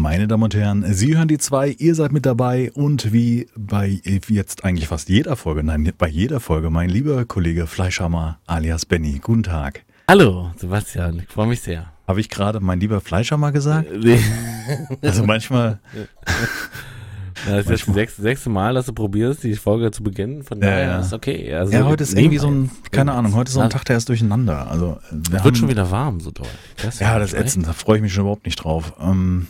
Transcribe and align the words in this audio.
Meine 0.00 0.26
Damen 0.26 0.44
und 0.44 0.54
Herren, 0.54 0.94
Sie 0.94 1.14
hören 1.14 1.28
die 1.28 1.36
zwei, 1.36 1.68
ihr 1.68 1.94
seid 1.94 2.10
mit 2.10 2.24
dabei 2.24 2.72
und 2.72 3.12
wie 3.12 3.48
bei 3.54 4.00
jetzt 4.28 4.64
eigentlich 4.64 4.88
fast 4.88 5.10
jeder 5.10 5.36
Folge, 5.36 5.62
nein, 5.62 5.92
bei 5.98 6.08
jeder 6.08 6.40
Folge, 6.40 6.70
mein 6.70 6.88
lieber 6.88 7.26
Kollege 7.26 7.66
Fleischhammer 7.66 8.38
alias 8.46 8.86
Benny. 8.86 9.20
Guten 9.22 9.42
Tag. 9.42 9.84
Hallo, 10.08 10.52
Sebastian, 10.56 11.18
ich 11.18 11.28
freue 11.30 11.48
mich 11.48 11.60
sehr. 11.60 11.92
Habe 12.08 12.18
ich 12.18 12.30
gerade 12.30 12.60
mein 12.60 12.80
lieber 12.80 13.02
Fleischhammer 13.02 13.52
gesagt? 13.52 13.92
Äh, 13.92 13.98
Nee. 13.98 14.20
Also 15.02 15.22
manchmal, 15.24 15.80
Das 17.46 17.64
ist 17.66 17.70
jetzt 17.70 17.88
das 17.88 17.94
sechste, 17.94 18.22
sechste 18.22 18.48
Mal, 18.48 18.72
dass 18.72 18.86
du 18.86 18.94
probierst, 18.94 19.44
die 19.44 19.54
Folge 19.54 19.90
zu 19.90 20.02
beginnen. 20.02 20.44
Von 20.44 20.60
Ja, 20.62 20.66
daher 20.70 20.82
ja. 20.88 21.00
ist 21.00 21.12
okay. 21.12 21.52
Also, 21.54 21.74
ja, 21.74 21.84
heute 21.84 22.04
ist 22.04 22.16
irgendwie 22.16 22.38
so 22.38 22.48
ein, 22.50 22.70
keine 22.90 23.12
Ahnung, 23.12 23.34
heute 23.34 23.48
ist 23.48 23.54
so 23.54 23.60
ein 23.60 23.64
Ja, 23.64 23.68
Tag, 23.68 23.84
der 23.84 23.98
ist 23.98 24.08
durcheinander. 24.08 24.70
Also, 24.70 24.98
wir 25.10 25.20
Es 25.20 25.32
haben, 25.40 25.44
wird 25.44 25.58
schon 25.58 25.68
wieder 25.68 25.90
warm, 25.90 26.20
so 26.20 26.30
doll. 26.30 26.46
Das 26.82 27.00
Ja, 27.00 27.18
das 27.18 27.34
ist 27.34 27.38
ätzend, 27.38 27.66
da 27.68 27.74
freue 27.74 27.96
ich 27.96 28.02
mich 28.02 28.14
schon 28.14 28.22
überhaupt 28.22 28.46
nicht 28.46 28.56
drauf. 28.56 28.94
Ähm, 28.98 29.46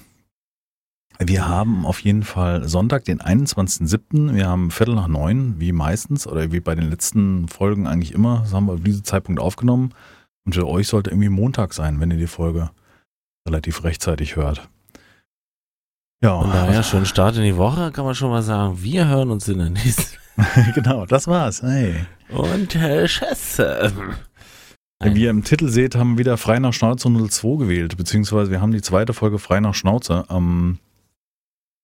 wir 1.22 1.46
haben 1.46 1.84
auf 1.84 2.00
jeden 2.00 2.22
Fall 2.22 2.66
Sonntag, 2.66 3.04
den 3.04 3.20
21.07. 3.20 4.34
Wir 4.34 4.48
haben 4.48 4.70
Viertel 4.70 4.94
nach 4.94 5.08
neun, 5.08 5.56
wie 5.58 5.72
meistens, 5.72 6.26
oder 6.26 6.50
wie 6.50 6.60
bei 6.60 6.74
den 6.74 6.88
letzten 6.88 7.46
Folgen 7.48 7.86
eigentlich 7.86 8.12
immer. 8.12 8.40
Das 8.40 8.54
haben 8.54 8.66
wir 8.66 8.74
auf 8.74 8.82
diesen 8.82 9.04
Zeitpunkt 9.04 9.40
aufgenommen. 9.40 9.92
Und 10.46 10.54
für 10.54 10.66
euch 10.66 10.88
sollte 10.88 11.10
irgendwie 11.10 11.28
Montag 11.28 11.74
sein, 11.74 12.00
wenn 12.00 12.10
ihr 12.10 12.16
die 12.16 12.26
Folge 12.26 12.70
relativ 13.46 13.84
rechtzeitig 13.84 14.36
hört. 14.36 14.68
Ja, 16.22 16.40
Von 16.40 16.50
daher, 16.50 16.82
schönen 16.82 17.06
Start 17.06 17.36
in 17.36 17.42
die 17.42 17.56
Woche, 17.56 17.92
kann 17.92 18.04
man 18.04 18.14
schon 18.14 18.30
mal 18.30 18.42
sagen. 18.42 18.82
Wir 18.82 19.08
hören 19.08 19.30
uns 19.30 19.48
in 19.48 19.58
der 19.58 19.70
nächsten. 19.70 20.18
genau, 20.74 21.06
das 21.06 21.26
war's. 21.26 21.62
Hey. 21.62 22.06
Und 22.30 22.74
äh, 22.76 23.06
Schätze. 23.08 23.92
Wie 25.02 25.22
ihr 25.22 25.30
im 25.30 25.44
Titel 25.44 25.68
seht, 25.68 25.94
haben 25.94 26.12
wir 26.12 26.18
wieder 26.18 26.36
Frei 26.36 26.58
nach 26.58 26.74
Schnauze 26.74 27.08
02 27.10 27.56
gewählt, 27.56 27.96
beziehungsweise 27.96 28.50
wir 28.50 28.60
haben 28.60 28.72
die 28.72 28.82
zweite 28.82 29.14
Folge 29.14 29.38
Frei 29.38 29.60
nach 29.60 29.72
Schnauze, 29.74 30.24
ähm, 30.28 30.78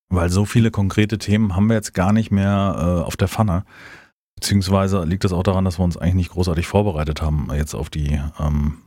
weil 0.09 0.31
so 0.31 0.45
viele 0.45 0.71
konkrete 0.71 1.19
Themen 1.19 1.57
haben 1.57 1.69
wir 1.69 1.75
jetzt 1.75 1.95
gar 1.95 2.13
nicht 2.13 2.31
mehr 2.31 2.77
äh, 2.79 3.07
auf 3.07 3.17
der 3.17 3.29
Pfanne. 3.29 3.65
Beziehungsweise 4.37 5.05
liegt 5.05 5.25
das 5.25 5.33
auch 5.33 5.43
daran, 5.43 5.65
dass 5.65 5.79
wir 5.79 5.85
uns 5.85 5.97
eigentlich 5.97 6.15
nicht 6.15 6.31
großartig 6.33 6.67
vorbereitet 6.67 7.23
haben 7.23 7.49
jetzt 7.55 7.75
auf 7.75 7.89
die 7.89 8.21
ähm, 8.39 8.79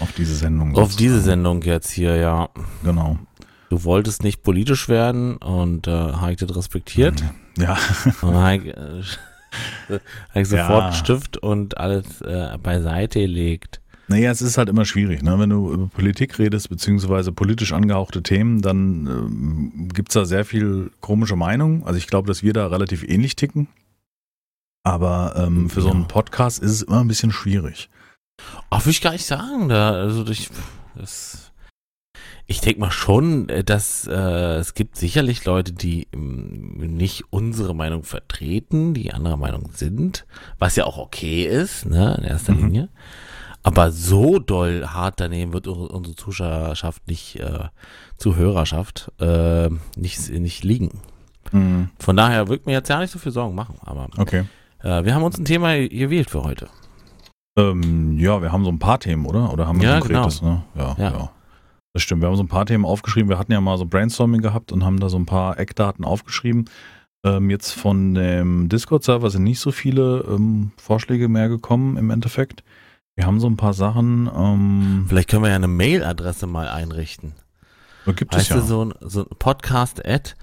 auf 0.00 0.12
diese 0.12 0.34
Sendung. 0.34 0.76
Auf 0.76 0.96
diese 0.96 1.14
sozusagen. 1.14 1.42
Sendung 1.42 1.62
jetzt 1.62 1.90
hier, 1.90 2.16
ja. 2.16 2.48
Genau. 2.82 3.18
Du 3.68 3.84
wolltest 3.84 4.24
nicht 4.24 4.42
politisch 4.42 4.88
werden 4.88 5.36
und 5.36 5.86
äh, 5.86 6.12
Heik 6.14 6.38
das 6.38 6.56
respektiert. 6.56 7.22
Ja, 7.56 7.78
Und 8.22 8.34
Heik, 8.34 8.66
äh, 8.66 9.02
Heik 10.34 10.46
sofort 10.46 10.84
Ja. 10.84 10.92
Stift 10.92 11.36
und 11.36 11.78
alles 11.78 12.20
äh, 12.22 12.58
beiseite 12.58 13.24
legt. 13.26 13.79
Naja, 14.10 14.32
es 14.32 14.42
ist 14.42 14.58
halt 14.58 14.68
immer 14.68 14.84
schwierig, 14.84 15.22
ne? 15.22 15.38
wenn 15.38 15.50
du 15.50 15.72
über 15.72 15.86
Politik 15.86 16.40
redest, 16.40 16.68
beziehungsweise 16.68 17.30
politisch 17.30 17.72
angehauchte 17.72 18.24
Themen, 18.24 18.60
dann 18.60 19.06
ähm, 19.06 19.88
gibt's 19.94 20.14
da 20.14 20.24
sehr 20.24 20.44
viel 20.44 20.90
komische 21.00 21.36
Meinung. 21.36 21.86
Also 21.86 21.96
ich 21.96 22.08
glaube, 22.08 22.26
dass 22.26 22.42
wir 22.42 22.52
da 22.52 22.66
relativ 22.66 23.04
ähnlich 23.04 23.36
ticken. 23.36 23.68
Aber 24.82 25.34
ähm, 25.36 25.70
für 25.70 25.80
so 25.80 25.90
einen 25.90 26.08
Podcast 26.08 26.60
ist 26.60 26.72
es 26.72 26.82
immer 26.82 27.00
ein 27.00 27.06
bisschen 27.08 27.30
schwierig. 27.30 27.88
Ach, 28.68 28.84
will 28.84 28.90
ich 28.90 29.00
gar 29.00 29.12
nicht 29.12 29.26
sagen. 29.26 29.68
Da, 29.68 29.92
also 29.92 30.26
ich, 30.26 30.50
das, 30.96 31.52
ich 32.46 32.60
denke 32.60 32.80
mal 32.80 32.90
schon, 32.90 33.48
äh, 33.48 33.62
dass 33.62 34.08
äh, 34.08 34.56
es 34.56 34.74
gibt 34.74 34.96
sicherlich 34.96 35.44
Leute, 35.44 35.72
die 35.72 36.08
ähm, 36.12 36.78
nicht 36.96 37.24
unsere 37.30 37.76
Meinung 37.76 38.02
vertreten, 38.02 38.92
die 38.92 39.12
anderer 39.12 39.36
Meinung 39.36 39.70
sind, 39.72 40.26
was 40.58 40.74
ja 40.74 40.84
auch 40.84 40.98
okay 40.98 41.44
ist, 41.44 41.86
ne, 41.86 42.16
in 42.18 42.24
erster 42.24 42.54
Mhm. 42.54 42.58
Linie. 42.64 42.88
Aber 43.62 43.90
so 43.92 44.38
doll 44.38 44.86
hart 44.86 45.20
daneben 45.20 45.52
wird 45.52 45.66
unsere 45.66 46.16
Zuschauerschaft 46.16 47.06
nicht, 47.06 47.36
äh, 47.40 47.64
Zuhörerschaft, 48.16 49.12
äh, 49.20 49.68
nicht, 49.96 50.30
nicht 50.30 50.64
liegen. 50.64 51.00
Mhm. 51.52 51.90
Von 51.98 52.16
daher 52.16 52.48
wird 52.48 52.66
mir 52.66 52.72
jetzt 52.72 52.88
ja 52.88 52.98
nicht 53.00 53.10
so 53.10 53.18
viel 53.18 53.32
Sorgen 53.32 53.54
machen. 53.54 53.76
Aber 53.84 54.08
Okay. 54.16 54.44
äh, 54.82 55.04
wir 55.04 55.14
haben 55.14 55.22
uns 55.22 55.38
ein 55.38 55.44
Thema 55.44 55.76
gewählt 55.88 56.30
für 56.30 56.42
heute. 56.44 56.68
Ähm, 57.58 58.18
ja, 58.18 58.40
wir 58.40 58.52
haben 58.52 58.64
so 58.64 58.70
ein 58.70 58.78
paar 58.78 59.00
Themen, 59.00 59.26
oder? 59.26 59.52
Oder 59.52 59.66
haben 59.66 59.80
wir 59.80 59.88
Ja, 59.88 60.00
konkretes, 60.00 60.40
ne? 60.42 60.62
Ja, 60.74 60.96
ja, 60.98 61.10
Ja. 61.10 61.30
Das 61.92 62.02
stimmt. 62.02 62.22
Wir 62.22 62.28
haben 62.28 62.36
so 62.36 62.44
ein 62.44 62.48
paar 62.48 62.66
Themen 62.66 62.84
aufgeschrieben. 62.84 63.28
Wir 63.28 63.38
hatten 63.38 63.50
ja 63.50 63.60
mal 63.60 63.76
so 63.76 63.84
Brainstorming 63.84 64.40
gehabt 64.42 64.70
und 64.70 64.84
haben 64.84 65.00
da 65.00 65.08
so 65.08 65.18
ein 65.18 65.26
paar 65.26 65.58
Eckdaten 65.58 66.04
aufgeschrieben. 66.04 66.66
Ähm, 67.26 67.50
jetzt 67.50 67.72
von 67.72 68.14
dem 68.14 68.68
Discord-Server 68.68 69.28
sind 69.28 69.42
nicht 69.42 69.58
so 69.58 69.72
viele 69.72 70.24
ähm, 70.30 70.70
Vorschläge 70.76 71.28
mehr 71.28 71.48
gekommen 71.48 71.96
im 71.96 72.10
Endeffekt. 72.10 72.62
Wir 73.20 73.26
haben 73.26 73.38
so 73.38 73.48
ein 73.48 73.58
paar 73.58 73.74
Sachen. 73.74 74.30
Ähm, 74.34 75.04
Vielleicht 75.06 75.28
können 75.28 75.42
wir 75.42 75.50
ja 75.50 75.56
eine 75.56 75.68
Mailadresse 75.68 76.46
mal 76.46 76.68
einrichten. 76.68 77.34
gibt 78.16 78.32
es 78.34 78.40
Weißt 78.40 78.50
ja. 78.50 78.56
du, 78.56 78.62
so 78.62 78.84
ein, 78.86 78.94
so 79.02 79.20
ein 79.24 79.26
Podcast 79.38 80.02
at 80.08 80.36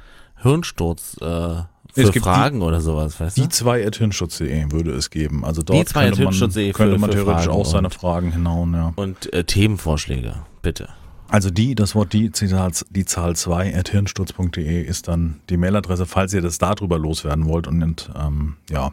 Hirnsturz 0.44 1.18
äh, 1.20 1.26
für 1.26 1.66
Es 1.96 2.10
Fragen 2.22 2.62
oder 2.62 2.80
sowas, 2.80 3.20
weißt 3.20 3.36
Die 3.36 3.42
du? 3.42 3.50
zwei 3.50 3.84
at 3.88 3.96
hirnschutz.de 3.96 4.72
würde 4.72 4.92
es 4.92 5.10
geben. 5.10 5.44
Also 5.44 5.64
Die 5.64 5.74
dort 5.74 5.88
at 5.88 5.94
könnte 5.96 6.10
man, 6.24 6.34
hirnschutz.de 6.34 6.68
für- 6.72 6.78
könnte 6.78 7.00
man 7.00 7.10
theoretisch 7.10 7.46
Fragen 7.46 7.60
auch 7.60 7.66
seine 7.66 7.90
Fragen 7.90 8.32
hinhauen, 8.32 8.74
ja. 8.76 8.94
Und 8.96 9.34
äh, 9.34 9.44
Themenvorschläge, 9.44 10.36
bitte. 10.62 10.90
Also 11.30 11.50
die, 11.50 11.74
das 11.74 11.96
Wort 11.96 12.14
die, 12.14 12.30
die 12.30 12.48
Zahl, 12.48 12.72
die 12.92 13.06
Zahl 13.06 13.36
2 13.36 13.76
at 13.76 13.90
hirnsturz.de 13.90 14.84
ist 14.84 15.08
dann 15.08 15.40
die 15.50 15.58
Mailadresse, 15.58 16.06
falls 16.06 16.32
ihr 16.36 16.42
das 16.44 16.60
darüber 16.60 17.00
loswerden 17.00 17.48
wollt. 17.48 17.66
Und 17.68 18.12
ähm, 18.16 18.58
ja, 18.70 18.92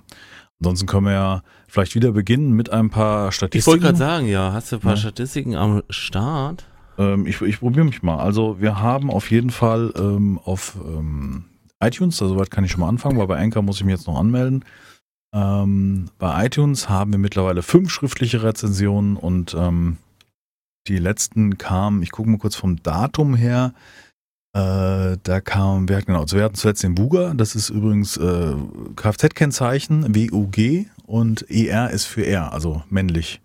ansonsten 0.64 0.86
können 0.86 1.06
wir 1.06 1.12
ja 1.12 1.42
vielleicht 1.68 1.94
wieder 1.94 2.12
beginnen 2.12 2.52
mit 2.52 2.70
ein 2.70 2.90
paar 2.90 3.28
Ich 3.28 3.34
Statistiken. 3.36 3.66
wollte 3.72 3.84
gerade 3.84 3.98
sagen, 3.98 4.26
ja, 4.26 4.52
hast 4.52 4.72
du 4.72 4.76
ein 4.76 4.80
paar 4.80 4.92
Ja. 4.92 4.96
Statistiken 4.98 5.54
am 5.56 5.82
Start? 5.90 6.64
Ähm, 6.98 7.26
ich 7.26 7.40
ich 7.42 7.58
probiere 7.60 7.84
mich 7.84 8.02
mal. 8.02 8.18
Also 8.18 8.60
wir 8.60 8.80
haben 8.80 9.10
auf 9.10 9.30
jeden 9.30 9.50
Fall 9.50 9.92
ähm, 9.96 10.38
auf 10.44 10.76
ähm, 10.84 11.44
iTunes, 11.82 12.22
also 12.22 12.34
soweit 12.34 12.50
kann 12.50 12.64
ich 12.64 12.70
schon 12.70 12.80
mal 12.80 12.88
anfangen, 12.88 13.18
weil 13.18 13.26
bei 13.26 13.38
Anchor 13.38 13.62
muss 13.62 13.76
ich 13.78 13.84
mich 13.84 13.94
jetzt 13.94 14.06
noch 14.06 14.18
anmelden. 14.18 14.64
Ähm, 15.34 16.06
bei 16.18 16.46
iTunes 16.46 16.88
haben 16.88 17.12
wir 17.12 17.18
mittlerweile 17.18 17.62
fünf 17.62 17.90
schriftliche 17.90 18.42
Rezensionen 18.42 19.16
und 19.16 19.54
ähm, 19.58 19.96
die 20.86 20.98
letzten 20.98 21.58
kamen, 21.58 22.02
ich 22.02 22.12
gucke 22.12 22.28
mal 22.30 22.38
kurz 22.38 22.54
vom 22.54 22.82
Datum 22.82 23.34
her, 23.34 23.74
äh, 24.54 25.16
da 25.22 25.40
kam, 25.40 25.88
wer, 25.88 26.00
genau, 26.02 26.20
also 26.22 26.36
wir 26.36 26.44
hatten 26.44 26.54
zuletzt 26.54 26.82
den 26.82 26.94
Buga, 26.94 27.34
das 27.34 27.54
ist 27.54 27.70
übrigens 27.70 28.16
äh, 28.16 28.54
Kfz-Kennzeichen, 28.96 30.14
WUG 30.14 30.86
und 31.06 31.50
ER 31.50 31.90
ist 31.90 32.06
für 32.06 32.24
R, 32.26 32.52
also 32.52 32.82
männlich. 32.88 33.40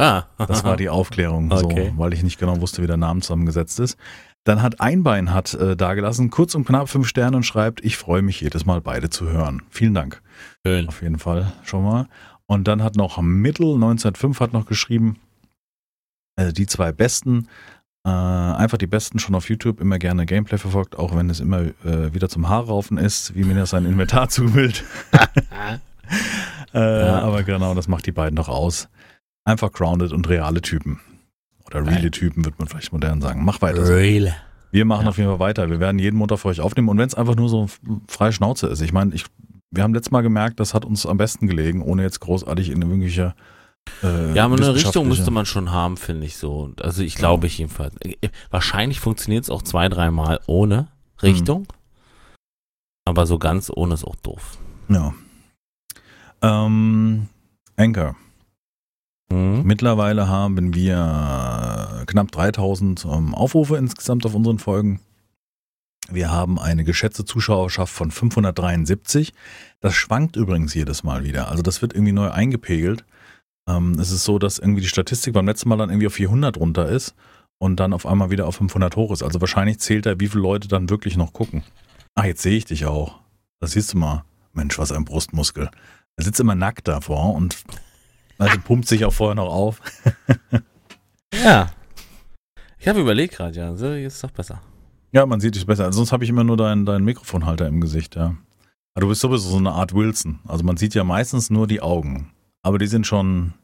Ah, 0.00 0.24
Das 0.38 0.64
war 0.64 0.76
die 0.76 0.88
Aufklärung, 0.88 1.52
Okay. 1.52 1.90
so, 1.94 1.98
weil 1.98 2.12
ich 2.14 2.22
nicht 2.22 2.38
genau 2.38 2.60
wusste, 2.60 2.82
wie 2.82 2.86
der 2.86 2.96
Name 2.96 3.20
zusammengesetzt 3.20 3.78
ist. 3.80 3.96
Dann 4.44 4.62
hat 4.62 4.80
Einbein 4.80 5.32
hat 5.32 5.54
äh, 5.54 5.76
dagelassen, 5.76 6.30
kurz 6.30 6.54
und 6.54 6.64
knapp 6.64 6.88
fünf 6.88 7.06
Sterne 7.06 7.36
und 7.36 7.44
schreibt, 7.44 7.84
ich 7.84 7.96
freue 7.96 8.22
mich 8.22 8.40
jedes 8.40 8.64
Mal 8.66 8.80
beide 8.80 9.10
zu 9.10 9.28
hören. 9.30 9.62
Vielen 9.70 9.94
Dank. 9.94 10.20
Schön. 10.66 10.88
Auf 10.88 11.02
jeden 11.02 11.18
Fall 11.18 11.52
schon 11.62 11.84
mal. 11.84 12.08
Und 12.46 12.66
dann 12.66 12.82
hat 12.82 12.96
noch 12.96 13.20
Mittel 13.20 13.74
1905 13.74 14.40
hat 14.40 14.52
noch 14.52 14.66
geschrieben, 14.66 15.18
äh, 16.36 16.52
die 16.52 16.66
zwei 16.66 16.90
besten, 16.90 17.46
äh, 18.04 18.10
einfach 18.10 18.78
die 18.78 18.86
besten 18.86 19.18
schon 19.18 19.34
auf 19.34 19.48
YouTube 19.48 19.80
immer 19.80 19.98
gerne 19.98 20.26
Gameplay 20.26 20.58
verfolgt, 20.58 20.98
auch 20.98 21.14
wenn 21.16 21.30
es 21.30 21.40
immer 21.40 21.60
äh, 21.84 22.12
wieder 22.12 22.28
zum 22.28 22.48
Haarraufen 22.48 22.98
ist, 22.98 23.34
wie 23.34 23.44
mir 23.44 23.54
das 23.54 23.70
sein 23.70 23.84
Inventar 23.86 24.28
zumüllt. 24.30 24.84
äh, 26.74 27.06
Ja. 27.06 27.20
Aber 27.20 27.42
genau, 27.42 27.74
das 27.74 27.88
macht 27.88 28.06
die 28.06 28.12
beiden 28.12 28.36
doch 28.36 28.48
aus. 28.48 28.88
Einfach 29.44 29.72
grounded 29.72 30.12
und 30.12 30.28
reale 30.28 30.62
Typen. 30.62 31.00
Oder 31.66 31.86
reale. 31.86 32.10
Typen, 32.10 32.44
wird 32.44 32.58
man 32.58 32.68
vielleicht 32.68 32.92
modern 32.92 33.20
sagen. 33.20 33.44
Mach 33.44 33.60
weiter. 33.62 33.84
so. 33.86 33.92
Real. 33.94 34.34
Wir 34.70 34.84
machen 34.84 35.04
Ja. 35.04 35.08
auf 35.10 35.18
jeden 35.18 35.28
Fall 35.30 35.38
weiter. 35.38 35.70
Wir 35.70 35.80
werden 35.80 35.98
jeden 35.98 36.16
Montag 36.16 36.38
für 36.38 36.48
euch 36.48 36.60
aufnehmen. 36.60 36.88
Und 36.88 36.98
wenn 36.98 37.06
es 37.08 37.14
einfach 37.14 37.36
nur 37.36 37.48
so 37.48 37.66
freie 38.08 38.32
Schnauze 38.32 38.66
ist. 38.68 38.80
Ich 38.80 38.92
meine, 38.92 39.14
ich, 39.14 39.24
wir 39.70 39.82
haben 39.82 39.94
letztes 39.94 40.10
Mal 40.12 40.22
gemerkt, 40.22 40.60
das 40.60 40.74
hat 40.74 40.84
uns 40.84 41.06
am 41.06 41.18
besten 41.18 41.46
gelegen, 41.46 41.82
ohne 41.82 42.02
jetzt 42.02 42.20
großartig 42.20 42.70
in 42.70 42.82
irgendwelche. 42.82 43.34
Äh, 44.02 44.34
Ja, 44.34 44.44
aber 44.44 44.56
eine 44.56 44.74
Richtung 44.74 45.08
müsste 45.08 45.30
man 45.30 45.46
schon 45.46 45.70
haben, 45.70 45.96
finde 45.96 46.26
ich 46.26 46.36
so. 46.36 46.60
Und 46.60 46.82
Also 46.82 47.02
ich 47.02 47.14
glaube 47.16 47.46
ich 47.46 47.58
jedenfalls. 47.58 47.94
Äh, 48.00 48.16
Wahrscheinlich 48.50 49.00
funktioniert 49.00 49.44
es 49.44 49.50
auch 49.50 49.62
zwei, 49.62 49.88
dreimal 49.88 50.40
ohne 50.46 50.88
Richtung. 51.22 51.66
Aber 53.04 53.26
so 53.26 53.38
ganz 53.38 53.70
ohne 53.74 53.94
ist 53.94 54.04
auch 54.04 54.16
doof. 54.16 54.58
Ja. 54.88 55.12
Ähm, 56.42 57.28
Anchor. 57.76 58.16
Mhm. 59.30 59.62
Mittlerweile 59.64 60.28
haben 60.28 60.74
wir 60.74 62.04
knapp 62.06 62.30
3000 62.32 63.04
ähm, 63.04 63.34
Aufrufe 63.34 63.76
insgesamt 63.76 64.26
auf 64.26 64.34
unseren 64.34 64.58
Folgen. 64.58 65.00
Wir 66.10 66.30
haben 66.30 66.58
eine 66.58 66.84
geschätzte 66.84 67.24
Zuschauerschaft 67.24 67.92
von 67.92 68.10
573. 68.10 69.32
Das 69.80 69.94
schwankt 69.94 70.36
übrigens 70.36 70.74
jedes 70.74 71.04
Mal 71.04 71.24
wieder. 71.24 71.48
Also 71.48 71.62
das 71.62 71.80
wird 71.80 71.94
irgendwie 71.94 72.12
neu 72.12 72.30
eingepegelt. 72.30 73.04
Ähm, 73.68 73.98
es 73.98 74.10
ist 74.10 74.24
so, 74.24 74.38
dass 74.38 74.58
irgendwie 74.58 74.80
die 74.80 74.88
Statistik 74.88 75.34
beim 75.34 75.46
letzten 75.46 75.68
Mal 75.68 75.76
dann 75.76 75.90
irgendwie 75.90 76.06
auf 76.06 76.14
400 76.14 76.56
runter 76.56 76.88
ist 76.88 77.14
und 77.58 77.78
dann 77.78 77.92
auf 77.92 78.06
einmal 78.06 78.30
wieder 78.30 78.46
auf 78.46 78.56
500 78.56 78.96
hoch 78.96 79.12
ist. 79.12 79.22
Also 79.22 79.40
wahrscheinlich 79.40 79.78
zählt 79.78 80.06
er, 80.06 80.18
wie 80.20 80.28
viele 80.28 80.42
Leute 80.42 80.68
dann 80.68 80.90
wirklich 80.90 81.16
noch 81.16 81.32
gucken. 81.32 81.62
Ah, 82.14 82.26
jetzt 82.26 82.42
sehe 82.42 82.56
ich 82.56 82.64
dich 82.64 82.86
auch. 82.86 83.20
Das 83.60 83.72
siehst 83.72 83.92
du 83.92 83.98
mal. 83.98 84.24
Mensch, 84.52 84.78
was 84.78 84.92
ein 84.92 85.04
Brustmuskel. 85.04 85.70
Er 86.16 86.24
sitzt 86.24 86.40
immer 86.40 86.54
nackt 86.54 86.88
davor 86.88 87.34
und 87.34 87.56
also 88.38 88.58
pumpt 88.58 88.86
sich 88.88 89.04
auch 89.04 89.12
vorher 89.12 89.34
noch 89.34 89.52
auf. 89.52 89.80
Ja. 91.42 91.70
Ich 92.78 92.88
habe 92.88 93.00
überlegt 93.00 93.36
gerade, 93.36 93.56
ja, 93.56 93.74
so 93.74 93.86
jetzt 93.86 94.14
ist 94.14 94.24
doch 94.24 94.30
besser. 94.30 94.60
Ja, 95.12 95.24
man 95.26 95.40
sieht 95.40 95.54
dich 95.54 95.66
besser. 95.66 95.84
Also 95.84 95.98
sonst 95.98 96.12
habe 96.12 96.24
ich 96.24 96.30
immer 96.30 96.44
nur 96.44 96.56
deinen 96.56 96.84
dein 96.84 97.04
Mikrofonhalter 97.04 97.66
im 97.66 97.80
Gesicht, 97.80 98.16
ja. 98.16 98.36
Aber 98.94 99.02
du 99.02 99.08
bist 99.08 99.20
sowieso 99.20 99.48
so 99.48 99.56
eine 99.56 99.72
Art 99.72 99.94
Wilson. 99.94 100.40
Also 100.46 100.64
man 100.64 100.76
sieht 100.76 100.94
ja 100.94 101.04
meistens 101.04 101.48
nur 101.48 101.66
die 101.66 101.80
Augen. 101.80 102.30
Aber 102.62 102.78
die 102.78 102.86
sind 102.86 103.06
schon. 103.06 103.54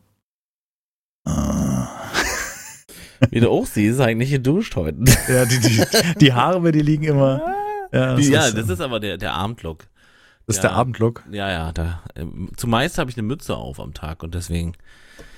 Äh, 1.27 1.31
Wie 3.31 3.41
du 3.41 3.51
auch 3.51 3.67
siehst, 3.67 4.01
eigentlich 4.01 4.31
geduscht 4.31 4.77
heute. 4.77 4.99
ja, 5.29 5.45
die, 5.45 5.61
die, 5.61 5.83
die 6.21 6.33
Haare 6.33 6.61
dir 6.73 6.83
liegen 6.83 7.05
immer. 7.05 7.55
Ja, 7.93 8.15
Das, 8.17 8.29
ja, 8.29 8.51
das 8.51 8.69
ist 8.69 8.81
aber 8.81 9.01
der, 9.01 9.17
der 9.17 9.35
Abendlook. 9.35 9.87
das 10.47 10.57
ist 10.57 10.63
ja. 10.63 10.71
der 10.71 10.79
Abendlook. 10.79 11.25
Ja, 11.31 11.51
ja, 11.51 11.73
da. 11.73 12.03
ähm, 12.17 12.51
Zumeist 12.57 12.99
habe 12.99 13.11
ich 13.11 13.17
eine 13.17 13.27
Mütze 13.27 13.57
auf 13.57 13.81
am 13.81 13.95
Tag 13.95 14.23
und 14.23 14.35
deswegen. 14.35 14.75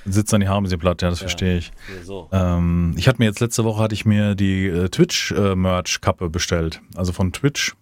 Sitzt 0.07 0.33
dann 0.33 0.41
die 0.41 0.49
Haare 0.49 0.63
bisschen 0.63 0.81
platt, 0.81 1.03
ja, 1.03 1.11
das 1.11 1.19
verstehe 1.21 1.59
ich. 1.59 1.73
So. 2.03 2.29
Ähm, 2.33 2.95
ich 2.97 3.07
hatte 3.07 3.19
mir 3.19 3.27
jetzt 3.27 3.41
letzte 3.41 3.65
Woche 3.65 3.83
hatte 3.83 3.95
ich 3.95 4.07
mir 4.07 4.35
die 4.35 4.67
äh, 4.67 4.89
Twitch-Merch-Kappe 4.89 6.31
bestellt. 6.31 6.81
Also 6.97 7.13
von 7.13 7.33
Twitch. 7.33 7.75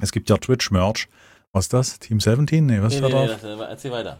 Es 0.00 0.12
gibt 0.12 0.30
ja 0.30 0.38
Twitch-Merch. 0.38 1.08
Was 1.52 1.66
ist 1.66 1.72
das? 1.74 1.98
Team 1.98 2.20
17? 2.20 2.64
Nee, 2.66 2.80
was 2.82 2.92
Nee, 2.92 2.96
ist 2.96 3.02
da 3.02 3.06
nee, 3.08 3.12
drauf? 3.12 3.42
nee, 3.42 3.64
erzähl 3.68 3.90
weiter. 3.92 4.18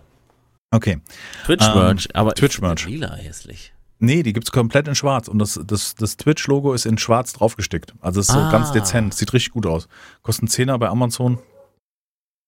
Okay. 0.75 1.01
Twitch-Merch, 1.47 2.09
aber 2.15 2.35
Twitch-Merch. 2.35 2.87
Lila 2.87 3.15
hässlich. 3.15 3.73
Nee, 4.01 4.23
die 4.25 4.33
gibt's 4.33 4.51
komplett 4.51 4.89
in 4.89 4.95
schwarz. 4.95 5.29
Und 5.29 5.39
das, 5.39 5.61
das, 5.65 5.95
das 5.95 6.17
Twitch-Logo 6.17 6.73
ist 6.75 6.85
in 6.85 6.99
schwarz 6.99 7.33
draufgestickt. 7.33 7.95
Also 8.01 8.21
es 8.21 8.29
ist 8.29 8.35
so 8.35 8.41
Ah. 8.41 8.51
ganz 8.51 8.73
dezent. 8.73 9.15
Sieht 9.15 9.33
richtig 9.33 9.53
gut 9.53 9.67
aus. 9.67 9.89
Kosten 10.23 10.47
10er 10.49 10.77
bei 10.79 10.89
Amazon. 10.89 11.39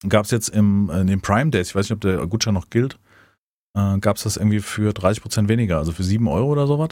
Gab's 0.08 0.31
jetzt 0.31 0.49
im, 0.49 0.90
in 0.90 1.06
den 1.06 1.20
Prime 1.23 1.50
Days, 1.50 1.69
ich 1.69 1.75
weiß 1.75 1.87
nicht, 1.87 1.93
ob 1.93 2.00
der 2.02 2.26
Gutschein 2.26 2.52
noch 2.52 2.69
gilt, 2.69 2.99
äh, 3.75 3.99
gab's 3.99 4.25
das 4.25 4.37
irgendwie 4.37 4.61
für 4.61 4.90
30% 4.93 5.49
weniger, 5.49 5.78
also 5.78 5.90
für 5.93 6.02
7 6.05 6.28
Euro 6.28 6.52
oder 6.52 6.67
sowas. 6.67 6.90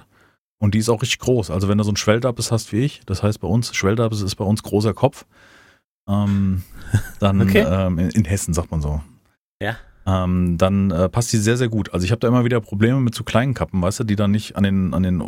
Und 0.59 0.75
die 0.75 0.79
ist 0.79 0.89
auch 0.89 1.03
richtig 1.03 1.19
groß. 1.19 1.51
Also 1.51 1.69
wenn 1.69 1.77
du 1.77 1.85
so 1.85 1.91
einen 1.91 1.99
Schwelldappes 1.99 2.51
hast 2.51 2.73
wie 2.73 2.79
ich, 2.85 3.03
das 3.05 3.23
heißt 3.23 3.41
bei 3.41 3.49
uns, 3.49 3.75
Schwelldappes 3.75 4.23
ist 4.23 4.37
bei 4.37 4.45
uns 4.45 4.63
großer 4.63 4.95
Kopf, 4.95 5.27
ähm, 6.09 6.63
dann 7.19 7.43
Okay. 7.49 7.67
ähm, 7.69 7.99
in, 7.99 8.09
in 8.11 8.25
Hessen 8.25 8.55
sagt 8.55 8.71
man 8.71 8.81
so. 8.81 9.03
Ja. 9.61 9.77
Ähm, 10.07 10.59
dann 10.59 10.91
äh, 10.91 11.09
passt 11.09 11.33
die 11.33 11.39
sehr, 11.39 11.57
sehr 11.57 11.69
gut. 11.69 11.93
Also 11.95 12.05
ich 12.05 12.11
habe 12.11 12.21
da 12.21 12.29
immer 12.29 12.45
wieder 12.45 12.61
Probleme 12.61 13.01
mit 13.01 13.15
zu 13.15 13.25
kleinen 13.25 13.55
Kappen, 13.55 13.81
weißt 13.81 14.01
du, 14.01 14.05
die 14.05 14.17
dann 14.17 14.31
nicht 14.31 14.57
an 14.57 14.63
den, 14.63 14.93
an 14.95 15.03
den 15.03 15.23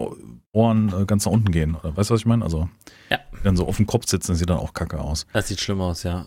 Ohren 0.53 0.93
äh, 0.93 1.05
ganz 1.07 1.25
nach 1.25 1.33
unten 1.33 1.51
gehen. 1.51 1.75
Oder, 1.75 1.97
weißt 1.97 2.11
du, 2.11 2.15
was 2.15 2.21
ich 2.21 2.27
meine? 2.27 2.45
Also 2.45 2.69
Ja. 3.11 3.19
die 3.33 3.43
dann 3.45 3.57
so 3.57 3.67
auf 3.67 3.77
dem 3.77 3.87
Kopf 3.87 4.07
sitzen, 4.07 4.35
sieht 4.35 4.51
dann 4.51 4.59
auch 4.59 4.75
kacke 4.75 5.01
aus. 5.01 5.27
Das 5.33 5.49
sieht 5.49 5.61
schlimm 5.61 5.81
aus, 5.81 6.03
ja. 6.03 6.27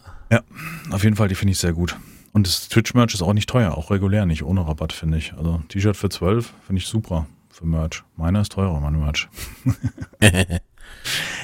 Auf 0.92 1.04
jeden 1.04 1.16
Fall, 1.16 1.28
die 1.28 1.36
finde 1.36 1.52
ich 1.52 1.60
sehr 1.60 1.74
gut. 1.74 1.96
Und 2.32 2.46
das 2.48 2.70
Twitch-Merch 2.70 3.14
ist 3.16 3.22
auch 3.24 3.34
nicht 3.34 3.50
teuer, 3.50 3.76
auch 3.78 3.90
regulär 3.90 4.26
nicht, 4.28 4.44
ohne 4.44 4.66
Rabatt, 4.68 4.94
finde 4.94 5.18
ich. 5.18 5.34
Also 5.34 5.62
T-Shirt 5.70 5.98
für 5.98 6.10
12 6.10 6.54
finde 6.66 6.80
ich 6.82 6.88
super 6.88 7.26
für 7.50 7.66
Merch. 7.66 8.04
Meiner 8.16 8.42
ist 8.42 8.52
teurer, 8.52 8.80
mein 8.80 9.00
Merch. 9.00 9.28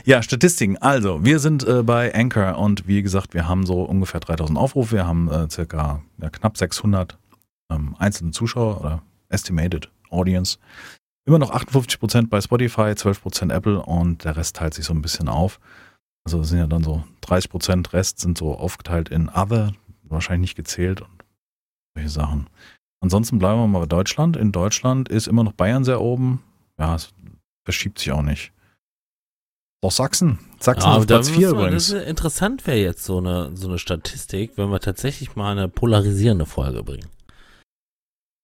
Ja, 0.06 0.22
Statistiken. 0.22 0.78
Also, 0.78 1.24
wir 1.26 1.40
sind 1.40 1.68
äh, 1.68 1.84
bei 1.84 2.14
Anchor 2.14 2.58
und 2.58 2.88
wie 2.88 3.02
gesagt, 3.02 3.34
wir 3.34 3.48
haben 3.48 3.66
so 3.66 3.84
ungefähr 3.84 4.20
3000 4.20 4.58
Aufrufe. 4.58 4.96
Wir 4.96 5.08
haben 5.08 5.30
äh, 5.30 5.50
circa 5.50 6.02
ja, 6.22 6.30
knapp 6.30 6.58
600 6.58 7.18
ähm, 7.72 7.96
einzelne 7.98 8.32
Zuschauer 8.32 8.80
oder 8.82 9.02
Estimated 9.30 9.90
Audience. 10.10 10.58
Immer 11.28 11.40
noch 11.40 11.52
58% 11.52 12.28
bei 12.30 12.40
Spotify, 12.40 12.92
12% 12.92 13.52
Apple 13.52 13.82
und 13.82 14.24
der 14.24 14.38
Rest 14.38 14.58
teilt 14.58 14.76
sich 14.76 14.86
so 14.86 14.94
ein 14.94 15.02
bisschen 15.02 15.28
auf. 15.28 15.60
Also 16.24 16.44
sind 16.44 16.60
ja 16.60 16.68
dann 16.68 16.84
so 16.84 17.04
30% 17.24 17.94
Rest 17.94 18.20
sind 18.20 18.38
so 18.38 18.56
aufgeteilt 18.56 19.10
in 19.10 19.30
Other, 19.30 19.74
wahrscheinlich 20.04 20.50
nicht 20.50 20.56
gezählt 20.56 21.02
und 21.02 21.24
solche 21.96 22.10
Sachen. 22.10 22.48
Ansonsten 23.02 23.40
bleiben 23.40 23.60
wir 23.60 23.68
mal 23.68 23.80
bei 23.80 23.86
Deutschland. 23.86 24.38
In 24.38 24.52
Deutschland 24.52 25.10
ist 25.10 25.28
immer 25.28 25.44
noch 25.44 25.54
Bayern 25.54 25.84
sehr 25.84 26.02
oben. 26.02 26.44
Ja, 26.80 26.96
es 26.96 27.12
verschiebt 27.64 28.00
sich 28.00 28.12
auch 28.12 28.22
nicht. 28.22 28.52
Doch 29.86 29.92
Sachsen. 29.92 30.40
Sachsen 30.60 30.90
Ja, 30.90 30.96
auf 30.98 31.06
Platz 31.08 31.30
4 31.30 31.40
müssen 31.40 31.58
wir- 31.58 31.60
übrigens. 31.66 31.90
Das 31.92 32.04
interessant 32.08 32.66
wäre 32.68 32.78
jetzt 32.78 33.04
so 33.06 33.20
eine, 33.20 33.52
so 33.56 33.68
eine 33.68 33.78
Statistik, 33.78 34.54
wenn 34.56 34.70
wir 34.70 34.80
tatsächlich 34.80 35.36
mal 35.36 35.52
eine 35.52 35.68
polarisierende 35.68 36.46
Folge 36.46 36.82
bringen. 36.84 37.06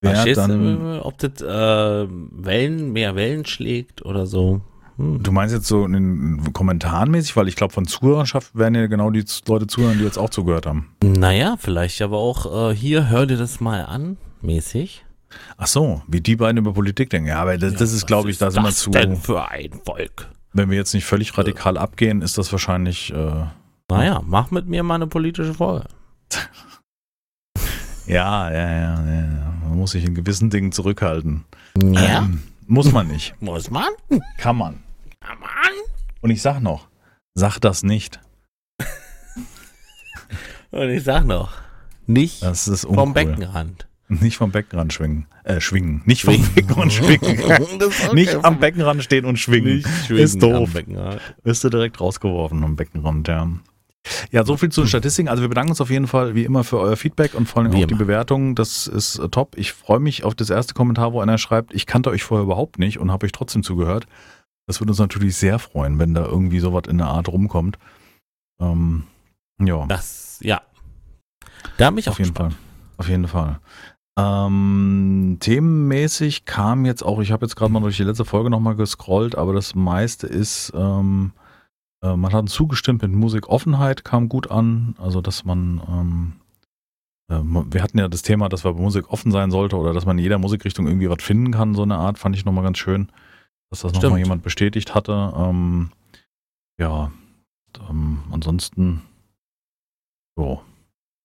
Wer 0.03 0.11
Verstehst 0.13 0.39
dann, 0.39 0.99
ob 1.01 1.17
das 1.19 1.41
äh, 1.41 2.07
Wellen, 2.09 2.91
mehr 2.91 3.15
Wellen 3.15 3.45
schlägt 3.45 4.03
oder 4.05 4.25
so? 4.25 4.61
Hm. 4.97 5.23
du 5.23 5.31
meinst 5.31 5.53
jetzt 5.55 5.67
so 5.67 5.85
in 5.85 5.93
den 5.93 6.53
Kommentaren 6.53 7.09
mäßig, 7.11 7.35
weil 7.37 7.47
ich 7.47 7.55
glaube, 7.55 7.73
von 7.73 7.85
Zuhörerschaft 7.85 8.55
werden 8.55 8.75
ja 8.75 8.87
genau 8.87 9.09
die 9.09 9.23
Leute 9.47 9.65
zuhören, 9.67 9.97
die 9.99 10.03
jetzt 10.03 10.17
auch 10.17 10.29
zugehört 10.29 10.65
haben. 10.65 10.95
Naja, 11.03 11.55
vielleicht 11.57 12.01
aber 12.01 12.17
auch 12.17 12.71
äh, 12.71 12.75
hier, 12.75 13.09
hör 13.09 13.25
dir 13.25 13.37
das 13.37 13.59
mal 13.61 13.85
an, 13.85 14.17
mäßig. 14.41 15.05
Ach 15.57 15.67
so, 15.67 16.01
wie 16.07 16.19
die 16.19 16.35
beiden 16.35 16.57
über 16.57 16.73
Politik 16.73 17.09
denken. 17.09 17.29
Ja, 17.29 17.41
aber 17.41 17.57
das, 17.57 17.73
Ja, 17.73 17.79
das 17.79 17.93
ist, 17.93 18.05
glaube 18.05 18.29
ich, 18.31 18.37
da 18.37 18.51
sind 18.51 18.63
wir 18.63 18.71
zu. 18.71 18.89
denn 18.91 19.15
für 19.15 19.47
ein 19.49 19.71
Volk? 19.85 20.29
Wenn 20.53 20.69
wir 20.69 20.77
jetzt 20.77 20.93
nicht 20.93 21.05
völlig 21.05 21.37
radikal 21.37 21.77
abgehen, 21.77 22.21
ist 22.21 22.37
das 22.37 22.51
wahrscheinlich. 22.51 23.13
Äh, 23.13 23.45
Naja, 23.89 24.21
mach 24.25 24.51
mit 24.51 24.67
mir 24.67 24.83
mal 24.83 24.95
eine 24.95 25.07
politische 25.07 25.53
Folge. 25.53 25.85
ja, 28.05 28.51
ja, 28.51 28.69
ja, 28.71 29.05
ja, 29.05 29.21
ja. 29.21 29.53
Man 29.63 29.77
muss 29.77 29.91
sich 29.91 30.03
in 30.05 30.15
gewissen 30.15 30.49
Dingen 30.49 30.71
zurückhalten. 30.71 31.45
Ja, 31.81 32.19
Ähm, 32.19 32.43
muss 32.67 32.91
man 32.91 33.07
nicht. 33.07 33.33
muss 33.41 33.69
man. 33.71 33.89
Kann 34.37 34.57
man. 34.57 34.83
Kann 35.21 35.39
man. 35.39 35.49
Und 36.21 36.29
ich 36.31 36.41
sag 36.41 36.59
noch, 36.61 36.87
sag 37.33 37.59
das 37.59 37.83
nicht. 37.83 38.19
Und 40.71 40.89
ich 40.89 41.03
sag 41.03 41.25
noch, 41.25 41.51
nicht 42.07 42.41
Das 42.43 42.67
ist 42.67 42.85
uncool. 42.85 43.03
vom 43.03 43.13
Beckenrand. 43.13 43.87
Nicht 44.19 44.37
vom 44.37 44.51
Beckenrand 44.51 44.91
schwingen. 44.91 45.25
Äh, 45.45 45.61
schwingen. 45.61 46.01
Nicht 46.05 46.23
vom. 46.23 46.35
Beckenrand 46.53 46.91
schwingen. 46.91 47.39
Nicht 48.13 48.43
am 48.43 48.59
Beckenrand 48.59 49.03
stehen 49.03 49.23
und 49.23 49.37
schwingen. 49.37 49.77
Nicht 49.77 49.87
schwingen 50.05 50.23
Ist 50.23 50.43
doof. 50.43 50.71
Wirst 51.43 51.63
du 51.63 51.69
direkt 51.69 52.01
rausgeworfen 52.01 52.61
am 52.63 52.75
Beckenrand, 52.75 53.29
ja. 53.29 53.47
Ja, 54.31 54.43
so 54.43 54.57
viel 54.57 54.69
zu 54.69 54.81
den 54.81 54.87
Statistiken. 54.87 55.29
Also 55.29 55.43
wir 55.43 55.47
bedanken 55.47 55.69
uns 55.71 55.79
auf 55.79 55.89
jeden 55.89 56.07
Fall 56.07 56.35
wie 56.35 56.43
immer 56.43 56.63
für 56.65 56.79
euer 56.79 56.97
Feedback 56.97 57.35
und 57.35 57.47
vor 57.47 57.61
allem 57.61 57.71
auch 57.71 57.85
die. 57.85 57.95
Bewertungen. 57.95 58.55
Das 58.55 58.87
ist 58.87 59.17
äh, 59.19 59.29
top. 59.29 59.57
Ich 59.57 59.71
freue 59.71 59.99
mich 59.99 60.25
auf 60.25 60.35
das 60.35 60.49
erste 60.49 60.73
Kommentar, 60.73 61.13
wo 61.13 61.21
einer 61.21 61.37
schreibt, 61.37 61.73
ich 61.73 61.85
kannte 61.85 62.09
euch 62.09 62.23
vorher 62.23 62.43
überhaupt 62.43 62.79
nicht 62.79 62.99
und 62.99 63.11
habe 63.11 63.25
euch 63.25 63.31
trotzdem 63.31 63.63
zugehört. 63.63 64.07
Das 64.67 64.81
würde 64.81 64.91
uns 64.91 64.99
natürlich 64.99 65.37
sehr 65.37 65.57
freuen, 65.59 65.99
wenn 65.99 66.13
da 66.13 66.25
irgendwie 66.25 66.59
sowas 66.59 66.83
in 66.89 66.97
der 66.97 67.07
Art 67.07 67.29
rumkommt. 67.29 67.77
Ähm, 68.59 69.03
ja, 69.61 69.85
Das, 69.87 70.39
ja. 70.41 70.61
Da 71.77 71.89
bin 71.89 71.99
ich 71.99 72.09
auch 72.09 72.13
auf 72.13 72.19
jeden 72.19 72.31
gespannt. 72.33 72.53
Fall. 72.53 72.61
Auf 72.97 73.09
jeden 73.09 73.27
Fall. 73.27 73.59
Ähm, 74.17 75.37
themenmäßig 75.39 76.45
kam 76.45 76.85
jetzt 76.85 77.03
auch, 77.03 77.19
ich 77.19 77.31
habe 77.31 77.45
jetzt 77.45 77.55
gerade 77.55 77.71
mal 77.71 77.79
durch 77.79 77.97
die 77.97 78.03
letzte 78.03 78.25
Folge 78.25 78.49
nochmal 78.49 78.75
gescrollt, 78.75 79.35
aber 79.35 79.53
das 79.53 79.73
meiste 79.73 80.27
ist, 80.27 80.73
ähm, 80.75 81.31
äh, 82.03 82.15
man 82.15 82.33
hat 82.33 82.49
zugestimmt 82.49 83.01
mit 83.01 83.11
Musikoffenheit, 83.11 84.03
kam 84.03 84.27
gut 84.27 84.51
an. 84.51 84.95
Also, 84.97 85.21
dass 85.21 85.45
man, 85.45 85.81
ähm, 85.87 86.33
äh, 87.29 87.73
wir 87.73 87.81
hatten 87.81 87.99
ja 87.99 88.07
das 88.09 88.21
Thema, 88.21 88.49
dass 88.49 88.65
wir 88.65 88.73
bei 88.73 88.81
Musik 88.81 89.09
offen 89.09 89.31
sein 89.31 89.51
sollte 89.51 89.77
oder 89.77 89.93
dass 89.93 90.05
man 90.05 90.17
in 90.17 90.23
jeder 90.23 90.39
Musikrichtung 90.39 90.87
irgendwie 90.87 91.09
was 91.09 91.23
finden 91.23 91.51
kann, 91.51 91.75
so 91.75 91.83
eine 91.83 91.97
Art, 91.97 92.19
fand 92.19 92.35
ich 92.35 92.43
nochmal 92.43 92.63
ganz 92.63 92.79
schön, 92.79 93.11
dass 93.69 93.81
das 93.81 93.93
nochmal 93.93 94.19
jemand 94.19 94.43
bestätigt 94.43 94.93
hatte. 94.93 95.33
Ähm, 95.37 95.91
ja, 96.77 97.11
ähm, 97.89 98.19
ansonsten, 98.31 99.03
so. 100.35 100.61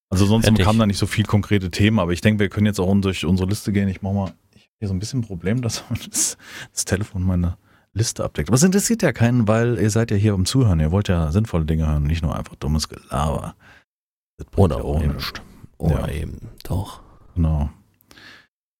Also 0.09 0.25
sonst 0.27 0.45
Fertig. 0.47 0.65
kamen 0.65 0.79
da 0.79 0.87
nicht 0.87 0.99
so 0.99 1.07
viel 1.07 1.25
konkrete 1.25 1.71
Themen, 1.71 1.99
aber 1.99 2.13
ich 2.13 2.21
denke, 2.21 2.41
wir 2.41 2.49
können 2.49 2.67
jetzt 2.67 2.79
auch 2.81 2.95
durch 3.01 3.25
unsere 3.25 3.49
Liste 3.49 3.73
gehen. 3.73 3.89
Ich 3.89 4.03
mach 4.03 4.13
mal, 4.13 4.33
ich 4.55 4.63
habe 4.63 4.73
hier 4.79 4.89
so 4.89 4.95
ein 4.95 4.99
bisschen 5.01 5.21
ein 5.21 5.27
Problem, 5.27 5.63
dass 5.63 5.85
das, 6.11 6.37
das 6.73 6.85
Telefon 6.85 7.23
meine 7.23 7.57
Liste 7.93 8.23
abdeckt. 8.25 8.49
Aber 8.49 8.57
es 8.57 8.63
interessiert 8.63 9.03
ja 9.03 9.13
keinen, 9.13 9.49
weil 9.49 9.79
ihr 9.79 9.91
seid 9.91 10.11
ja 10.11 10.17
hier 10.17 10.35
um 10.35 10.45
Zuhören. 10.47 10.81
Ihr 10.81 10.93
wollt 10.93 11.09
ja 11.09 11.33
sinnvolle 11.33 11.65
Dinge 11.65 11.87
hören, 11.87 12.05
nicht 12.05 12.23
nur 12.23 12.37
einfach 12.37 12.55
dummes 12.57 12.89
Gelaber. 12.89 13.55
Oder 14.55 14.77
ja 14.79 14.83
auch 14.85 15.03
eben. 15.03 15.15
nichts. 15.15 15.33
Oder 15.79 16.09
Ja. 16.13 16.15
eben. 16.23 16.49
Doch. 16.65 17.01
Genau. 17.35 17.71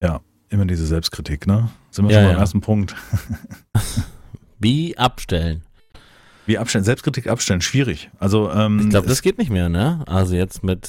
Ja, 0.03 0.21
immer 0.51 0.67
diese 0.67 0.87
Selbstkritik, 0.87 1.47
ne? 1.47 1.71
Sind 1.91 2.07
wir 2.09 2.15
Ja, 2.15 2.23
schon 2.23 2.31
beim 2.33 2.39
ersten 2.41 2.61
Punkt. 2.61 2.95
Wie 4.59 4.97
abstellen? 4.97 5.63
Wie 6.47 6.59
abstellen, 6.59 6.85
Selbstkritik 6.85 7.27
abstellen, 7.27 7.61
schwierig. 7.61 8.11
Also, 8.19 8.51
ähm, 8.53 8.81
Ich 8.81 8.91
glaube, 8.91 9.09
das 9.09 9.23
geht 9.23 9.39
nicht 9.39 9.51
mehr, 9.51 9.69
ne? 9.69 10.05
Also 10.07 10.35
jetzt 10.37 10.63
mit 10.63 10.89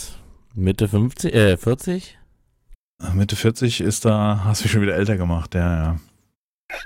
Mitte 0.57 0.87
50, 0.87 1.33
äh, 1.35 1.55
40? 1.57 2.17
Mitte 3.13 3.35
40 3.35 3.81
ist 3.81 4.05
da, 4.05 4.41
hast 4.43 4.61
du 4.61 4.65
mich 4.65 4.71
schon 4.71 4.81
wieder 4.81 4.95
älter 4.95 5.15
gemacht, 5.17 5.53
ja, 5.53 5.75
ja. 5.77 5.97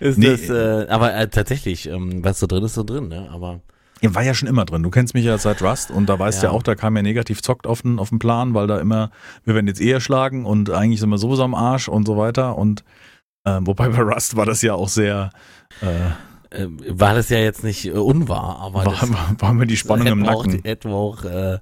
Ist 0.00 0.18
Nee. 0.18 0.26
das, 0.36 0.50
äh, 0.50 0.86
aber 0.90 1.14
äh, 1.14 1.28
tatsächlich, 1.28 1.88
ähm, 1.88 2.22
was 2.22 2.38
so 2.38 2.46
drin 2.46 2.62
ist, 2.64 2.74
so 2.74 2.82
drin, 2.84 3.08
ne? 3.08 3.30
Aber 3.32 3.60
Ja, 4.02 4.14
war 4.14 4.22
ja 4.22 4.34
schon 4.34 4.48
immer 4.48 4.66
drin. 4.66 4.82
Du 4.82 4.90
kennst 4.90 5.14
mich 5.14 5.24
ja 5.24 5.38
seit 5.38 5.62
Rust 5.62 5.90
und 5.90 6.06
da 6.06 6.18
weißt 6.18 6.42
du 6.42 6.46
Ja. 6.46 6.52
ja 6.52 6.58
auch, 6.58 6.62
da 6.62 6.74
kam 6.74 6.94
ja 6.96 7.02
negativ 7.02 7.40
zockt 7.40 7.66
auf 7.66 7.80
den, 7.82 7.98
auf 7.98 8.10
den 8.10 8.18
Plan, 8.18 8.52
weil 8.52 8.66
da 8.66 8.78
immer, 8.78 9.10
wir 9.44 9.54
werden 9.54 9.68
jetzt 9.68 9.80
eher 9.80 10.00
schlagen 10.00 10.44
und 10.44 10.68
eigentlich 10.70 11.00
sind 11.00 11.08
wir 11.08 11.18
sowieso 11.18 11.44
am 11.44 11.54
Arsch 11.54 11.88
und 11.88 12.06
so 12.06 12.18
weiter. 12.18 12.58
Und 12.58 12.84
äh, 13.44 13.58
wobei 13.62 13.88
bei 13.88 14.02
Rust 14.02 14.36
war 14.36 14.44
das 14.44 14.60
ja 14.60 14.74
auch 14.74 14.88
sehr, 14.90 15.30
äh, 15.80 16.08
äh, 16.62 16.68
war 16.88 17.14
das 17.14 17.30
ja 17.30 17.38
jetzt 17.38 17.64
nicht 17.64 17.86
äh, 17.86 17.92
unwahr, 17.92 18.58
aber 18.60 18.84
war, 18.84 18.92
das 18.92 19.10
war, 19.10 19.34
war 19.38 19.54
mir 19.54 19.66
die 19.66 19.78
Spannung 19.78 20.06
im 20.08 20.22
wir 20.24 20.30
auch, 20.34 20.44
Nacken. 20.44 20.60
hätten 20.62 20.90
wir 20.90 20.96
auch 20.96 21.24
äh, 21.24 21.58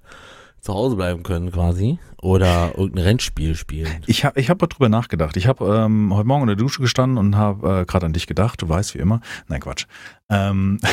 zu 0.60 0.74
Hause 0.74 0.96
bleiben 0.96 1.22
können 1.22 1.50
quasi. 1.52 1.98
Oder 2.22 2.72
irgendein 2.76 3.04
Rennspiel 3.04 3.54
spielen. 3.54 4.02
Ich 4.06 4.24
habe 4.24 4.38
ich 4.40 4.50
hab 4.50 4.58
drüber 4.58 4.88
nachgedacht. 4.88 5.36
Ich 5.36 5.46
habe 5.46 5.64
ähm, 5.84 6.12
heute 6.14 6.26
Morgen 6.26 6.42
in 6.42 6.48
der 6.48 6.56
Dusche 6.56 6.80
gestanden 6.82 7.16
und 7.18 7.36
habe 7.36 7.80
äh, 7.80 7.84
gerade 7.86 8.06
an 8.06 8.12
dich 8.12 8.26
gedacht. 8.26 8.60
Du 8.60 8.68
weißt 8.68 8.94
wie 8.94 8.98
immer. 8.98 9.20
Nein, 9.48 9.60
Quatsch. 9.60 9.86
Ähm, 10.28 10.78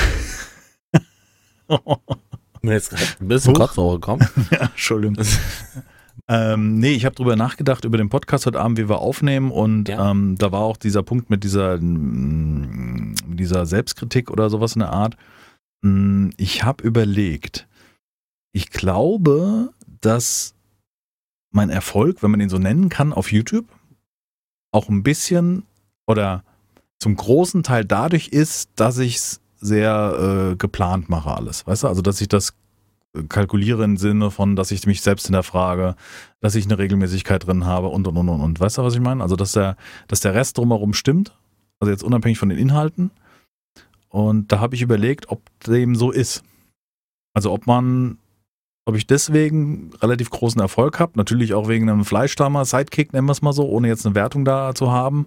Mir 2.62 2.76
ist 2.78 2.94
ein 3.22 3.28
bisschen 3.28 3.54
Huch. 3.54 3.60
Kotz 3.60 3.78
hochgekommen. 3.78 4.28
ja, 4.52 4.62
Entschuldigung. 4.62 5.18
ähm, 6.28 6.80
nee, 6.80 6.92
ich 6.94 7.06
habe 7.06 7.16
drüber 7.16 7.36
nachgedacht, 7.36 7.86
über 7.86 7.98
den 7.98 8.10
Podcast 8.10 8.46
heute 8.46 8.60
Abend, 8.60 8.78
wie 8.78 8.90
wir 8.90 9.00
aufnehmen. 9.00 9.52
Und 9.52 9.90
Ja. 9.90 10.12
ähm, 10.12 10.36
da 10.38 10.52
war 10.52 10.62
auch 10.62 10.78
dieser 10.78 11.04
Punkt 11.04 11.30
mit 11.30 11.44
dieser, 11.44 11.78
mm, 11.78 13.16
dieser 13.28 13.66
Selbstkritik 13.66 14.32
oder 14.32 14.50
sowas 14.50 14.74
in 14.76 14.80
der 14.80 14.92
Art. 14.94 15.16
Mm, 15.82 16.30
Ich 16.38 16.64
habe 16.64 16.84
überlegt, 16.84 17.68
ich 18.58 18.72
glaube, 18.72 19.72
dass 20.02 20.56
mein 21.52 21.70
Erfolg, 21.70 22.24
wenn 22.24 22.32
man 22.32 22.42
ihn 22.42 22.50
so 22.50 22.58
nennen 22.58 22.90
kann, 22.90 23.14
auf 23.14 23.32
YouTube 23.32 23.68
auch 24.72 24.90
ein 24.90 25.04
bisschen 25.04 25.64
oder 26.08 26.44
zum 26.98 27.16
großen 27.16 27.62
Teil 27.62 27.86
dadurch 27.86 28.30
ist, 28.30 28.72
dass 28.76 28.98
ich 28.98 29.18
es 29.18 29.42
sehr 29.58 30.54
äh, 30.54 30.56
geplant 30.56 31.08
mache 31.08 31.30
alles. 31.30 31.68
Weißt 31.68 31.84
du, 31.84 31.88
also 31.88 32.02
dass 32.02 32.20
ich 32.20 32.30
das 32.30 32.54
kalkuliere 33.30 33.84
im 33.84 33.98
Sinne 33.98 34.32
von, 34.32 34.56
dass 34.56 34.72
ich 34.72 34.88
mich 34.88 35.02
selbst 35.02 35.28
hinterfrage, 35.28 35.96
dass 36.40 36.56
ich 36.56 36.66
eine 36.66 36.80
Regelmäßigkeit 36.80 37.46
drin 37.46 37.66
habe 37.66 37.90
und 37.90 38.08
und 38.08 38.18
und 38.18 38.28
und. 38.28 38.42
und. 38.42 38.60
Weißt 38.60 38.80
du, 38.80 38.84
was 38.84 38.96
ich 38.96 39.02
meine? 39.02 39.22
Also 39.22 39.36
dass 39.36 39.52
der, 39.52 39.78
dass 40.08 40.20
der 40.22 40.34
Rest 40.34 40.58
drumherum 40.58 40.94
stimmt, 40.94 41.38
also 41.80 41.92
jetzt 41.92 42.04
unabhängig 42.04 42.40
von 42.40 42.50
den 42.50 42.58
Inhalten. 42.58 43.12
Und 44.10 44.52
da 44.52 44.60
habe 44.60 44.74
ich 44.74 44.82
überlegt, 44.82 45.30
ob 45.30 45.44
dem 45.60 45.94
so 45.94 46.10
ist. 46.10 46.44
Also 47.36 47.52
ob 47.52 47.68
man, 47.68 48.18
ob 48.88 48.96
ich 48.96 49.06
deswegen 49.06 49.92
relativ 50.02 50.30
großen 50.30 50.62
Erfolg 50.62 50.98
habe, 51.00 51.12
natürlich 51.16 51.54
auch 51.54 51.68
wegen 51.68 51.90
einem 51.90 52.06
Fleischstammer, 52.06 52.64
Sidekick, 52.64 53.12
nennen 53.12 53.28
wir 53.28 53.34
es 53.34 53.42
mal 53.42 53.52
so, 53.52 53.68
ohne 53.68 53.90
jetzt 53.90 54.06
eine 54.06 54.16
Wertung 54.16 54.46
da 54.46 54.74
zu 54.74 54.92
haben, 54.92 55.26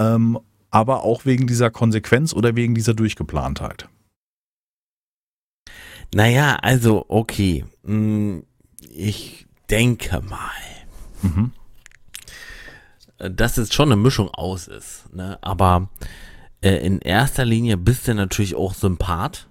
ähm, 0.00 0.38
aber 0.70 1.02
auch 1.04 1.26
wegen 1.26 1.46
dieser 1.46 1.70
Konsequenz 1.70 2.32
oder 2.32 2.56
wegen 2.56 2.74
dieser 2.74 2.94
Durchgeplantheit. 2.94 3.88
Naja, 6.14 6.56
also, 6.62 7.04
okay. 7.08 7.64
Hm, 7.84 8.44
Ich 8.98 9.46
denke 9.68 10.22
mal, 10.22 10.50
Mhm. 11.22 11.52
dass 13.18 13.58
es 13.58 13.74
schon 13.74 13.90
eine 13.92 14.00
Mischung 14.00 14.30
aus 14.30 14.68
ist. 14.68 15.12
Ne? 15.14 15.38
Aber 15.42 15.90
äh, 16.62 16.76
in 16.86 17.00
erster 17.00 17.44
Linie 17.44 17.76
bist 17.76 18.08
du 18.08 18.14
natürlich 18.14 18.54
auch 18.54 18.72
Sympath. 18.72 19.46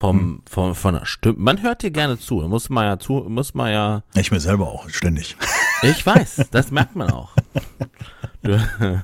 Vom, 0.00 0.18
Hm. 0.18 0.42
von, 0.48 0.74
von 0.74 0.94
der 0.94 1.04
Stimme. 1.04 1.34
Man 1.38 1.62
hört 1.62 1.82
dir 1.82 1.90
gerne 1.90 2.18
zu. 2.18 2.36
Muss 2.36 2.70
man 2.70 2.84
ja 2.86 2.98
zu, 2.98 3.24
muss 3.28 3.52
man 3.54 3.70
ja. 3.70 4.02
Ich 4.14 4.30
mir 4.30 4.40
selber 4.40 4.68
auch, 4.68 4.88
ständig. 4.88 5.36
Ich 5.82 6.04
weiß, 6.04 6.48
das 6.50 6.70
merkt 6.70 6.94
man 6.94 7.10
auch. 7.10 7.30
Du, 8.42 8.50
das, 8.80 9.00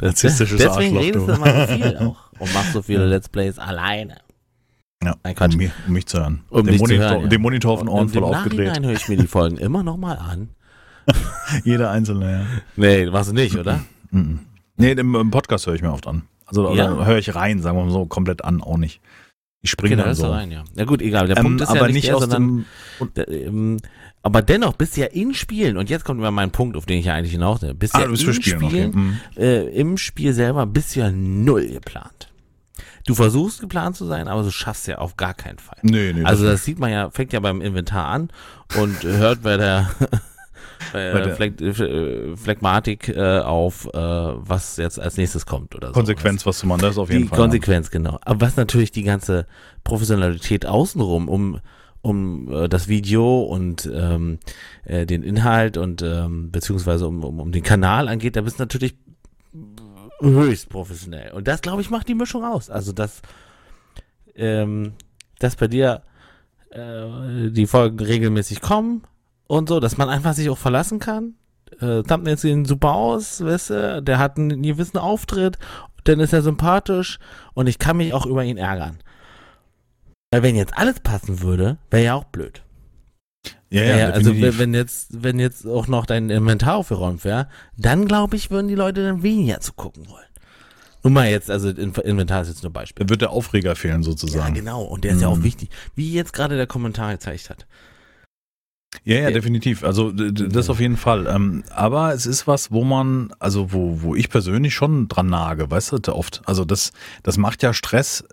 Narzisstisches 0.00 0.56
deswegen 0.58 0.96
Arschloch, 0.96 1.02
redest 1.02 1.28
du. 1.28 1.32
immer 1.32 1.66
so 1.66 1.74
viel 1.74 1.96
auch 2.00 2.32
und 2.40 2.54
machst 2.54 2.72
so 2.72 2.80
viele 2.82 3.04
Let's 3.06 3.28
Plays 3.28 3.58
alleine. 3.58 4.16
Ja, 5.04 5.14
Nein, 5.22 5.34
um, 5.38 5.56
mich, 5.58 5.70
um 5.86 5.92
mich 5.92 6.06
zu 6.06 6.18
hören. 6.20 6.42
Um 6.48 6.64
den, 6.66 6.78
Monitor, 6.78 7.04
hören, 7.04 7.20
ja. 7.22 7.26
den 7.28 7.40
Monitor 7.42 7.72
auf 7.72 7.80
den 7.80 7.88
Ohren 7.88 8.08
voll 8.08 8.24
aufgedreht. 8.24 8.68
Nachhinein 8.68 8.86
höre 8.86 8.96
ich 8.96 9.08
mir 9.08 9.16
die 9.18 9.26
Folgen 9.26 9.56
immer 9.58 9.82
nochmal 9.82 10.16
an. 10.18 10.50
Jeder 11.64 11.90
einzelne, 11.90 12.32
ja. 12.32 12.46
Nee, 12.76 13.12
warst 13.12 13.30
du 13.30 13.34
nicht, 13.34 13.56
oder? 13.56 13.80
Nee, 14.10 14.92
im, 14.92 15.14
im 15.14 15.30
Podcast 15.30 15.66
höre 15.66 15.74
ich 15.74 15.82
mir 15.82 15.92
oft 15.92 16.06
an. 16.06 16.22
Also 16.46 16.74
Ja. 16.74 17.04
höre 17.04 17.18
ich 17.18 17.34
rein, 17.34 17.60
sagen 17.60 17.76
wir 17.78 17.84
mal 17.84 17.90
so, 17.90 18.06
komplett 18.06 18.42
an, 18.44 18.62
auch 18.62 18.76
nicht. 18.78 19.00
Ich 19.62 19.70
springe 19.70 19.94
Okay, 19.94 20.02
da 20.02 20.06
dann 20.08 20.14
so. 20.14 20.30
rein, 20.30 20.50
ja. 20.50 20.64
Na 20.74 20.84
gut, 20.84 21.02
egal. 21.02 21.26
Der 21.26 21.36
Ähm, 21.36 21.42
Punkt 21.44 21.60
ist 21.60 21.68
aber 21.68 21.80
ja 21.80 21.86
nicht, 21.88 21.94
nicht 21.96 22.08
der, 22.08 22.16
aus 22.16 22.22
sondern 22.22 22.66
dem. 23.16 23.26
Ähm, 23.28 23.76
aber 24.22 24.42
dennoch 24.42 24.74
bist 24.74 24.96
du 24.96 25.02
ja 25.02 25.06
in 25.06 25.34
Spielen, 25.34 25.76
und 25.76 25.90
jetzt 25.90 26.04
kommt 26.04 26.18
immer 26.18 26.30
mein 26.30 26.50
Punkt, 26.50 26.76
auf 26.76 26.86
den 26.86 26.98
ich 26.98 27.06
ja 27.06 27.14
eigentlich 27.14 27.32
hinaus 27.32 27.60
will. 27.62 27.74
Bist 27.74 27.94
Ah, 27.94 28.00
ja 28.00 28.04
du 28.06 28.12
bist 28.12 28.22
in 28.24 28.28
für 28.34 28.34
Spielen, 28.42 28.56
okay. 28.64 28.68
Spielen, 28.68 28.90
Mhm. 28.94 29.18
äh, 29.36 29.62
im 29.68 29.96
Spiel 29.98 30.32
selber 30.32 30.66
bist 30.66 30.94
du 30.96 31.00
ja 31.00 31.10
null 31.10 31.68
geplant. 31.68 32.28
Du 33.06 33.14
versuchst 33.14 33.60
geplant 33.60 33.96
zu 33.96 34.06
sein, 34.06 34.28
aber 34.28 34.42
du 34.42 34.50
schaffst 34.50 34.86
ja 34.86 34.98
auf 34.98 35.16
gar 35.16 35.34
keinen 35.34 35.58
Fall. 35.58 35.78
Nee, 35.82 36.12
nee. 36.12 36.22
Also 36.24 36.44
das 36.44 36.52
das 36.54 36.64
sieht 36.64 36.78
man 36.78 36.90
ja, 36.90 37.10
fängt 37.10 37.32
ja 37.32 37.40
beim 37.40 37.60
Inventar 37.62 38.06
an 38.08 38.30
und 38.78 39.02
hört 39.02 39.42
bei 39.42 39.56
der, 39.56 39.90
der- 40.92 41.34
Phleg 41.36 41.60
äh, 41.60 42.36
Phlegmatik 42.36 43.08
äh, 43.08 43.40
auf, 43.40 43.86
äh, 43.86 43.98
was 43.98 44.76
jetzt 44.76 44.98
als 44.98 45.16
nächstes 45.16 45.46
kommt 45.46 45.74
oder 45.74 45.88
so. 45.88 45.94
Konsequenz, 45.94 46.46
was 46.46 46.60
du 46.60 46.66
machst, 46.66 46.82
das 46.82 46.92
ist 46.92 46.98
auf 46.98 47.10
jeden 47.10 47.22
die 47.24 47.28
Fall. 47.28 47.38
Konsequenz, 47.38 47.90
genau. 47.90 48.18
Aber 48.22 48.40
was 48.40 48.56
natürlich 48.56 48.90
die 48.90 49.02
ganze 49.02 49.46
Professionalität 49.84 50.66
außenrum, 50.66 51.28
um, 51.28 51.60
um 52.02 52.52
äh, 52.52 52.68
das 52.68 52.88
Video 52.88 53.42
und 53.42 53.90
ähm, 53.92 54.38
äh, 54.84 55.06
den 55.06 55.22
Inhalt 55.22 55.76
und 55.76 56.02
ähm, 56.02 56.50
beziehungsweise 56.50 57.06
um, 57.06 57.24
um, 57.24 57.40
um 57.40 57.52
den 57.52 57.62
Kanal 57.62 58.08
angeht, 58.08 58.36
da 58.36 58.40
bist 58.42 58.58
du 58.58 58.62
natürlich 58.62 58.96
höchst 60.20 60.68
professionell. 60.68 61.32
Und 61.32 61.48
das, 61.48 61.62
glaube 61.62 61.80
ich, 61.82 61.90
macht 61.90 62.08
die 62.08 62.14
Mischung 62.14 62.44
aus. 62.44 62.68
Also, 62.70 62.92
dass, 62.92 63.22
ähm, 64.36 64.92
dass 65.38 65.56
bei 65.56 65.66
dir 65.68 66.02
äh, 66.70 67.50
die 67.50 67.66
Folgen 67.66 67.98
regelmäßig 67.98 68.60
kommen 68.60 69.02
und 69.50 69.68
so, 69.68 69.80
dass 69.80 69.96
man 69.96 70.08
einfach 70.08 70.34
sich 70.34 70.48
auch 70.48 70.58
verlassen 70.58 70.98
kann. 71.00 71.34
Äh, 71.80 72.02
Thumbnails 72.02 72.40
sehen 72.42 72.64
super 72.64 72.92
aus, 72.92 73.44
weißt 73.44 73.70
du, 73.70 74.02
der 74.02 74.18
hat 74.18 74.38
einen 74.38 74.62
gewissen 74.62 74.98
Auftritt, 74.98 75.58
dann 76.04 76.20
ist 76.20 76.32
er 76.32 76.42
sympathisch 76.42 77.18
und 77.54 77.66
ich 77.66 77.78
kann 77.78 77.96
mich 77.96 78.14
auch 78.14 78.26
über 78.26 78.44
ihn 78.44 78.56
ärgern. 78.58 78.98
Weil 80.32 80.42
wenn 80.42 80.56
jetzt 80.56 80.76
alles 80.78 81.00
passen 81.00 81.40
würde, 81.40 81.78
wäre 81.90 82.04
ja 82.04 82.14
auch 82.14 82.24
blöd. 82.24 82.62
Ja, 83.70 83.82
ja, 83.82 83.96
Ja, 83.98 84.10
also 84.10 84.30
definitiv. 84.30 84.58
wenn 84.58 84.74
jetzt, 84.74 85.22
wenn 85.22 85.38
jetzt 85.38 85.66
auch 85.66 85.86
noch 85.88 86.06
dein 86.06 86.30
Inventar 86.30 86.76
aufgeräumt 86.76 87.24
wäre, 87.24 87.48
dann 87.76 88.06
glaube 88.06 88.36
ich, 88.36 88.50
würden 88.50 88.68
die 88.68 88.74
Leute 88.74 89.02
dann 89.04 89.22
weniger 89.22 89.60
zu 89.60 89.72
gucken 89.72 90.08
wollen. 90.08 90.26
Nur 91.02 91.12
mal 91.12 91.28
jetzt, 91.30 91.50
also 91.50 91.70
In- 91.70 91.94
Inventar 91.94 92.42
ist 92.42 92.48
jetzt 92.48 92.62
nur 92.62 92.70
ein 92.70 92.74
Beispiel. 92.74 93.04
Dann 93.04 93.10
wird 93.10 93.22
der 93.22 93.30
Aufreger 93.30 93.74
fehlen, 93.74 94.02
Ja, 94.02 94.10
sozusagen. 94.10 94.54
genau. 94.54 94.82
Und 94.82 95.02
der 95.04 95.12
ist 95.12 95.22
ja 95.22 95.28
auch 95.28 95.36
Mhm. 95.38 95.44
wichtig. 95.44 95.70
Wie 95.94 96.12
jetzt 96.12 96.32
gerade 96.32 96.56
der 96.56 96.66
Kommentar 96.66 97.12
gezeigt 97.12 97.48
hat. 97.50 97.66
Ja, 99.04 99.20
ja, 99.20 99.30
definitiv. 99.30 99.84
Also 99.84 100.10
das 100.12 100.68
auf 100.68 100.80
jeden 100.80 100.96
Fall. 100.96 101.26
Ähm, 101.28 101.62
aber 101.70 102.12
es 102.12 102.26
ist 102.26 102.46
was, 102.46 102.70
wo 102.72 102.84
man, 102.84 103.32
also 103.38 103.72
wo, 103.72 104.02
wo 104.02 104.14
ich 104.16 104.28
persönlich 104.28 104.74
schon 104.74 105.08
dran 105.08 105.26
nage, 105.28 105.70
weißt 105.70 105.92
du, 106.06 106.14
oft. 106.14 106.42
Also 106.44 106.64
das, 106.64 106.92
das 107.22 107.36
macht 107.36 107.62
ja 107.62 107.72
Stress, 107.72 108.24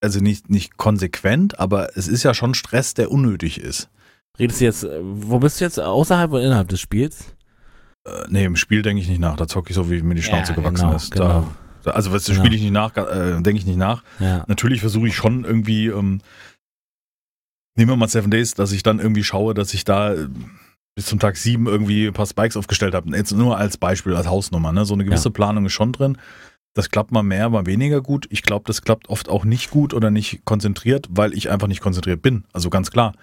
also 0.00 0.20
nicht, 0.20 0.50
nicht 0.50 0.76
konsequent, 0.76 1.58
aber 1.58 1.96
es 1.96 2.06
ist 2.08 2.22
ja 2.22 2.32
schon 2.32 2.54
Stress, 2.54 2.94
der 2.94 3.10
unnötig 3.10 3.60
ist. 3.60 3.88
Redest 4.38 4.60
du 4.60 4.64
jetzt, 4.64 4.84
äh, 4.84 5.00
wo 5.02 5.38
bist 5.40 5.60
du 5.60 5.64
jetzt? 5.64 5.78
Außerhalb 5.80 6.30
oder 6.32 6.42
innerhalb 6.44 6.68
des 6.68 6.80
Spiels? 6.80 7.34
Äh, 8.06 8.10
nee, 8.28 8.44
im 8.44 8.56
Spiel 8.56 8.82
denke 8.82 9.02
ich 9.02 9.08
nicht 9.08 9.20
nach. 9.20 9.36
Da 9.36 9.46
zocke 9.48 9.70
ich 9.70 9.76
so, 9.76 9.90
wie 9.90 10.00
mir 10.02 10.14
die 10.14 10.22
Schnauze 10.22 10.52
Ja, 10.52 10.56
gewachsen 10.56 10.84
genau, 10.86 10.96
ist. 10.96 11.10
genau. 11.10 11.48
Da, 11.84 11.90
also 11.92 12.12
was 12.12 12.24
Genau. 12.24 12.38
spiele 12.38 12.54
ich 12.56 12.62
nicht 12.62 12.72
nach, 12.72 12.96
äh, 12.96 13.40
denke 13.42 13.58
ich 13.58 13.66
nicht 13.66 13.76
nach. 13.78 14.02
Ja. 14.20 14.44
Natürlich 14.46 14.80
versuche 14.80 15.08
ich 15.08 15.14
schon 15.16 15.44
irgendwie, 15.44 15.86
ähm, 15.88 16.20
nehmen 17.76 17.90
wir 17.90 17.96
mal 17.96 18.08
Seven 18.08 18.30
Days, 18.30 18.54
dass 18.54 18.72
ich 18.72 18.82
dann 18.82 18.98
irgendwie 18.98 19.24
schaue, 19.24 19.54
dass 19.54 19.74
ich 19.74 19.84
da 19.84 20.14
äh, 20.14 20.28
bis 20.94 21.06
zum 21.06 21.18
Tag 21.18 21.36
sieben 21.36 21.66
irgendwie 21.66 22.06
ein 22.06 22.12
paar 22.12 22.26
Spikes 22.26 22.56
aufgestellt 22.56 22.94
habe. 22.94 23.16
Jetzt 23.16 23.32
nur 23.32 23.58
als 23.58 23.76
Beispiel, 23.76 24.14
als 24.14 24.28
Hausnummer. 24.28 24.72
Ne? 24.72 24.84
So 24.84 24.94
eine 24.94 25.04
gewisse 25.04 25.30
Planung 25.30 25.66
ist 25.66 25.72
schon 25.72 25.92
drin. 25.92 26.18
Das 26.74 26.90
klappt 26.90 27.12
mal 27.12 27.22
mehr, 27.22 27.48
mal 27.50 27.66
weniger 27.66 28.00
gut. 28.00 28.26
Ich 28.30 28.42
glaube, 28.42 28.64
das 28.66 28.82
klappt 28.82 29.08
oft 29.08 29.28
auch 29.28 29.44
nicht 29.44 29.70
gut 29.70 29.94
oder 29.94 30.10
nicht 30.10 30.44
konzentriert, 30.44 31.06
weil 31.10 31.32
ich 31.34 31.50
einfach 31.50 31.68
nicht 31.68 31.80
konzentriert 31.80 32.22
bin. 32.22 32.44
Also 32.52 32.70
ganz 32.70 32.90
klar. 32.90 33.14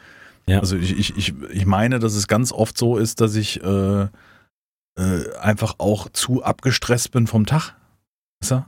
Ja. 0.47 0.59
Also 0.59 0.75
ich, 0.77 0.97
ich, 0.97 1.17
ich, 1.17 1.33
ich 1.51 1.65
meine, 1.65 1.99
dass 1.99 2.15
es 2.15 2.27
ganz 2.27 2.51
oft 2.51 2.77
so 2.77 2.97
ist, 2.97 3.21
dass 3.21 3.35
ich 3.35 3.61
äh, 3.63 4.03
äh, 4.03 5.35
einfach 5.39 5.75
auch 5.77 6.09
zu 6.09 6.43
abgestresst 6.43 7.11
bin 7.11 7.27
vom 7.27 7.45
Tag. 7.45 7.75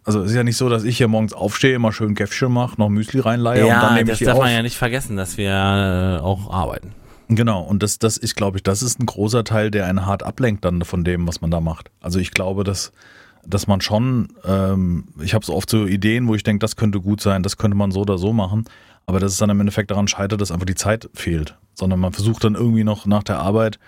Also 0.03 0.21
es 0.21 0.29
ist 0.31 0.35
ja 0.35 0.43
nicht 0.43 0.57
so, 0.57 0.69
dass 0.69 0.83
ich 0.83 0.97
hier 0.97 1.07
morgens 1.07 1.33
aufstehe, 1.33 1.79
mal 1.79 1.91
schön 1.91 2.13
Käffchen 2.15 2.51
mache, 2.51 2.75
noch 2.79 2.89
Müsli 2.89 3.19
reinleihe 3.19 3.63
und 3.63 3.69
dann 3.71 3.81
Ja, 3.81 3.89
nehme 3.93 4.01
ich 4.03 4.09
das 4.09 4.17
die 4.19 4.25
darf 4.25 4.35
auf. 4.37 4.43
man 4.43 4.51
ja 4.53 4.61
nicht 4.61 4.77
vergessen, 4.77 5.17
dass 5.17 5.37
wir 5.37 5.49
äh, 5.49 6.21
auch 6.21 6.51
arbeiten. 6.53 6.91
Genau, 7.29 7.61
und 7.61 7.81
das, 7.81 7.97
das 7.97 8.17
ist, 8.17 8.35
glaube 8.35 8.57
ich, 8.57 8.63
das 8.63 8.83
ist 8.83 8.99
ein 8.99 9.05
großer 9.07 9.43
Teil, 9.43 9.71
der 9.71 9.87
einen 9.87 10.05
hart 10.05 10.21
ablenkt 10.23 10.63
dann 10.65 10.83
von 10.83 11.03
dem, 11.03 11.27
was 11.27 11.41
man 11.41 11.49
da 11.49 11.59
macht. 11.59 11.89
Also 12.01 12.19
ich 12.19 12.31
glaube, 12.31 12.63
dass, 12.63 12.91
dass 13.45 13.65
man 13.65 13.81
schon, 13.81 14.27
ähm, 14.45 15.05
ich 15.21 15.33
habe 15.33 15.43
so 15.43 15.55
oft 15.55 15.69
so 15.69 15.85
Ideen, 15.87 16.27
wo 16.27 16.35
ich 16.35 16.43
denke, 16.43 16.59
das 16.59 16.75
könnte 16.75 16.99
gut 17.01 17.21
sein, 17.21 17.41
das 17.41 17.57
könnte 17.57 17.75
man 17.75 17.91
so 17.91 18.01
oder 18.01 18.17
so 18.19 18.31
machen, 18.33 18.65
aber 19.07 19.19
dass 19.19 19.31
es 19.31 19.37
dann 19.39 19.49
im 19.49 19.59
Endeffekt 19.59 19.89
daran 19.89 20.07
scheitert, 20.07 20.39
dass 20.41 20.51
einfach 20.51 20.65
die 20.67 20.75
Zeit 20.75 21.09
fehlt. 21.13 21.55
Sondern 21.73 21.99
man 21.99 22.13
versucht 22.13 22.43
dann 22.43 22.53
irgendwie 22.53 22.83
noch 22.83 23.07
nach 23.07 23.23
der 23.23 23.39
Arbeit, 23.39 23.79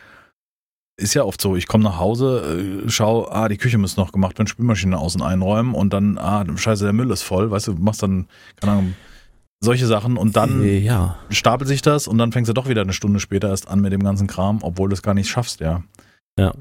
ist 0.98 1.14
ja 1.14 1.24
oft 1.24 1.42
so, 1.42 1.56
ich 1.56 1.68
komme 1.68 1.84
nach 1.84 2.00
Hause, 2.00 2.84
äh, 2.86 2.90
schau, 2.90 3.28
ah, 3.30 3.50
die 3.50 3.58
Küche 3.58 3.78
muss 3.78 3.98
noch 3.98 4.12
gemacht 4.12 4.38
werden, 4.38 4.48
Spülmaschine 4.48 4.98
außen 4.98 5.22
einräumen 5.22 5.74
und 5.74 5.92
dann, 5.92 6.18
ah, 6.18 6.46
scheiße, 6.56 6.86
der 6.86 6.94
Müll 6.94 7.12
ist 7.12 7.24
voll, 7.24 7.52
weißt 7.52 7.68
du, 7.68 7.74
machst 7.74 8.04
dann, 8.04 8.28
keine 8.60 8.74
Ahnung, 8.74 8.94
solche 9.60 9.88
Sachen 9.88 10.18
und 10.18 10.36
dann 10.36 10.64
ja. 10.64 11.18
stapelt 11.30 11.68
sich 11.68 11.82
das 11.82 12.08
und 12.08 12.18
dann 12.18 12.32
fängst 12.32 12.50
du 12.50 12.54
doch 12.54 12.70
wieder 12.70 12.82
eine 12.82 12.94
Stunde 12.94 13.20
später 13.20 13.50
erst 13.50 13.68
an 13.68 13.82
mit 13.82 13.92
dem 13.92 14.04
ganzen 14.04 14.28
Kram, 14.28 14.60
obwohl 14.62 14.90
du 14.90 14.94
es 14.94 15.02
gar 15.02 15.14
nicht 15.14 15.30
schaffst, 15.30 15.60
ja. 15.60 15.84
Ja. 16.40 16.54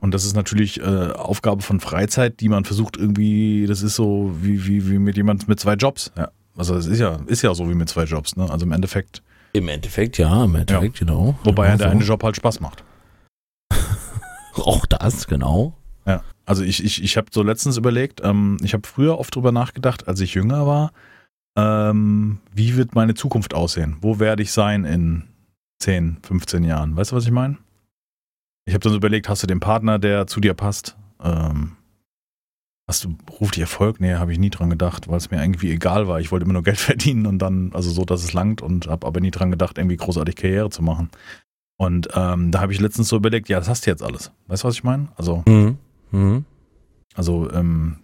Und 0.00 0.12
das 0.12 0.24
ist 0.24 0.36
natürlich 0.36 0.80
äh, 0.80 1.12
Aufgabe 1.12 1.62
von 1.62 1.80
Freizeit, 1.80 2.40
die 2.40 2.48
man 2.48 2.64
versucht 2.64 2.96
irgendwie, 2.96 3.66
das 3.66 3.82
ist 3.82 3.96
so 3.96 4.34
wie, 4.40 4.66
wie, 4.66 4.90
wie 4.90 4.98
mit 4.98 5.16
jemand 5.16 5.48
mit 5.48 5.60
zwei 5.60 5.74
Jobs, 5.74 6.12
ja. 6.16 6.30
Also 6.56 6.74
es 6.74 6.86
ist 6.86 7.00
ja, 7.00 7.18
ist 7.26 7.42
ja 7.42 7.54
so 7.54 7.68
wie 7.68 7.74
mit 7.74 7.88
zwei 7.88 8.04
Jobs, 8.04 8.34
ne? 8.36 8.50
Also 8.50 8.64
im 8.64 8.72
Endeffekt, 8.72 9.22
Im 9.52 9.68
Endeffekt, 9.68 10.18
ja, 10.18 10.44
im 10.44 10.54
Endeffekt, 10.54 10.98
genau. 10.98 11.38
wobei 11.44 11.66
ja, 11.66 11.72
ja 11.72 11.76
der 11.76 11.88
so. 11.88 11.92
eine 11.92 12.04
Job 12.04 12.22
halt 12.22 12.36
Spaß 12.36 12.60
macht. 12.60 12.82
Auch 14.56 14.86
das, 14.86 15.26
genau. 15.26 15.74
Ja. 16.06 16.22
Also 16.44 16.62
ich, 16.62 16.84
ich, 16.84 17.02
ich 17.02 17.16
habe 17.16 17.28
so 17.30 17.42
letztens 17.42 17.76
überlegt, 17.76 18.20
ähm, 18.22 18.58
ich 18.62 18.72
habe 18.72 18.86
früher 18.86 19.18
oft 19.18 19.34
drüber 19.34 19.52
nachgedacht, 19.52 20.08
als 20.08 20.20
ich 20.20 20.34
jünger 20.34 20.66
war, 20.66 20.92
ähm, 21.56 22.38
wie 22.54 22.76
wird 22.76 22.94
meine 22.94 23.14
Zukunft 23.14 23.54
aussehen? 23.54 23.96
Wo 24.00 24.18
werde 24.20 24.42
ich 24.42 24.52
sein 24.52 24.84
in 24.84 25.24
10, 25.80 26.18
15 26.22 26.64
Jahren? 26.64 26.96
Weißt 26.96 27.12
du, 27.12 27.16
was 27.16 27.24
ich 27.24 27.30
meine? 27.30 27.58
Ich 28.66 28.74
habe 28.74 28.82
dann 28.82 28.92
so 28.92 28.98
überlegt, 28.98 29.28
hast 29.28 29.42
du 29.42 29.46
den 29.46 29.60
Partner, 29.60 29.98
der 29.98 30.26
zu 30.26 30.40
dir 30.40 30.54
passt? 30.54 30.96
Ähm, 31.22 31.76
hast 32.86 33.04
du 33.04 33.16
beruflich 33.16 33.60
Erfolg? 33.60 34.00
Nee, 34.00 34.14
habe 34.14 34.32
ich 34.32 34.38
nie 34.38 34.50
dran 34.50 34.70
gedacht, 34.70 35.08
weil 35.08 35.16
es 35.16 35.30
mir 35.30 35.40
irgendwie 35.40 35.70
egal 35.70 36.08
war. 36.08 36.20
Ich 36.20 36.30
wollte 36.30 36.44
immer 36.44 36.52
nur 36.52 36.62
Geld 36.62 36.78
verdienen 36.78 37.26
und 37.26 37.38
dann, 37.38 37.72
also 37.72 37.90
so, 37.90 38.04
dass 38.04 38.22
es 38.22 38.32
langt 38.32 38.60
und 38.62 38.86
habe 38.86 39.06
aber 39.06 39.20
nie 39.20 39.30
dran 39.30 39.50
gedacht, 39.50 39.78
irgendwie 39.78 39.96
großartig 39.96 40.36
Karriere 40.36 40.70
zu 40.70 40.82
machen. 40.82 41.10
Und 41.78 42.08
ähm, 42.14 42.50
da 42.52 42.60
habe 42.60 42.72
ich 42.72 42.80
letztens 42.80 43.08
so 43.08 43.16
überlegt, 43.16 43.48
ja, 43.48 43.58
das 43.58 43.68
hast 43.68 43.86
du 43.86 43.90
jetzt 43.90 44.02
alles. 44.02 44.32
Weißt 44.46 44.64
du, 44.64 44.68
was 44.68 44.74
ich 44.74 44.84
meine? 44.84 45.08
Also, 45.16 45.42
Mhm. 45.46 45.78
Mhm. 46.10 46.44
also 47.14 47.50
ähm, 47.52 47.98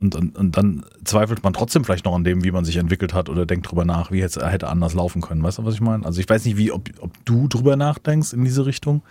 und, 0.00 0.16
und, 0.16 0.36
und 0.36 0.56
dann 0.56 0.84
zweifelt 1.04 1.44
man 1.44 1.52
trotzdem 1.52 1.84
vielleicht 1.84 2.04
noch 2.04 2.14
an 2.16 2.24
dem, 2.24 2.42
wie 2.42 2.50
man 2.50 2.64
sich 2.64 2.76
entwickelt 2.76 3.14
hat 3.14 3.28
oder 3.28 3.46
denkt 3.46 3.70
drüber 3.70 3.84
nach, 3.84 4.10
wie 4.10 4.20
es 4.20 4.34
hätte 4.34 4.68
anders 4.68 4.94
laufen 4.94 5.22
können. 5.22 5.44
Weißt 5.44 5.58
du, 5.58 5.64
was 5.64 5.74
ich 5.74 5.80
meine? 5.80 6.04
Also 6.04 6.20
ich 6.20 6.28
weiß 6.28 6.44
nicht, 6.44 6.56
wie, 6.56 6.72
ob, 6.72 6.88
ob 6.98 7.12
du 7.24 7.46
drüber 7.46 7.76
nachdenkst 7.76 8.32
in 8.32 8.44
diese 8.44 8.66
Richtung. 8.66 9.02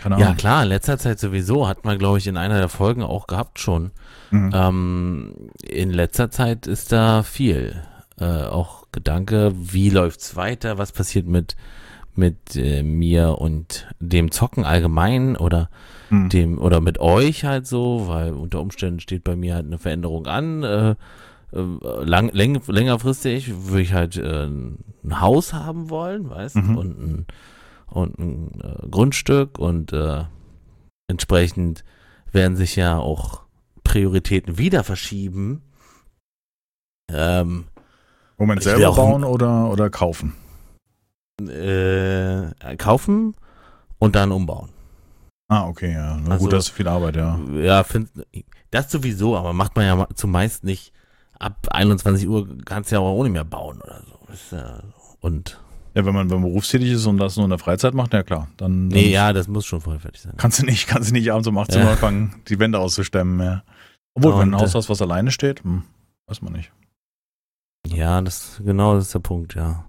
Keine 0.00 0.20
Ja, 0.20 0.34
klar, 0.34 0.62
in 0.62 0.68
letzter 0.68 0.98
Zeit 0.98 1.18
sowieso, 1.18 1.66
hat 1.66 1.84
man, 1.84 1.98
glaube 1.98 2.18
ich, 2.18 2.28
in 2.28 2.36
einer 2.36 2.58
der 2.58 2.68
Folgen 2.68 3.02
auch 3.02 3.26
gehabt 3.26 3.58
schon. 3.58 3.90
Mhm. 4.30 4.50
Ähm, 4.54 5.34
in 5.62 5.90
letzter 5.90 6.30
Zeit 6.30 6.68
ist 6.68 6.92
da 6.92 7.24
viel. 7.24 7.82
Äh, 8.20 8.44
auch 8.44 8.86
Gedanke, 8.92 9.52
wie 9.56 9.90
läuft's 9.90 10.36
weiter, 10.36 10.78
was 10.78 10.92
passiert 10.92 11.26
mit, 11.26 11.56
mit 12.18 12.56
äh, 12.56 12.82
mir 12.82 13.38
und 13.38 13.86
dem 14.00 14.30
Zocken 14.30 14.64
allgemein 14.64 15.36
oder 15.36 15.70
Mhm. 16.10 16.28
dem 16.30 16.58
oder 16.58 16.80
mit 16.80 16.98
euch 17.00 17.44
halt 17.44 17.66
so, 17.66 18.08
weil 18.08 18.32
unter 18.32 18.60
Umständen 18.60 18.98
steht 19.00 19.24
bei 19.24 19.36
mir 19.36 19.54
halt 19.54 19.66
eine 19.66 19.78
Veränderung 19.78 20.26
an. 20.26 20.62
Äh, 20.62 20.90
äh, 21.52 22.04
lang, 22.04 22.30
läng, 22.32 22.60
längerfristig 22.66 23.66
würde 23.68 23.82
ich 23.82 23.92
halt 23.92 24.16
äh, 24.16 24.44
ein 24.46 25.20
Haus 25.20 25.52
haben 25.52 25.90
wollen, 25.90 26.28
weißt 26.30 26.56
du, 26.56 26.60
Mhm. 26.60 26.76
und 26.78 26.98
ein, 26.98 27.26
und 27.86 28.18
ein 28.18 28.60
äh, 28.62 28.88
Grundstück 28.88 29.58
und 29.58 29.92
äh, 29.92 30.24
entsprechend 31.10 31.84
werden 32.32 32.56
sich 32.56 32.76
ja 32.76 32.98
auch 32.98 33.42
Prioritäten 33.84 34.58
wieder 34.58 34.82
verschieben. 34.84 35.62
Ähm, 37.10 37.64
Moment, 38.36 38.62
selber 38.62 38.94
bauen 38.94 39.24
oder, 39.24 39.70
oder 39.70 39.88
kaufen? 39.90 40.34
Äh, 41.40 42.76
kaufen 42.76 43.34
und 43.98 44.14
dann 44.16 44.32
umbauen. 44.32 44.70
Ah, 45.50 45.66
okay, 45.66 45.92
ja. 45.94 46.16
Na 46.22 46.32
Also- 46.32 46.44
gut, 46.44 46.52
das 46.52 46.66
ist 46.66 46.70
viel 46.74 46.88
Arbeit, 46.88 47.16
ja. 47.16 47.38
Ja, 47.54 47.82
find, 47.84 48.10
das 48.70 48.90
sowieso, 48.90 49.36
aber 49.36 49.52
macht 49.52 49.76
man 49.76 49.86
ja 49.86 50.06
zumeist 50.14 50.64
nicht. 50.64 50.92
Ab 51.38 51.68
21 51.70 52.28
Uhr 52.28 52.48
kannst 52.64 52.90
du 52.90 52.96
ja 52.96 53.00
auch 53.00 53.14
ohne 53.14 53.30
mehr 53.30 53.44
bauen 53.44 53.80
oder 53.80 54.02
so. 54.02 54.56
Ja, 54.56 54.82
und 55.20 55.58
Ja, 55.94 56.04
wenn 56.04 56.14
man, 56.14 56.28
wenn 56.30 56.40
man 56.40 56.50
berufstätig 56.50 56.90
ist 56.92 57.06
und 57.06 57.16
das 57.18 57.36
nur 57.36 57.44
in 57.44 57.50
der 57.50 57.58
Freizeit 57.58 57.94
macht, 57.94 58.12
ja 58.12 58.22
klar. 58.22 58.48
Dann, 58.56 58.88
dann 58.90 58.98
nee, 59.00 59.10
ja, 59.10 59.32
das 59.32 59.48
muss 59.48 59.64
schon 59.64 59.80
voll 59.80 59.98
fertig 59.98 60.20
sein. 60.20 60.34
kannst 60.36 60.60
du 60.60 60.66
nicht, 60.66 60.86
kannst 60.86 61.10
du 61.10 61.14
nicht 61.14 61.30
abends 61.32 61.48
um 61.48 61.56
18 61.56 61.78
Uhr 61.80 61.84
Ja. 61.86 61.90
anfangen, 61.92 62.42
die 62.48 62.58
Wände 62.58 62.78
auszustemmen, 62.78 63.40
ja. 63.44 63.62
Obwohl, 64.14 64.32
wenn 64.32 64.38
du 64.38 64.42
ein 64.42 64.54
Und, 64.54 64.60
Haus 64.60 64.74
äh, 64.74 64.78
hast, 64.78 64.88
was 64.90 65.00
alleine 65.00 65.30
steht, 65.30 65.62
hm, 65.64 65.84
weiß 66.26 66.42
man 66.42 66.52
nicht. 66.52 66.72
Ja, 67.86 68.20
das 68.20 68.60
genau 68.64 68.94
das 68.96 69.04
ist 69.06 69.14
der 69.14 69.20
Punkt, 69.20 69.54
ja. 69.54 69.87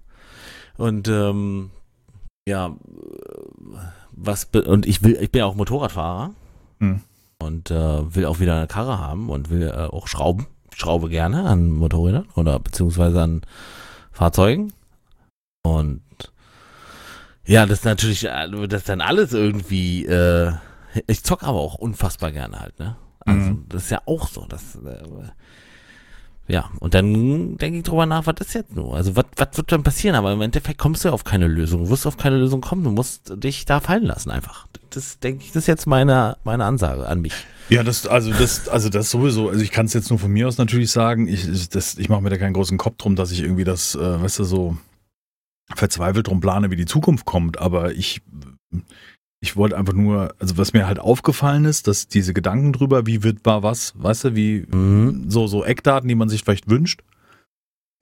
Und 0.80 1.08
ähm, 1.08 1.70
ja, 2.48 2.74
was 4.12 4.44
und 4.46 4.86
ich 4.86 5.02
will, 5.02 5.18
ich 5.20 5.30
bin 5.30 5.40
ja 5.40 5.46
auch 5.46 5.54
Motorradfahrer 5.54 6.30
Hm. 6.80 7.00
und 7.38 7.70
äh, 7.70 8.14
will 8.14 8.24
auch 8.24 8.40
wieder 8.40 8.56
eine 8.56 8.66
Karre 8.66 8.98
haben 8.98 9.28
und 9.28 9.50
will 9.50 9.68
äh, 9.68 9.72
auch 9.72 10.06
schrauben. 10.08 10.46
Schraube 10.74 11.10
gerne 11.10 11.44
an 11.44 11.70
Motorrädern 11.70 12.26
oder 12.34 12.58
beziehungsweise 12.58 13.20
an 13.20 13.42
Fahrzeugen. 14.10 14.72
Und 15.62 16.00
ja, 17.44 17.66
das 17.66 17.80
ist 17.80 17.84
natürlich, 17.84 18.24
äh, 18.24 18.48
das 18.68 18.80
ist 18.80 18.88
dann 18.88 19.02
alles 19.02 19.34
irgendwie, 19.34 20.06
äh, 20.06 20.52
ich 21.06 21.22
zock 21.24 21.42
aber 21.42 21.58
auch 21.58 21.74
unfassbar 21.74 22.32
gerne 22.32 22.58
halt, 22.58 22.78
ne? 22.78 22.96
Also, 23.26 23.50
Mhm. 23.50 23.66
das 23.68 23.84
ist 23.84 23.90
ja 23.90 24.00
auch 24.06 24.28
so, 24.28 24.46
das, 24.48 24.76
äh, 24.76 25.02
ja, 26.50 26.68
und 26.80 26.94
dann 26.94 27.56
denke 27.58 27.78
ich 27.78 27.84
drüber 27.84 28.06
nach, 28.06 28.26
was 28.26 28.34
ist 28.40 28.54
jetzt 28.54 28.74
nur? 28.74 28.96
Also, 28.96 29.14
was, 29.14 29.26
was 29.36 29.56
wird 29.56 29.70
dann 29.70 29.84
passieren? 29.84 30.16
Aber 30.16 30.32
im 30.32 30.40
Endeffekt 30.40 30.78
kommst 30.78 31.04
du 31.04 31.10
auf 31.10 31.22
keine 31.22 31.46
Lösung. 31.46 31.84
Du 31.84 31.90
wirst 31.90 32.06
auf 32.06 32.16
keine 32.16 32.38
Lösung 32.38 32.60
kommen. 32.60 32.82
Du 32.82 32.90
musst 32.90 33.32
dich 33.36 33.66
da 33.66 33.80
fallen 33.80 34.04
lassen 34.04 34.30
einfach. 34.30 34.66
Das 34.90 35.20
denke 35.20 35.44
ich, 35.44 35.52
das 35.52 35.62
ist 35.62 35.66
jetzt 35.68 35.86
meine, 35.86 36.36
meine 36.42 36.64
Ansage 36.64 37.06
an 37.06 37.20
mich. 37.20 37.34
Ja, 37.68 37.84
das, 37.84 38.06
also 38.08 38.32
das, 38.32 38.68
also 38.68 38.88
das 38.88 39.10
sowieso. 39.10 39.48
Also 39.48 39.62
ich 39.62 39.70
kann 39.70 39.86
es 39.86 39.92
jetzt 39.92 40.10
nur 40.10 40.18
von 40.18 40.32
mir 40.32 40.48
aus 40.48 40.58
natürlich 40.58 40.90
sagen. 40.90 41.28
Ich, 41.28 41.48
ich, 41.48 41.68
ich 41.98 42.08
mache 42.08 42.20
mir 42.20 42.30
da 42.30 42.36
keinen 42.36 42.54
großen 42.54 42.78
Kopf 42.78 42.96
drum, 42.96 43.14
dass 43.14 43.30
ich 43.30 43.42
irgendwie 43.42 43.64
das, 43.64 43.94
äh, 43.94 44.20
weißt 44.20 44.40
du, 44.40 44.44
so 44.44 44.76
verzweifelt 45.72 46.26
drum 46.26 46.40
plane, 46.40 46.72
wie 46.72 46.76
die 46.76 46.86
Zukunft 46.86 47.26
kommt. 47.26 47.60
Aber 47.60 47.92
ich, 47.92 48.22
ich 49.40 49.56
wollte 49.56 49.76
einfach 49.76 49.94
nur, 49.94 50.34
also 50.38 50.58
was 50.58 50.72
mir 50.74 50.86
halt 50.86 50.98
aufgefallen 50.98 51.64
ist, 51.64 51.86
dass 51.86 52.08
diese 52.08 52.34
Gedanken 52.34 52.72
drüber, 52.72 53.06
wie 53.06 53.22
wird 53.22 53.44
mal 53.44 53.62
was, 53.62 53.94
weißt 53.96 54.24
du, 54.24 54.34
wie 54.36 54.66
Mhm. 54.70 55.30
so, 55.30 55.46
so 55.46 55.64
Eckdaten, 55.64 56.08
die 56.08 56.14
man 56.14 56.28
sich 56.28 56.44
vielleicht 56.44 56.68
wünscht, 56.68 57.00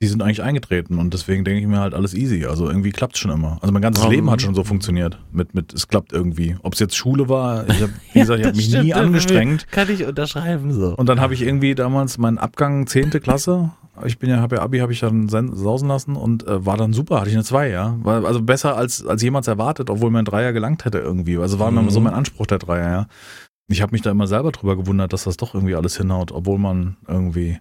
die 0.01 0.07
sind 0.07 0.23
eigentlich 0.23 0.43
eingetreten 0.43 0.99
und 0.99 1.13
deswegen 1.13 1.43
denke 1.45 1.61
ich 1.61 1.67
mir 1.67 1.81
halt 1.81 1.93
alles 1.93 2.15
easy. 2.15 2.47
Also 2.47 2.69
irgendwie 2.69 2.91
klappt 2.93 3.15
es 3.17 3.21
schon 3.21 3.33
immer. 3.33 3.59
Also 3.63 3.73
mein 3.73 3.83
ganzes 3.83 4.05
Mhm. 4.05 4.11
Leben 4.13 4.31
hat 4.31 4.41
schon 4.41 4.55
so 4.55 4.63
funktioniert. 4.63 5.19
Mit, 5.33 5.55
mit, 5.57 5.75
es 5.75 5.89
klappt 5.89 6.13
irgendwie. 6.13 6.57
Ob 6.63 6.75
es 6.75 6.79
jetzt 6.79 6.97
Schule 6.97 7.29
war, 7.29 7.69
ich 7.69 7.83
habe, 7.83 7.93
wie 8.13 8.21
gesagt, 8.21 8.39
ich 8.41 8.47
habe 8.47 8.57
mich 8.57 8.67
stimmt, 8.67 8.85
nie 8.85 8.95
angestrengt. 8.95 9.67
Kann 9.73 9.91
ich 9.91 10.05
unterschreiben 10.07 10.73
so. 10.73 10.95
Und 10.95 11.09
dann 11.09 11.21
habe 11.21 11.35
ich 11.35 11.43
irgendwie 11.43 11.75
damals 11.75 12.17
meinen 12.17 12.39
Abgang 12.39 12.87
10. 12.87 13.11
Klasse. 13.21 13.71
Ich 14.05 14.21
bin 14.21 14.31
ja, 14.31 14.37
habe 14.37 14.57
ja 14.57 14.63
Abi, 14.63 14.79
habe 14.79 14.93
ich 14.93 15.01
dann 15.01 15.29
sen- 15.29 15.53
sausen 15.57 15.89
lassen 15.89 16.15
und 16.15 16.47
äh, 16.47 16.65
war 16.65 16.77
dann 16.77 16.93
super, 16.93 17.19
hatte 17.19 17.31
ich 17.31 17.35
eine 17.35 17.43
2, 17.43 17.69
ja. 17.71 17.97
War 18.01 18.25
also 18.25 18.41
besser 18.41 18.77
als, 18.77 19.05
als 19.05 19.21
jemals 19.23 19.49
erwartet, 19.49 19.91
obwohl 19.91 20.13
mir 20.13 20.21
ein 20.21 20.25
Dreier 20.25 20.53
gelangt 20.53 20.85
hätte 20.85 20.99
irgendwie. 20.99 21.39
Also 21.39 21.59
war 21.59 21.73
Mhm. 21.73 21.79
immer 21.79 21.91
so 21.91 21.99
mein 21.99 22.15
Anspruch, 22.15 22.47
der 22.47 22.59
Dreier, 22.61 22.89
ja. 22.93 23.07
Ich 23.67 23.83
habe 23.83 23.91
mich 23.91 24.03
da 24.03 24.13
immer 24.13 24.29
selber 24.29 24.53
drüber 24.53 24.77
gewundert, 24.77 25.13
dass 25.13 25.25
das 25.25 25.37
doch 25.37 25.55
irgendwie 25.55 25.75
alles 25.75 25.97
hinhaut, 25.97 26.31
obwohl 26.31 26.59
man 26.59 26.97
irgendwie 27.09 27.59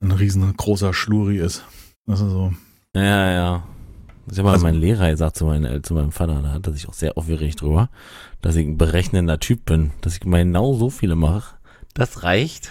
ein 0.00 0.12
riesengroßer 0.12 0.94
Schluri 0.94 1.38
ist. 1.38 1.64
Das 2.06 2.20
ist 2.20 2.30
so. 2.30 2.52
Ja, 2.94 3.30
ja. 3.32 3.62
Ich 4.30 4.38
habe 4.38 4.50
Also- 4.50 4.64
mein 4.66 4.74
Lehrer 4.74 5.10
gesagt 5.10 5.36
zu, 5.36 5.46
meinen, 5.46 5.64
äh, 5.64 5.82
zu 5.82 5.94
meinem 5.94 6.12
Vater, 6.12 6.42
da 6.42 6.52
hat 6.52 6.66
er 6.66 6.72
sich 6.72 6.88
auch 6.88 6.92
sehr 6.94 7.16
aufgeregt 7.16 7.60
drüber, 7.62 7.88
dass 8.42 8.56
ich 8.56 8.66
ein 8.66 8.76
berechnender 8.78 9.40
Typ 9.40 9.64
bin, 9.64 9.90
dass 10.02 10.16
ich 10.16 10.24
mal 10.24 10.44
genau 10.44 10.74
so 10.74 10.90
viele 10.90 11.16
mache. 11.16 11.56
Das 11.94 12.22
reicht. 12.22 12.70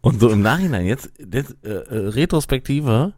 Und 0.00 0.20
so 0.20 0.30
im 0.30 0.40
Nachhinein, 0.42 0.86
jetzt, 0.86 1.10
das, 1.18 1.50
äh, 1.62 1.68
äh, 1.68 2.08
Retrospektive, 2.08 3.12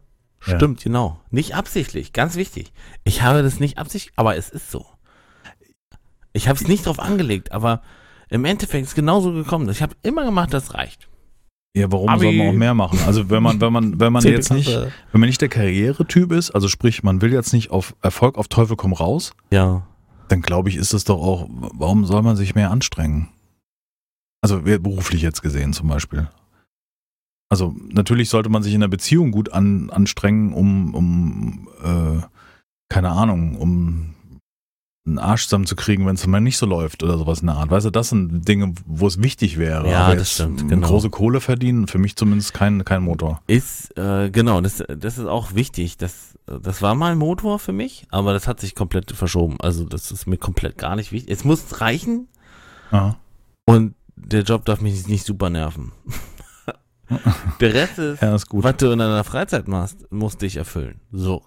Ja. 0.45 0.55
stimmt, 0.55 0.83
genau. 0.83 1.19
Nicht 1.29 1.55
absichtlich, 1.55 2.13
ganz 2.13 2.35
wichtig. 2.35 2.73
Ich 3.03 3.21
habe 3.21 3.41
das 3.43 3.59
nicht 3.59 3.77
absichtlich, 3.77 4.13
aber 4.17 4.35
es 4.37 4.49
ist 4.49 4.69
so. 4.71 4.85
Ich 6.33 6.47
habe 6.47 6.59
es 6.59 6.67
nicht 6.67 6.85
drauf 6.85 6.99
angelegt, 6.99 7.51
aber 7.51 7.81
im 8.29 8.43
Endeffekt 8.45 8.83
ist 8.83 8.89
es 8.89 8.95
genauso 8.95 9.31
gekommen. 9.31 9.69
Ich 9.69 9.81
habe 9.81 9.95
immer 10.03 10.25
gemacht, 10.25 10.53
das 10.53 10.73
reicht. 10.73 11.07
Ja, 11.75 11.91
warum 11.91 12.07
Abi. 12.07 12.23
soll 12.25 12.33
man 12.33 12.47
auch 12.47 12.53
mehr 12.53 12.73
machen? 12.73 12.99
Also 13.05 13.29
wenn 13.29 13.43
man, 13.43 13.59
wenn 13.59 13.73
man, 13.73 13.99
wenn 13.99 14.13
man 14.13 14.23
jetzt 14.25 14.51
nicht, 14.51 14.69
wenn 14.69 15.19
man 15.21 15.27
nicht 15.27 15.41
der 15.41 15.49
Karrieretyp 15.49 16.31
ist, 16.31 16.51
also 16.51 16.69
sprich, 16.69 17.03
man 17.03 17.21
will 17.21 17.33
jetzt 17.33 17.51
nicht 17.51 17.69
auf 17.69 17.95
Erfolg 18.01 18.37
auf 18.37 18.47
Teufel 18.47 18.77
komm 18.77 18.93
raus, 18.93 19.33
Ja. 19.51 19.85
dann 20.29 20.41
glaube 20.41 20.69
ich, 20.69 20.77
ist 20.77 20.93
es 20.93 21.03
doch 21.03 21.21
auch, 21.21 21.49
warum 21.49 22.05
soll 22.05 22.21
man 22.21 22.37
sich 22.37 22.55
mehr 22.55 22.71
anstrengen? 22.71 23.27
Also 24.41 24.61
beruflich 24.61 25.21
jetzt 25.21 25.41
gesehen 25.41 25.73
zum 25.73 25.89
Beispiel. 25.89 26.29
Also 27.49 27.75
natürlich 27.89 28.29
sollte 28.29 28.49
man 28.49 28.63
sich 28.63 28.73
in 28.73 28.81
der 28.81 28.87
Beziehung 28.87 29.31
gut 29.31 29.51
an, 29.51 29.89
anstrengen, 29.89 30.53
um, 30.53 30.95
um 30.95 31.67
äh, 31.83 32.21
keine 32.89 33.09
Ahnung, 33.09 33.57
um 33.57 34.14
einen 35.07 35.19
Arsch 35.19 35.43
zusammenzukriegen, 35.43 36.05
wenn 36.07 36.15
es 36.15 36.25
mal 36.25 36.41
nicht 36.41 36.57
so 36.57 36.65
läuft 36.65 37.03
oder 37.03 37.17
sowas 37.17 37.41
in 37.41 37.47
der 37.47 37.57
Art. 37.57 37.69
Weißt 37.69 37.85
du, 37.85 37.91
das 37.91 38.09
sind 38.09 38.47
Dinge, 38.47 38.73
wo 38.87 39.05
es 39.05 39.21
wichtig 39.21 39.57
wäre. 39.57 39.89
Ja, 39.89 40.05
Aber 40.07 40.15
das 40.15 40.31
stimmt, 40.33 40.67
genau. 40.67 40.87
Große 40.87 41.11
Kohle 41.11 41.41
verdienen, 41.41 41.87
für 41.87 41.99
mich 41.99 42.15
zumindest 42.15 42.53
kein, 42.55 42.83
kein 42.85 43.03
Motor. 43.03 43.41
Ist, 43.45 43.95
äh, 43.97 44.31
genau, 44.31 44.61
das, 44.61 44.83
das 44.87 45.17
ist 45.19 45.25
auch 45.27 45.53
wichtig. 45.53 45.97
Das, 45.97 46.37
das 46.47 46.81
war 46.81 46.95
mal 46.95 47.11
ein 47.11 47.19
Motor 47.19 47.59
für 47.59 47.71
mich, 47.71 48.07
aber 48.09 48.33
das 48.33 48.47
hat 48.47 48.59
sich 48.59 48.73
komplett 48.73 49.11
verschoben. 49.11 49.57
Also 49.59 49.83
das 49.85 50.11
ist 50.11 50.25
mir 50.25 50.37
komplett 50.37 50.77
gar 50.79 50.95
nicht 50.95 51.11
wichtig. 51.11 51.31
Es 51.31 51.43
muss 51.43 51.81
reichen 51.81 52.27
Ja. 52.91 53.17
und 53.65 53.93
der 54.15 54.41
Job 54.41 54.65
darf 54.65 54.81
mich 54.81 55.07
nicht 55.07 55.25
super 55.25 55.51
nerven. 55.51 55.91
der 57.59 57.73
Rest 57.75 57.99
ist, 57.99 58.21
Ja, 58.23 58.33
ist 58.33 58.49
gut. 58.49 58.63
was 58.63 58.77
du 58.77 58.91
in 58.91 58.97
deiner 58.99 59.23
Freizeit 59.23 59.67
machst, 59.67 60.11
muss 60.11 60.37
dich 60.37 60.55
erfüllen. 60.55 60.99
So 61.11 61.43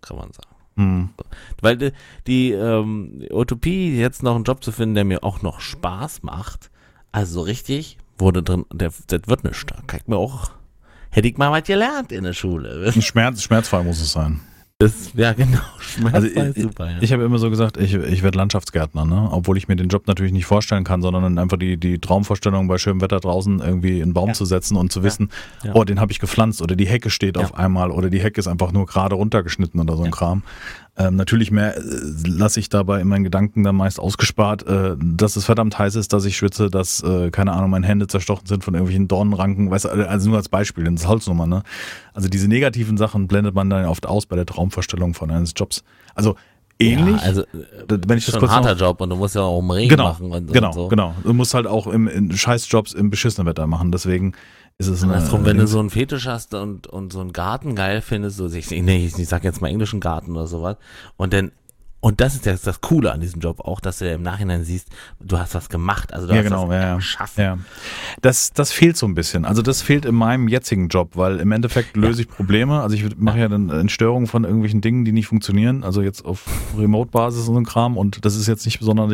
kann 0.00 0.16
man 0.16 0.32
sagen. 0.32 0.48
Hm. 0.76 1.10
Weil 1.60 1.76
die, 1.76 1.92
die 2.26 2.52
ähm, 2.52 3.26
Utopie, 3.30 3.96
jetzt 3.96 4.22
noch 4.22 4.34
einen 4.34 4.44
Job 4.44 4.64
zu 4.64 4.72
finden, 4.72 4.94
der 4.94 5.04
mir 5.04 5.22
auch 5.22 5.42
noch 5.42 5.60
Spaß 5.60 6.22
macht, 6.22 6.70
also 7.12 7.34
so 7.34 7.40
richtig, 7.42 7.98
wurde 8.18 8.42
drin, 8.42 8.64
der, 8.72 8.92
das 9.06 9.20
wird 9.26 9.44
nicht. 9.44 9.70
Da 9.70 9.76
kann 9.86 10.00
ich 10.00 10.08
mir 10.08 10.16
auch, 10.16 10.50
hätte 11.10 11.28
ich 11.28 11.36
mal 11.36 11.52
was 11.52 11.64
gelernt 11.64 12.12
in 12.12 12.24
der 12.24 12.32
Schule. 12.32 12.92
Schmerz, 13.02 13.42
schmerzfrei 13.42 13.82
muss 13.82 14.00
es 14.00 14.12
sein. 14.12 14.40
Das 14.82 15.16
wäre 15.16 15.34
genau 15.36 15.60
also 16.12 16.26
ich, 16.26 16.62
super, 16.62 16.90
ja. 16.90 16.96
ich 17.00 17.12
habe 17.12 17.22
immer 17.22 17.38
so 17.38 17.50
gesagt, 17.50 17.76
ich, 17.76 17.94
ich 17.94 18.22
werde 18.22 18.36
Landschaftsgärtner, 18.38 19.04
ne? 19.04 19.28
obwohl 19.30 19.56
ich 19.56 19.68
mir 19.68 19.76
den 19.76 19.88
Job 19.88 20.08
natürlich 20.08 20.32
nicht 20.32 20.46
vorstellen 20.46 20.82
kann, 20.82 21.02
sondern 21.02 21.38
einfach 21.38 21.56
die, 21.56 21.76
die 21.76 22.00
Traumvorstellung 22.00 22.66
bei 22.66 22.78
schönem 22.78 23.00
Wetter 23.00 23.20
draußen 23.20 23.60
irgendwie 23.60 24.02
einen 24.02 24.12
Baum 24.12 24.28
ja. 24.28 24.34
zu 24.34 24.44
setzen 24.44 24.76
und 24.76 24.90
zu 24.90 25.04
wissen, 25.04 25.30
ja. 25.62 25.72
oh, 25.74 25.84
den 25.84 26.00
habe 26.00 26.10
ich 26.10 26.18
gepflanzt 26.18 26.62
oder 26.62 26.74
die 26.74 26.86
Hecke 26.86 27.10
steht 27.10 27.38
auf 27.38 27.54
einmal 27.54 27.92
oder 27.92 28.10
die 28.10 28.20
Hecke 28.20 28.40
ist 28.40 28.48
einfach 28.48 28.72
nur 28.72 28.86
gerade 28.86 29.14
runtergeschnitten 29.14 29.80
oder 29.80 29.96
so 29.96 30.02
ein 30.02 30.10
Kram. 30.10 30.42
Ähm, 30.98 31.16
natürlich 31.16 31.50
mehr 31.50 31.76
äh, 31.76 31.80
lasse 32.26 32.60
ich 32.60 32.68
dabei 32.68 33.00
in 33.00 33.08
meinen 33.08 33.24
Gedanken 33.24 33.64
dann 33.64 33.76
meist 33.76 33.98
ausgespart, 33.98 34.66
äh, 34.66 34.94
dass 34.98 35.36
es 35.36 35.46
verdammt 35.46 35.78
heiß 35.78 35.94
ist, 35.94 36.12
dass 36.12 36.26
ich 36.26 36.36
schwitze, 36.36 36.68
dass, 36.68 37.02
äh, 37.02 37.30
keine 37.30 37.52
Ahnung, 37.52 37.70
meine 37.70 37.86
Hände 37.86 38.08
zerstochen 38.08 38.46
sind 38.46 38.62
von 38.62 38.74
irgendwelchen 38.74 39.08
Dornenranken, 39.08 39.70
weißt 39.70 39.86
du, 39.86 39.88
also 40.08 40.28
nur 40.28 40.36
als 40.36 40.50
Beispiel, 40.50 40.84
das 40.84 40.94
ist 40.94 41.08
Holznummer, 41.08 41.46
ne? 41.46 41.62
Also 42.12 42.28
diese 42.28 42.46
negativen 42.46 42.98
Sachen 42.98 43.26
blendet 43.26 43.54
man 43.54 43.70
dann 43.70 43.86
oft 43.86 44.06
aus 44.06 44.26
bei 44.26 44.36
der 44.36 44.44
Traumvorstellung 44.44 45.14
von 45.14 45.30
eines 45.30 45.54
Jobs. 45.56 45.82
Also 46.14 46.36
ähnlich. 46.78 47.16
Ja, 47.16 47.22
also 47.22 47.44
wenn 47.88 48.18
ich 48.18 48.26
das 48.26 48.38
kurz 48.38 48.50
ein 48.50 48.56
harter 48.56 48.72
noch, 48.74 48.80
Job 48.80 49.00
und 49.00 49.10
du 49.10 49.16
musst 49.16 49.34
ja 49.34 49.42
auch 49.42 49.60
im 49.60 49.70
Regen 49.70 49.88
genau, 49.88 50.04
machen 50.04 50.30
und, 50.30 50.52
genau, 50.52 50.68
und 50.68 50.74
so. 50.74 50.88
Genau, 50.88 51.14
du 51.24 51.32
musst 51.32 51.54
halt 51.54 51.66
auch 51.66 51.86
im, 51.86 52.08
in 52.08 52.36
Scheißjobs 52.36 52.92
im 52.92 53.10
beschissenen 53.10 53.46
Wetter 53.46 53.66
machen. 53.66 53.92
Deswegen 53.92 54.34
ist 54.88 54.98
es 54.98 55.02
Andersrum, 55.02 55.44
wenn 55.44 55.58
du 55.58 55.66
so 55.66 55.80
einen 55.80 55.90
Fetisch 55.90 56.26
hast 56.26 56.54
und, 56.54 56.86
und 56.86 57.12
so 57.12 57.20
einen 57.20 57.32
Garten 57.32 57.74
geil 57.74 58.00
findest, 58.00 58.36
so 58.36 58.46
ich, 58.46 58.70
nee, 58.70 59.06
ich, 59.06 59.18
ich 59.18 59.28
sag 59.28 59.44
jetzt 59.44 59.60
mal 59.60 59.68
englischen 59.68 60.00
Garten 60.00 60.32
oder 60.32 60.46
sowas, 60.46 60.76
und 61.16 61.32
dann 61.32 61.52
und 62.04 62.20
das 62.20 62.34
ist 62.34 62.46
jetzt 62.46 62.66
das 62.66 62.80
Coole 62.80 63.12
an 63.12 63.20
diesem 63.20 63.40
Job 63.40 63.60
auch, 63.60 63.78
dass 63.78 63.98
du 63.98 64.10
im 64.10 64.22
Nachhinein 64.22 64.64
siehst, 64.64 64.88
du 65.20 65.38
hast 65.38 65.54
was 65.54 65.68
gemacht, 65.68 66.12
also 66.12 66.26
du 66.26 66.32
ja, 66.32 66.40
hast 66.40 66.46
genau, 66.46 66.68
was 66.68 66.82
ja, 66.82 66.96
geschafft. 66.96 67.38
Ja. 67.38 67.58
Das, 68.20 68.52
das 68.52 68.72
fehlt 68.72 68.96
so 68.96 69.06
ein 69.06 69.14
bisschen. 69.14 69.44
Also 69.44 69.62
das 69.62 69.82
fehlt 69.82 70.04
in 70.04 70.16
meinem 70.16 70.48
jetzigen 70.48 70.88
Job, 70.88 71.12
weil 71.14 71.38
im 71.38 71.52
Endeffekt 71.52 71.96
löse 71.96 72.22
ich 72.22 72.28
Probleme. 72.28 72.80
Also 72.80 72.96
ich 72.96 73.16
mache 73.18 73.38
ja 73.38 73.46
dann 73.46 73.70
Entstörungen 73.70 74.26
von 74.26 74.42
irgendwelchen 74.42 74.80
Dingen, 74.80 75.04
die 75.04 75.12
nicht 75.12 75.28
funktionieren. 75.28 75.84
Also 75.84 76.02
jetzt 76.02 76.24
auf 76.24 76.44
Remote-Basis 76.76 77.46
und 77.46 77.54
so 77.54 77.60
ein 77.60 77.66
Kram. 77.66 77.96
Und 77.96 78.24
das 78.24 78.34
ist 78.34 78.48
jetzt 78.48 78.64
nicht 78.64 78.80
besonders 78.80 79.08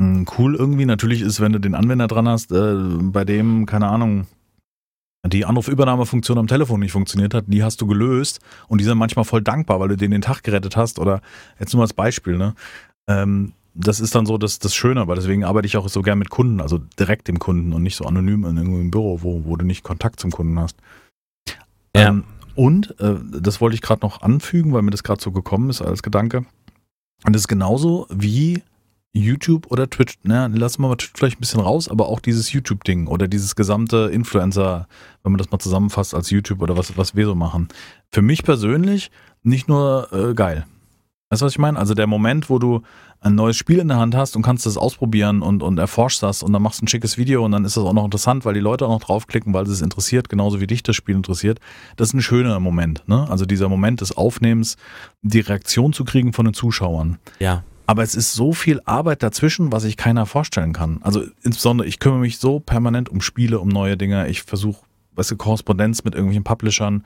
cool 0.00 0.54
irgendwie. 0.56 0.86
Natürlich 0.86 1.20
ist, 1.20 1.40
wenn 1.40 1.52
du 1.52 1.60
den 1.60 1.74
Anwender 1.74 2.08
dran 2.08 2.28
hast, 2.28 2.52
äh, 2.52 2.74
bei 2.74 3.24
dem, 3.24 3.66
keine 3.66 3.88
Ahnung, 3.88 4.26
die 5.26 5.44
Anrufübernahmefunktion 5.44 6.38
am 6.38 6.46
Telefon 6.46 6.80
nicht 6.80 6.92
funktioniert 6.92 7.34
hat, 7.34 7.44
die 7.48 7.62
hast 7.62 7.80
du 7.80 7.86
gelöst 7.86 8.40
und 8.68 8.80
die 8.80 8.84
sind 8.84 8.96
manchmal 8.96 9.26
voll 9.26 9.42
dankbar, 9.42 9.78
weil 9.78 9.88
du 9.88 9.96
denen 9.96 10.12
den 10.12 10.22
Tag 10.22 10.42
gerettet 10.42 10.76
hast 10.76 10.98
oder 10.98 11.20
jetzt 11.58 11.74
nur 11.74 11.82
als 11.82 11.92
Beispiel, 11.92 12.38
ne? 12.38 12.54
Ähm, 13.08 13.52
das 13.74 14.00
ist 14.00 14.14
dann 14.14 14.26
so 14.26 14.36
das, 14.36 14.58
das 14.58 14.74
Schöne, 14.74 15.00
aber 15.00 15.14
deswegen 15.14 15.44
arbeite 15.44 15.66
ich 15.66 15.76
auch 15.76 15.88
so 15.88 16.02
gern 16.02 16.18
mit 16.18 16.30
Kunden, 16.30 16.60
also 16.60 16.78
direkt 16.98 17.28
dem 17.28 17.38
Kunden 17.38 17.72
und 17.72 17.82
nicht 17.82 17.96
so 17.96 18.04
anonym 18.04 18.44
in 18.44 18.56
irgendeinem 18.56 18.90
Büro, 18.90 19.22
wo, 19.22 19.44
wo 19.44 19.56
du 19.56 19.64
nicht 19.64 19.84
Kontakt 19.84 20.18
zum 20.20 20.30
Kunden 20.30 20.58
hast. 20.58 20.76
Ja. 21.94 22.08
Ähm, 22.08 22.24
und, 22.56 22.98
äh, 23.00 23.16
das 23.30 23.60
wollte 23.60 23.74
ich 23.74 23.82
gerade 23.82 24.02
noch 24.02 24.22
anfügen, 24.22 24.72
weil 24.72 24.82
mir 24.82 24.90
das 24.90 25.02
gerade 25.02 25.22
so 25.22 25.30
gekommen 25.30 25.70
ist 25.70 25.82
als 25.82 26.02
Gedanke. 26.02 26.44
Und 27.24 27.34
das 27.34 27.42
ist 27.42 27.48
genauso 27.48 28.06
wie 28.10 28.62
YouTube 29.12 29.66
oder 29.70 29.90
Twitch, 29.90 30.18
ne, 30.22 30.48
lassen 30.54 30.82
wir 30.82 30.88
mal 30.88 30.96
Twitch 30.96 31.12
vielleicht 31.16 31.38
ein 31.38 31.40
bisschen 31.40 31.60
raus, 31.60 31.88
aber 31.88 32.08
auch 32.08 32.20
dieses 32.20 32.52
YouTube-Ding 32.52 33.08
oder 33.08 33.26
dieses 33.26 33.56
gesamte 33.56 34.10
Influencer, 34.12 34.86
wenn 35.22 35.32
man 35.32 35.38
das 35.38 35.50
mal 35.50 35.58
zusammenfasst 35.58 36.14
als 36.14 36.30
YouTube 36.30 36.62
oder 36.62 36.76
was, 36.76 36.96
was 36.96 37.16
wir 37.16 37.26
so 37.26 37.34
machen. 37.34 37.68
Für 38.12 38.22
mich 38.22 38.44
persönlich 38.44 39.10
nicht 39.42 39.68
nur 39.68 40.08
äh, 40.12 40.34
geil. 40.34 40.66
Weißt 41.30 41.42
du, 41.42 41.46
was 41.46 41.52
ich 41.52 41.58
meine? 41.58 41.78
Also 41.78 41.94
der 41.94 42.08
Moment, 42.08 42.50
wo 42.50 42.58
du 42.58 42.82
ein 43.20 43.36
neues 43.36 43.56
Spiel 43.56 43.78
in 43.78 43.88
der 43.88 43.98
Hand 43.98 44.16
hast 44.16 44.34
und 44.34 44.42
kannst 44.42 44.66
das 44.66 44.76
ausprobieren 44.76 45.42
und, 45.42 45.62
und 45.62 45.78
erforschst 45.78 46.22
das 46.22 46.42
und 46.42 46.52
dann 46.52 46.62
machst 46.62 46.80
du 46.80 46.84
ein 46.84 46.88
schickes 46.88 47.18
Video 47.18 47.44
und 47.44 47.52
dann 47.52 47.64
ist 47.64 47.76
das 47.76 47.84
auch 47.84 47.92
noch 47.92 48.04
interessant, 48.04 48.44
weil 48.44 48.54
die 48.54 48.60
Leute 48.60 48.86
auch 48.86 48.90
noch 48.90 49.00
draufklicken, 49.00 49.54
weil 49.54 49.64
es 49.64 49.80
interessiert, 49.80 50.28
genauso 50.28 50.60
wie 50.60 50.66
dich 50.66 50.82
das 50.82 50.96
Spiel 50.96 51.14
interessiert. 51.14 51.60
Das 51.96 52.08
ist 52.08 52.14
ein 52.14 52.22
schöner 52.22 52.58
Moment, 52.58 53.04
ne? 53.06 53.28
Also 53.30 53.46
dieser 53.46 53.68
Moment 53.68 54.00
des 54.00 54.16
Aufnehmens, 54.16 54.76
die 55.22 55.40
Reaktion 55.40 55.92
zu 55.92 56.04
kriegen 56.04 56.32
von 56.32 56.46
den 56.46 56.54
Zuschauern. 56.54 57.18
Ja. 57.38 57.62
Aber 57.90 58.04
es 58.04 58.14
ist 58.14 58.34
so 58.34 58.52
viel 58.52 58.80
Arbeit 58.84 59.20
dazwischen, 59.20 59.72
was 59.72 59.82
sich 59.82 59.96
keiner 59.96 60.24
vorstellen 60.24 60.72
kann. 60.72 61.00
Also 61.02 61.24
insbesondere, 61.42 61.88
ich 61.88 61.98
kümmere 61.98 62.20
mich 62.20 62.38
so 62.38 62.60
permanent 62.60 63.08
um 63.08 63.20
Spiele, 63.20 63.58
um 63.58 63.66
neue 63.66 63.96
Dinge. 63.96 64.28
Ich 64.28 64.44
versuche, 64.44 64.84
weißt 65.16 65.32
du, 65.32 65.36
Korrespondenz 65.36 66.04
mit 66.04 66.14
irgendwelchen 66.14 66.44
Publishern. 66.44 67.04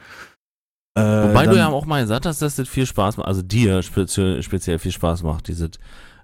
Äh, 0.95 1.01
Wobei 1.01 1.47
du 1.47 1.57
ja 1.57 1.69
auch 1.69 1.87
mal 1.87 2.03
gesagt 2.03 2.27
hast, 2.27 2.43
dass 2.43 2.57
das 2.57 2.69
viel 2.69 2.85
Spaß 2.85 3.17
macht, 3.17 3.27
also 3.27 3.41
dir 3.41 3.83
speziell, 3.83 4.43
speziell 4.43 4.79
viel 4.79 4.93
Spaß 4.93 5.23
macht, 5.23 5.49
diese 5.49 5.71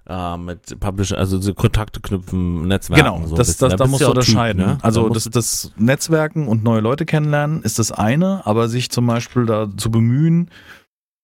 äh, 0.07 0.37
mit 0.37 0.79
Publisher, 0.79 1.17
also 1.17 1.41
so 1.41 1.55
Kontakte 1.55 1.99
knüpfen, 1.99 2.67
Netzwerken. 2.67 3.03
Genau, 3.03 3.25
so 3.25 3.35
das, 3.35 3.57
das, 3.57 3.71
da, 3.71 3.75
da 3.77 3.87
musst 3.87 4.03
du 4.03 4.09
unterscheiden. 4.09 4.61
Typ, 4.61 4.73
ne? 4.73 4.77
Also 4.83 5.07
da 5.07 5.15
das, 5.15 5.23
das 5.23 5.71
Netzwerken 5.75 6.47
und 6.47 6.63
neue 6.63 6.81
Leute 6.81 7.07
kennenlernen 7.07 7.63
ist 7.63 7.79
das 7.79 7.91
eine, 7.91 8.45
aber 8.45 8.69
sich 8.69 8.91
zum 8.91 9.07
Beispiel 9.07 9.47
da 9.47 9.67
zu 9.75 9.89
bemühen, 9.89 10.51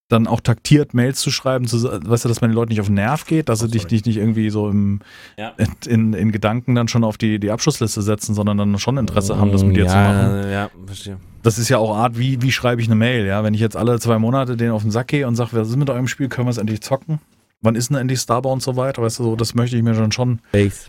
dann 0.08 0.26
auch 0.26 0.40
taktiert 0.40 0.94
Mails 0.94 1.20
zu 1.20 1.32
schreiben, 1.32 1.68
zu, 1.68 1.84
weißt 1.84 2.26
du, 2.26 2.30
dass 2.30 2.40
man 2.40 2.50
den 2.50 2.56
Leuten 2.56 2.70
nicht 2.70 2.80
auf 2.80 2.88
den 2.88 2.96
Nerv 2.96 3.26
geht, 3.26 3.50
dass 3.50 3.62
oh, 3.62 3.66
sie 3.66 3.72
dich, 3.72 3.88
dich, 3.88 4.06
nicht 4.06 4.18
irgendwie 4.18 4.50
so 4.50 4.70
im, 4.70 5.02
ja. 5.38 5.54
in, 5.86 6.14
in, 6.14 6.32
Gedanken 6.32 6.76
dann 6.76 6.88
schon 6.88 7.04
auf 7.04 7.18
die, 7.18 7.40
die 7.40 7.52
Abschlussliste 7.52 8.02
setzen, 8.02 8.34
sondern 8.34 8.58
dann 8.58 8.80
schon 8.80 8.98
Interesse 8.98 9.38
haben, 9.38 9.52
das 9.52 9.64
mit 9.64 9.76
dir 9.76 9.86
ja, 9.86 9.90
zu 9.90 9.98
machen. 9.98 10.52
Ja, 10.52 10.70
verstehe. 10.86 11.18
Das 11.44 11.58
ist 11.58 11.70
ja 11.70 11.78
auch 11.78 11.96
Art, 11.96 12.18
wie, 12.18 12.42
wie 12.42 12.52
schreibe 12.52 12.82
ich 12.82 12.88
eine 12.88 12.96
Mail, 12.96 13.26
ja? 13.26 13.44
Wenn 13.44 13.54
ich 13.54 13.60
jetzt 13.60 13.76
alle 13.76 14.00
zwei 14.00 14.18
Monate 14.18 14.56
den 14.56 14.72
auf 14.72 14.82
den 14.82 14.92
Sack 14.92 15.08
gehe 15.08 15.28
und 15.28 15.36
sage, 15.36 15.52
was 15.54 15.70
ist 15.70 15.76
mit 15.76 15.90
eurem 15.90 16.08
Spiel, 16.08 16.30
können 16.30 16.48
wir 16.48 16.52
es 16.52 16.58
endlich 16.58 16.82
zocken? 16.82 17.20
Wann 17.62 17.76
ist 17.76 17.90
denn 17.90 17.98
endlich 17.98 18.20
Starbound 18.20 18.56
und 18.56 18.64
so 18.64 18.76
weiter? 18.76 19.02
Weißt 19.02 19.20
du, 19.20 19.24
so, 19.24 19.36
das 19.36 19.56
möchte 19.56 19.76
ich 19.76 19.84
mir 19.84 19.96
schon 19.96 20.12
schon. 20.12 20.40
Base. 20.52 20.88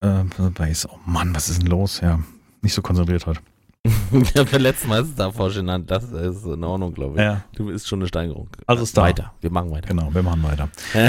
Äh, 0.00 0.24
Base, 0.54 0.88
oh 0.90 0.98
Mann, 1.06 1.34
was 1.34 1.48
ist 1.48 1.62
denn 1.62 1.68
los? 1.68 2.00
Ja, 2.00 2.18
nicht 2.62 2.72
so 2.72 2.82
konzentriert 2.82 3.26
halt. 3.26 3.40
ich 4.12 4.36
habe 4.36 4.58
letztes 4.58 4.86
Mal 4.88 5.04
davor 5.16 5.50
genannt. 5.50 5.90
Das 5.90 6.04
ist 6.04 6.44
in 6.44 6.62
Ordnung, 6.62 6.94
glaube 6.94 7.16
ich. 7.16 7.22
Ja. 7.22 7.44
Du 7.54 7.66
bist 7.66 7.88
schon 7.88 8.00
eine 8.00 8.08
Steigerung. 8.08 8.48
Also 8.66 8.86
da. 8.94 9.02
Weiter. 9.02 9.32
Wir 9.40 9.50
machen 9.50 9.70
weiter. 9.70 9.88
Genau, 9.88 10.14
wir 10.14 10.22
machen 10.22 10.42
weiter. 10.42 10.68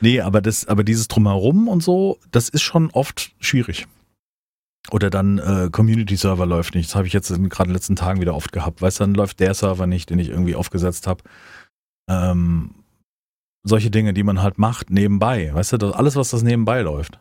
nee, 0.00 0.20
aber 0.20 0.40
das, 0.40 0.66
aber 0.66 0.84
dieses 0.84 1.08
Drumherum 1.08 1.68
und 1.68 1.82
so, 1.82 2.18
das 2.30 2.48
ist 2.48 2.62
schon 2.62 2.90
oft 2.90 3.32
schwierig. 3.38 3.86
Oder 4.90 5.10
dann 5.10 5.38
äh, 5.38 5.68
Community-Server 5.70 6.46
läuft 6.46 6.74
nicht. 6.74 6.88
Das 6.88 6.96
habe 6.96 7.06
ich 7.06 7.12
jetzt 7.12 7.28
gerade 7.28 7.42
in 7.42 7.50
den 7.50 7.74
letzten 7.74 7.96
Tagen 7.96 8.20
wieder 8.20 8.34
oft 8.34 8.52
gehabt. 8.52 8.82
Weißt 8.82 8.98
du, 8.98 9.04
dann 9.04 9.14
läuft 9.14 9.40
der 9.40 9.54
Server 9.54 9.86
nicht, 9.86 10.10
den 10.10 10.18
ich 10.18 10.30
irgendwie 10.30 10.56
aufgesetzt 10.56 11.06
habe. 11.06 11.22
Ähm, 12.08 12.74
solche 13.62 13.90
Dinge, 13.90 14.12
die 14.12 14.24
man 14.24 14.42
halt 14.42 14.58
macht 14.58 14.90
nebenbei. 14.90 15.54
Weißt 15.54 15.72
du, 15.72 15.76
das, 15.76 15.92
alles, 15.92 16.16
was 16.16 16.30
das 16.30 16.42
nebenbei 16.42 16.82
läuft. 16.82 17.20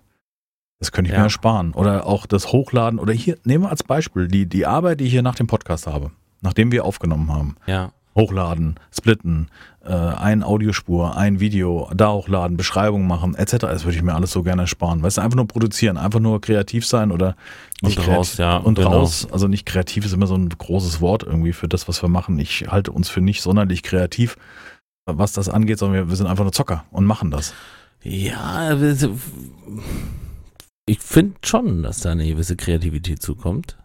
Das 0.81 0.91
könnte 0.91 1.09
ich 1.09 1.13
ja. 1.13 1.19
mir 1.19 1.25
ersparen. 1.25 1.73
Oder 1.73 2.07
auch 2.07 2.25
das 2.25 2.51
Hochladen. 2.51 2.97
Oder 2.97 3.13
hier, 3.13 3.37
nehmen 3.43 3.65
wir 3.65 3.69
als 3.69 3.83
Beispiel 3.83 4.27
die, 4.27 4.47
die 4.47 4.65
Arbeit, 4.65 4.99
die 4.99 5.03
ich 5.05 5.11
hier 5.11 5.21
nach 5.21 5.35
dem 5.35 5.45
Podcast 5.45 5.85
habe, 5.85 6.09
nachdem 6.41 6.71
wir 6.71 6.85
aufgenommen 6.85 7.31
haben. 7.31 7.55
Ja. 7.67 7.91
Hochladen, 8.15 8.79
splitten, 8.91 9.49
äh, 9.85 9.93
ein 9.93 10.41
Audiospur, 10.41 11.15
ein 11.15 11.39
Video, 11.39 11.87
da 11.93 12.11
hochladen, 12.11 12.57
Beschreibung 12.57 13.05
machen, 13.05 13.35
etc. 13.35 13.57
Das 13.59 13.85
würde 13.85 13.95
ich 13.95 14.01
mir 14.01 14.15
alles 14.15 14.31
so 14.31 14.41
gerne 14.41 14.63
ersparen. 14.63 15.03
Weißt 15.03 15.17
du, 15.17 15.21
einfach 15.21 15.35
nur 15.35 15.47
produzieren, 15.47 15.97
einfach 15.97 16.19
nur 16.19 16.41
kreativ 16.41 16.87
sein 16.87 17.11
oder 17.11 17.35
nicht 17.83 17.99
und 17.99 18.07
raus, 18.07 18.37
ja. 18.37 18.57
Und 18.57 18.79
genau. 18.79 18.89
raus. 18.89 19.27
Also 19.31 19.47
nicht 19.47 19.67
kreativ 19.67 20.03
ist 20.03 20.13
immer 20.13 20.25
so 20.25 20.35
ein 20.35 20.49
großes 20.49 20.99
Wort 20.99 21.21
irgendwie 21.21 21.53
für 21.53 21.67
das, 21.67 21.87
was 21.87 22.01
wir 22.01 22.09
machen. 22.09 22.39
Ich 22.39 22.65
halte 22.69 22.91
uns 22.91 23.07
für 23.07 23.21
nicht 23.21 23.43
sonderlich 23.43 23.83
kreativ, 23.83 24.35
was 25.05 25.31
das 25.31 25.47
angeht, 25.47 25.77
sondern 25.77 26.01
wir, 26.01 26.09
wir 26.09 26.15
sind 26.15 26.25
einfach 26.25 26.43
nur 26.43 26.53
Zocker 26.53 26.85
und 26.89 27.05
machen 27.05 27.29
das. 27.29 27.53
Ja, 28.01 28.79
ich 30.85 30.99
finde 30.99 31.35
schon, 31.43 31.83
dass 31.83 32.01
da 32.01 32.11
eine 32.11 32.27
gewisse 32.27 32.55
Kreativität 32.55 33.21
zukommt. 33.21 33.77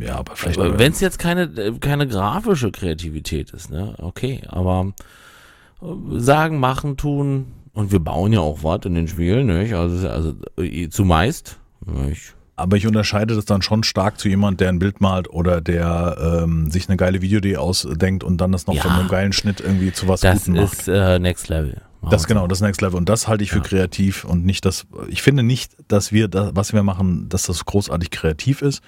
Ja, 0.00 0.16
aber 0.16 0.36
vielleicht. 0.36 0.78
Wenn 0.78 0.92
es 0.92 1.00
jetzt 1.00 1.18
keine, 1.18 1.74
keine 1.80 2.08
grafische 2.08 2.70
Kreativität 2.70 3.50
ist, 3.50 3.70
ne? 3.70 3.94
Okay, 3.98 4.42
aber 4.48 4.92
äh, 5.82 5.86
sagen, 6.18 6.58
machen, 6.60 6.96
tun. 6.96 7.52
Und 7.72 7.92
wir 7.92 8.00
bauen 8.00 8.32
ja 8.32 8.40
auch 8.40 8.62
was 8.62 8.86
in 8.86 8.94
den 8.94 9.06
Spielen, 9.06 9.48
nicht? 9.48 9.74
Also, 9.74 10.08
also 10.08 10.34
äh, 10.56 10.88
zumeist. 10.88 11.58
Nicht? 11.84 12.34
Aber 12.58 12.78
ich 12.78 12.86
unterscheide 12.86 13.34
das 13.34 13.44
dann 13.44 13.60
schon 13.60 13.82
stark 13.82 14.18
zu 14.18 14.30
jemand, 14.30 14.62
der 14.62 14.70
ein 14.70 14.78
Bild 14.78 15.02
malt 15.02 15.28
oder 15.28 15.60
der 15.60 16.42
ähm, 16.42 16.70
sich 16.70 16.88
eine 16.88 16.96
geile 16.96 17.20
Videoidee 17.20 17.58
ausdenkt 17.58 18.24
und 18.24 18.40
dann 18.40 18.50
das 18.50 18.66
noch 18.66 18.74
ja, 18.74 18.80
von 18.80 18.92
einem 18.92 19.08
geilen 19.08 19.34
Schnitt 19.34 19.60
irgendwie 19.60 19.92
zu 19.92 20.08
was 20.08 20.22
Guten 20.22 20.54
macht. 20.54 20.72
Das 20.72 20.78
ist 20.78 20.88
äh, 20.88 21.18
Next 21.18 21.48
Level. 21.48 21.82
Das 22.02 22.26
genau, 22.26 22.46
das 22.46 22.60
Next 22.60 22.80
Level. 22.82 22.96
Und 22.96 23.08
das 23.08 23.26
halte 23.28 23.42
ich 23.42 23.50
für 23.50 23.58
ja. 23.58 23.64
kreativ 23.64 24.24
und 24.24 24.44
nicht 24.44 24.64
das, 24.64 24.86
ich 25.08 25.22
finde 25.22 25.42
nicht, 25.42 25.76
dass 25.88 26.12
wir 26.12 26.28
das, 26.28 26.52
was 26.54 26.72
wir 26.72 26.82
machen, 26.82 27.28
dass 27.28 27.44
das 27.44 27.64
großartig 27.64 28.10
kreativ 28.10 28.62
ist. 28.62 28.82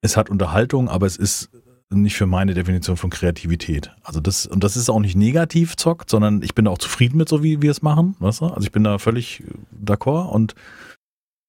Es 0.00 0.16
hat 0.16 0.30
Unterhaltung, 0.30 0.88
aber 0.88 1.06
es 1.06 1.16
ist 1.16 1.50
nicht 1.90 2.16
für 2.16 2.26
meine 2.26 2.54
Definition 2.54 2.96
von 2.96 3.10
Kreativität. 3.10 3.92
Also 4.02 4.20
das, 4.20 4.46
und 4.46 4.64
das 4.64 4.76
ist 4.76 4.90
auch 4.90 5.00
nicht 5.00 5.16
negativ 5.16 5.76
zockt, 5.76 6.10
sondern 6.10 6.42
ich 6.42 6.54
bin 6.54 6.66
auch 6.66 6.78
zufrieden 6.78 7.16
mit, 7.16 7.28
so 7.28 7.42
wie 7.42 7.62
wir 7.62 7.70
es 7.70 7.82
machen, 7.82 8.16
weißt 8.18 8.40
du? 8.40 8.46
Also 8.46 8.66
ich 8.66 8.72
bin 8.72 8.84
da 8.84 8.98
völlig 8.98 9.44
d'accord 9.84 10.28
und 10.30 10.54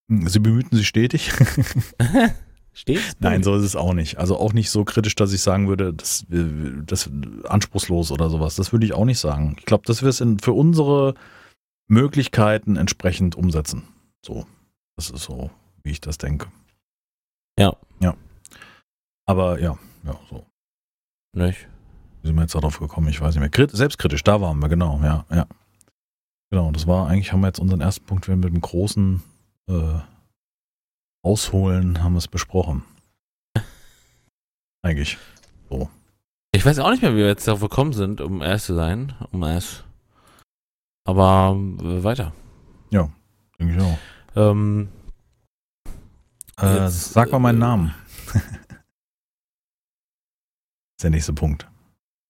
sie 0.10 0.40
bemühten 0.40 0.76
sich 0.78 0.88
stetig. 0.88 1.32
Stehst 2.78 3.20
Nein, 3.22 3.42
so 3.42 3.56
ist 3.56 3.64
es 3.64 3.76
auch 3.76 3.94
nicht. 3.94 4.20
Also 4.20 4.38
auch 4.38 4.54
nicht 4.54 4.70
so 4.70 4.86
kritisch, 4.86 5.16
dass 5.16 5.34
ich 5.34 5.42
sagen 5.42 5.68
würde, 5.68 5.96
das, 5.96 6.28
das 6.30 7.10
anspruchslos 7.46 8.12
oder 8.12 8.30
sowas. 8.30 8.56
Das 8.56 8.72
würde 8.72 8.86
ich 8.86 8.94
auch 8.94 9.06
nicht 9.06 9.18
sagen. 9.18 9.56
Ich 9.58 9.66
glaube, 9.66 9.84
dass 9.88 10.04
wir 10.04 10.10
es 10.10 10.22
in, 10.22 10.38
für 10.38 10.54
unsere 10.54 11.16
Möglichkeiten 11.88 12.76
entsprechend 12.76 13.36
umsetzen. 13.36 13.82
So. 14.24 14.46
Das 14.96 15.10
ist 15.10 15.24
so, 15.24 15.50
wie 15.82 15.90
ich 15.90 16.02
das 16.02 16.20
denke. 16.20 16.50
Ja. 17.58 17.76
Ja. 18.00 18.16
Aber 19.26 19.60
ja, 19.60 19.80
ja, 20.04 20.20
so. 20.30 20.46
Nicht? 21.34 21.68
Wie 22.22 22.28
sind 22.28 22.36
wir 22.36 22.44
jetzt 22.44 22.54
darauf 22.54 22.78
gekommen? 22.78 23.08
Ich 23.08 23.20
weiß 23.20 23.34
nicht 23.34 23.42
mehr. 23.42 23.50
Krit 23.50 23.72
selbstkritisch, 23.72 24.24
da 24.24 24.40
waren 24.40 24.60
wir, 24.60 24.70
genau, 24.70 25.00
ja, 25.02 25.26
ja. 25.32 25.48
Genau, 26.52 26.72
das 26.72 26.86
war 26.86 27.08
eigentlich, 27.08 27.34
haben 27.34 27.42
wir 27.42 27.48
jetzt 27.48 27.60
unseren 27.60 27.82
ersten 27.82 28.06
Punkt 28.06 28.28
mit 28.28 28.44
dem 28.44 28.62
großen 28.62 29.24
äh, 29.68 30.00
Ausholen, 31.28 32.02
haben 32.04 32.14
wir 32.14 32.20
es 32.20 32.28
besprochen. 32.30 32.84
eigentlich. 34.82 35.18
So. 35.70 35.90
Ich 36.54 36.66
weiß 36.66 36.80
auch 36.80 36.90
nicht 36.92 37.02
mehr, 37.02 37.12
wie 37.14 37.18
wir 37.18 37.28
jetzt 37.28 37.46
darauf 37.48 37.60
gekommen 37.60 37.92
sind, 37.92 38.22
um 38.22 38.42
erst 38.42 38.68
zu 38.68 38.76
sein, 38.76 39.14
um 39.32 39.44
erst. 39.44 39.84
Aber 41.06 41.56
äh, 41.82 42.04
weiter. 42.04 42.34
Denke 43.60 43.74
ich 43.76 43.82
auch. 43.82 43.98
Ähm, 44.36 44.88
Äh, 46.60 46.84
Jetzt, 46.84 47.12
sag 47.14 47.32
mal 47.32 47.40
meinen 47.40 47.58
äh, 47.58 47.66
Namen. 47.66 47.94
das 48.34 48.36
ist 50.98 51.04
der 51.04 51.10
nächste 51.10 51.34
Punkt. 51.34 51.68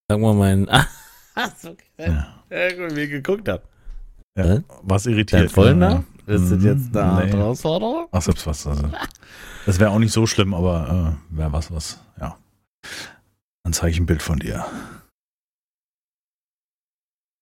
sag 0.09 0.19
mal 0.19 0.33
meinen. 0.33 0.67
Ah, 1.35 1.51
so, 1.55 1.69
okay. 1.69 1.83
Ja. 1.99 2.43
Ja, 2.49 2.75
gut, 2.75 2.95
wie 2.95 3.01
ich 3.01 3.11
geguckt 3.11 3.47
habe. 3.47 3.61
Ja. 4.35 4.63
Was 4.81 5.05
irritiert? 5.05 5.43
Dein 5.43 5.49
vollen 5.49 5.79
Ja. 5.81 5.89
Namen? 5.89 6.07
Ist 6.27 6.51
das 6.51 6.59
Mhm, 6.59 6.65
jetzt 6.65 6.95
eine 6.97 7.25
nee. 7.25 7.31
Herausforderung? 7.31 8.07
Ach, 8.11 8.21
selbst 8.21 8.45
was. 8.45 8.67
Also, 8.67 8.89
das 9.65 9.79
wäre 9.79 9.89
auch 9.91 9.99
nicht 9.99 10.11
so 10.11 10.27
schlimm, 10.27 10.53
aber 10.53 11.17
äh, 11.31 11.35
wäre 11.37 11.53
was, 11.53 11.71
was, 11.71 11.99
ja. 12.19 12.37
Dann 13.63 13.73
zeige 13.73 13.91
ich 13.91 13.99
ein 13.99 14.05
Bild 14.05 14.21
von 14.21 14.39
dir. 14.39 14.65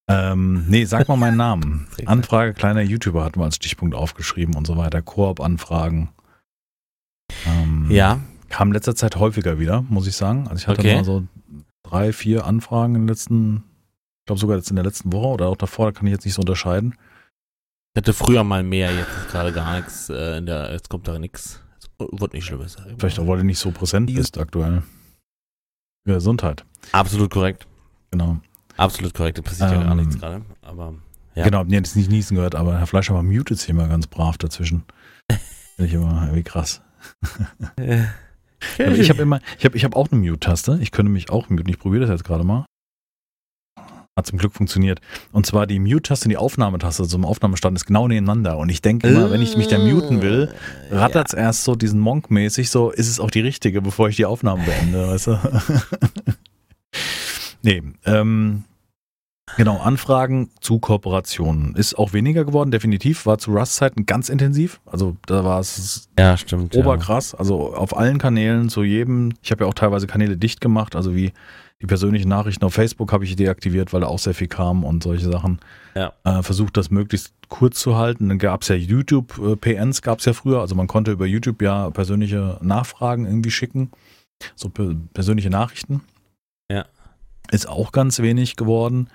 Ähm, 0.07 0.65
nee, 0.69 0.85
sag 0.85 1.07
mal 1.07 1.15
meinen 1.17 1.37
Namen. 1.37 1.87
Anfrage 2.05 2.53
kleiner 2.53 2.81
YouTuber 2.81 3.23
hatten 3.23 3.39
wir 3.39 3.45
als 3.45 3.55
Stichpunkt 3.55 3.95
aufgeschrieben 3.95 4.55
und 4.55 4.67
so 4.67 4.77
weiter. 4.77 5.01
Koop-Anfragen. 5.01 6.09
Ähm, 7.47 7.87
Ja, 7.89 8.19
Kam 8.49 8.67
in 8.69 8.75
letzter 8.75 8.95
Zeit 8.95 9.15
häufiger 9.15 9.57
wieder, 9.59 9.81
muss 9.81 10.05
ich 10.05 10.15
sagen. 10.15 10.47
Also 10.47 10.57
ich 10.61 10.67
hatte 10.67 10.81
Okay. 10.81 10.95
mal 10.95 11.03
so 11.03 11.23
drei, 11.83 12.13
vier 12.13 12.45
Anfragen 12.45 12.93
in 12.93 13.01
den 13.01 13.07
letzten, 13.07 13.63
ich 14.21 14.25
glaube 14.27 14.39
sogar 14.39 14.57
jetzt 14.57 14.69
in 14.69 14.75
der 14.75 14.85
letzten 14.85 15.11
Woche 15.11 15.27
oder 15.29 15.47
auch 15.47 15.57
davor, 15.57 15.87
da 15.87 15.91
kann 15.91 16.05
ich 16.05 16.11
jetzt 16.13 16.25
nicht 16.25 16.35
so 16.35 16.41
unterscheiden. 16.41 16.95
Ich 17.95 17.99
hatte 17.99 18.11
früher 18.13 18.43
mal 18.43 18.61
mehr, 18.61 18.93
jetzt 18.93 19.07
ist 19.07 19.29
gerade 19.31 19.53
gar 19.53 19.77
nichts. 19.77 20.09
Äh, 20.09 20.39
in 20.39 20.45
der, 20.45 20.73
jetzt 20.73 20.89
kommt 20.89 21.07
da 21.07 21.17
nichts. 21.17 21.61
Wird 21.97 22.33
nicht 22.33 22.43
schlimmer 22.45 22.67
sein. 22.67 22.95
Vielleicht 22.97 23.17
auch, 23.19 23.27
weil 23.27 23.37
du 23.37 23.45
nicht 23.45 23.57
so 23.57 23.71
präsent 23.71 24.13
bist 24.13 24.37
aktuell. 24.37 24.83
Für 26.05 26.15
Gesundheit. 26.15 26.65
Absolut 26.91 27.31
korrekt. 27.31 27.65
Genau. 28.11 28.37
Absolut 28.75 29.13
korrekt. 29.13 29.37
Da 29.37 29.43
passiert 29.43 29.71
ja 29.71 29.81
gar 29.81 29.91
Ähm, 29.91 29.97
nichts 29.97 30.19
gerade. 30.19 30.41
Aber 30.61 30.93
Ja. 31.35 31.45
Genau, 31.45 31.59
hab 31.59 31.71
jetzt 31.71 31.95
nicht 31.95 32.11
niesen 32.11 32.35
gehört, 32.35 32.53
aber 32.53 32.77
Herr 32.77 32.85
Fleischer 32.87 33.23
mutet 33.23 33.59
sich 33.59 33.69
immer 33.69 33.87
ganz 33.87 34.07
brav 34.07 34.37
dazwischen. 34.37 34.83
Finde 35.77 35.87
ich 35.87 35.93
immer 35.93 36.23
irgendwie 36.23 36.43
krass. 36.43 36.81
Ich 38.79 39.09
habe 39.11 39.21
immer, 39.21 39.41
ich 39.59 39.65
habe 39.65 39.77
ich 39.77 39.83
hab 39.83 39.95
auch 39.95 40.11
eine 40.11 40.19
Mute-Taste. 40.19 40.79
Ich 40.81 40.89
könnte 40.91 41.11
mich 41.11 41.29
auch 41.29 41.49
muten. 41.49 41.69
Ich 41.69 41.77
probiere 41.77 42.01
das 42.01 42.09
jetzt 42.09 42.23
gerade 42.23 42.43
mal. 42.43 42.65
Hat 44.17 44.27
zum 44.27 44.39
Glück 44.39 44.53
funktioniert. 44.53 45.01
Und 45.33 45.45
zwar 45.45 45.67
die 45.67 45.77
Mute-Taste 45.77 46.27
und 46.27 46.29
die 46.29 46.37
Aufnahmetaste 46.37 47.05
zum 47.05 47.25
Aufnahmestand 47.25 47.75
ist 47.77 47.85
genau 47.85 48.07
nebeneinander. 48.07 48.57
Und 48.57 48.69
ich 48.69 48.81
denke 48.81 49.09
immer, 49.09 49.29
wenn 49.29 49.41
ich 49.41 49.57
mich 49.57 49.67
da 49.67 49.77
muten 49.77 50.21
will, 50.21 50.53
rattert's 50.89 51.33
erst 51.33 51.65
so 51.65 51.75
diesen 51.75 51.99
Monk-mäßig, 51.99 52.69
so 52.69 52.91
ist 52.91 53.09
es 53.09 53.19
auch 53.19 53.29
die 53.29 53.41
richtige, 53.41 53.81
bevor 53.81 54.07
ich 54.07 54.15
die 54.15 54.23
Aufnahme 54.25 54.63
beende, 54.63 55.09
weißt 55.09 55.27
du? 55.27 55.39
nee, 57.61 57.83
ähm, 58.05 58.63
genau, 59.57 59.79
Anfragen 59.79 60.49
zu 60.61 60.79
Kooperationen. 60.79 61.75
Ist 61.75 61.95
auch 61.95 62.13
weniger 62.13 62.45
geworden, 62.45 62.71
definitiv. 62.71 63.25
War 63.25 63.37
zu 63.37 63.51
Rust-Zeiten 63.51 64.05
ganz 64.05 64.29
intensiv. 64.29 64.79
Also 64.85 65.17
da 65.25 65.43
war 65.43 65.59
es 65.59 66.07
Ja, 66.17 66.27
ja 66.27 66.37
stimmt. 66.37 66.73
oberkrass. 66.73 67.35
Also 67.35 67.75
auf 67.75 67.97
allen 67.97 68.17
Kanälen, 68.17 68.69
zu 68.69 68.83
jedem. 68.83 69.33
Ich 69.43 69.51
habe 69.51 69.65
ja 69.65 69.69
auch 69.69 69.73
teilweise 69.73 70.07
Kanäle 70.07 70.37
dicht 70.37 70.61
gemacht, 70.61 70.95
also 70.95 71.13
wie 71.13 71.33
die 71.81 71.87
persönlichen 71.87 72.29
Nachrichten 72.29 72.63
auf 72.63 72.73
Facebook 72.73 73.11
habe 73.11 73.25
ich 73.25 73.35
deaktiviert, 73.35 73.91
weil 73.91 74.01
da 74.01 74.07
auch 74.07 74.19
sehr 74.19 74.33
viel 74.33 74.47
kam 74.47 74.83
und 74.83 75.03
solche 75.03 75.29
Sachen. 75.29 75.59
Ja. 75.93 76.13
Äh, 76.23 76.41
versucht 76.41 76.77
das 76.77 76.89
möglichst 76.89 77.33
kurz 77.49 77.79
zu 77.79 77.97
halten. 77.97 78.29
Dann 78.29 78.39
gab 78.39 78.61
es 78.61 78.69
ja 78.69 78.75
YouTube-PNs, 78.75 80.01
gab 80.01 80.19
es 80.19 80.25
ja 80.25 80.33
früher. 80.33 80.61
Also 80.61 80.75
man 80.75 80.87
konnte 80.87 81.11
über 81.11 81.25
YouTube 81.25 81.61
ja 81.61 81.89
persönliche 81.89 82.59
Nachfragen 82.61 83.25
irgendwie 83.25 83.51
schicken. 83.51 83.91
So 84.55 84.69
per 84.69 84.95
persönliche 85.13 85.49
Nachrichten. 85.49 86.01
Ja. 86.71 86.85
Ist 87.51 87.67
auch 87.67 87.91
ganz 87.91 88.19
wenig 88.19 88.55
geworden. 88.55 89.09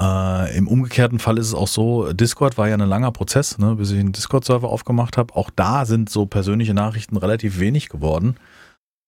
Äh, 0.00 0.56
Im 0.56 0.68
umgekehrten 0.68 1.18
Fall 1.18 1.38
ist 1.38 1.48
es 1.48 1.54
auch 1.54 1.68
so, 1.68 2.12
Discord 2.12 2.58
war 2.58 2.68
ja 2.68 2.74
ein 2.74 2.80
langer 2.80 3.12
Prozess, 3.12 3.58
ne, 3.58 3.76
bis 3.76 3.90
ich 3.90 4.00
einen 4.00 4.12
Discord-Server 4.12 4.68
aufgemacht 4.68 5.16
habe. 5.16 5.34
Auch 5.34 5.50
da 5.54 5.86
sind 5.86 6.10
so 6.10 6.26
persönliche 6.26 6.74
Nachrichten 6.74 7.16
relativ 7.16 7.60
wenig 7.60 7.88
geworden. 7.88 8.36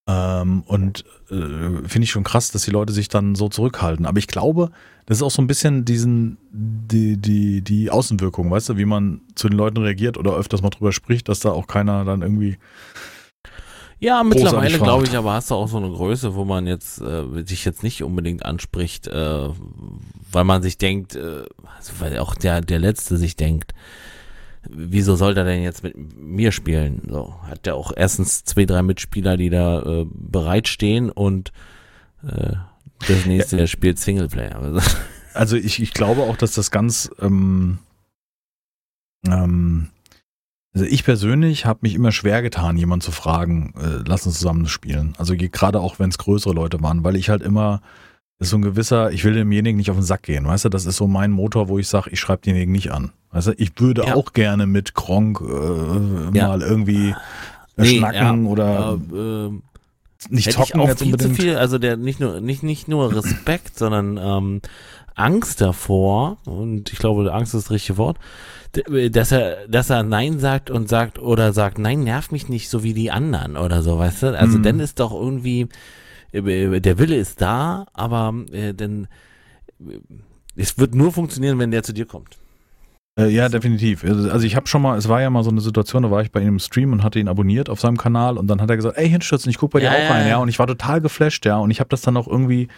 Ähm, 0.08 0.62
und 0.66 1.04
äh, 1.30 1.86
finde 1.86 2.04
ich 2.04 2.10
schon 2.10 2.24
krass, 2.24 2.50
dass 2.50 2.62
die 2.62 2.70
Leute 2.70 2.94
sich 2.94 3.08
dann 3.08 3.34
so 3.34 3.50
zurückhalten. 3.50 4.06
Aber 4.06 4.18
ich 4.18 4.26
glaube, 4.26 4.70
das 5.04 5.18
ist 5.18 5.22
auch 5.22 5.30
so 5.30 5.42
ein 5.42 5.46
bisschen 5.46 5.84
diesen, 5.84 6.38
die, 6.50 7.18
die, 7.18 7.60
die 7.60 7.90
Außenwirkung, 7.90 8.50
weißt 8.50 8.70
du, 8.70 8.78
wie 8.78 8.86
man 8.86 9.20
zu 9.34 9.50
den 9.50 9.58
Leuten 9.58 9.76
reagiert 9.78 10.16
oder 10.16 10.34
öfters 10.34 10.62
mal 10.62 10.70
drüber 10.70 10.92
spricht, 10.92 11.28
dass 11.28 11.40
da 11.40 11.50
auch 11.50 11.66
keiner 11.66 12.06
dann 12.06 12.22
irgendwie. 12.22 12.56
Ja, 14.00 14.22
mittlerweile 14.22 14.78
glaube 14.78 15.04
ich, 15.04 15.14
aber 15.14 15.34
hast 15.34 15.50
du 15.50 15.56
auch 15.56 15.68
so 15.68 15.76
eine 15.76 15.90
Größe, 15.90 16.34
wo 16.34 16.44
man 16.44 16.66
jetzt 16.66 17.02
äh, 17.02 17.44
sich 17.44 17.64
jetzt 17.66 17.82
nicht 17.82 18.02
unbedingt 18.02 18.46
anspricht, 18.46 19.08
äh, 19.08 19.48
weil 20.30 20.44
man 20.44 20.62
sich 20.62 20.78
denkt, 20.78 21.16
äh, 21.16 21.44
also 21.76 21.92
weil 21.98 22.18
auch 22.18 22.34
der 22.34 22.60
der 22.60 22.78
letzte 22.78 23.16
sich 23.16 23.34
denkt, 23.34 23.74
wieso 24.68 25.16
soll 25.16 25.34
der 25.34 25.44
denn 25.44 25.62
jetzt 25.62 25.82
mit 25.82 25.94
mir 25.96 26.52
spielen? 26.52 27.02
So 27.08 27.34
hat 27.42 27.66
der 27.66 27.74
auch 27.74 27.92
erstens 27.94 28.44
zwei 28.44 28.64
drei 28.64 28.82
Mitspieler, 28.82 29.36
die 29.36 29.50
da 29.50 29.82
äh, 29.82 30.06
bereitstehen 30.10 31.10
und 31.10 31.52
äh, 32.22 32.54
das 33.06 33.26
nächste 33.26 33.56
der 33.56 33.66
spielt 33.66 33.98
Singleplayer. 33.98 34.82
Also, 35.34 35.54
ich, 35.54 35.80
ich 35.80 35.92
glaube 35.92 36.22
auch, 36.22 36.36
dass 36.36 36.54
das 36.54 36.72
ganz. 36.72 37.12
Ähm, 37.20 37.78
ähm, 39.24 39.90
also 40.74 40.84
ich 40.84 41.04
persönlich 41.04 41.64
habe 41.64 41.80
mich 41.82 41.94
immer 41.94 42.12
schwer 42.12 42.42
getan, 42.42 42.76
jemanden 42.76 43.04
zu 43.04 43.12
fragen, 43.12 43.72
äh, 43.76 44.02
lass 44.04 44.26
uns 44.26 44.38
zusammen 44.38 44.66
spielen. 44.66 45.14
Also 45.16 45.34
gerade 45.36 45.80
auch, 45.80 45.98
wenn 45.98 46.10
es 46.10 46.18
größere 46.18 46.54
Leute 46.54 46.82
waren, 46.82 47.04
weil 47.04 47.16
ich 47.16 47.30
halt 47.30 47.42
immer 47.42 47.82
ist 48.40 48.50
so 48.50 48.56
ein 48.56 48.62
gewisser, 48.62 49.10
ich 49.10 49.24
will 49.24 49.34
demjenigen 49.34 49.76
nicht 49.78 49.90
auf 49.90 49.96
den 49.96 50.04
Sack 50.04 50.22
gehen, 50.22 50.46
weißt 50.46 50.66
du, 50.66 50.68
das 50.68 50.86
ist 50.86 50.96
so 50.96 51.06
mein 51.08 51.32
Motor, 51.32 51.68
wo 51.68 51.78
ich 51.78 51.88
sage, 51.88 52.10
ich 52.10 52.20
schreibe 52.20 52.42
denjenigen 52.42 52.72
nicht 52.72 52.92
an. 52.92 53.10
Weißt 53.32 53.48
du, 53.48 53.52
ich 53.58 53.72
würde 53.80 54.04
Ja. 54.06 54.14
auch 54.14 54.32
gerne 54.32 54.66
mit 54.66 54.94
Gronk 54.94 55.40
äh, 55.40 56.36
Ja. 56.36 56.48
mal 56.48 56.62
irgendwie 56.62 57.14
Nee, 57.76 57.96
schnacken 57.98 58.44
ja, 58.44 58.50
oder 58.50 58.98
äh, 59.12 59.50
nicht 60.30 60.52
zocken 60.52 60.80
jetzt 60.82 61.02
unbedingt. 61.02 61.36
viel, 61.36 61.56
also 61.56 61.78
der 61.78 61.96
nicht 61.96 62.18
nur 62.20 62.40
nicht 62.40 62.62
nicht 62.62 62.88
nur 62.88 63.14
Respekt, 63.14 63.78
sondern 63.78 64.18
ähm, 64.20 64.60
Angst 65.14 65.60
davor 65.60 66.38
und 66.44 66.92
ich 66.92 66.98
glaube 66.98 67.32
Angst 67.32 67.54
ist 67.54 67.64
das 67.66 67.70
richtige 67.72 67.98
Wort, 67.98 68.18
d- 68.74 69.10
dass 69.10 69.30
er 69.32 69.66
dass 69.68 69.90
er 69.90 70.02
nein 70.04 70.38
sagt 70.40 70.70
und 70.70 70.88
sagt 70.88 71.18
oder 71.20 71.52
sagt 71.52 71.78
nein 71.78 72.02
nerv 72.04 72.30
mich 72.32 72.48
nicht 72.48 72.68
so 72.68 72.82
wie 72.82 72.94
die 72.94 73.10
anderen 73.12 73.56
oder 73.56 73.82
so, 73.82 73.98
weißt 73.98 74.22
du? 74.24 74.38
Also 74.38 74.58
Mhm. 74.58 74.62
dann 74.62 74.80
ist 74.80 74.98
doch 75.00 75.12
irgendwie 75.12 75.62
äh, 75.62 75.68
der 76.32 76.98
Wille 76.98 77.16
ist 77.16 77.40
da, 77.40 77.86
aber 77.92 78.34
äh, 78.52 78.74
denn 78.74 79.08
äh, 79.80 79.98
es 80.56 80.78
wird 80.78 80.94
nur 80.94 81.12
funktionieren, 81.12 81.58
wenn 81.58 81.70
der 81.70 81.82
zu 81.82 81.92
dir 81.92 82.06
kommt. 82.06 82.36
Äh, 83.18 83.30
ja, 83.30 83.48
definitiv. 83.48 84.04
Also 84.04 84.46
ich 84.46 84.54
habe 84.54 84.68
schon 84.68 84.82
mal, 84.82 84.96
es 84.96 85.08
war 85.08 85.20
ja 85.20 85.30
mal 85.30 85.42
so 85.42 85.50
eine 85.50 85.60
Situation, 85.60 86.04
da 86.04 86.10
war 86.10 86.22
ich 86.22 86.30
bei 86.30 86.40
ihm 86.40 86.48
im 86.48 86.58
Stream 86.60 86.92
und 86.92 87.02
hatte 87.02 87.18
ihn 87.18 87.28
abonniert 87.28 87.68
auf 87.68 87.80
seinem 87.80 87.96
Kanal 87.96 88.38
und 88.38 88.46
dann 88.46 88.60
hat 88.60 88.70
er 88.70 88.76
gesagt, 88.76 88.96
ey, 88.96 89.08
hinstürzen, 89.08 89.50
ich 89.50 89.58
guck 89.58 89.72
bei 89.72 89.80
dir 89.80 89.86
Ja, 89.86 89.92
auch 89.92 90.10
rein, 90.10 90.22
ja. 90.22 90.28
ja. 90.28 90.36
Und 90.38 90.48
ich 90.48 90.58
war 90.58 90.68
total 90.68 91.00
geflasht, 91.00 91.44
ja. 91.44 91.56
Und 91.58 91.70
ich 91.70 91.80
habe 91.80 91.88
das 91.88 92.00
dann 92.00 92.16
auch 92.16 92.28
irgendwie 92.28 92.68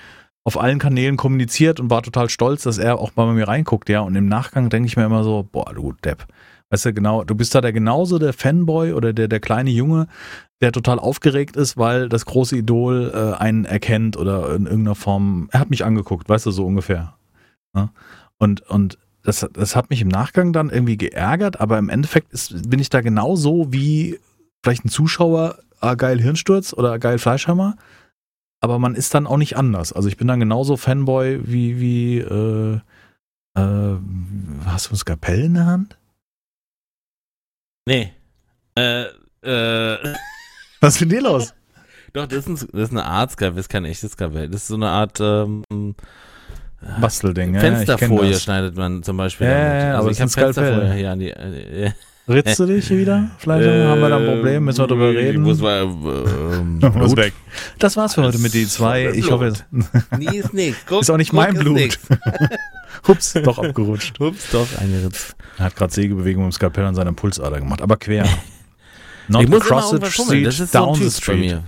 auf 0.45 0.59
allen 0.59 0.79
Kanälen 0.79 1.19
kommuniziert 1.19 1.79
und 1.79 1.91
war 1.91 2.03
total 2.03 2.31
stolz, 2.31 2.63
dass 2.63 2.79
er 2.79 2.99
auch 2.99 3.15
mal 3.17 3.27
bei 3.27 3.33
mir 3.33 3.49
reinguckt, 3.49 3.91
ja. 3.91 4.01
Und 4.01 4.17
im 4.17 4.27
Nachgang 4.27 4.71
denke 4.71 4.87
ich 4.87 4.97
mir 4.97 5.05
immer 5.05 5.25
so, 5.25 5.47
boah, 5.51 5.73
du 5.75 5.93
Depp. 6.05 6.27
Weißt 6.71 6.87
du, 6.87 6.95
genau, 6.95 7.25
du 7.25 7.35
bist 7.35 7.55
da 7.55 7.61
der 7.61 7.73
genauso 7.73 8.19
der 8.19 8.33
Fanboy 8.33 8.93
oder 8.93 9.13
der, 9.13 9.27
der 9.27 9.41
kleine 9.41 9.71
Junge, 9.71 10.07
der 10.61 10.71
total 10.71 11.01
aufgeregt 11.01 11.57
ist, 11.57 11.77
weil 11.77 12.09
das 12.09 12.27
große 12.27 12.57
Idol 12.57 13.11
äh, 13.13 13.37
einen 13.41 13.65
erkennt 13.65 14.17
oder 14.17 14.55
in 14.55 14.67
irgendeiner 14.67 14.95
Form, 14.95 15.49
er 15.51 15.61
hat 15.61 15.71
mich 15.71 15.85
angeguckt, 15.85 16.29
weißt 16.29 16.47
du, 16.47 16.53
so 16.53 16.65
ungefähr. 16.65 17.15
Ja? 17.75 17.91
Und, 18.39 18.63
und 18.69 18.99
das, 19.23 19.47
das 19.53 19.75
hat 19.75 19.91
mich 19.91 20.01
im 20.01 20.09
Nachgang 20.09 20.53
dann 20.53 20.71
irgendwie 20.71 20.97
geärgert, 20.97 21.61
aber 21.61 21.77
im 21.79 21.89
Endeffekt 21.89 22.33
ist, 22.33 22.71
bin 22.71 22.79
ich 22.79 22.89
da 22.89 23.01
genauso 23.01 23.73
wie 23.73 24.21
vielleicht 24.63 24.85
ein 24.85 24.91
Zuschauer, 24.91 25.59
ah, 25.81 25.95
geil 25.95 26.21
Hirnsturz 26.21 26.73
oder 26.73 26.99
geil 27.01 27.19
Fleischhammer, 27.19 27.77
aber 28.61 28.79
man 28.79 28.95
ist 28.95 29.13
dann 29.15 29.27
auch 29.27 29.39
nicht 29.39 29.57
anders. 29.57 29.93
Also 29.93 30.09
ich 30.09 30.17
bin 30.17 30.29
dann 30.29 30.41
genauso 30.41 30.77
Fanboy 30.77 31.41
wie, 31.45 31.81
wie, 31.81 32.19
äh, 32.19 32.81
äh, 33.57 33.97
hast 34.67 34.89
du 34.89 34.95
ein 34.95 34.97
Skapell 34.97 35.45
in 35.45 35.55
der 35.55 35.67
Hand? 35.67 35.99
Nee. 37.87 38.13
Äh, 38.77 39.03
äh, 39.43 40.15
Was 40.81 40.95
ist 40.95 41.01
denn 41.01 41.09
dir 41.09 41.23
los? 41.23 41.55
doch, 42.13 42.27
das 42.27 42.47
ist, 42.47 42.49
ein, 42.49 42.69
das 42.73 42.83
ist 42.83 42.91
eine 42.91 43.05
Art 43.05 43.33
Skavell, 43.33 43.55
das 43.57 43.65
ist 43.67 43.69
kein 43.69 43.85
echtes 43.85 44.13
Skavell. 44.13 44.49
Das 44.49 44.63
ist 44.63 44.69
so 44.69 44.75
eine 44.77 44.89
Art 44.89 45.19
ähm, 45.21 45.65
Bastelding, 47.01 47.55
ja, 47.55 47.63
ja, 47.63 47.71
Fensterfolie 47.71 48.33
das. 48.33 48.43
schneidet 48.43 48.77
man 48.77 49.03
zum 49.03 49.17
Beispiel. 49.17 49.47
Ja, 49.47 49.53
ja, 49.53 49.59
ja, 49.59 49.89
also 49.91 50.03
aber 50.03 50.11
ich 50.11 50.21
habe. 50.21 50.31
Fensterfolie 50.31 50.93
hier 50.95 51.11
an 51.11 51.19
die. 51.19 51.31
Äh, 51.31 51.93
Ritzt 52.29 52.61
du 52.61 52.67
dich 52.67 52.89
wieder? 52.91 53.31
Vielleicht 53.39 53.69
haben 53.69 54.01
wir 54.01 54.09
da 54.09 54.19
ein 54.19 54.27
Problem, 54.27 54.65
müssen 54.65 54.79
wir 54.79 54.87
drüber 54.87 55.11
reden. 55.11 55.43
Muss 55.43 55.61
mal, 55.61 55.83
ähm, 55.83 56.79
Muss 56.79 56.93
Blut. 56.93 57.17
weg. 57.17 57.33
Das 57.79 57.97
war's 57.97 58.15
für 58.15 58.23
heute 58.23 58.39
mit 58.39 58.53
D2. 58.53 59.13
Ich 59.13 59.31
hoffe, 59.31 59.47
es 59.47 59.65
Nie 60.19 60.39
ist 60.39 60.55
nix. 60.55 60.77
Guck, 60.87 61.03
ist 61.03 61.11
auch 61.11 61.17
nicht 61.17 61.31
guck, 61.31 61.41
mein 61.41 61.55
Blut. 61.55 61.99
Hups, 63.09 63.33
doch 63.43 63.59
abgerutscht. 63.59 64.21
Ups, 64.21 64.51
doch, 64.53 64.67
eingeritzt. 64.79 65.35
Er 65.59 65.67
hat 65.67 65.77
gerade 65.77 65.93
Sägebewegungen 65.93 66.49
im 66.49 66.53
Skalpell 66.53 66.85
an 66.85 66.95
seiner 66.95 67.13
Pulsader 67.13 67.59
gemacht, 67.59 67.81
aber 67.83 67.97
quer. 67.97 68.27
Not 69.29 69.43
ich 69.43 69.49
muss 69.49 69.67
immer 69.67 69.77
across 69.77 69.91
the 69.91 69.97
irgendwas 69.97 70.15
fummeln. 70.15 70.45
Das 70.45 70.55
street, 70.55 70.65
ist 70.67 70.73
so 70.73 70.79
ein 70.79 70.85
down 70.85 70.95
the 70.97 71.11
street. 71.11 71.41
mir. 71.41 71.63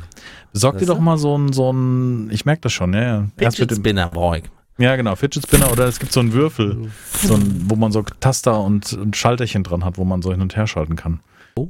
Besorg 0.52 0.78
dir 0.78 0.86
doch 0.86 1.00
mal 1.00 1.16
so 1.16 1.38
ein, 1.38 1.52
so 1.52 1.72
ein, 1.72 2.30
ich 2.30 2.44
merke 2.44 2.62
das 2.62 2.72
schon, 2.72 2.92
ja, 2.92 3.26
Fidget 3.38 3.74
Spinner 3.74 4.08
brauche 4.08 4.38
ich. 4.38 4.44
Ja, 4.78 4.96
genau, 4.96 5.14
Fidget 5.16 5.44
Spinner 5.44 5.70
oder 5.70 5.86
es 5.86 5.98
gibt 5.98 6.12
so 6.12 6.20
einen 6.20 6.32
Würfel, 6.32 6.90
so 7.12 7.34
ein, 7.34 7.64
wo 7.68 7.76
man 7.76 7.92
so 7.92 8.02
Taster 8.20 8.60
und, 8.60 8.92
und 8.94 9.16
Schalterchen 9.16 9.62
dran 9.64 9.84
hat, 9.84 9.98
wo 9.98 10.04
man 10.04 10.22
so 10.22 10.32
hin 10.32 10.40
und 10.40 10.56
her 10.56 10.66
schalten 10.66 10.96
kann. 10.96 11.20
Oh. 11.56 11.68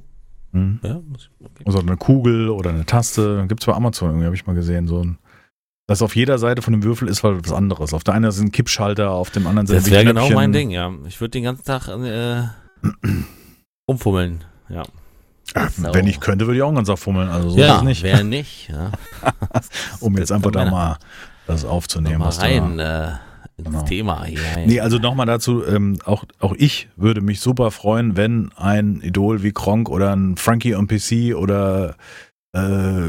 Mhm. 0.53 0.81
Ja, 0.83 1.01
muss 1.09 1.29
ich, 1.29 1.47
okay. 1.47 1.63
Also 1.67 1.81
eine 1.81 1.97
Kugel 1.97 2.49
oder 2.49 2.71
eine 2.71 2.87
Taste. 2.87 3.45
Gibt 3.49 3.63
es 3.63 3.67
bei 3.67 3.73
Amazon 3.75 4.11
irgendwie, 4.11 4.27
habe 4.27 4.37
ich 4.37 4.47
mal 4.47 4.55
gesehen. 4.55 4.87
So 4.87 5.03
ein, 5.03 5.19
das 5.89 6.01
auf 6.03 6.15
jeder 6.15 6.39
Seite 6.39 6.63
von 6.63 6.73
dem 6.73 6.83
Würfel 6.85 7.09
ist 7.09 7.23
halt 7.25 7.45
was 7.45 7.53
anderes. 7.53 7.93
Auf 7.93 8.05
der 8.05 8.15
einen 8.15 8.31
sind 8.31 8.53
Kippschalter, 8.53 9.11
auf 9.11 9.31
dem 9.31 9.47
anderen 9.47 9.67
sind 9.67 9.77
Das 9.79 9.91
wäre 9.91 10.05
genau 10.05 10.31
mein 10.31 10.53
Ding, 10.53 10.71
ja. 10.71 10.91
Ich 11.07 11.21
würde 11.21 11.31
den 11.31 11.45
ganzen 11.45 11.65
Tag 11.65 11.89
äh, 11.89 12.45
umfummeln. 13.87 14.45
Ja. 14.69 14.83
Äh, 15.55 15.69
So. 15.77 15.93
Wenn 15.93 16.07
ich 16.07 16.21
könnte, 16.21 16.47
würde 16.47 16.57
ich 16.57 16.63
auch 16.63 16.69
einen 16.69 16.77
ganzen 16.77 16.93
Tag 16.93 16.99
fummeln. 16.99 17.29
Also 17.29 17.51
so 17.51 17.59
ja, 17.59 17.79
es 17.79 17.83
nicht. 17.83 18.03
wer 18.03 18.23
nicht. 18.25 18.69
Ja. 18.69 18.93
Um 20.01 20.17
jetzt 20.17 20.33
einfach 20.33 20.51
da 20.51 20.71
mal 20.71 20.99
das 21.53 21.65
aufzunehmen. 21.65 22.19
mal 22.19 22.27
was 22.27 22.39
da- 22.39 22.47
rein 22.47 22.79
äh, 22.79 23.09
ins 23.59 23.69
Genau. 23.69 23.83
Thema 23.85 24.25
hier. 24.25 24.41
rein. 24.57 24.67
Nee, 24.67 24.81
also 24.81 24.99
nochmal 24.99 25.27
dazu, 25.27 25.65
ähm, 25.65 25.99
auch, 26.05 26.25
auch 26.41 26.55
ich 26.57 26.89
würde 26.97 27.21
mich 27.21 27.41
super 27.41 27.71
freuen, 27.71 28.17
wenn 28.17 28.51
ein 28.57 29.01
Idol 29.03 29.43
wie 29.43 29.53
Kronk 29.53 29.89
oder 29.89 30.15
ein 30.17 30.37
Frankie 30.37 30.75
on 30.75 30.87
PC 30.89 31.35
oder 31.37 31.97
äh, 32.55 33.09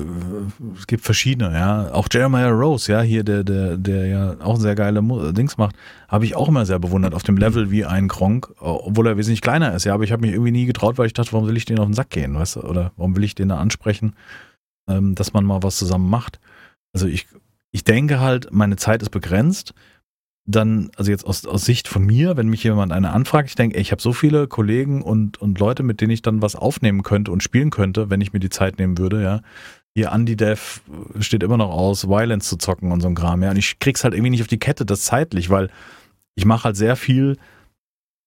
es 0.78 0.88
gibt 0.88 1.04
verschiedene, 1.04 1.54
ja. 1.54 1.92
Auch 1.94 2.08
Jeremiah 2.12 2.50
Rose, 2.50 2.92
ja, 2.92 3.02
hier, 3.02 3.24
der, 3.24 3.44
der, 3.44 3.78
der 3.78 4.08
ja 4.08 4.36
auch 4.42 4.58
sehr 4.58 4.76
geile 4.76 5.02
Dings 5.34 5.58
macht, 5.58 5.76
habe 6.08 6.26
ich 6.26 6.36
auch 6.36 6.48
immer 6.48 6.66
sehr 6.66 6.80
bewundert 6.80 7.14
auf 7.14 7.24
dem 7.24 7.36
Level 7.38 7.70
wie 7.72 7.84
ein 7.86 8.08
Kronk, 8.08 8.50
obwohl 8.60 9.08
er 9.08 9.18
wesentlich 9.18 9.42
kleiner 9.42 9.74
ist, 9.74 9.84
ja, 9.86 9.94
aber 9.94 10.04
ich 10.04 10.12
habe 10.12 10.22
mich 10.22 10.32
irgendwie 10.32 10.52
nie 10.52 10.66
getraut, 10.66 10.98
weil 10.98 11.08
ich 11.08 11.14
dachte, 11.14 11.34
warum 11.34 11.48
will 11.48 11.58
ich 11.58 11.66
den 11.66 11.80
auf 11.80 11.86
den 11.88 11.94
Sack 11.94 12.10
gehen, 12.10 12.36
weißt 12.36 12.58
du, 12.58 12.62
oder 12.62 12.92
warum 12.96 13.16
will 13.16 13.24
ich 13.24 13.36
den 13.36 13.50
da 13.50 13.58
ansprechen, 13.58 14.14
ähm, 14.90 15.14
dass 15.16 15.34
man 15.34 15.44
mal 15.46 15.62
was 15.64 15.78
zusammen 15.78 16.10
macht. 16.10 16.40
Also 16.94 17.08
ich, 17.08 17.28
ich 17.74 17.84
denke 17.84 18.22
halt, 18.22 18.54
meine 18.54 18.78
Zeit 18.78 19.02
ist 19.02 19.10
begrenzt 19.10 19.74
dann, 20.46 20.92
also 20.98 21.10
jetzt 21.10 21.26
aus, 21.26 21.46
aus 21.46 21.64
Sicht 21.64 21.88
von 21.88 22.04
mir, 22.04 22.36
wenn 22.36 22.50
mich 22.50 22.64
jemand 22.64 22.92
eine 22.92 23.12
anfragt, 23.12 23.50
ich 23.50 23.56
denke, 23.56 23.76
ey, 23.76 23.82
ich 23.82 23.92
habe 23.92 24.02
so 24.02 24.12
viele 24.12 24.48
Kollegen 24.48 25.02
und, 25.02 25.42
und 25.42 25.58
Leute, 25.60 25.84
mit 25.84 26.02
denen 26.02 26.12
ich 26.12 26.22
dann 26.22 26.42
was 26.42 26.56
aufnehmen 26.56 27.04
könnte 27.04 27.32
und 27.32 27.42
spielen 27.42 27.70
könnte, 27.70 28.10
wenn 28.10 28.22
ich 28.22 28.34
mir 28.34 28.40
die 28.40 28.50
Zeit 28.50 28.78
nehmen 28.78 28.98
würde, 28.98 29.24
ja. 29.24 29.42
Hier 29.96 30.12
Anti-Dev 30.12 30.82
steht 31.20 31.44
immer 31.44 31.58
noch 31.58 31.70
aus, 31.70 32.08
Violence 32.08 32.50
zu 32.50 32.58
zocken 32.58 32.92
und 32.92 33.02
so 33.02 33.08
ein 33.08 33.16
Kram, 33.16 33.42
ja. 33.42 33.52
Und 33.52 33.58
ich 33.58 33.80
krieg's 33.80 34.04
halt 34.04 34.14
irgendwie 34.14 34.32
nicht 34.32 34.42
auf 34.42 34.48
die 34.48 34.60
Kette, 34.60 34.86
das 34.86 35.02
zeitlich, 35.02 35.50
weil 35.50 35.70
ich 36.36 36.46
mache 36.46 36.66
halt 36.66 36.76
sehr 36.76 36.96
viel 36.96 37.38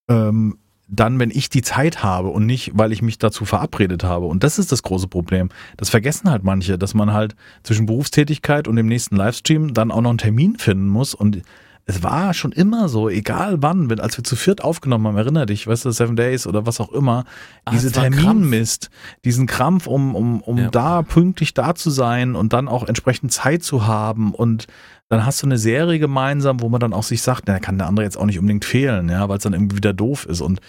ähm, 0.09 0.59
dann, 0.89 1.19
wenn 1.19 1.31
ich 1.31 1.49
die 1.49 1.63
Zeit 1.63 2.03
habe 2.05 2.29
und 2.29 2.47
nicht, 2.47 2.73
weil 2.75 2.93
ich 2.93 3.03
mich 3.03 3.19
dazu 3.19 3.45
verabredet 3.45 4.05
habe. 4.05 4.27
Und 4.27 4.45
das 4.45 4.59
ist 4.59 4.71
das 4.71 4.83
große 4.85 5.09
Problem. 5.09 5.49
Das 5.77 5.91
vergessen 5.91 6.31
halt 6.31 6.45
manche, 6.45 6.79
dass 6.79 6.95
man 6.95 7.13
halt 7.13 7.35
zwischen 7.65 7.87
Berufstätigkeit 7.87 8.69
und 8.69 8.77
dem 8.77 8.87
nächsten 8.87 9.17
Livestream 9.17 9.75
dann 9.75 9.91
auch 9.91 10.01
noch 10.01 10.11
einen 10.11 10.19
Termin 10.19 10.59
finden 10.59 10.89
muss. 10.89 11.13
Und 11.13 11.43
es 11.87 12.03
war 12.03 12.35
schon 12.35 12.53
immer 12.53 12.89
so, 12.89 13.09
egal 13.09 13.63
wann, 13.63 13.91
wenn, 13.91 14.01
als 14.01 14.17
wir 14.17 14.25
zu 14.25 14.37
viert 14.37 14.63
aufgenommen 14.63 15.07
haben, 15.09 15.17
erinner 15.17 15.47
dich, 15.47 15.67
weißt 15.67 15.85
du, 15.85 15.91
Seven 15.91 16.17
Days 16.17 16.47
oder 16.47 16.67
was 16.67 16.81
auch 16.81 16.93
immer, 16.93 17.25
Ah, 17.65 17.71
diese 17.73 17.91
Terminmist, 17.93 18.91
diesen 19.25 19.47
Krampf, 19.47 19.87
um, 19.87 20.15
um, 20.15 20.41
um 20.41 20.59
Ja. 20.59 20.69
da 20.71 21.03
pünktlich 21.03 21.53
da 21.55 21.75
zu 21.75 21.91
sein 21.91 22.35
und 22.37 22.53
dann 22.53 22.69
auch 22.69 22.85
entsprechend 22.85 23.33
Zeit 23.33 23.63
zu 23.65 23.87
haben 23.87 24.35
und 24.35 24.67
dann 25.09 25.25
hast 25.25 25.43
du 25.43 25.47
eine 25.47 25.59
Serie 25.59 25.99
gemeinsam, 25.99 26.61
wo 26.61 26.69
man 26.69 26.81
dann 26.81 26.93
auch 26.93 27.03
sich 27.05 27.23
sagt, 27.23 27.45
na, 27.47 27.59
kann 27.61 27.79
der 27.79 27.87
andere 27.87 28.05
jetzt 28.05 28.17
auch 28.17 28.27
nicht 28.27 28.39
unbedingt 28.39 28.65
fehlen, 28.65 29.09
ja, 29.09 29.29
weil 29.29 29.39
es 29.39 29.45
dann 29.45 29.53
irgendwie 29.53 29.77
wieder 29.77 29.93
doof 29.93 30.27
ist 30.27 30.41
und 30.41 30.61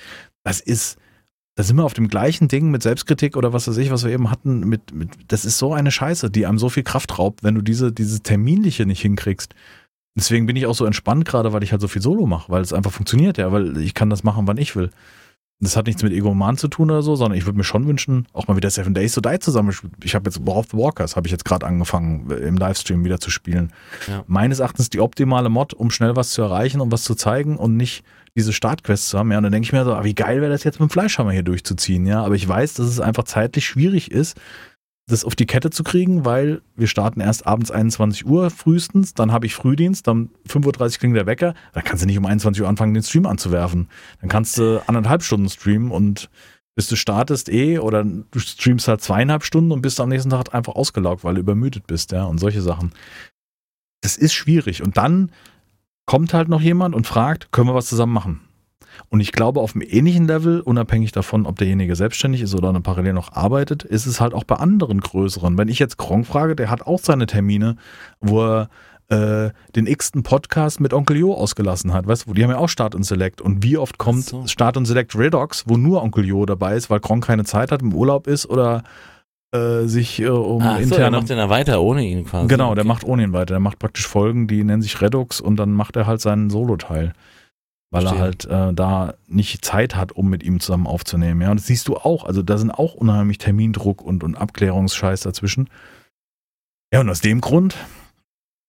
das 0.43 0.59
ist, 0.59 0.97
da 1.55 1.63
sind 1.63 1.75
wir 1.75 1.85
auf 1.85 1.95
dem 1.95 2.07
gleichen 2.07 2.47
Ding 2.47 2.69
mit 2.69 2.83
Selbstkritik 2.83 3.35
oder 3.35 3.51
was 3.51 3.67
weiß 3.67 3.77
ich, 3.77 3.89
was 3.89 4.03
wir 4.03 4.11
eben 4.11 4.29
hatten, 4.29 4.59
mit, 4.61 4.93
mit, 4.93 5.09
das 5.27 5.43
ist 5.43 5.57
so 5.57 5.73
eine 5.73 5.91
Scheiße, 5.91 6.29
die 6.29 6.45
einem 6.45 6.59
so 6.59 6.69
viel 6.69 6.83
Kraft 6.83 7.17
raubt, 7.17 7.43
wenn 7.43 7.55
du 7.55 7.61
diese, 7.61 7.91
diese 7.91 8.21
Terminliche 8.21 8.85
nicht 8.85 9.01
hinkriegst. 9.01 9.55
Deswegen 10.15 10.45
bin 10.45 10.55
ich 10.55 10.67
auch 10.67 10.75
so 10.75 10.85
entspannt 10.85 11.25
gerade, 11.25 11.53
weil 11.53 11.63
ich 11.63 11.71
halt 11.71 11.81
so 11.81 11.87
viel 11.87 12.01
Solo 12.01 12.27
mache, 12.27 12.51
weil 12.51 12.61
es 12.61 12.73
einfach 12.73 12.91
funktioniert, 12.91 13.37
ja, 13.37 13.51
weil 13.51 13.77
ich 13.77 13.93
kann 13.93 14.09
das 14.09 14.23
machen, 14.23 14.47
wann 14.47 14.57
ich 14.57 14.75
will. 14.75 14.91
Das 15.59 15.75
hat 15.75 15.87
nichts 15.87 16.03
mit 16.03 16.13
Egoman 16.13 16.55
zu 16.55 16.67
tun 16.67 16.91
oder 16.91 17.01
so, 17.01 17.15
sondern 17.15 17.37
ich 17.37 17.47
würde 17.47 17.57
mir 17.57 17.63
schon 17.63 17.87
wünschen, 17.87 18.27
auch 18.31 18.47
mal 18.47 18.55
wieder 18.55 18.69
Seven 18.69 18.93
Days 18.93 19.13
to 19.13 19.21
Die 19.21 19.39
zusammen. 19.39 19.75
Ich 20.03 20.13
habe 20.13 20.29
jetzt 20.29 20.45
War 20.45 20.57
of 20.57 20.67
the 20.71 20.77
Walkers, 20.77 21.15
habe 21.15 21.27
ich 21.27 21.31
jetzt 21.31 21.45
gerade 21.45 21.65
angefangen, 21.65 22.29
im 22.29 22.57
Livestream 22.57 23.03
wieder 23.03 23.19
zu 23.19 23.31
spielen. 23.31 23.73
Ja. 24.07 24.23
Meines 24.27 24.59
Erachtens 24.59 24.91
die 24.91 24.99
optimale 24.99 25.49
Mod, 25.49 25.73
um 25.73 25.89
schnell 25.89 26.15
was 26.15 26.29
zu 26.29 26.43
erreichen 26.43 26.79
und 26.79 26.91
was 26.91 27.03
zu 27.03 27.15
zeigen 27.15 27.57
und 27.57 27.75
nicht 27.75 28.03
diese 28.35 28.53
Startquests 28.53 29.09
zu 29.09 29.17
haben. 29.17 29.31
Ja, 29.31 29.37
und 29.37 29.43
dann 29.43 29.51
denke 29.51 29.65
ich 29.65 29.73
mir 29.73 29.83
so, 29.83 29.95
ah, 29.95 30.03
wie 30.03 30.13
geil 30.13 30.41
wäre 30.41 30.51
das 30.51 30.63
jetzt 30.63 30.79
mit 30.79 30.91
dem 30.91 30.91
Fleischhammer 30.91 31.31
hier 31.31 31.41
durchzuziehen, 31.41 32.05
ja. 32.05 32.23
Aber 32.23 32.35
ich 32.35 32.47
weiß, 32.47 32.75
dass 32.75 32.85
es 32.85 32.99
einfach 32.99 33.23
zeitlich 33.23 33.65
schwierig 33.65 34.11
ist, 34.11 34.39
das 35.09 35.23
auf 35.23 35.35
die 35.35 35.45
Kette 35.45 35.69
zu 35.69 35.83
kriegen, 35.83 36.25
weil 36.25 36.61
wir 36.75 36.87
starten 36.87 37.21
erst 37.21 37.47
abends 37.47 37.71
21 37.71 38.25
Uhr 38.25 38.49
frühestens, 38.49 39.13
dann 39.13 39.31
habe 39.31 39.45
ich 39.45 39.55
Frühdienst, 39.55 40.05
dann 40.05 40.29
5.30 40.49 40.81
Uhr 40.81 40.89
klingt 40.99 41.15
der 41.15 41.25
Wecker, 41.25 41.53
dann 41.73 41.83
kannst 41.83 42.03
du 42.03 42.07
nicht 42.07 42.17
um 42.17 42.25
21 42.25 42.61
Uhr 42.61 42.67
anfangen, 42.67 42.93
den 42.93 43.03
Stream 43.03 43.25
anzuwerfen. 43.25 43.87
Dann 44.19 44.29
kannst 44.29 44.57
du 44.57 44.83
anderthalb 44.85 45.23
Stunden 45.23 45.49
streamen 45.49 45.91
und 45.91 46.29
bis 46.75 46.87
du 46.87 46.95
startest 46.95 47.49
eh 47.49 47.79
oder 47.79 48.03
du 48.03 48.39
streamst 48.39 48.87
halt 48.87 49.01
zweieinhalb 49.01 49.43
Stunden 49.43 49.71
und 49.71 49.81
bist 49.81 49.99
am 49.99 50.09
nächsten 50.09 50.29
Tag 50.29 50.53
einfach 50.53 50.75
ausgelaugt, 50.75 51.23
weil 51.23 51.35
du 51.35 51.39
übermüdet 51.39 51.87
bist, 51.87 52.11
ja, 52.11 52.25
und 52.25 52.37
solche 52.37 52.61
Sachen. 52.61 52.91
Das 54.01 54.17
ist 54.17 54.33
schwierig. 54.33 54.83
Und 54.83 54.97
dann 54.97 55.31
kommt 56.05 56.33
halt 56.33 56.49
noch 56.49 56.61
jemand 56.61 56.93
und 56.93 57.07
fragt, 57.07 57.51
können 57.51 57.67
wir 57.69 57.73
was 57.73 57.87
zusammen 57.87 58.13
machen? 58.13 58.46
Und 59.09 59.19
ich 59.19 59.31
glaube, 59.31 59.59
auf 59.61 59.75
einem 59.75 59.85
ähnlichen 59.87 60.27
Level, 60.27 60.61
unabhängig 60.61 61.11
davon, 61.11 61.45
ob 61.45 61.57
derjenige 61.57 61.95
selbstständig 61.95 62.41
ist 62.41 62.55
oder 62.55 62.73
parallel 62.81 63.13
noch 63.13 63.33
arbeitet, 63.33 63.83
ist 63.83 64.05
es 64.05 64.19
halt 64.21 64.33
auch 64.33 64.43
bei 64.43 64.55
anderen 64.55 64.99
größeren. 65.01 65.57
Wenn 65.57 65.67
ich 65.67 65.79
jetzt 65.79 65.97
Kronk 65.97 66.25
frage, 66.27 66.55
der 66.55 66.69
hat 66.69 66.81
auch 66.85 66.99
seine 66.99 67.25
Termine, 67.25 67.75
wo 68.19 68.41
er 68.43 68.69
äh, 69.09 69.51
den 69.75 69.87
x-ten 69.87 70.23
Podcast 70.23 70.81
mit 70.81 70.93
Onkel 70.93 71.15
Jo 71.17 71.33
ausgelassen 71.33 71.93
hat. 71.93 72.07
Weißt 72.07 72.27
du, 72.27 72.33
die 72.33 72.43
haben 72.43 72.51
ja 72.51 72.57
auch 72.57 72.67
Start 72.67 72.93
und 72.93 73.03
Select. 73.03 73.39
Und 73.41 73.63
wie 73.63 73.77
oft 73.77 73.97
kommt 73.97 74.25
so. 74.25 74.45
Start 74.47 74.75
und 74.75 74.85
Select 74.85 75.15
Redox, 75.17 75.63
wo 75.65 75.77
nur 75.77 76.03
Onkel 76.03 76.25
Jo 76.25 76.45
dabei 76.45 76.75
ist, 76.75 76.89
weil 76.89 76.99
Kronk 76.99 77.25
keine 77.25 77.45
Zeit 77.45 77.71
hat, 77.71 77.81
im 77.81 77.93
Urlaub 77.93 78.27
ist 78.27 78.49
oder 78.49 78.83
äh, 79.53 79.83
sich 79.85 80.19
äh, 80.21 80.27
um 80.27 80.61
Ach 80.61 80.71
so, 80.71 80.73
der 80.75 80.83
interne 80.83 81.17
macht 81.17 81.29
den 81.29 81.37
da 81.37 81.49
weiter 81.49 81.81
ohne 81.81 82.03
ihn 82.03 82.25
quasi. 82.25 82.47
Genau, 82.49 82.75
der 82.75 82.81
Okay. 82.81 82.87
macht 82.89 83.03
ohne 83.05 83.23
ihn 83.23 83.31
weiter. 83.31 83.53
Der 83.53 83.59
macht 83.61 83.79
praktisch 83.79 84.05
Folgen, 84.07 84.47
die 84.47 84.61
nennen 84.63 84.81
sich 84.81 85.01
Redux 85.01 85.39
und 85.39 85.55
dann 85.55 85.71
macht 85.71 85.95
er 85.95 86.05
halt 86.05 86.19
seinen 86.19 86.49
Solo-Teil. 86.49 87.13
Weil 87.89 88.05
er 88.05 88.19
halt 88.19 88.45
äh, 88.45 88.73
da 88.73 89.13
nicht 89.27 89.63
Zeit 89.63 89.95
hat, 89.95 90.11
um 90.11 90.29
mit 90.29 90.43
ihm 90.43 90.59
zusammen 90.59 90.87
aufzunehmen. 90.87 91.41
Ja, 91.41 91.51
und 91.51 91.59
das 91.59 91.67
siehst 91.67 91.87
du 91.87 91.95
auch. 91.95 92.25
Also 92.25 92.41
da 92.41 92.57
sind 92.57 92.71
auch 92.71 92.93
unheimlich 92.93 93.37
Termindruck 93.37 94.01
und, 94.01 94.23
und 94.23 94.35
Abklärungsscheiß 94.35 95.21
dazwischen. 95.21 95.69
Ja, 96.91 96.99
und 96.99 97.09
aus 97.09 97.21
dem 97.21 97.39
Grund, 97.39 97.77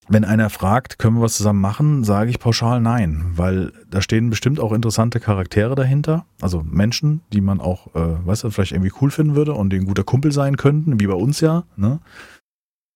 wenn 0.09 0.24
einer 0.24 0.50
fragt, 0.50 1.00
können 1.00 1.16
wir 1.16 1.22
was 1.22 1.37
zusammen 1.37 1.61
machen, 1.61 2.04
sage 2.04 2.31
ich 2.31 2.38
pauschal 2.38 2.81
nein. 2.81 3.33
Weil 3.35 3.72
da 3.90 4.00
stehen 4.00 4.31
bestimmt 4.31 4.61
auch 4.61 4.72
interessante 4.72 5.18
Charaktere 5.18 5.74
dahinter. 5.74 6.24
Also 6.40 6.62
Menschen, 6.62 7.22
die 7.33 7.40
man 7.40 7.61
auch, 7.61 7.88
äh, 7.96 8.24
weißt 8.24 8.44
du, 8.44 8.50
vielleicht 8.50 8.72
irgendwie 8.72 8.92
cool 9.00 9.11
finden 9.11 9.35
würde 9.35 9.54
und 9.54 9.70
die 9.70 9.78
ein 9.78 9.87
guter 9.87 10.04
Kumpel 10.04 10.31
sein 10.31 10.57
könnten, 10.57 11.00
wie 11.00 11.09
bei 11.09 11.14
uns 11.14 11.40
ja. 11.40 11.64
Ne? 11.76 11.98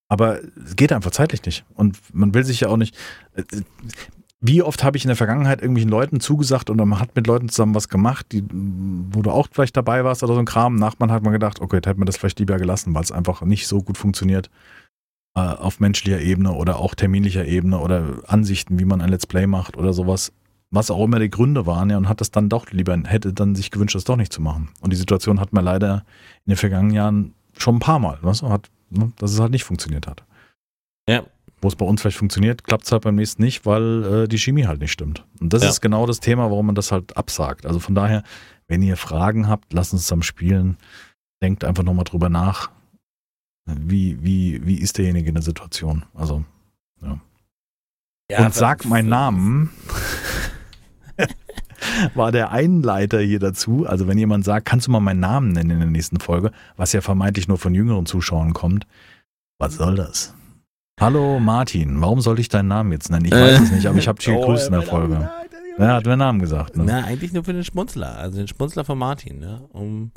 Aber 0.07 0.39
es 0.63 0.75
geht 0.77 0.93
einfach 0.93 1.11
zeitlich 1.11 1.45
nicht. 1.45 1.65
Und 1.73 1.97
man 2.13 2.33
will 2.33 2.45
sich 2.45 2.61
ja 2.61 2.69
auch 2.69 2.77
nicht. 2.77 2.95
Wie 4.45 4.61
oft 4.61 4.83
habe 4.83 4.97
ich 4.97 5.05
in 5.05 5.07
der 5.07 5.15
Vergangenheit 5.15 5.61
irgendwelchen 5.61 5.89
Leuten 5.89 6.19
zugesagt 6.19 6.69
oder 6.69 6.85
man 6.85 6.99
hat 6.99 7.15
mit 7.15 7.27
Leuten 7.27 7.47
zusammen 7.47 7.75
was 7.75 7.87
gemacht, 7.87 8.25
die, 8.33 8.43
wo 8.51 9.21
du 9.21 9.31
auch 9.31 9.47
vielleicht 9.49 9.77
dabei 9.77 10.03
warst 10.03 10.21
oder 10.21 10.33
so 10.33 10.39
ein 10.39 10.45
Kram. 10.45 10.75
Nachmann 10.75 11.13
hat 11.13 11.23
man 11.23 11.31
gedacht, 11.31 11.61
okay, 11.61 11.77
hätte 11.77 11.95
man 11.95 12.07
das 12.07 12.17
vielleicht 12.17 12.39
lieber 12.39 12.57
gelassen, 12.57 12.93
weil 12.93 13.03
es 13.03 13.13
einfach 13.13 13.41
nicht 13.43 13.67
so 13.67 13.81
gut 13.81 13.97
funktioniert 13.97 14.49
äh, 15.33 15.39
auf 15.39 15.79
menschlicher 15.79 16.19
Ebene 16.19 16.51
oder 16.51 16.79
auch 16.79 16.93
terminlicher 16.93 17.45
Ebene 17.45 17.79
oder 17.79 18.19
Ansichten, 18.27 18.79
wie 18.79 18.85
man 18.85 18.99
ein 18.99 19.07
Let's 19.07 19.27
Play 19.27 19.47
macht 19.47 19.77
oder 19.77 19.93
sowas. 19.93 20.33
Was 20.71 20.91
auch 20.91 21.05
immer 21.05 21.19
die 21.19 21.29
Gründe 21.29 21.65
waren, 21.65 21.89
ja, 21.89 21.95
und 21.95 22.09
hat 22.09 22.19
das 22.19 22.31
dann 22.31 22.49
doch 22.49 22.69
lieber, 22.71 22.97
hätte 23.05 23.31
dann 23.31 23.55
sich 23.55 23.71
gewünscht, 23.71 23.95
das 23.95 24.03
doch 24.03 24.17
nicht 24.17 24.33
zu 24.33 24.41
machen. 24.41 24.71
Und 24.81 24.91
die 24.91 24.97
Situation 24.97 25.39
hat 25.39 25.53
man 25.53 25.63
leider 25.63 26.03
in 26.45 26.51
den 26.51 26.57
vergangenen 26.57 26.95
Jahren 26.95 27.33
schon 27.57 27.75
ein 27.77 27.79
paar 27.79 27.99
Mal, 27.99 28.19
du, 28.21 28.49
hat, 28.49 28.69
ne, 28.89 29.13
dass 29.19 29.31
es 29.31 29.39
halt 29.39 29.51
nicht 29.51 29.63
funktioniert 29.63 30.05
hat. 30.05 30.25
Ja. 31.07 31.23
Wo 31.63 31.67
es 31.69 31.75
bei 31.77 31.85
uns 31.85 32.01
vielleicht 32.01 32.17
funktioniert, 32.17 32.63
klappt 32.65 32.83
es 32.85 32.91
halt 32.91 33.03
beim 33.03 33.15
nächsten 33.15 33.41
nicht, 33.41 33.65
weil 33.65 34.03
äh, 34.23 34.27
die 34.27 34.37
Chemie 34.37 34.65
halt 34.67 34.81
nicht 34.81 34.91
stimmt. 34.91 35.25
Und 35.39 35.53
das 35.53 35.63
Ja. 35.63 35.69
ist 35.69 35.79
genau 35.81 36.05
das 36.05 36.19
Thema, 36.19 36.49
warum 36.51 36.65
man 36.65 36.75
das 36.75 36.91
halt 36.91 37.15
absagt. 37.15 37.65
Also 37.65 37.79
von 37.79 37.95
daher, 37.95 38.23
wenn 38.67 38.81
ihr 38.81 38.97
Fragen 38.97 39.47
habt, 39.47 39.71
lasst 39.71 39.93
uns 39.93 40.03
zusammen 40.03 40.23
spielen. 40.23 40.77
Denkt 41.41 41.63
einfach 41.63 41.83
nochmal 41.83 42.03
drüber 42.03 42.27
nach. 42.29 42.69
Wie, 43.65 44.21
wie, 44.21 44.65
wie 44.65 44.75
ist 44.75 44.97
derjenige 44.97 45.29
in 45.29 45.35
der 45.35 45.43
Situation? 45.43 46.03
Also, 46.13 46.43
Ja, 48.29 48.45
und 48.45 48.53
sag 48.53 48.83
meinen 48.85 49.09
Namen. 49.09 49.69
war 52.13 52.31
der 52.31 52.51
Einleiter 52.51 53.19
hier 53.19 53.39
dazu. 53.39 53.85
Also 53.85 54.07
wenn 54.07 54.17
jemand 54.17 54.45
sagt, 54.45 54.65
kannst 54.65 54.87
du 54.87 54.91
mal 54.91 54.99
meinen 54.99 55.19
Namen 55.19 55.51
nennen 55.51 55.71
in 55.71 55.79
der 55.79 55.87
nächsten 55.89 56.19
Folge, 56.19 56.51
was 56.77 56.93
ja 56.93 57.01
vermeintlich 57.01 57.47
nur 57.47 57.57
von 57.57 57.73
jüngeren 57.75 58.05
Zuschauern 58.05 58.53
kommt. 58.53 58.87
Was 59.59 59.75
soll 59.75 59.95
das? 59.95 60.33
Hallo 60.99 61.39
Martin, 61.39 61.99
warum 62.01 62.21
sollte 62.21 62.41
ich 62.41 62.49
deinen 62.49 62.67
Namen 62.67 62.91
jetzt 62.91 63.09
nennen? 63.09 63.25
Ich 63.25 63.31
weiß 63.31 63.61
es 63.61 63.71
nicht, 63.71 63.87
aber 63.87 63.97
ich 63.97 64.07
habe 64.07 64.19
dich 64.19 64.27
gegrüßt 64.27 64.67
in 64.67 64.73
der 64.73 64.83
Folge. 64.83 65.29
Er 65.77 65.93
hat 65.95 66.05
meinen 66.05 66.19
Namen 66.19 66.39
gesagt. 66.39 66.77
Ne? 66.77 66.83
Na, 66.85 67.03
eigentlich 67.03 67.33
nur 67.33 67.43
für 67.43 67.51
den 67.53 67.63
Schmunzler, 67.63 68.15
also 68.19 68.37
den 68.37 68.47
Schmunzler 68.47 68.85
von 68.85 68.97
Martin, 68.99 69.39
ne? 69.39 69.63
Um 69.69 70.11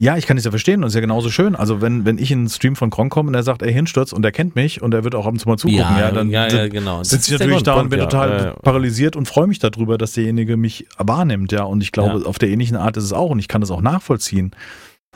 Ja, 0.00 0.16
ich 0.16 0.26
kann 0.26 0.36
es 0.36 0.44
ja 0.44 0.50
verstehen 0.50 0.82
und 0.82 0.88
ist 0.88 0.94
ja 0.94 1.00
genauso 1.00 1.30
schön. 1.30 1.54
Also 1.54 1.80
wenn, 1.80 2.04
wenn 2.04 2.18
ich 2.18 2.32
in 2.32 2.40
einen 2.40 2.48
Stream 2.48 2.74
von 2.74 2.90
Kron 2.90 3.10
komme 3.10 3.28
und 3.28 3.34
er 3.36 3.44
sagt, 3.44 3.62
ey, 3.62 3.72
hinstürzt 3.72 4.12
und 4.12 4.24
er 4.24 4.32
kennt 4.32 4.56
mich 4.56 4.82
und 4.82 4.92
er 4.92 5.04
wird 5.04 5.14
auch 5.14 5.24
ab 5.24 5.32
und 5.34 5.38
zu 5.38 5.48
mal 5.48 5.56
zugucken, 5.56 5.78
ja, 5.98 6.10
dann 6.10 6.30
ja, 6.30 6.48
ja, 6.48 6.66
genau. 6.66 7.04
sitze 7.04 7.32
ich 7.32 7.38
natürlich 7.38 7.62
da 7.62 7.74
und 7.74 7.78
Grund, 7.78 7.90
bin 7.90 8.00
ja. 8.00 8.06
total 8.06 8.30
Ja, 8.30 8.44
ja. 8.46 8.52
paralysiert 8.54 9.14
und 9.14 9.28
freue 9.28 9.46
mich 9.46 9.60
darüber, 9.60 9.98
dass 9.98 10.12
derjenige 10.14 10.56
mich 10.56 10.88
wahrnimmt, 10.98 11.52
ja. 11.52 11.62
Und 11.62 11.80
ich 11.80 11.92
glaube, 11.92 12.18
Ja. 12.22 12.26
auf 12.26 12.40
der 12.40 12.48
ähnlichen 12.48 12.76
Art 12.76 12.96
ist 12.96 13.04
es 13.04 13.12
auch 13.12 13.30
und 13.30 13.38
ich 13.38 13.46
kann 13.46 13.60
das 13.60 13.70
auch 13.70 13.82
nachvollziehen. 13.82 14.50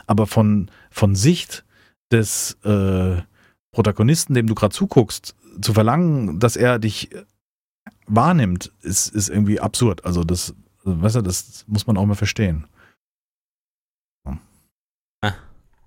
Aber 0.07 0.29
von, 0.29 0.71
von 0.93 1.17
Sicht 1.17 1.65
des 2.13 2.57
äh, 2.65 3.17
Protagonisten, 3.75 4.35
dem 4.35 4.47
du 4.47 4.55
gerade 4.55 4.75
zuguckst, 4.75 5.35
zu 5.61 5.75
verlangen, 5.75 6.39
dass 6.39 6.57
er 6.57 6.79
dich 6.79 7.11
wahrnimmt, 8.07 8.73
ist, 8.83 9.09
ist 9.15 9.29
irgendwie 9.29 9.61
absurd. 9.61 10.05
Also 10.05 10.25
das, 10.25 10.55
weißt 10.85 11.17
du, 11.17 11.23
das 11.23 11.65
muss 11.67 11.87
man 11.87 11.97
auch 11.97 12.07
mal 12.07 12.15
verstehen. 12.15 12.67
Ah. 14.25 15.35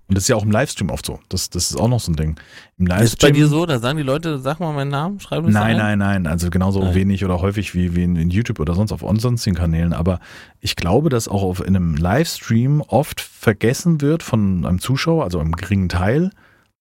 Und 0.08 0.16
das 0.16 0.24
ist 0.24 0.28
ja 0.28 0.36
auch 0.36 0.42
im 0.42 0.50
Livestream 0.50 0.90
oft 0.90 1.04
so. 1.04 1.20
Das, 1.28 1.50
das 1.50 1.70
ist 1.70 1.76
auch 1.76 1.88
noch 1.88 2.00
so 2.00 2.10
ein 2.12 2.16
Ding. 2.16 2.40
Im 2.78 2.86
Ist 2.86 2.88
bei 2.88 2.98
Livestream. 2.98 3.34
dir 3.34 3.46
so, 3.46 3.66
da 3.66 3.78
sagen 3.78 3.98
die 3.98 4.04
Leute, 4.04 4.38
sag 4.38 4.58
mal 4.58 4.72
meinen 4.72 4.90
Namen, 4.90 5.20
schreib 5.20 5.44
es 5.44 5.52
Nein, 5.52 5.78
ein. 5.78 5.98
nein, 5.98 6.22
nein. 6.22 6.26
Also 6.26 6.48
genauso 6.50 6.80
Nein. 6.80 6.94
wenig 6.94 7.24
oder 7.24 7.40
häufig 7.42 7.74
wie, 7.74 7.94
wie 7.94 8.04
in, 8.04 8.16
in 8.16 8.30
YouTube 8.30 8.58
oder 8.58 8.74
sonst 8.74 8.92
auf 8.92 9.02
sonstigen 9.20 9.54
Kanälen. 9.56 9.92
Aber 9.92 10.18
ich 10.60 10.76
glaube, 10.76 11.10
dass 11.10 11.28
auch 11.28 11.42
auf, 11.42 11.60
in 11.60 11.76
einem 11.76 11.94
Livestream 11.94 12.80
oft 12.80 13.20
vergessen 13.20 14.00
wird 14.00 14.22
von 14.22 14.64
einem 14.64 14.80
Zuschauer, 14.80 15.24
also 15.24 15.40
einem 15.40 15.52
geringen 15.52 15.88
Teil, 15.90 16.30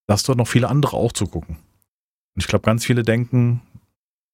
dass 0.08 0.24
dort 0.24 0.38
noch 0.38 0.48
viele 0.48 0.70
andere 0.70 0.98
auch 0.98 1.12
zugucken. 1.12 1.56
Und 1.58 2.42
ich 2.44 2.48
glaube, 2.48 2.64
ganz 2.64 2.86
viele 2.86 3.04
denken, 3.04 3.62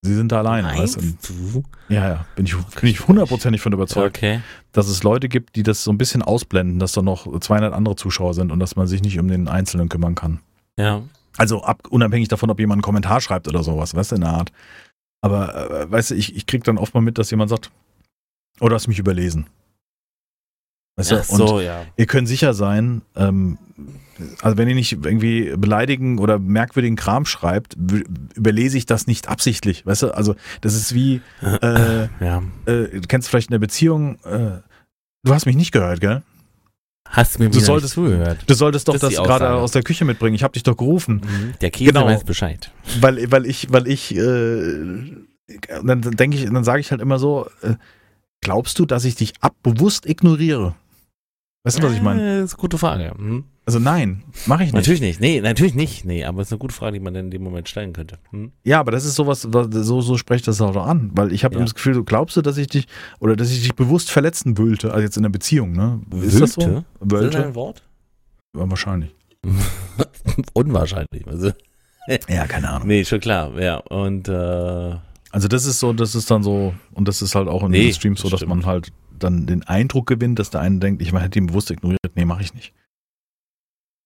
sie 0.02 0.14
sind 0.14 0.32
da 0.32 0.40
alleine. 0.40 0.68
Weißt? 0.78 0.98
du? 1.02 1.64
Ja, 1.90 2.08
ja, 2.10 2.26
bin 2.36 2.46
ich, 2.46 2.56
bin 2.56 2.90
ich 2.90 3.08
hundertprozentig 3.08 3.62
von 3.62 3.74
überzeugt, 3.74 4.18
Okay. 4.18 4.42
dass 4.72 4.88
es 4.88 5.04
Leute 5.04 5.30
gibt, 5.30 5.56
die 5.56 5.64
das 5.64 5.84
so 5.84 5.92
ein 5.92 5.98
bisschen 5.98 6.22
ausblenden, 6.22 6.80
dass 6.80 6.92
da 6.94 7.02
noch 7.02 7.40
200 7.40 7.74
andere 7.74 7.96
Zuschauer 7.96 8.34
sind 8.34 8.52
und 8.52 8.60
dass 8.60 8.76
man 8.76 8.88
sich 8.88 9.02
nicht 9.02 9.18
um 9.20 9.28
den 9.28 9.48
Einzelnen 9.48 9.90
kümmern 9.90 10.16
kann. 10.16 10.40
Ja. 10.78 11.02
Also 11.38 11.64
ab, 11.64 11.88
unabhängig 11.90 12.28
davon, 12.28 12.50
ob 12.52 12.60
jemand 12.60 12.78
einen 12.78 12.82
Kommentar 12.84 13.20
schreibt 13.22 13.48
oder 13.48 13.64
sowas, 13.64 13.96
weißt 13.96 14.12
du, 14.12 14.16
in 14.16 14.22
der 14.22 14.32
Art. 14.32 14.52
Aber 15.22 15.72
äh, 15.82 15.92
weißt 15.92 16.12
du, 16.12 16.16
ich, 16.16 16.36
ich 16.36 16.46
krieg 16.46 16.64
dann 16.64 16.78
oft 16.78 16.94
mal 16.94 17.02
mit, 17.02 17.18
dass 17.18 17.32
jemand 17.32 17.50
sagt, 17.50 17.72
oh, 18.60 18.68
du 18.70 18.76
hast 18.76 18.88
mich 18.88 19.00
überlesen. 19.00 19.48
Weißt 20.96 21.12
du, 21.12 21.16
Ach 21.20 21.24
so, 21.24 21.60
ja. 21.60 21.80
und 21.80 21.88
ihr 21.98 22.06
könnt 22.06 22.28
sicher 22.28 22.54
sein, 22.54 23.02
ähm, 23.16 23.58
also 24.44 24.58
wenn 24.58 24.70
ihr 24.70 24.76
nicht 24.76 24.92
irgendwie 24.92 25.54
beleidigen 25.58 26.20
oder 26.20 26.38
merkwürdigen 26.38 26.96
Kram 26.96 27.26
schreibt, 27.26 27.76
überlese 28.36 28.78
ich 28.78 28.86
das 28.86 29.08
nicht 29.08 29.28
absichtlich. 29.28 29.86
Weißt 29.88 30.04
du, 30.04 30.12
also 30.16 30.36
das 30.62 30.76
ist 30.76 30.94
wie, 30.94 31.22
äh, 31.42 32.08
Ja. 32.24 32.44
äh, 32.68 33.00
du 33.00 33.02
kennst 33.08 33.28
vielleicht 33.30 33.50
in 33.50 33.54
der 33.54 33.60
Beziehung, 33.60 34.20
äh, 34.24 34.60
du 35.24 35.34
hast 35.34 35.46
mich 35.48 35.56
nicht 35.56 35.72
gehört, 35.72 36.00
gell? 36.00 36.22
Hast 37.10 37.40
mir 37.40 37.50
Du 37.50 37.60
solltest- 37.60 37.98
nicht 37.98 38.06
zugehört. 38.08 38.40
Du 38.48 38.54
solltest 38.54 38.88
doch 38.88 38.94
Das 38.94 39.02
das, 39.02 39.16
gerade 39.16 39.52
aus 39.54 39.72
der 39.72 39.84
Küche 39.84 40.06
mitbringen. 40.06 40.36
Ich 40.36 40.44
habe 40.44 40.54
dich 40.54 40.64
doch 40.64 40.78
gerufen. 40.78 41.22
Mhm. 41.26 41.54
Der 41.62 41.70
Käse 41.72 41.92
Genau. 41.94 42.06
weiß 42.06 42.24
Bescheid. 42.24 42.72
weil, 43.02 43.32
weil 43.32 43.46
ich, 43.48 43.72
weil 43.72 43.88
ich, 43.88 44.16
äh, 44.16 45.12
dann 45.84 46.02
denke 46.02 46.38
ich, 46.38 46.46
dann 46.46 46.64
sage 46.64 46.80
ich 46.82 46.92
halt 46.92 47.02
immer 47.02 47.20
so, 47.20 47.48
äh, 47.62 47.76
glaubst 48.42 48.78
du, 48.80 48.86
dass 48.86 49.06
ich 49.06 49.16
dich 49.16 49.34
abbewusst 49.42 50.06
ignoriere? 50.08 50.76
Weißt 51.66 51.80
du, 51.80 51.84
was 51.84 51.94
ich 51.94 52.02
meine? 52.02 52.42
Das 52.42 52.52
ist 52.52 52.54
eine 52.56 52.62
gute 52.62 52.78
Frage. 52.78 53.14
Mhm. 53.18 53.46
Also 53.66 53.80
nein, 53.80 54.24
mache 54.48 54.64
ich 54.64 54.68
nicht. 54.68 54.76
Natürlich 54.76 55.00
nicht. 55.00 55.22
Nee, 55.22 55.40
natürlich 55.40 55.74
nicht. 55.76 56.04
Nee, 56.04 56.26
aber 56.26 56.42
es 56.42 56.50
ist 56.50 56.52
eine 56.52 56.60
gute 56.60 56.74
Frage, 56.76 56.94
die 56.94 57.00
man 57.00 57.14
dann 57.14 57.26
in 57.26 57.32
dem 57.32 57.42
Moment 57.44 57.70
stellen 57.70 57.94
könnte. 57.94 58.18
Hm? 58.32 58.52
Ja, 58.66 58.82
aber 58.82 58.92
das 58.92 59.06
ist 59.06 59.16
sowas, 59.16 59.48
was- 59.54 59.68
so, 59.72 60.02
so 60.02 60.18
spreche 60.18 60.40
ich 60.42 60.46
das 60.46 60.60
auch 60.60 60.76
an, 60.86 61.12
weil 61.16 61.32
ich 61.32 61.46
habe 61.46 61.56
Ja. 61.56 61.62
das 61.62 61.74
Gefühl, 61.74 61.94
du 61.94 62.04
glaubst 62.04 62.36
du, 62.36 62.42
dass 62.42 62.58
ich 62.58 62.68
dich, 62.68 62.88
oder 63.22 63.38
dass 63.38 63.50
ich 63.52 63.62
dich 63.62 63.76
bewusst 63.76 64.12
verletzen 64.12 64.58
wollte, 64.58 64.92
also 64.92 65.02
jetzt 65.04 65.16
in 65.16 65.24
der 65.24 65.30
Beziehung, 65.30 65.72
ne? 65.72 66.02
Ist 66.22 66.42
das 66.42 66.54
so? 66.54 66.62
Wülte? 66.62 66.78
Ist 66.80 66.86
das 67.00 67.12
Wölte? 67.22 67.46
ein 67.46 67.56
Wort? 67.56 67.84
Ja, 68.58 68.70
wahrscheinlich. 68.70 69.16
Unwahrscheinlich. 70.54 71.26
Also, 71.28 71.52
Ja, 72.28 72.46
keine 72.48 72.70
Ahnung. 72.70 72.88
nee, 72.90 73.06
schon 73.06 73.22
klar. 73.22 73.58
Ja, 73.62 73.78
und 73.78 74.28
äh, 74.28 74.96
Also 75.32 75.48
das 75.48 75.66
ist 75.66 75.80
so, 75.80 75.94
das 75.94 76.16
ist 76.16 76.30
dann 76.30 76.44
so, 76.44 76.74
und 76.94 77.08
das 77.08 77.22
ist 77.22 77.34
halt 77.36 77.48
auch 77.48 77.64
in 77.64 77.72
Nee, 77.72 77.86
den 77.86 77.94
Streams 77.94 78.20
so, 78.22 78.30
das 78.30 78.42
dass 78.42 78.50
man 78.50 78.66
halt 78.66 78.90
dann 79.20 79.46
den 79.46 79.64
Eindruck 79.64 80.08
gewinnt, 80.08 80.40
dass 80.40 80.50
der 80.50 80.62
eine 80.62 80.80
denkt, 80.80 81.02
ich 81.02 81.14
hätte 81.14 81.40
ihn 81.40 81.48
bewusst 81.48 81.72
ignoriert. 81.72 82.00
Nee, 82.16 82.26
mache 82.26 82.42
ich 82.42 82.54
nicht. 82.54 82.74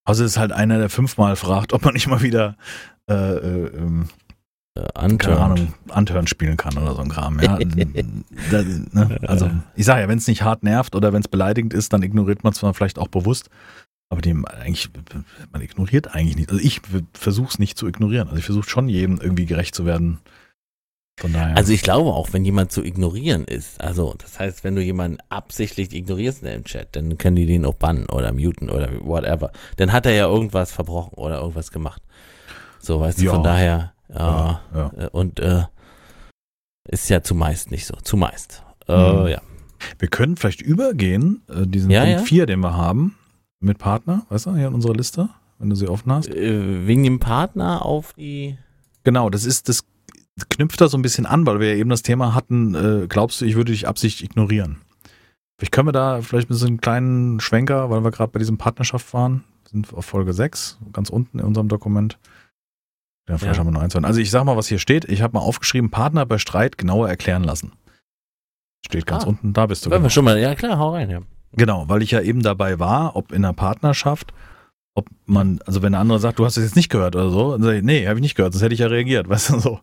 Also 0.06 0.24
es 0.24 0.32
ist 0.32 0.38
halt 0.38 0.52
einer, 0.52 0.78
der 0.78 0.90
fünfmal 0.90 1.36
fragt, 1.36 1.74
ob 1.74 1.84
man 1.84 1.94
nicht 1.94 2.08
mal 2.08 2.22
wieder 2.22 2.56
äh, 3.10 3.14
äh, 3.14 3.68
ähm, 3.76 4.08
äh, 4.76 5.18
keine. 5.18 5.40
Ahnung, 5.40 5.74
spielen 6.28 6.56
kann 6.56 6.78
oder 6.78 6.96
so 6.96 7.02
ein 7.02 7.10
Kram. 7.10 7.40
Ja, 7.40 7.58
da, 8.52 8.64
ne? 8.64 9.20
Also 9.28 9.50
ich 9.76 9.86
sage 9.86 10.02
ja, 10.02 10.08
wenn 10.08 10.18
es 10.18 10.28
nicht 10.28 10.44
hart 10.44 10.64
nervt 10.64 10.96
oder 10.96 11.14
wenn 11.14 11.22
es 11.22 11.28
beleidigend 11.28 11.74
ist, 11.74 11.94
dann 11.94 12.04
ignoriert 12.04 12.44
man 12.44 12.54
es 12.54 12.60
vielleicht 12.60 13.00
auch 13.00 13.08
bewusst, 13.08 13.50
aber 14.10 14.22
die, 14.22 14.34
eigentlich, 14.46 14.90
man 15.52 15.62
ignoriert 15.62 16.14
eigentlich 16.14 16.38
nicht. 16.38 16.50
Also 16.52 16.64
ich 16.64 16.82
versuche 17.14 17.50
es 17.50 17.60
nicht 17.60 17.78
zu 17.78 17.88
ignorieren. 17.88 18.28
Also 18.28 18.40
ich 18.40 18.46
versuche 18.46 18.70
schon 18.70 18.88
jedem 18.88 19.20
irgendwie 19.20 19.46
gerecht 19.46 19.76
zu 19.76 19.86
werden. 19.86 20.20
Von 21.20 21.34
daher. 21.34 21.58
Also 21.58 21.74
ich 21.74 21.82
glaube 21.82 22.14
auch, 22.14 22.32
wenn 22.34 22.46
jemand 22.46 22.72
zu 22.72 22.84
ignorieren 22.84 23.46
ist, 23.46 23.82
also 23.82 24.14
das 24.20 24.38
heißt, 24.40 24.64
wenn 24.64 24.76
du 24.76 24.84
jemanden 24.84 25.18
absichtlich 25.30 25.92
ignorierst 25.94 26.44
in 26.44 26.50
dem 26.50 26.64
Chat, 26.64 26.96
dann 26.96 27.18
können 27.18 27.36
die 27.36 27.48
den 27.48 27.66
auch 27.66 27.74
bannen 27.74 28.06
oder 28.08 28.32
muten 28.34 28.70
oder 28.70 28.90
whatever. 29.02 29.52
Dann 29.78 29.92
hat 29.92 30.06
er 30.06 30.14
ja 30.14 30.28
irgendwas 30.28 30.72
verbrochen 30.72 31.14
oder 31.16 31.40
irgendwas 31.40 31.72
gemacht. 31.72 32.04
So, 32.80 33.00
weißt 33.00 33.20
du, 33.20 33.26
Ja. 33.26 33.34
von 33.34 33.44
daher, 33.44 33.94
ja, 34.14 34.62
ja. 34.76 34.92
äh, 34.98 35.08
und 35.12 35.40
äh, 35.40 35.64
ist 36.88 37.10
ja 37.10 37.22
zumeist 37.24 37.72
nicht 37.72 37.86
so, 37.86 37.96
zumeist. 38.04 38.64
Äh, 38.88 38.94
Mhm. 39.14 39.28
ja. 39.28 39.42
Wir 40.00 40.08
können 40.08 40.38
vielleicht 40.38 40.62
übergehen, 40.62 41.42
äh, 41.50 41.66
diesen 41.68 41.90
Ja, 41.92 42.02
Punkt 42.04 42.20
ja. 42.20 42.26
4, 42.26 42.46
den 42.46 42.60
wir 42.62 42.76
haben, 42.78 43.16
mit 43.60 43.80
Partner, 43.80 44.26
weißt 44.30 44.46
du, 44.48 44.56
hier 44.56 44.68
in 44.68 44.74
unserer 44.76 44.94
Liste, 44.94 45.30
wenn 45.60 45.70
du 45.72 45.76
sie 45.76 45.88
offen 45.88 46.12
hast. 46.12 46.30
Wegen 46.32 47.04
dem 47.04 47.20
Partner 47.20 47.84
auf 47.86 48.14
die 48.14 48.58
Genau, 49.04 49.30
das 49.30 49.46
ist, 49.46 49.68
das 49.70 49.84
knüpft 50.50 50.80
da 50.82 50.88
so 50.88 50.98
ein 50.98 51.02
bisschen 51.02 51.26
an, 51.26 51.46
weil 51.46 51.60
wir 51.60 51.70
ja 51.74 51.76
eben 51.80 51.90
das 51.90 52.04
Thema 52.04 52.34
hatten, 52.36 52.76
äh, 52.76 53.08
glaubst 53.08 53.42
du, 53.42 53.46
ich 53.46 53.56
würde 53.56 53.72
dich 53.72 53.88
absichtlich 53.88 54.30
ignorieren? 54.30 54.78
Vielleicht 55.58 55.72
können 55.72 55.88
wir 55.88 55.92
da 55.94 56.22
vielleicht 56.22 56.50
mit 56.50 56.60
so 56.60 56.68
einem 56.68 56.80
kleinen 56.80 57.40
Schwenker, 57.40 57.90
weil 57.90 58.04
wir 58.04 58.12
gerade 58.12 58.32
bei 58.32 58.40
diesem 58.40 58.58
Partnerschaft 58.58 59.14
waren, 59.14 59.44
wir 59.64 59.70
sind 59.72 59.94
auf 59.94 60.06
Folge 60.06 60.34
6, 60.34 60.78
ganz 60.94 61.10
unten 61.10 61.40
in 61.40 61.46
unserem 61.46 61.68
Dokument. 61.68 62.20
Ja, 63.28 63.38
vielleicht 63.38 63.56
Ja. 63.56 63.60
haben 63.60 63.68
wir 63.68 63.72
noch 63.72 63.82
eins. 63.82 63.96
Also 63.96 64.20
ich 64.22 64.30
sag 64.32 64.44
mal, 64.46 64.56
was 64.56 64.68
hier 64.68 64.80
steht. 64.80 65.06
Ich 65.06 65.22
habe 65.22 65.34
mal 65.34 65.40
aufgeschrieben, 65.44 65.90
Partner 65.90 66.26
bei 66.26 66.38
Streit 66.38 66.78
genauer 66.78 67.10
erklären 67.10 67.44
lassen. 67.44 67.72
Steht 68.86 69.06
ganz 69.06 69.24
Ah. 69.26 69.28
unten, 69.28 69.54
da 69.54 69.66
bist 69.66 69.86
du. 69.86 69.90
Genau. 69.90 70.04
wir 70.04 70.10
schon 70.12 70.24
mal, 70.26 70.40
ja 70.40 70.56
klar, 70.56 70.78
hau 70.78 70.94
rein, 70.94 71.10
ja. 71.10 71.20
Genau, 71.54 71.90
weil 71.90 72.04
ich 72.04 72.12
ja 72.12 72.22
eben 72.22 72.42
dabei 72.44 72.78
war, 72.80 73.16
ob 73.16 73.32
in 73.32 73.44
einer 73.44 73.54
Partnerschaft, 73.54 74.34
ob 74.94 75.08
man, 75.26 75.60
also 75.66 75.82
wenn 75.82 75.92
der 75.94 76.02
andere 76.02 76.20
sagt, 76.20 76.40
du 76.40 76.46
hast 76.46 76.58
es 76.58 76.64
jetzt 76.64 76.76
nicht 76.76 76.90
gehört 76.90 77.16
oder 77.16 77.30
so, 77.32 77.54
dann 77.54 77.64
sage 77.64 77.78
ich, 77.80 77.84
nee, 77.84 78.08
habe 78.08 78.20
ich 78.20 78.22
nicht 78.24 78.36
gehört, 78.36 78.54
sonst 78.54 78.64
hätte 78.64 78.74
ich 78.76 78.80
ja 78.82 78.88
reagiert, 78.88 79.28
weißt 79.30 79.50
du 79.50 79.60
so. 79.60 79.80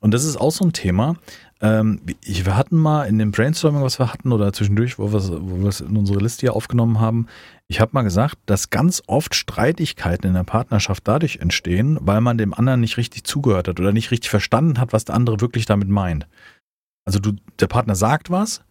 Und 0.00 0.14
das 0.14 0.24
ist 0.24 0.36
auch 0.36 0.52
so 0.52 0.64
ein 0.64 0.72
Thema. 0.72 1.16
Ähm, 1.60 2.00
wir 2.04 2.56
hatten 2.56 2.76
mal 2.76 3.04
in 3.04 3.18
dem 3.18 3.30
Brainstorming, 3.30 3.82
was 3.82 3.98
wir 3.98 4.12
hatten, 4.12 4.32
oder 4.32 4.52
zwischendurch, 4.52 4.98
wo 4.98 5.10
wir 5.10 5.18
es 5.18 5.30
wo 5.30 5.60
wir 5.60 5.68
es 5.68 5.80
in 5.80 5.96
unsere 5.96 6.18
Liste 6.18 6.42
hier 6.42 6.54
aufgenommen 6.54 7.00
haben, 7.00 7.28
ich 7.68 7.80
habe 7.80 7.92
mal 7.94 8.02
gesagt, 8.02 8.36
dass 8.46 8.70
ganz 8.70 9.02
oft 9.06 9.34
Streitigkeiten 9.34 10.28
in 10.28 10.34
der 10.34 10.44
Partnerschaft 10.44 11.08
dadurch 11.08 11.36
entstehen, 11.36 11.98
weil 12.00 12.20
man 12.20 12.38
dem 12.38 12.54
anderen 12.54 12.80
nicht 12.80 12.96
richtig 12.96 13.24
zugehört 13.24 13.68
hat 13.68 13.80
oder 13.80 13.92
nicht 13.92 14.10
richtig 14.10 14.30
verstanden 14.30 14.78
hat, 14.78 14.92
was 14.92 15.04
der 15.04 15.14
andere 15.14 15.40
wirklich 15.40 15.66
damit 15.66 15.88
meint. 15.88 16.28
Also 17.04 17.18
du, 17.18 17.32
der 17.58 17.66
Partner 17.66 17.94
sagt 17.94 18.30
was, 18.30 18.62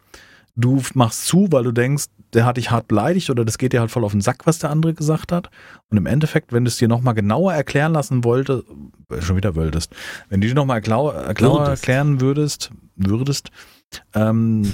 du 0.56 0.82
machst 0.94 1.26
zu, 1.26 1.48
weil 1.52 1.64
du 1.64 1.72
denkst, 1.72 2.06
der 2.36 2.46
hat 2.46 2.58
dich 2.58 2.70
hart 2.70 2.88
beleidigt 2.88 3.30
oder 3.30 3.46
das 3.46 3.58
geht 3.58 3.74
dir 3.74 3.80
halt 3.80 3.92
voll 3.92 4.04
auf 4.04 4.12
den 4.12 4.22
Sack, 4.22 4.46
was 4.46 4.60
der 4.60 4.70
andere 4.70 4.94
gesagt 4.94 5.32
hat. 5.32 5.50
Und 5.90 5.98
im 5.98 6.06
Endeffekt, 6.06 6.54
wenn 6.54 6.66
du 6.66 6.68
es 6.68 6.78
dir 6.78 6.88
nochmal 6.88 7.14
genauer 7.14 7.54
erklären 7.54 7.94
lassen 7.94 8.24
wollte, 8.24 8.64
äh, 9.10 9.22
schon 9.22 9.38
wieder 9.38 9.56
wolltest, 9.56 9.96
wenn 10.30 10.42
du 10.42 10.48
dir 10.48 10.54
nochmal 10.54 10.82
genauer 10.82 11.16
erklären 11.16 12.22
würdest, 12.22 12.72
würdest, 12.96 13.50
ähm, 14.14 14.74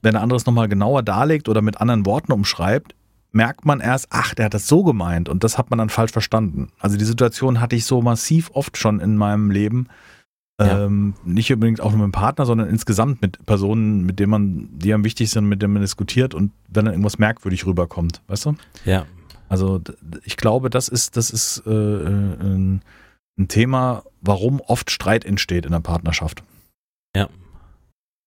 wenn 0.00 0.12
der 0.12 0.22
andere 0.22 0.36
es 0.36 0.46
nochmal 0.46 0.68
genauer 0.68 1.02
darlegt 1.02 1.48
oder 1.48 1.62
mit 1.62 1.80
anderen 1.80 2.06
Worten 2.06 2.32
umschreibt, 2.32 2.94
merkt 3.30 3.64
man 3.64 3.80
erst, 3.80 4.08
ach, 4.10 4.34
der 4.34 4.46
hat 4.46 4.54
das 4.54 4.66
so 4.66 4.82
gemeint 4.82 5.28
und 5.28 5.44
das 5.44 5.58
hat 5.58 5.70
man 5.70 5.78
dann 5.78 5.88
falsch 5.88 6.12
verstanden. 6.12 6.68
Also 6.80 6.96
die 6.96 7.04
Situation 7.04 7.60
hatte 7.60 7.76
ich 7.76 7.86
so 7.86 8.02
massiv 8.02 8.50
oft 8.52 8.76
schon 8.76 9.00
in 9.00 9.16
meinem 9.16 9.50
Leben. 9.50 9.88
Ja. 10.66 10.84
Ähm, 10.86 11.14
nicht 11.24 11.52
unbedingt 11.52 11.80
auch 11.80 11.90
nur 11.90 11.98
mit 12.06 12.12
dem 12.14 12.18
Partner, 12.20 12.46
sondern 12.46 12.68
insgesamt 12.68 13.22
mit 13.22 13.44
Personen, 13.46 14.04
mit 14.04 14.18
denen 14.18 14.30
man, 14.30 14.68
die 14.72 14.92
einem 14.92 15.04
wichtig 15.04 15.30
sind, 15.30 15.46
mit 15.46 15.62
denen 15.62 15.72
man 15.72 15.82
diskutiert 15.82 16.34
und 16.34 16.52
wenn 16.68 16.84
dann 16.84 16.94
irgendwas 16.94 17.18
merkwürdig 17.18 17.66
rüberkommt, 17.66 18.22
weißt 18.28 18.46
du? 18.46 18.54
Ja. 18.84 19.06
Also 19.48 19.80
ich 20.24 20.36
glaube, 20.36 20.70
das 20.70 20.88
ist, 20.88 21.16
das 21.16 21.30
ist 21.30 21.62
äh, 21.66 21.70
äh, 21.70 22.06
ein, 22.06 22.82
ein 23.38 23.48
Thema, 23.48 24.02
warum 24.20 24.60
oft 24.60 24.90
Streit 24.90 25.24
entsteht 25.24 25.66
in 25.66 25.72
der 25.72 25.80
Partnerschaft. 25.80 26.42
Ja. 27.16 27.28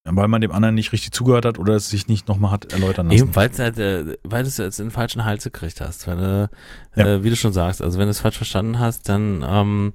Weil 0.07 0.27
man 0.27 0.41
dem 0.41 0.51
anderen 0.51 0.75
nicht 0.75 0.91
richtig 0.91 1.13
zugehört 1.13 1.45
hat 1.45 1.57
oder 1.57 1.73
es 1.73 1.89
sich 1.89 2.07
nicht 2.07 2.27
nochmal 2.27 2.51
hat 2.51 2.71
erläutern 2.71 3.07
lassen. 3.07 3.23
Eben, 3.23 3.35
weil 3.35 3.49
halt, 3.57 3.79
äh, 3.79 4.17
weil 4.23 4.43
du 4.43 4.49
es 4.49 4.57
jetzt 4.57 4.79
in 4.79 4.85
den 4.87 4.91
falschen 4.91 5.25
Hals 5.25 5.43
gekriegt 5.43 5.81
hast. 5.81 6.05
Wenn 6.05 6.19
du, 6.19 6.49
Ja. 6.95 7.05
äh, 7.07 7.23
wie 7.23 7.31
du 7.31 7.35
schon 7.35 7.53
sagst, 7.53 7.81
also 7.81 7.97
wenn 7.97 8.05
du 8.05 8.11
es 8.11 8.19
falsch 8.19 8.37
verstanden 8.37 8.77
hast, 8.77 9.09
dann, 9.09 9.43
ähm, 9.47 9.93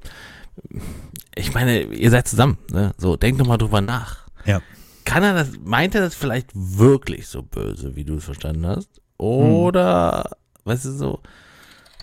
ich 1.34 1.54
meine, 1.54 1.82
ihr 1.82 2.10
seid 2.10 2.28
zusammen, 2.28 2.58
ne? 2.70 2.92
So, 2.98 3.16
denk 3.16 3.38
doch 3.38 3.46
mal 3.46 3.58
drüber 3.58 3.80
nach. 3.80 4.26
Ja. 4.44 4.60
Kann 5.04 5.22
er 5.22 5.34
das, 5.34 5.50
meint 5.64 5.94
er 5.94 6.02
das 6.02 6.14
vielleicht 6.14 6.50
wirklich 6.54 7.26
so 7.28 7.42
böse, 7.42 7.96
wie 7.96 8.04
du 8.04 8.16
es 8.16 8.24
verstanden 8.24 8.66
hast? 8.66 9.00
Oder, 9.18 10.30
weißt 10.64 10.84
du, 10.86 10.92
so, 10.92 11.20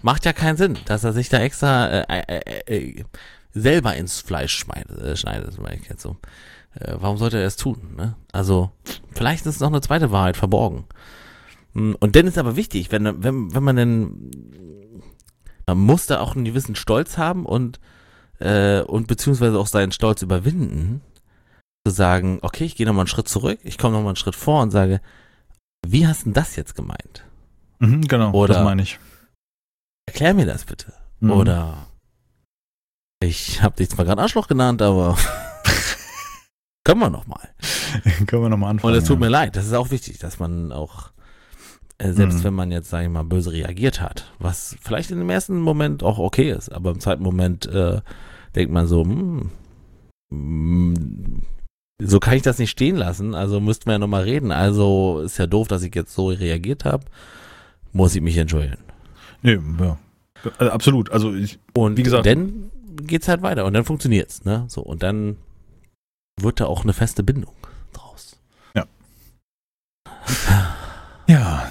macht 0.02 0.26
ja 0.26 0.34
keinen 0.34 0.58
Sinn, 0.58 0.78
dass 0.86 1.04
er 1.04 1.14
sich 1.14 1.30
da 1.30 1.40
extra 1.40 1.88
äh, 1.88 2.22
äh, 2.28 2.42
äh, 2.68 2.78
äh, 2.78 3.04
selber 3.54 3.96
ins 3.96 4.20
Fleisch 4.20 4.56
schneidet, 4.58 5.00
äh, 5.00 5.16
schneidet, 5.16 5.48
das 5.48 5.58
meine 5.58 5.78
ich 5.82 5.90
jetzt 5.90 6.02
so. 6.02 6.18
Äh, 6.76 6.96
warum 7.00 7.18
sollte 7.18 7.38
er 7.38 7.48
es 7.48 7.56
tun? 7.56 7.96
Ne? 7.96 8.16
Also, 8.32 8.72
vielleicht 9.14 9.46
ist 9.46 9.62
noch 9.62 9.68
eine 9.68 9.82
zweite 9.82 10.12
Wahrheit 10.12 10.38
verborgen. 10.38 10.86
Mm, 11.74 11.94
Und 12.00 12.16
dann 12.16 12.28
ist 12.28 12.38
aber 12.38 12.56
wichtig, 12.56 12.92
wenn, 12.92 13.24
wenn, 13.24 13.54
wenn 13.54 13.64
man 13.64 13.76
denn, 13.76 14.32
man 15.66 15.78
muss 15.78 16.06
da 16.06 16.20
auch 16.20 16.36
einen 16.36 16.46
gewissen 16.46 16.76
Stolz 16.76 17.18
haben 17.18 17.46
und, 17.46 17.80
äh, 18.40 18.82
und 18.82 19.08
beziehungsweise 19.08 19.58
auch 19.60 19.68
seinen 19.68 19.92
Stolz 19.92 20.22
überwinden, 20.22 21.02
zu 21.86 21.94
sagen, 21.94 22.40
okay, 22.42 22.66
ich 22.66 22.76
gehe 22.76 22.86
nochmal 22.86 23.04
einen 23.04 23.08
Schritt 23.08 23.28
zurück, 23.28 23.60
ich 23.64 23.78
komme 23.78 23.94
nochmal 23.94 24.10
einen 24.10 24.16
Schritt 24.18 24.36
vor 24.36 24.62
und 24.62 24.72
sage, 24.72 25.02
wie 25.86 26.08
hast 26.08 26.26
denn 26.26 26.34
das 26.34 26.56
jetzt 26.56 26.76
gemeint? 26.76 27.24
Mhm, 27.80 28.02
genau, 28.08 28.32
Oder- 28.32 28.56
das 28.56 28.64
meine 28.64 28.82
ich. 28.82 29.00
Erklär 30.08 30.34
mir 30.34 30.46
das 30.46 30.66
bitte. 30.66 30.94
Mhm. 31.20 31.32
Oder 31.32 31.88
ich 33.20 33.62
habe 33.62 33.76
dich 33.76 33.90
zwar 33.90 34.06
gerade 34.06 34.22
Arschloch 34.22 34.48
genannt, 34.48 34.82
aber 34.82 35.18
können 36.84 37.00
wir 37.00 37.10
noch 37.10 37.28
mal. 37.28 37.50
Können 38.28 38.44
wir 38.44 38.50
nochmal 38.50 38.72
anfangen. 38.72 38.94
Und 38.94 39.00
es 39.00 39.08
tut 39.08 39.18
ja. 39.18 39.26
mir 39.26 39.30
leid, 39.30 39.56
das 39.56 39.66
ist 39.66 39.74
auch 39.74 39.92
wichtig, 39.92 40.20
dass 40.20 40.40
man 40.40 40.72
auch, 40.72 41.12
äh, 42.00 42.12
selbst 42.14 42.40
Mhm. 42.40 42.44
wenn 42.44 42.54
man 42.54 42.72
jetzt, 42.72 42.90
sage 42.90 43.06
ich 43.06 43.12
mal, 43.12 43.24
böse 43.24 43.52
reagiert 43.52 44.02
hat, 44.02 44.32
was 44.40 44.76
vielleicht 44.82 45.12
in 45.12 45.20
dem 45.20 45.30
ersten 45.30 45.60
Moment 45.60 46.04
auch 46.04 46.20
okay 46.20 46.52
ist, 46.52 46.70
aber 46.72 46.92
im 46.92 47.00
zweiten 47.00 47.24
Moment 47.24 47.66
äh, 47.68 48.02
denkt 48.56 48.72
man 48.74 48.88
so, 48.88 49.04
hm, 49.04 49.50
hm, 50.32 51.42
so 52.00 52.20
kann 52.20 52.36
ich 52.36 52.44
das 52.44 52.60
nicht 52.60 52.70
stehen 52.70 52.96
lassen, 52.96 53.34
also 53.34 53.60
müssten 53.60 53.86
wir 53.88 53.94
ja 53.94 54.00
nochmal 54.00 54.24
reden. 54.24 54.52
Also 54.52 55.22
ist 55.22 55.38
ja 55.40 55.48
doof, 55.48 55.68
dass 55.68 55.82
ich 55.84 55.96
jetzt 55.96 56.14
so 56.14 56.28
reagiert 56.28 56.86
habe, 56.86 57.06
muss 57.94 58.16
ich 58.16 58.22
mich 58.22 58.38
entschuldigen. 58.38 58.78
Nee, 59.42 59.58
ja. 59.80 59.98
Also, 60.60 60.72
absolut. 60.72 61.12
Also 61.12 61.34
ich, 61.34 61.58
Und 61.74 61.98
Wie 61.98 62.04
gesagt- 62.04 62.26
dann 62.28 62.70
geht's 63.02 63.28
halt 63.28 63.42
weiter 63.42 63.66
und 63.66 63.74
dann 63.74 63.86
funktioniert's, 63.86 64.46
ne? 64.46 64.66
So, 64.68 64.82
und 64.82 65.02
dann 65.02 65.38
wird 66.40 66.60
da 66.60 66.66
auch 66.68 66.84
eine 66.84 66.94
feste 66.94 67.24
Bindung 67.24 67.54
draus. 67.94 68.40
ja, 68.76 68.86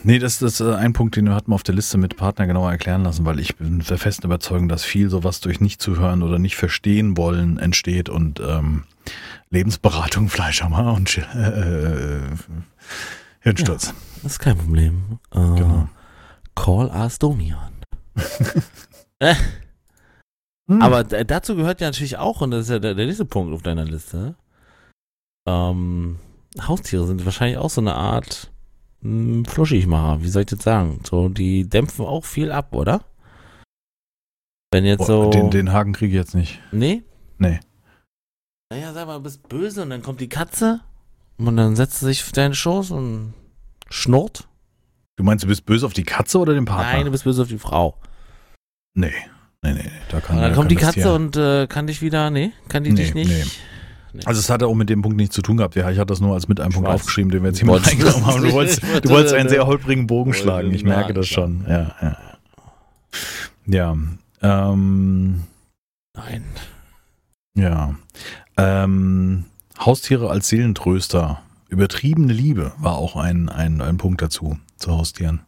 nee, 0.06 0.18
das 0.18 0.40
ist 0.40 0.60
äh, 0.60 0.74
ein 0.74 0.92
Punkt, 0.92 1.16
den 1.16 1.26
wir 1.26 1.34
hatten 1.34 1.52
auf 1.52 1.62
der 1.62 1.74
Liste 1.74 1.98
mit 1.98 2.16
Partner 2.16 2.46
genauer 2.46 2.70
erklären 2.70 3.04
lassen, 3.04 3.24
weil 3.24 3.38
ich 3.40 3.56
bin 3.56 3.80
der 3.80 3.98
festen 3.98 4.26
Überzeugung, 4.26 4.68
dass 4.68 4.84
viel 4.84 5.10
sowas 5.10 5.40
durch 5.40 5.60
nicht 5.60 5.82
zu 5.82 5.98
hören 5.98 6.22
oder 6.22 6.38
nicht 6.38 6.56
verstehen 6.56 7.16
wollen 7.16 7.58
entsteht 7.58 8.08
und 8.08 8.40
ähm, 8.40 8.84
Lebensberatung, 9.50 10.28
Fleischhammer 10.30 10.94
und 10.94 11.18
äh, 11.18 12.16
äh, 12.16 12.20
Hirnsturz. 13.40 13.92
Das 14.22 14.32
ist 14.32 14.38
kein 14.38 14.56
Problem. 14.56 15.18
Äh, 15.32 15.38
Genau. 15.38 15.88
Call 16.54 16.88
us 16.88 17.18
Domian. 17.18 17.72
Hm. 20.68 20.82
Aber 20.82 21.04
dazu 21.04 21.54
gehört 21.54 21.80
ja 21.80 21.86
natürlich 21.86 22.18
auch, 22.18 22.40
und 22.40 22.50
das 22.50 22.64
ist 22.64 22.70
ja 22.70 22.78
der, 22.80 22.94
der 22.94 23.06
nächste 23.06 23.24
Punkt 23.24 23.54
auf 23.54 23.62
deiner 23.62 23.84
Liste, 23.84 24.34
ähm, 25.46 26.18
Haustiere 26.60 27.06
sind 27.06 27.24
wahrscheinlich 27.24 27.58
auch 27.58 27.70
so 27.70 27.80
eine 27.80 27.94
Art 27.94 28.50
mh, 29.00 29.48
Fluschigmacher, 29.48 30.22
wie 30.22 30.28
soll 30.28 30.42
ich 30.42 30.46
das 30.48 30.62
sagen? 30.62 31.00
So, 31.04 31.28
die 31.28 31.68
dämpfen 31.68 32.04
auch 32.04 32.24
viel 32.24 32.50
ab, 32.52 32.74
oder? 32.74 33.04
Wenn 34.72 34.84
jetzt 34.84 34.98
Boah, 34.98 35.06
so. 35.06 35.30
den, 35.30 35.50
den 35.50 35.72
Haken 35.72 35.92
kriege 35.92 36.12
ich 36.12 36.18
jetzt 36.18 36.34
nicht. 36.34 36.60
Nee? 36.72 37.02
Nee. 37.38 37.60
Naja, 38.70 38.92
sag 38.92 39.06
mal, 39.06 39.14
du 39.18 39.22
bist 39.22 39.48
böse 39.48 39.82
und 39.82 39.90
dann 39.90 40.02
kommt 40.02 40.20
die 40.20 40.28
Katze 40.28 40.80
und 41.38 41.56
dann 41.56 41.76
setzt 41.76 42.00
sie 42.00 42.06
sich 42.06 42.22
auf 42.24 42.32
deinen 42.32 42.54
Schoß 42.54 42.90
und 42.90 43.32
schnurrt. 43.88 44.48
Du 45.16 45.24
meinst, 45.24 45.44
du 45.44 45.48
bist 45.48 45.64
böse 45.66 45.86
auf 45.86 45.92
die 45.92 46.02
Katze 46.04 46.38
oder 46.38 46.52
den 46.52 46.64
Partner? 46.64 46.92
Nein, 46.92 47.04
du 47.06 47.10
bist 47.12 47.24
böse 47.24 47.42
auf 47.42 47.48
die 47.48 47.58
Frau. 47.58 47.98
nee. 48.94 49.12
Nee, 49.62 49.72
nee. 49.72 49.90
Da 50.10 50.20
kann, 50.20 50.36
Und 50.36 50.42
dann 50.42 50.50
da 50.52 50.56
kommt 50.56 50.70
die 50.70 50.76
Katze 50.76 51.00
Tier- 51.00 51.14
und 51.14 51.34
äh, 51.36 51.66
kann 51.66 51.86
dich 51.88 52.00
wieder, 52.00 52.30
nee, 52.30 52.52
kann 52.68 52.84
die 52.84 52.90
Nee, 52.92 52.96
dich 53.02 53.14
nicht. 53.14 53.30
nee. 53.30 53.44
Nee. 54.16 54.22
Also 54.24 54.40
es 54.40 54.50
hatte 54.50 54.66
auch 54.66 54.74
mit 54.74 54.88
dem 54.90 55.02
Punkt 55.02 55.16
nichts 55.16 55.34
zu 55.34 55.42
tun 55.42 55.56
gehabt. 55.58 55.74
Ja, 55.76 55.90
ich 55.90 55.98
hatte 55.98 56.06
das 56.08 56.20
nur 56.20 56.34
als 56.34 56.48
mit 56.48 56.60
einem 56.60 56.70
Ich 56.70 56.74
Punkt 56.76 56.88
weiß. 56.88 56.94
aufgeschrieben, 57.00 57.30
den 57.30 57.42
wir 57.42 57.48
jetzt 57.50 57.58
hier 57.60 57.68
wolltest- 57.68 57.92
reingenommen 57.92 58.26
haben. 58.26 58.42
Du 58.42 58.52
wolltest, 58.52 58.82
du 58.82 59.08
wolltest 59.10 59.34
einen 59.34 59.48
sehr 59.48 59.66
holprigen 59.66 60.06
Bogen 60.06 60.34
schlagen. 60.34 60.72
Ich 60.72 60.84
merke 60.84 61.12
das 61.14 61.26
schon. 61.28 61.64
Ja, 61.68 61.94
ja. 62.02 62.16
Ja. 63.66 63.96
Ähm, 64.42 65.42
Nein. 66.14 66.44
ja. 67.54 67.94
Ähm, 68.56 69.44
Haustiere 69.78 70.30
als 70.30 70.48
Seelentröster. 70.48 71.42
Übertriebene 71.68 72.32
Liebe 72.32 72.72
war 72.78 72.96
auch 72.96 73.16
ein, 73.16 73.48
ein, 73.48 73.80
ein 73.80 73.96
Punkt 73.98 74.22
dazu, 74.22 74.58
zu 74.76 74.92
Haustieren. 74.92 75.40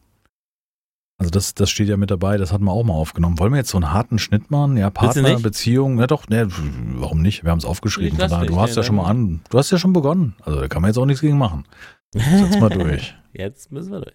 Also 1.21 1.31
das, 1.31 1.55
das 1.55 1.69
steht 1.69 1.89
ja 1.89 1.97
mit 1.97 2.13
dabei, 2.13 2.37
das 2.37 2.53
hatten 2.53 2.65
wir 2.65 2.71
auch 2.73 2.85
mal 2.85 2.95
aufgenommen. 2.95 3.39
Wollen 3.41 3.53
wir 3.53 3.59
jetzt 3.59 3.71
so 3.71 3.79
einen 3.79 3.93
harten 3.93 4.21
Schnitt 4.21 4.53
machen? 4.53 4.77
Ja, 4.77 4.89
Partner? 4.91 5.39
Beziehung, 5.41 5.99
ja 5.99 6.07
doch, 6.07 6.29
ne, 6.29 6.47
warum 6.95 7.23
nicht? 7.23 7.43
Wir 7.43 7.51
haben 7.51 7.59
es 7.59 7.65
aufgeschrieben. 7.65 8.17
Daher, 8.19 8.47
du 8.47 8.61
hast 8.61 8.71
nee, 8.71 8.77
ja 8.77 8.83
schon 8.85 8.97
mal 8.97 9.07
an, 9.07 9.41
du 9.51 9.59
hast 9.59 9.71
ja 9.73 9.79
schon 9.79 9.93
begonnen. 9.93 10.37
Also 10.43 10.61
da 10.61 10.69
kann 10.69 10.81
man 10.81 10.91
jetzt 10.91 10.99
auch 10.99 11.07
nichts 11.07 11.21
gegen 11.21 11.37
machen. 11.37 11.65
Setz 12.15 12.59
mal 12.61 12.71
durch. 12.71 13.17
Jetzt 13.33 13.73
müssen 13.73 13.91
wir 13.93 14.01
durch. 14.01 14.15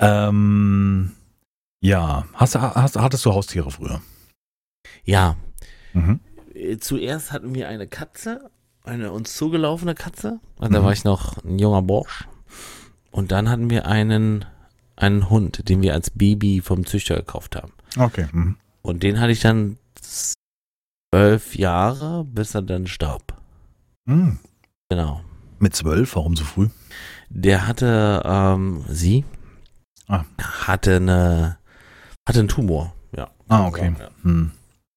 Ähm, 0.00 1.12
ja, 1.80 2.24
hast, 2.34 2.54
du- 2.56 2.60
hast, 2.60 2.96
hattest 2.98 3.24
du 3.24 3.32
Haustiere 3.32 3.70
früher? 3.70 4.00
Ja, 5.04 5.36
Mhm. 5.92 6.20
zuerst 6.80 7.32
hatten 7.32 7.54
wir 7.54 7.68
eine 7.68 7.86
Katze, 7.86 8.50
eine 8.84 9.12
uns 9.12 9.34
zugelaufene 9.36 9.94
Katze. 9.94 10.40
Und 10.56 10.72
da 10.72 10.80
Mhm. 10.80 10.84
war 10.84 10.92
ich 10.92 11.04
noch 11.04 11.42
ein 11.44 11.58
junger 11.58 11.82
Bursch. 11.82 12.26
Und 13.10 13.32
dann 13.32 13.48
hatten 13.48 13.70
wir 13.70 13.86
einen, 13.86 14.44
einen 15.00 15.30
Hund, 15.30 15.68
den 15.68 15.82
wir 15.82 15.94
als 15.94 16.10
Baby 16.10 16.60
vom 16.60 16.86
Züchter 16.86 17.16
gekauft 17.16 17.56
haben. 17.56 17.72
Okay. 17.98 18.26
Mhm. 18.32 18.56
Und 18.82 19.02
den 19.02 19.20
hatte 19.20 19.32
ich 19.32 19.40
dann 19.40 19.78
zwölf 21.12 21.54
Jahre, 21.56 22.24
bis 22.24 22.54
er 22.54 22.62
dann 22.62 22.86
starb. 22.86 23.34
Mhm. 24.06 24.38
Genau. 24.88 25.20
Mit 25.58 25.74
zwölf, 25.76 26.16
warum 26.16 26.36
so 26.36 26.44
früh? 26.44 26.68
Der 27.28 27.66
hatte, 27.66 28.22
ähm, 28.24 28.84
sie 28.88 29.24
Ah. 30.08 30.24
hatte 30.66 30.96
eine, 30.96 31.58
hatte 32.26 32.40
einen 32.40 32.48
Tumor. 32.48 32.94
Ja. 33.16 33.28
Ah, 33.48 33.66
okay. 33.66 33.94
Ja. 33.98 34.08
Hm. 34.22 34.50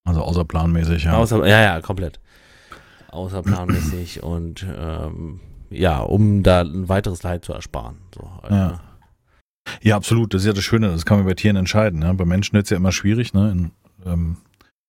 Also 0.05 0.21
außerplanmäßig, 0.21 1.03
ja. 1.03 1.13
Außer, 1.17 1.45
ja, 1.47 1.61
ja, 1.61 1.81
komplett. 1.81 2.19
Außerplanmäßig 3.09 4.23
und 4.23 4.65
ähm, 4.75 5.39
ja, 5.69 5.99
um 5.99 6.43
da 6.43 6.61
ein 6.61 6.89
weiteres 6.89 7.23
Leid 7.23 7.45
zu 7.45 7.53
ersparen. 7.53 7.97
So 8.15 8.29
halt, 8.41 8.51
Ja. 8.51 8.79
Ja, 9.81 9.95
absolut. 9.95 10.33
Das 10.33 10.41
ist 10.41 10.47
ja 10.47 10.53
das 10.53 10.63
Schöne. 10.63 10.89
Das 10.89 11.05
kann 11.05 11.17
man 11.17 11.25
bei 11.25 11.33
Tieren 11.33 11.55
entscheiden. 11.55 11.99
Ne? 11.99 12.13
Bei 12.13 12.25
Menschen 12.25 12.53
wird 12.53 12.65
es 12.65 12.69
ja 12.69 12.77
immer 12.77 12.91
schwierig. 12.91 13.33
Ne? 13.33 13.51
In, 13.51 13.71
ähm, 14.05 14.37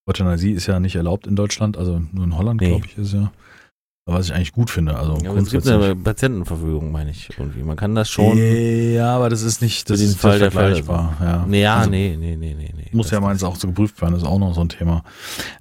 Euthanasie 0.06 0.52
ist 0.52 0.66
ja 0.66 0.80
nicht 0.80 0.96
erlaubt 0.96 1.26
in 1.26 1.36
Deutschland. 1.36 1.76
Also 1.76 2.02
nur 2.12 2.24
in 2.24 2.36
Holland, 2.36 2.60
Nee. 2.60 2.68
glaube 2.68 2.86
ich, 2.86 2.98
ist 2.98 3.14
ja. 3.14 3.32
Was 4.06 4.26
ich 4.26 4.34
eigentlich 4.34 4.52
gut 4.52 4.68
finde. 4.68 4.98
Also 4.98 5.16
Ja, 5.22 5.30
aber 5.30 5.40
es 5.40 5.50
gibt 5.50 5.66
eine 5.66 5.96
Patientenverfügung, 5.96 6.92
meine 6.92 7.10
ich, 7.10 7.30
irgendwie. 7.38 7.62
Man 7.62 7.74
kann 7.76 7.94
das 7.94 8.10
schon. 8.10 8.36
Ja, 8.36 9.16
aber 9.16 9.30
das 9.30 9.40
ist 9.40 9.62
nicht 9.62 9.88
das 9.88 9.98
ist 9.98 10.18
Fall 10.18 10.38
der 10.38 10.50
vergleichbar. 10.50 11.16
Ja. 11.22 11.46
nee, 11.48 11.62
ja, 11.62 11.76
Also, 11.76 11.90
nee, 11.90 12.14
nee, 12.20 12.36
nee, 12.36 12.54
nee, 12.54 12.70
nee. 12.76 12.90
Muss 12.92 13.10
ja 13.10 13.20
meins 13.20 13.42
auch 13.42 13.56
so 13.56 13.66
geprüft 13.66 13.98
werden, 14.02 14.12
das 14.12 14.22
ist 14.22 14.28
auch 14.28 14.38
noch 14.38 14.54
so 14.54 14.60
ein 14.60 14.68
Thema. 14.68 15.04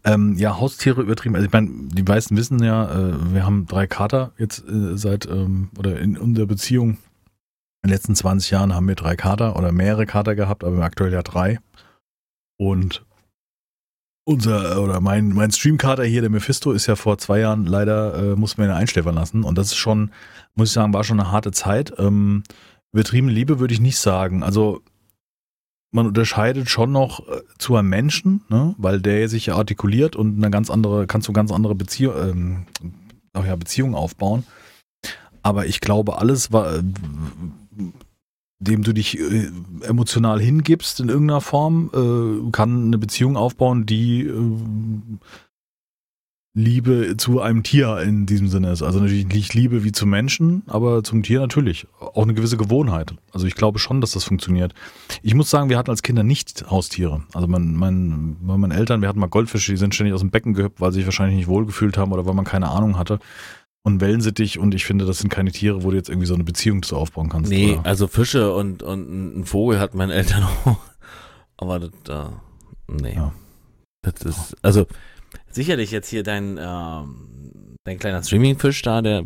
Ähm, 0.03 0.35
ja, 0.37 0.59
Haustiere 0.59 1.01
übertrieben. 1.01 1.35
Also 1.35 1.45
ich 1.47 1.53
meine, 1.53 1.69
die 1.93 2.03
meisten 2.03 2.35
wissen 2.35 2.61
ja, 2.61 2.91
äh, 2.91 3.13
wir 3.33 3.45
haben 3.45 3.65
drei 3.65 3.87
Kater 3.87 4.33
jetzt 4.37 4.67
äh, 4.67 4.97
seit, 4.97 5.25
ähm, 5.25 5.69
oder 5.79 5.97
in 5.97 6.17
unserer 6.17 6.45
Beziehung, 6.45 6.97
in 7.83 7.89
den 7.89 7.95
letzten 7.95 8.15
20 8.15 8.49
Jahren 8.51 8.73
haben 8.73 8.87
wir 8.87 8.95
drei 8.95 9.15
Kater 9.15 9.55
oder 9.57 9.71
mehrere 9.71 10.05
Kater 10.05 10.35
gehabt, 10.35 10.63
aber 10.63 10.81
aktuell 10.83 11.11
ja 11.11 11.21
drei. 11.21 11.59
Und 12.57 13.05
unser, 14.25 14.81
oder 14.81 15.01
mein, 15.01 15.29
mein 15.29 15.51
Streamkater 15.51 16.05
hier, 16.05 16.21
der 16.21 16.29
Mephisto, 16.29 16.71
ist 16.71 16.87
ja 16.87 16.95
vor 16.95 17.17
zwei 17.17 17.39
Jahren 17.39 17.65
leider, 17.65 18.15
äh, 18.15 18.35
mussten 18.37 18.61
wir 18.61 18.69
ihn 18.69 18.73
einschläfern 18.73 19.15
lassen. 19.15 19.43
Und 19.43 19.57
das 19.57 19.67
ist 19.67 19.75
schon, 19.75 20.11
muss 20.55 20.69
ich 20.69 20.73
sagen, 20.73 20.93
war 20.93 21.03
schon 21.03 21.19
eine 21.19 21.29
harte 21.31 21.51
Zeit. 21.51 21.93
Ähm, 21.97 22.43
übertriebene 22.93 23.33
Liebe 23.33 23.59
würde 23.59 23.73
ich 23.73 23.81
nicht 23.81 23.97
sagen. 23.97 24.43
Also 24.43 24.81
man 25.91 26.07
unterscheidet 26.07 26.69
schon 26.69 26.93
noch 26.93 27.27
äh, 27.27 27.41
zu 27.57 27.75
einem 27.75 27.89
Menschen, 27.89 28.43
ne? 28.47 28.75
weil 28.77 29.01
der 29.01 29.27
sich 29.27 29.47
ja 29.47 29.55
artikuliert 29.57 30.15
und 30.15 30.37
eine 30.37 30.49
ganz 30.51 30.69
andere, 30.69 31.05
kannst 31.05 31.27
du 31.27 31.33
ganz 31.33 31.51
andere 31.51 31.75
Beziehung, 31.75 32.15
ähm, 32.17 32.65
ja, 33.35 33.55
Beziehungen 33.57 33.93
aufbauen. 33.95 34.45
Aber 35.41 35.65
ich 35.65 35.81
glaube, 35.81 36.17
alles, 36.17 36.53
wa- 36.53 36.75
äh, 36.75 36.83
dem 38.63 38.83
du 38.83 38.93
dich 38.93 39.19
äh, 39.19 39.49
emotional 39.81 40.39
hingibst 40.39 40.99
in 40.99 41.09
irgendeiner 41.09 41.41
Form, 41.41 41.89
äh, 41.93 42.51
kann 42.51 42.87
eine 42.87 42.97
Beziehung 42.97 43.37
aufbauen, 43.37 43.85
die 43.85 44.21
äh, 44.21 44.33
Liebe 46.55 47.15
zu 47.17 47.41
einem 47.41 47.63
Tier 47.63 47.97
in 48.01 48.27
diesem 48.27 48.47
Sinne 48.47 48.71
ist. 48.71 48.83
Also 48.83 48.99
natürlich 48.99 49.25
nicht 49.27 49.55
Liebe 49.55 49.83
wie 49.83 49.91
zu 49.91 50.05
Menschen, 50.05 50.61
aber 50.67 51.03
zum 51.03 51.23
Tier 51.23 51.39
natürlich. 51.39 51.87
Auch 51.99 52.23
eine 52.23 52.35
gewisse 52.35 52.57
Gewohnheit. 52.57 53.15
Also 53.31 53.47
ich 53.47 53.55
glaube 53.55 53.79
schon, 53.79 54.01
dass 54.01 54.11
das 54.11 54.23
funktioniert. 54.23 54.75
Ich 55.23 55.33
muss 55.33 55.49
sagen, 55.49 55.69
wir 55.69 55.79
hatten 55.79 55.89
als 55.89 56.03
Kinder 56.03 56.21
nicht 56.21 56.69
Haustiere. 56.69 57.23
Also 57.33 57.47
mein, 57.47 57.73
mein, 57.73 58.37
meine 58.39 58.75
Eltern, 58.75 59.01
wir 59.01 59.09
hatten 59.09 59.19
mal 59.19 59.27
Goldfische, 59.27 59.71
die 59.71 59.77
sind 59.77 59.95
ständig 59.95 60.13
aus 60.13 60.19
dem 60.19 60.29
Becken 60.29 60.53
gehüpft, 60.53 60.79
weil 60.79 60.91
sie 60.91 60.99
sich 60.99 61.07
wahrscheinlich 61.07 61.37
nicht 61.37 61.47
wohlgefühlt 61.47 61.97
haben 61.97 62.11
oder 62.11 62.27
weil 62.27 62.35
man 62.35 62.45
keine 62.45 62.69
Ahnung 62.69 62.99
hatte. 62.99 63.17
Und 63.85 63.99
Wellensittich 63.99 64.59
und 64.59 64.73
ich 64.73 64.85
finde, 64.85 65.05
das 65.05 65.19
sind 65.19 65.29
keine 65.29 65.51
Tiere, 65.51 65.83
wo 65.83 65.91
du 65.91 65.97
jetzt 65.97 66.07
irgendwie 66.07 66.25
so 66.25 66.33
eine 66.33 66.45
Beziehung 66.45 66.83
zu 66.83 66.95
aufbauen 66.95 67.27
kannst. 67.27 67.51
Nee, 67.51 67.73
oder? 67.73 67.85
also 67.85 68.07
Fische 68.07 68.53
und, 68.53 68.81
und 68.81 69.39
ein 69.39 69.45
Vogel 69.45 69.79
hat 69.79 69.93
meine 69.93 70.13
Eltern 70.13 70.43
auch. 70.65 70.77
Aber 71.57 71.79
das, 71.79 71.91
äh, 72.07 72.29
nee. 72.87 73.15
Ja. 73.15 73.33
Das 74.01 74.21
ist, 74.21 74.55
also 74.61 74.85
sicherlich 75.51 75.91
jetzt 75.91 76.09
hier 76.09 76.23
dein, 76.23 76.57
ähm, 76.61 77.75
dein 77.83 77.99
kleiner 77.99 78.23
Streamingfisch 78.23 78.81
da, 78.83 79.01
der 79.01 79.25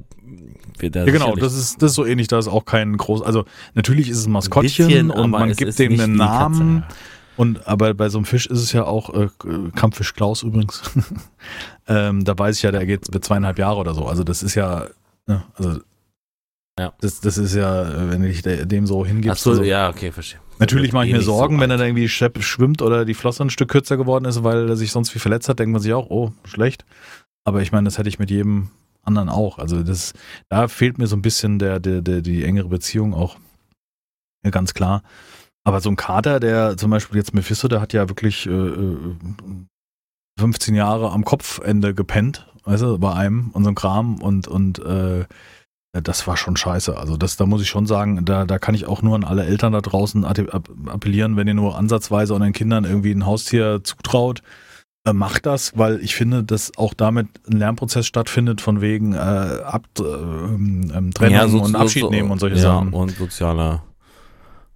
wird 0.79 0.95
da 0.95 1.05
Ja, 1.05 1.11
genau, 1.11 1.35
das 1.35 1.55
ist, 1.55 1.81
das 1.81 1.91
ist 1.91 1.95
so 1.95 2.05
ähnlich, 2.05 2.27
da 2.27 2.39
ist 2.39 2.47
auch 2.47 2.65
kein 2.65 2.97
groß, 2.97 3.21
also 3.21 3.45
natürlich 3.75 4.09
ist 4.09 4.17
es 4.17 4.25
ein 4.25 4.31
Maskottchen 4.31 4.87
bisschen, 4.87 5.11
und 5.11 5.29
man 5.31 5.53
gibt 5.53 5.77
dem 5.77 5.99
einen 5.99 6.15
Namen. 6.15 6.81
Katze. 6.81 6.95
Und 7.37 7.67
aber 7.67 7.93
bei 7.93 8.09
so 8.09 8.17
einem 8.17 8.25
Fisch 8.25 8.47
ist 8.47 8.59
es 8.61 8.71
ja 8.73 8.83
auch, 8.83 9.13
äh, 9.13 9.29
Kampffisch 9.75 10.13
Klaus 10.13 10.43
übrigens, 10.43 10.81
ähm, 11.87 12.23
da 12.25 12.37
weiß 12.37 12.57
ich 12.57 12.63
ja, 12.63 12.71
der 12.71 12.85
geht 12.85 13.13
mit 13.13 13.23
zweieinhalb 13.23 13.59
Jahre 13.59 13.77
oder 13.77 13.93
so. 13.93 14.05
Also 14.07 14.23
das 14.23 14.43
ist 14.43 14.55
ja, 14.55 14.87
ne, 15.27 15.43
also 15.53 15.79
Ja. 16.79 16.93
das, 16.99 17.21
das 17.21 17.37
ist 17.37 17.53
ja, 17.55 18.09
wenn 18.11 18.23
ich 18.23 18.41
de- 18.41 18.65
dem 18.65 18.85
so 18.87 19.03
Ach 19.03 19.07
hingibst. 19.07 19.43
so, 19.43 19.51
also, 19.51 19.63
ja, 19.63 19.89
okay, 19.89 20.11
verstehe. 20.11 20.39
Natürlich 20.59 20.91
mache 20.93 21.05
ich 21.05 21.09
Eh 21.11 21.13
mir 21.13 21.17
nicht 21.19 21.25
so 21.27 21.37
Sorgen, 21.37 21.59
wenn 21.59 21.69
er 21.69 21.77
da 21.77 21.85
irgendwie 21.85 22.09
schwimmt 22.09 22.81
oder 22.81 23.05
die 23.05 23.13
Flosse 23.13 23.43
ein 23.43 23.51
Stück 23.51 23.69
kürzer 23.69 23.95
geworden 23.97 24.25
ist, 24.25 24.43
weil 24.43 24.67
er 24.69 24.75
sich 24.75 24.91
sonst 24.91 25.13
wie 25.13 25.19
verletzt 25.19 25.47
hat, 25.49 25.59
denkt 25.59 25.71
man 25.71 25.81
sich 25.81 25.93
auch, 25.93 26.09
oh, 26.09 26.31
schlecht. 26.45 26.85
Aber 27.45 27.61
ich 27.61 27.71
meine, 27.71 27.85
das 27.85 27.99
hätte 27.99 28.09
ich 28.09 28.17
mit 28.17 28.31
jedem 28.31 28.69
anderen 29.03 29.29
auch. 29.29 29.59
Also 29.59 29.83
das, 29.83 30.13
da 30.49 30.67
fehlt 30.67 30.97
mir 30.97 31.05
so 31.05 31.15
ein 31.15 31.21
bisschen 31.21 31.59
der, 31.59 31.79
der, 31.79 32.01
der, 32.01 32.21
die 32.21 32.43
engere 32.43 32.67
Beziehung 32.69 33.13
auch. 33.13 33.37
Ja, 34.43 34.49
ganz 34.49 34.73
klar. 34.73 35.03
Aber 35.67 35.81
so 35.81 35.89
ein 35.89 35.97
Kater, 35.97 36.39
der 36.39 36.77
zum 36.77 36.91
Beispiel 36.91 37.17
jetzt 37.17 37.33
Mephisto, 37.33 37.67
der 37.67 37.81
hat 37.81 37.91
ja 37.91 38.07
wirklich 38.07 38.45
äh, 38.47 38.51
äh, 38.51 39.15
15 40.39 40.75
Jahre 40.75 41.11
am 41.11 41.25
Kopfende 41.25 41.93
gepennt, 41.93 42.47
weißt 42.63 42.83
du, 42.83 42.97
bei 42.99 43.11
einem 43.13 43.49
und 43.51 43.65
so 43.65 43.69
ein 43.71 43.75
Kram 43.75 44.21
und, 44.21 44.47
und 44.47 44.79
äh, 44.79 45.25
das 45.91 46.25
war 46.25 46.37
schon 46.37 46.55
scheiße. 46.55 46.95
Also 46.97 47.17
das, 47.17 47.35
da 47.35 47.45
muss 47.45 47.61
ich 47.61 47.67
schon 47.67 47.85
sagen, 47.85 48.23
da, 48.23 48.45
da 48.45 48.59
kann 48.59 48.75
ich 48.75 48.85
auch 48.85 49.01
nur 49.01 49.15
an 49.15 49.25
alle 49.25 49.43
Eltern 49.45 49.73
da 49.73 49.81
draußen 49.81 50.23
appellieren, 50.23 51.35
wenn 51.35 51.47
ihr 51.49 51.53
nur 51.53 51.77
ansatzweise 51.77 52.33
euren 52.33 52.53
Kindern 52.53 52.85
irgendwie 52.85 53.11
ein 53.11 53.25
Haustier 53.25 53.81
zutraut, 53.83 54.43
äh, 55.05 55.11
macht 55.11 55.45
das, 55.45 55.77
weil 55.77 55.99
ich 55.99 56.15
finde, 56.15 56.45
dass 56.45 56.77
auch 56.77 56.93
damit 56.93 57.27
ein 57.45 57.57
Lernprozess 57.57 58.07
stattfindet 58.07 58.61
von 58.61 58.79
wegen 58.79 59.13
äh, 59.15 59.17
Ab, 59.17 59.83
äh, 59.99 60.03
ähm, 60.03 60.91
ähm, 60.95 61.13
Trennung 61.13 61.35
Ja, 61.35 61.47
so- 61.49 61.61
und 61.61 61.75
Abschied 61.75 62.03
so- 62.03 62.09
nehmen 62.09 62.31
und 62.31 62.39
solche 62.39 62.55
ja, 62.55 62.61
Sachen. 62.61 62.93
Und 62.93 63.17
sozialer, 63.17 63.83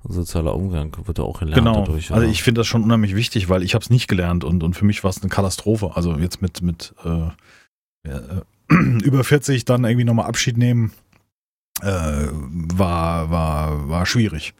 sozialer 0.03 0.55
Umgang 0.55 0.95
wird 1.05 1.17
ja 1.17 1.23
auch 1.23 1.39
gelernt 1.39 1.57
Genau. 1.57 1.79
dadurch. 1.81 2.11
also 2.11 2.23
oder? 2.23 2.31
ich 2.31 2.43
finde 2.43 2.59
das 2.59 2.67
schon 2.67 2.83
unheimlich 2.83 3.15
wichtig, 3.15 3.49
weil 3.49 3.63
ich 3.63 3.73
habe 3.75 3.83
es 3.83 3.89
nicht 3.89 4.07
gelernt 4.07 4.43
und, 4.43 4.63
und 4.63 4.75
für 4.75 4.85
mich 4.85 5.03
war 5.03 5.09
es 5.09 5.21
eine 5.21 5.29
Katastrophe. 5.29 5.91
Also 5.95 6.15
jetzt 6.17 6.41
mit, 6.41 6.61
mit 6.61 6.93
äh, 7.05 8.09
äh, 8.09 8.41
über 9.03 9.23
40 9.23 9.65
dann 9.65 9.83
irgendwie 9.83 10.05
nochmal 10.05 10.27
Abschied 10.27 10.57
nehmen, 10.57 10.91
äh, 11.81 12.27
war, 12.31 13.29
war, 13.29 13.89
war 13.89 14.05
schwierig. 14.05 14.53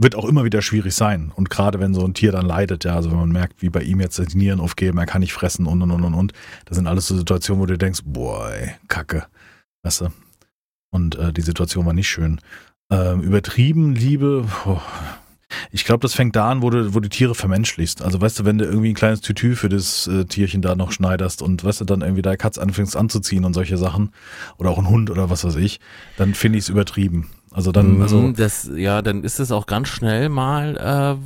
Wird 0.00 0.14
auch 0.14 0.26
immer 0.26 0.44
wieder 0.44 0.62
schwierig 0.62 0.94
sein. 0.94 1.32
Und 1.34 1.50
gerade 1.50 1.80
wenn 1.80 1.92
so 1.92 2.04
ein 2.04 2.14
Tier 2.14 2.30
dann 2.30 2.46
leidet, 2.46 2.84
ja, 2.84 2.94
also 2.94 3.10
wenn 3.10 3.18
man 3.18 3.32
merkt, 3.32 3.62
wie 3.62 3.68
bei 3.68 3.82
ihm 3.82 4.00
jetzt 4.00 4.18
die 4.18 4.38
Nieren 4.38 4.60
aufgeben, 4.60 4.98
er 4.98 5.06
kann 5.06 5.20
nicht 5.20 5.32
fressen 5.32 5.66
und 5.66 5.82
und 5.82 5.90
und 5.90 6.04
und 6.04 6.14
und. 6.14 6.32
Das 6.66 6.76
sind 6.76 6.86
alles 6.86 7.08
so 7.08 7.16
Situationen, 7.16 7.60
wo 7.60 7.66
du 7.66 7.76
denkst, 7.76 8.02
boah, 8.04 8.50
ey, 8.52 8.74
Kacke. 8.86 9.26
Weißt 9.82 10.02
du? 10.02 10.08
Und 10.90 11.16
äh, 11.16 11.32
die 11.32 11.40
Situation 11.42 11.84
war 11.84 11.92
nicht 11.94 12.08
schön. 12.08 12.40
Ähm, 12.90 13.20
übertrieben 13.20 13.94
Liebe, 13.94 14.46
boah, 14.64 14.82
ich 15.70 15.84
glaube, 15.84 16.00
das 16.00 16.14
fängt 16.14 16.36
da 16.36 16.50
an, 16.50 16.62
wo 16.62 16.70
du, 16.70 16.94
wo 16.94 17.00
du 17.00 17.08
Tiere 17.08 17.34
vermenschlichst. 17.34 18.02
Also 18.02 18.20
weißt 18.20 18.38
du, 18.40 18.44
wenn 18.44 18.58
du 18.58 18.64
irgendwie 18.64 18.90
ein 18.90 18.94
kleines 18.94 19.20
Tütü 19.20 19.56
für 19.56 19.68
das 19.68 20.06
äh, 20.06 20.24
Tierchen 20.24 20.62
da 20.62 20.74
noch 20.74 20.92
schneiderst 20.92 21.42
und 21.42 21.64
weißt 21.64 21.80
du, 21.82 21.84
dann 21.84 22.00
irgendwie 22.02 22.22
deine 22.22 22.36
Katze 22.38 22.60
anfängst 22.62 22.96
anzuziehen 22.96 23.44
und 23.44 23.54
solche 23.54 23.76
Sachen 23.78 24.12
oder 24.58 24.70
auch 24.70 24.78
ein 24.78 24.88
Hund 24.88 25.10
oder 25.10 25.28
was 25.30 25.44
weiß 25.44 25.56
ich, 25.56 25.80
dann 26.16 26.34
finde 26.34 26.58
ich 26.58 26.64
es 26.64 26.68
übertrieben. 26.70 27.30
Also 27.50 27.72
dann, 27.72 27.96
Mhm, 27.96 28.02
also 28.02 28.32
das, 28.32 28.70
ja, 28.74 29.00
dann 29.02 29.24
ist 29.24 29.40
es 29.40 29.52
auch 29.52 29.66
ganz 29.66 29.88
schnell 29.88 30.28
mal, 30.28 30.76
äh, 30.76 31.16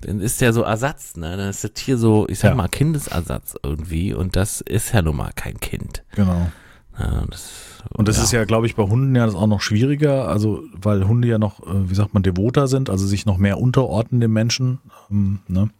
dann 0.00 0.20
ist 0.20 0.40
der 0.40 0.52
so 0.54 0.62
Ersatz, 0.62 1.16
ne? 1.16 1.36
Dann 1.36 1.50
ist 1.50 1.64
das 1.64 1.72
Tier 1.74 1.98
so, 1.98 2.26
ich 2.28 2.38
sag 2.38 2.50
Ja. 2.50 2.54
mal, 2.54 2.68
Kindesersatz 2.68 3.56
irgendwie 3.62 4.14
und 4.14 4.36
das 4.36 4.60
ist 4.62 4.92
ja 4.92 5.02
nun 5.02 5.16
mal 5.16 5.32
kein 5.34 5.60
Kind. 5.60 6.02
genau. 6.14 6.50
Ja, 6.98 7.24
das, 7.28 7.73
Und 7.92 8.08
das 8.08 8.18
ist 8.18 8.32
ja, 8.32 8.44
glaube 8.44 8.66
ich, 8.66 8.76
bei 8.76 8.84
Hunden 8.84 9.14
ja 9.14 9.26
das 9.26 9.34
auch 9.34 9.46
noch 9.46 9.60
schwieriger, 9.60 10.28
also 10.28 10.62
weil 10.72 11.06
Hunde 11.06 11.28
ja 11.28 11.38
noch, 11.38 11.60
äh, 11.60 11.90
wie 11.90 11.94
sagt 11.94 12.14
man, 12.14 12.22
devoter 12.22 12.68
sind, 12.68 12.90
also 12.90 13.06
sich 13.06 13.26
noch 13.26 13.38
mehr 13.38 13.58
unterordnen 13.58 14.20
dem 14.20 14.32
Menschen. 14.32 14.80
Ähm, 15.10 15.40
ne? 15.48 15.70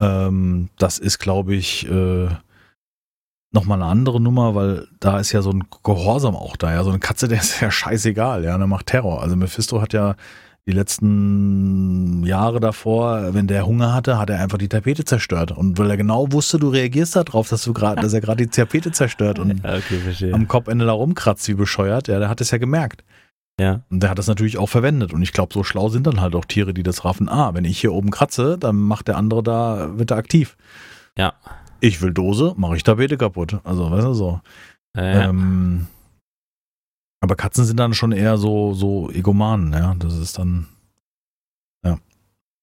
ähm, 0.00 0.70
das 0.78 0.98
ist, 0.98 1.18
glaube 1.18 1.54
ich, 1.54 1.88
äh, 1.88 2.28
nochmal 3.52 3.82
eine 3.82 3.90
andere 3.90 4.20
Nummer, 4.20 4.54
weil 4.54 4.88
da 5.00 5.18
ist 5.18 5.32
ja 5.32 5.42
so 5.42 5.50
ein 5.50 5.64
Gehorsam 5.82 6.36
auch 6.36 6.56
da. 6.56 6.72
Ja, 6.72 6.84
so 6.84 6.90
eine 6.90 7.00
Katze, 7.00 7.28
der 7.28 7.40
ist 7.40 7.60
ja 7.60 7.70
scheißegal, 7.70 8.44
ja, 8.44 8.56
der 8.56 8.66
macht 8.66 8.86
Terror. 8.86 9.22
Also 9.22 9.36
Mephisto 9.36 9.80
hat 9.80 9.92
ja 9.92 10.16
die 10.66 10.72
letzten 10.72 12.24
Jahre 12.24 12.60
davor, 12.60 13.34
wenn 13.34 13.46
der 13.46 13.66
Hunger 13.66 13.92
hatte, 13.94 14.18
hat 14.18 14.30
er 14.30 14.40
einfach 14.40 14.58
die 14.58 14.68
Tapete 14.68 15.04
zerstört. 15.04 15.52
Und 15.52 15.78
weil 15.78 15.90
er 15.90 15.96
genau 15.96 16.30
wusste, 16.32 16.58
du 16.58 16.68
reagierst 16.68 17.16
darauf, 17.16 17.48
dass 17.48 17.64
du 17.64 17.72
gerade, 17.72 18.00
dass 18.02 18.12
er 18.12 18.20
gerade 18.20 18.44
die 18.44 18.50
Tapete 18.50 18.92
zerstört 18.92 19.38
und 19.38 19.50
Ja, 19.64 19.76
okay, 19.76 20.32
am 20.32 20.46
Kopfende 20.48 20.84
da 20.86 20.92
rumkratzt 20.92 21.48
wie 21.48 21.54
bescheuert, 21.54 22.08
ja, 22.08 22.18
der 22.18 22.28
hat 22.28 22.40
es 22.40 22.50
ja 22.50 22.58
gemerkt. 22.58 23.02
ja. 23.60 23.80
Und 23.90 24.02
der 24.02 24.10
hat 24.10 24.18
das 24.18 24.26
natürlich 24.26 24.58
auch 24.58 24.68
verwendet. 24.68 25.12
Und 25.12 25.22
ich 25.22 25.32
glaube, 25.32 25.52
so 25.54 25.64
schlau 25.64 25.88
sind 25.88 26.06
dann 26.06 26.20
halt 26.20 26.34
auch 26.34 26.44
Tiere, 26.44 26.72
die 26.74 26.82
das 26.82 27.04
raffen. 27.04 27.28
Ah, 27.28 27.52
wenn 27.54 27.64
ich 27.64 27.80
hier 27.80 27.92
oben 27.92 28.10
kratze, 28.10 28.56
dann 28.58 28.76
macht 28.76 29.08
der 29.08 29.16
andere 29.16 29.42
da, 29.42 29.98
wird 29.98 30.10
er 30.12 30.18
aktiv. 30.18 30.56
Ja. 31.18 31.32
Ich 31.80 32.02
will 32.02 32.12
Dose, 32.12 32.52
mache 32.56 32.76
ich 32.76 32.82
Tapete 32.82 33.16
kaputt. 33.16 33.58
Also, 33.64 33.90
weißt 33.90 34.06
du, 34.06 34.12
so. 34.12 34.40
Äh, 34.96 35.24
Ähm, 35.28 35.86
aber 37.20 37.36
Katzen 37.36 37.64
sind 37.64 37.78
dann 37.78 37.94
schon 37.94 38.12
eher 38.12 38.38
so, 38.38 38.72
so 38.74 39.10
Egomanen, 39.10 39.72
ja. 39.72 39.94
Das 39.98 40.16
ist 40.16 40.38
dann, 40.38 40.66
ja. 41.84 41.98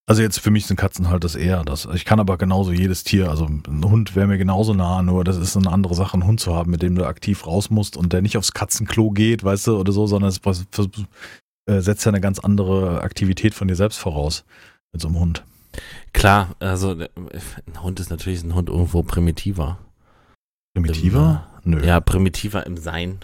Also 0.08 0.22
jetzt 0.24 0.39
für 0.39 0.51
mich 0.51 0.66
sind 0.66 0.78
Katzen 0.78 1.10
halt 1.10 1.24
das 1.24 1.36
eher 1.36 1.64
das. 1.64 1.88
Ich 1.93 2.05
kann 2.05 2.20
aber 2.20 2.38
genauso 2.38 2.72
jedes 2.72 3.03
Tier, 3.03 3.30
also 3.30 3.45
ein 3.45 3.84
Hund 3.86 4.16
wäre 4.16 4.28
mir 4.28 4.38
genauso 4.38 4.74
nah, 4.74 5.01
nur 5.03 5.24
das 5.24 5.38
ist 5.38 5.55
eine 5.55 5.72
andere 5.72 5.93
Sache, 5.93 6.14
einen 6.14 6.26
Hund 6.26 6.39
zu 6.39 6.55
haben, 6.55 6.72
mit 6.72 6.82
dem 6.82 6.95
du 6.95 7.05
aktiv 7.05 7.45
raus 7.45 7.70
musst 7.70 7.97
und 7.97 8.14
der 8.14 8.22
nicht 8.22 8.38
aufs 8.38 8.53
Katzenklo 8.53 9.12
geht, 9.12 9.43
weißt 9.43 9.68
du, 9.68 9.80
oder 9.80 9.91
so, 9.91 10.08
sondern 10.08 10.30
es 10.30 10.41
äh, 11.68 11.82
setzt 11.82 12.05
ja 12.05 12.12
eine 12.12 12.22
ganz 12.22 12.39
andere 12.39 13.01
Aktivität 13.01 13.53
von 13.53 13.68
dir 13.68 13.76
selbst 13.76 13.97
voraus 13.97 14.43
mit 14.91 15.01
so 15.01 15.08
einem 15.08 15.20
Hund. 15.20 15.43
klar, 16.14 16.55
also 16.60 16.99
äh, 16.99 17.10
ein 17.68 17.84
Hund 17.84 17.99
ist 17.99 18.10
natürlich 18.10 18.43
ein 18.43 18.55
Hund 18.55 18.70
irgendwo 18.70 19.03
primitiver. 19.03 19.78
Primitiver? 20.74 21.47
Nö. 21.64 21.86
Ja, 21.86 21.99
primitiver 21.99 22.66
im 22.66 22.78
Sein. 22.78 23.20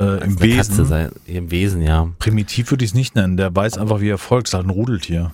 Äh, 0.00 0.24
Im 0.24 0.40
Wesen. 0.40 0.84
Sein, 0.84 1.12
Im 1.26 1.50
Wesen, 1.50 1.82
ja. 1.82 2.10
Primitiv 2.18 2.70
würde 2.70 2.84
ich 2.84 2.90
es 2.90 2.94
nicht 2.94 3.14
nennen. 3.14 3.36
Der 3.36 3.54
weiß 3.54 3.78
einfach, 3.78 4.00
wie 4.00 4.08
er 4.08 4.18
folgt. 4.18 4.48
Ist 4.48 4.54
halt 4.54 4.66
ein 4.66 4.70
Rudeltier. 4.70 5.32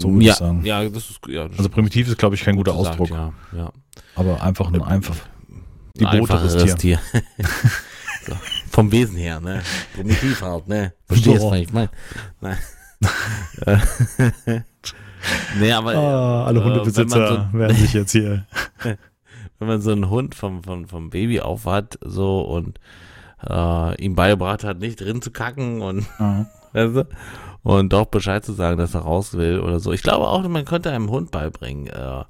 So 0.00 0.12
würde 0.12 0.24
ja, 0.24 0.32
ich 0.32 0.38
sagen. 0.38 0.64
Ja, 0.64 0.88
das 0.88 1.10
ist, 1.10 1.20
ja, 1.28 1.46
das 1.46 1.58
Also 1.58 1.70
primitiv 1.70 2.08
ist, 2.08 2.18
glaube 2.18 2.34
ich, 2.34 2.42
kein 2.42 2.56
gut 2.56 2.66
guter 2.66 2.76
Ausdruck. 2.76 3.10
Ja, 3.10 3.32
ja. 3.56 3.72
Aber 4.16 4.42
einfach 4.42 4.72
ein 4.72 4.82
einfach. 4.82 5.16
Ein 5.96 6.10
Devoteres 6.10 6.54
einfacheres 6.54 6.74
Tier. 6.76 6.98
so, 8.26 8.32
vom 8.70 8.90
Wesen 8.90 9.16
her, 9.16 9.38
ne? 9.40 9.62
Primitiv 9.94 10.42
halt, 10.42 10.66
ne? 10.66 10.92
Verstehst 11.06 11.40
du, 11.40 11.50
was 11.50 11.58
ich 11.60 11.72
meine? 11.72 11.90
Nein. 12.40 12.58
nee, 15.60 15.70
aber 15.70 15.94
Ah, 15.94 16.46
alle 16.46 16.60
äh, 16.60 16.64
Hundebesitzer 16.64 17.48
so- 17.52 17.58
werden 17.58 17.76
sich 17.76 17.92
jetzt 17.92 18.10
hier. 18.10 18.46
wenn 19.58 19.68
man 19.68 19.80
so 19.80 19.92
einen 19.92 20.10
Hund 20.10 20.34
vom, 20.34 20.64
vom, 20.64 20.88
vom 20.88 21.10
Baby 21.10 21.40
auf 21.40 21.66
hat, 21.66 21.98
so 22.02 22.40
und 22.40 22.80
äh, 23.48 24.02
ihm 24.02 24.14
beigebracht 24.14 24.64
hat, 24.64 24.78
nicht 24.80 25.00
drin 25.00 25.22
zu 25.22 25.30
kacken 25.30 25.80
und 25.82 26.06
weißt 26.72 26.96
du, 26.96 27.06
und 27.62 27.92
doch 27.92 28.06
Bescheid 28.06 28.44
zu 28.44 28.52
sagen, 28.52 28.76
dass 28.78 28.94
er 28.94 29.00
raus 29.00 29.34
will 29.34 29.60
oder 29.60 29.80
so. 29.80 29.92
Ich 29.92 30.02
glaube 30.02 30.28
auch, 30.28 30.46
man 30.48 30.64
könnte 30.64 30.90
einem 30.90 31.10
Hund 31.10 31.30
beibringen, 31.30 31.86
äh, 31.86 32.24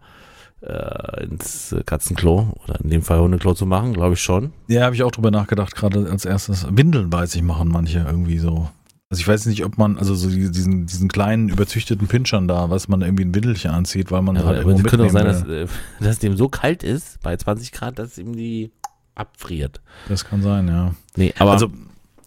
äh, 0.66 1.24
ins 1.24 1.74
Katzenklo 1.86 2.52
oder 2.64 2.80
in 2.80 2.90
dem 2.90 3.02
Fall 3.02 3.20
Hundeklo 3.20 3.54
zu 3.54 3.66
machen, 3.66 3.92
glaube 3.92 4.14
ich 4.14 4.20
schon. 4.22 4.52
Ja, 4.68 4.84
habe 4.84 4.94
ich 4.94 5.02
auch 5.02 5.10
drüber 5.10 5.30
nachgedacht, 5.30 5.74
gerade 5.74 6.08
als 6.10 6.24
erstes. 6.24 6.66
Windeln 6.70 7.12
weiß 7.12 7.34
ich, 7.34 7.42
machen 7.42 7.68
manche 7.68 7.98
irgendwie 7.98 8.38
so. 8.38 8.68
Also 9.10 9.20
ich 9.20 9.28
weiß 9.28 9.46
nicht, 9.46 9.64
ob 9.64 9.76
man, 9.78 9.98
also 9.98 10.14
so 10.14 10.28
die- 10.30 10.50
diesen, 10.50 10.86
diesen 10.86 11.08
kleinen 11.08 11.48
überzüchteten 11.48 12.08
Pinschern 12.08 12.48
da, 12.48 12.70
was 12.70 12.88
man 12.88 13.02
irgendwie 13.02 13.24
ein 13.24 13.34
Windelchen 13.34 13.70
anzieht, 13.70 14.10
weil 14.10 14.22
man 14.22 14.36
Ja, 14.36 14.44
halt 14.44 14.60
aber 14.60 14.68
irgendwo 14.70 14.86
es 14.86 14.90
könnte 14.90 15.06
auch 15.06 15.10
sein, 15.10 15.26
dass, 15.26 15.42
äh, 15.44 15.66
dass 16.00 16.18
dem 16.18 16.36
so 16.36 16.48
kalt 16.48 16.82
ist, 16.82 17.20
bei 17.22 17.36
20 17.36 17.70
Grad, 17.72 17.98
dass 17.98 18.16
ihm 18.18 18.34
die 18.34 18.72
abfriert. 19.14 19.80
Das 20.08 20.24
kann 20.24 20.42
sein, 20.42 20.68
ja. 20.68 20.94
Nee, 21.16 21.32
aber 21.38 21.52
also 21.52 21.70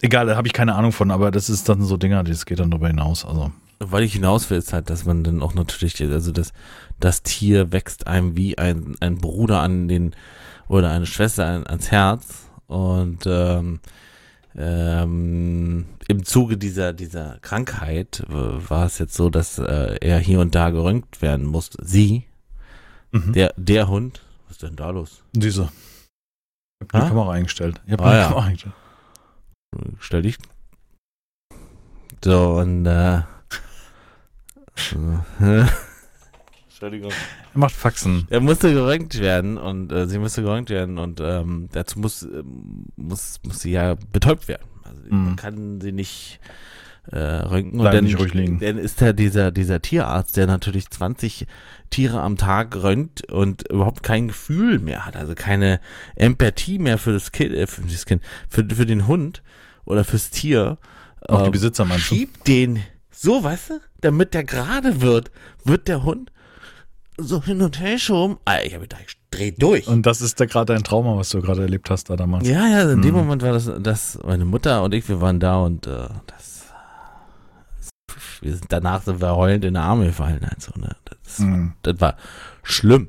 egal, 0.00 0.26
da 0.26 0.36
habe 0.36 0.46
ich 0.46 0.52
keine 0.52 0.74
Ahnung 0.74 0.92
von, 0.92 1.10
aber 1.10 1.30
das 1.30 1.50
ist 1.50 1.68
dann 1.68 1.82
so 1.82 1.96
Dinger, 1.96 2.24
das 2.24 2.46
geht 2.46 2.58
dann 2.58 2.70
darüber 2.70 2.88
hinaus. 2.88 3.24
Also 3.24 3.52
Weil 3.78 4.02
ich 4.04 4.12
hinaus 4.14 4.48
will, 4.50 4.58
ist 4.58 4.72
halt, 4.72 4.90
dass 4.90 5.04
man 5.04 5.24
dann 5.24 5.42
auch 5.42 5.54
natürlich, 5.54 6.00
also 6.02 6.32
das, 6.32 6.52
das 7.00 7.22
Tier 7.22 7.72
wächst 7.72 8.06
einem 8.06 8.36
wie 8.36 8.58
ein, 8.58 8.96
ein 9.00 9.18
Bruder 9.18 9.60
an 9.60 9.88
den, 9.88 10.14
oder 10.68 10.90
eine 10.90 11.06
Schwester 11.06 11.46
an, 11.46 11.66
ans 11.66 11.90
Herz. 11.90 12.44
Und 12.66 13.24
ähm, 13.26 13.80
ähm, 14.56 15.86
im 16.08 16.24
Zuge 16.24 16.56
dieser, 16.58 16.92
dieser 16.92 17.38
Krankheit 17.42 18.24
äh, 18.28 18.32
war 18.32 18.86
es 18.86 18.98
jetzt 18.98 19.14
so, 19.14 19.30
dass 19.30 19.58
äh, 19.58 19.96
er 20.00 20.18
hier 20.18 20.40
und 20.40 20.54
da 20.54 20.70
geröntgt 20.70 21.22
werden 21.22 21.46
musste. 21.46 21.78
Sie, 21.84 22.24
Mhm. 23.10 23.32
der, 23.32 23.54
der 23.56 23.88
Hund, 23.88 24.20
was 24.46 24.56
ist 24.56 24.62
denn 24.64 24.76
da 24.76 24.90
los? 24.90 25.22
Diese. 25.32 25.70
Ich 26.80 26.94
habe 26.94 26.98
Ah? 26.98 27.00
die 27.04 27.08
Kamera 27.08 27.32
eingestellt. 27.32 27.80
Ich 27.86 27.92
habe 27.92 28.04
Ah, 28.04 28.10
die 28.12 28.16
ja. 28.18 28.28
Kamera 28.28 28.44
eingestellt. 28.46 28.74
Stell 30.00 30.22
dich. 30.22 30.38
So, 32.24 32.54
und 32.58 32.86
äh, 32.86 33.18
äh, 33.18 33.22
Entschuldigung. 36.68 37.10
Er 37.54 37.58
macht 37.58 37.74
Faxen. 37.74 38.26
Er 38.30 38.40
musste 38.40 38.72
geröntgt 38.72 39.18
werden 39.20 39.58
und 39.58 39.90
äh, 39.92 40.06
sie 40.06 40.18
musste 40.18 40.42
geröntgt 40.42 40.70
werden 40.70 40.98
und 40.98 41.20
ähm, 41.20 41.68
dazu 41.72 41.98
muss, 41.98 42.22
ähm, 42.22 42.84
muss, 42.96 43.40
muss 43.44 43.60
sie 43.60 43.72
ja 43.72 43.96
betäubt 44.12 44.46
werden. 44.48 44.66
Also 44.84 45.00
Mhm. 45.10 45.24
man 45.24 45.36
kann 45.36 45.80
sie 45.80 45.92
nicht 45.92 46.38
äh, 47.10 47.18
röntgen. 47.18 47.80
Und 47.80 47.84
dann, 47.86 48.58
dann 48.60 48.78
ist 48.78 49.00
da 49.00 49.12
dieser, 49.12 49.50
dieser 49.50 49.80
Tierarzt, 49.80 50.36
der 50.36 50.46
natürlich 50.46 50.90
20 50.90 51.46
Tiere 51.90 52.20
am 52.20 52.36
Tag 52.36 52.76
röntgt 52.76 53.30
und 53.32 53.66
überhaupt 53.70 54.02
kein 54.02 54.28
Gefühl 54.28 54.78
mehr 54.78 55.06
hat, 55.06 55.16
also 55.16 55.34
keine 55.34 55.80
Empathie 56.16 56.78
mehr 56.78 56.98
für 56.98 57.12
das 57.12 57.32
Kind, 57.32 57.54
äh, 57.54 57.66
für 57.66 57.82
das 57.82 58.04
Kind, 58.06 58.22
für, 58.48 58.64
für 58.68 58.86
den 58.86 59.06
Hund 59.06 59.42
oder 59.84 60.04
fürs 60.04 60.30
Tier. 60.30 60.78
Auch 61.26 61.40
die 61.40 61.46
Ähm, 61.46 61.52
Besitzer 61.52 61.84
meinst 61.84 62.04
schiebt 62.06 62.46
den 62.46 62.80
so, 63.10 63.42
weißt 63.42 63.70
du, 63.70 63.80
damit 64.00 64.34
der 64.34 64.44
gerade 64.44 65.00
wird, 65.00 65.30
wird 65.64 65.88
der 65.88 66.04
Hund 66.04 66.30
so 67.16 67.42
hin 67.42 67.62
und 67.62 67.80
her 67.80 67.94
geschoben. 67.94 68.36
Alter, 68.44 68.66
ich 68.66 68.74
habe 68.74 68.82
gedacht, 68.82 69.02
ich 69.08 69.14
dreh 69.32 69.50
durch. 69.50 69.88
Und 69.88 70.06
das 70.06 70.20
ist 70.20 70.38
da 70.38 70.44
gerade 70.44 70.72
dein 70.72 70.84
Trauma, 70.84 71.16
was 71.16 71.30
du 71.30 71.40
gerade 71.42 71.62
erlebt 71.62 71.90
hast 71.90 72.10
da 72.10 72.16
damals. 72.16 72.46
ja, 72.46 72.68
ja, 72.68 72.82
in 72.92 73.02
dem 73.02 73.10
Mhm. 73.12 73.16
Moment 73.22 73.42
war 73.42 73.52
das, 73.52 73.68
das, 73.80 74.18
meine 74.24 74.44
Mutter 74.44 74.84
und 74.84 74.94
ich, 74.94 75.08
wir 75.08 75.20
waren 75.20 75.40
da 75.40 75.56
und 75.58 75.86
äh, 75.88 76.06
wir 78.42 78.52
sind 78.54 78.66
danach 78.70 79.02
sind 79.02 79.20
wir 79.20 79.34
heulend 79.36 79.64
in 79.64 79.74
die 79.74 79.80
Arme 79.80 80.06
gefallen. 80.06 80.44
Also, 80.54 80.72
ne? 80.78 80.96
das, 81.04 81.38
Mhm. 81.40 81.72
das 81.82 82.00
war 82.00 82.16
schlimm. 82.62 83.08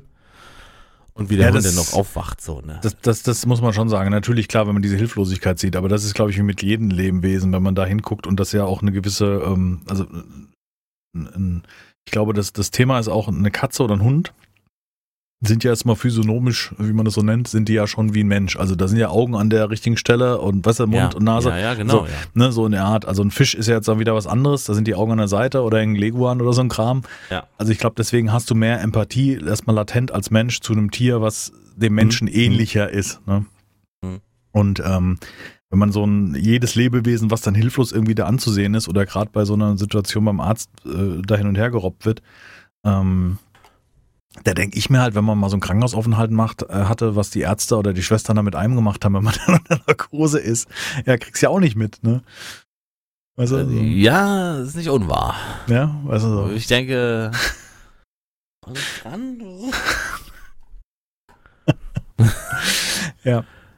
Und 1.14 1.28
wie 1.28 1.36
der 1.36 1.48
Ja, 1.48 1.52
Hund 1.54 1.64
das- 1.64 1.74
dann 1.74 1.84
noch 1.84 1.92
aufwacht, 1.92 2.40
so, 2.40 2.60
ne? 2.62 2.78
Das, 2.82 2.96
das, 3.02 3.22
das 3.22 3.44
muss 3.44 3.60
man 3.60 3.72
schon 3.74 3.88
sagen. 3.88 4.10
Natürlich, 4.10 4.48
klar, 4.48 4.66
wenn 4.66 4.72
man 4.74 4.82
diese 4.82 4.96
Hilflosigkeit 4.96 5.58
sieht, 5.58 5.76
aber 5.76 5.88
das 5.88 6.04
ist, 6.04 6.14
glaube 6.14 6.30
ich, 6.30 6.38
wie 6.38 6.42
mit 6.42 6.62
jedem 6.62 6.90
Lebewesen, 6.90 7.52
wenn 7.52 7.62
man 7.62 7.74
da 7.74 7.84
hinguckt 7.84 8.26
und 8.26 8.40
das 8.40 8.52
ja 8.52 8.64
auch 8.64 8.80
eine 8.80 8.92
gewisse, 8.92 9.42
ähm, 9.44 9.82
also 9.88 10.04
ein, 10.04 11.26
ein, 11.26 11.62
ich 12.06 12.12
glaube, 12.12 12.32
das, 12.32 12.52
das 12.52 12.70
Thema 12.70 12.98
ist 12.98 13.08
auch 13.08 13.28
eine 13.28 13.50
Katze 13.50 13.82
oder 13.82 13.94
ein 13.94 14.02
Hund. 14.02 14.32
Sind 15.42 15.64
ja 15.64 15.70
erstmal 15.70 15.96
physiognomisch, 15.96 16.74
wie 16.76 16.92
man 16.92 17.06
das 17.06 17.14
so 17.14 17.22
nennt, 17.22 17.48
sind 17.48 17.66
die 17.70 17.72
ja 17.72 17.86
schon 17.86 18.12
wie 18.12 18.22
ein 18.24 18.28
Mensch. 18.28 18.56
Also 18.56 18.74
da 18.74 18.86
sind 18.88 18.98
ja 18.98 19.08
Augen 19.08 19.34
an 19.34 19.48
der 19.48 19.70
richtigen 19.70 19.96
Stelle 19.96 20.38
und 20.38 20.66
was 20.66 20.80
Mund 20.80 20.92
ja, 20.94 21.08
und 21.08 21.22
Nase. 21.22 21.48
Ja, 21.48 21.58
ja, 21.58 21.74
genau. 21.74 22.00
So. 22.00 22.06
ja. 22.06 22.12
Ne, 22.34 22.52
so 22.52 22.66
in 22.66 22.72
der 22.72 22.84
Art. 22.84 23.06
Also 23.06 23.22
ein 23.22 23.30
Fisch 23.30 23.54
ist 23.54 23.66
ja 23.66 23.76
jetzt 23.76 23.88
dann 23.88 23.98
wieder 23.98 24.14
was 24.14 24.26
anderes. 24.26 24.64
Da 24.64 24.74
sind 24.74 24.86
die 24.86 24.94
Augen 24.94 25.12
an 25.12 25.18
der 25.18 25.28
Seite 25.28 25.62
oder 25.62 25.78
ein 25.78 25.94
Leguan 25.94 26.42
oder 26.42 26.52
so 26.52 26.60
ein 26.60 26.68
Kram. 26.68 27.02
Ja. 27.30 27.44
Also 27.56 27.72
ich 27.72 27.78
glaube, 27.78 27.94
deswegen 27.96 28.32
hast 28.32 28.50
du 28.50 28.54
mehr 28.54 28.82
Empathie 28.82 29.40
erstmal 29.42 29.74
latent 29.76 30.12
als 30.12 30.30
Mensch 30.30 30.60
zu 30.60 30.74
einem 30.74 30.90
Tier, 30.90 31.22
was 31.22 31.52
dem 31.74 31.94
Menschen 31.94 32.28
Mhm. 32.28 32.34
ähnlicher 32.34 32.90
ist. 32.90 33.26
Ne? 33.26 33.46
Mhm. 34.02 34.20
Und 34.52 34.82
ähm, 34.84 35.16
wenn 35.70 35.78
man 35.78 35.90
so 35.92 36.04
ein 36.04 36.34
jedes 36.34 36.74
Lebewesen, 36.74 37.30
was 37.30 37.40
dann 37.40 37.54
hilflos 37.54 37.92
irgendwie 37.92 38.14
da 38.14 38.26
anzusehen 38.26 38.74
ist 38.74 38.88
oder 38.88 39.06
gerade 39.06 39.30
bei 39.32 39.46
so 39.46 39.54
einer 39.54 39.78
Situation 39.78 40.24
beim 40.26 40.40
Arzt 40.40 40.68
äh, 40.84 41.22
da 41.24 41.36
hin 41.36 41.46
und 41.46 41.56
her 41.56 41.70
gerobbt 41.70 42.04
wird, 42.04 42.20
ähm, 42.84 43.38
da 44.44 44.54
denke 44.54 44.78
ich 44.78 44.90
mir 44.90 45.00
halt, 45.00 45.14
wenn 45.14 45.24
man 45.24 45.38
mal 45.38 45.48
so 45.50 45.54
einen 45.54 45.60
Krankenhausaufenthalt 45.60 46.30
macht, 46.30 46.62
äh, 46.62 46.84
hatte, 46.84 47.16
was 47.16 47.30
die 47.30 47.40
Ärzte 47.40 47.76
oder 47.76 47.92
die 47.92 48.02
Schwestern 48.02 48.36
da 48.36 48.42
mit 48.42 48.54
einem 48.54 48.76
gemacht 48.76 49.04
haben, 49.04 49.14
wenn 49.14 49.24
man 49.24 49.34
dann 49.46 49.56
unter 49.56 49.80
Narkose 49.86 50.38
ist, 50.38 50.68
ja, 51.06 51.16
kriegst 51.16 51.42
ja 51.42 51.48
auch 51.48 51.60
nicht 51.60 51.76
mit, 51.76 52.02
ne? 52.02 52.22
Weißt 53.36 53.52
du, 53.52 53.64
so, 53.64 53.70
Ja, 53.70 54.58
ist 54.58 54.76
nicht 54.76 54.88
unwahr. 54.90 55.34
ja, 55.66 55.94
weißt 56.04 56.24
du, 56.24 56.28
so. 56.28 56.50
Ich 56.50 56.66
denke. 56.66 57.30
Dran? 59.02 59.38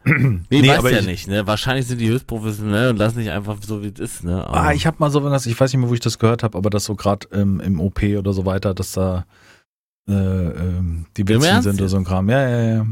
Nee, 0.04 0.44
Nee, 0.50 0.68
weiß 0.68 0.82
ja 0.90 0.98
ich- 0.98 1.06
nicht, 1.06 1.28
ne? 1.28 1.46
Wahrscheinlich 1.46 1.86
sind 1.86 2.00
die 2.00 2.08
höchst 2.08 2.26
professionell 2.26 2.90
und 2.90 2.96
lassen 2.96 3.18
nicht 3.20 3.30
einfach 3.30 3.58
so, 3.64 3.82
wie 3.84 3.92
es 3.94 4.00
ist, 4.00 4.24
ne? 4.24 4.44
Aber- 4.44 4.56
Ah, 4.60 4.72
ich 4.72 4.84
habe 4.86 4.96
mal 4.98 5.10
so 5.10 5.22
was, 5.22 5.46
ich 5.46 5.58
weiß 5.58 5.72
nicht 5.72 5.80
mehr, 5.80 5.88
wo 5.88 5.94
ich 5.94 6.00
das 6.00 6.18
gehört 6.18 6.42
habe, 6.42 6.58
aber 6.58 6.70
das 6.70 6.84
so 6.84 6.96
gerade 6.96 7.28
ähm, 7.32 7.60
im 7.60 7.78
OP 7.80 8.02
oder 8.18 8.32
so 8.32 8.44
weiter, 8.44 8.74
dass 8.74 8.92
da 8.92 9.24
äh, 10.08 10.12
ähm, 10.12 11.06
die 11.16 11.26
Witzen 11.28 11.62
sind 11.62 11.80
oder 11.80 11.88
so 11.88 11.96
ein 11.96 12.04
Kram. 12.04 12.28
Ja, 12.28 12.48
ja, 12.48 12.74
ja. 12.76 12.86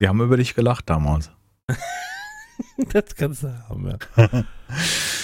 Die 0.00 0.08
haben 0.08 0.20
über 0.20 0.36
dich 0.36 0.54
gelacht 0.54 0.88
damals. 0.88 1.30
das 2.92 3.14
kannst 3.16 3.42
du 3.42 3.48
haben, 3.68 3.86
ja. 3.88 3.98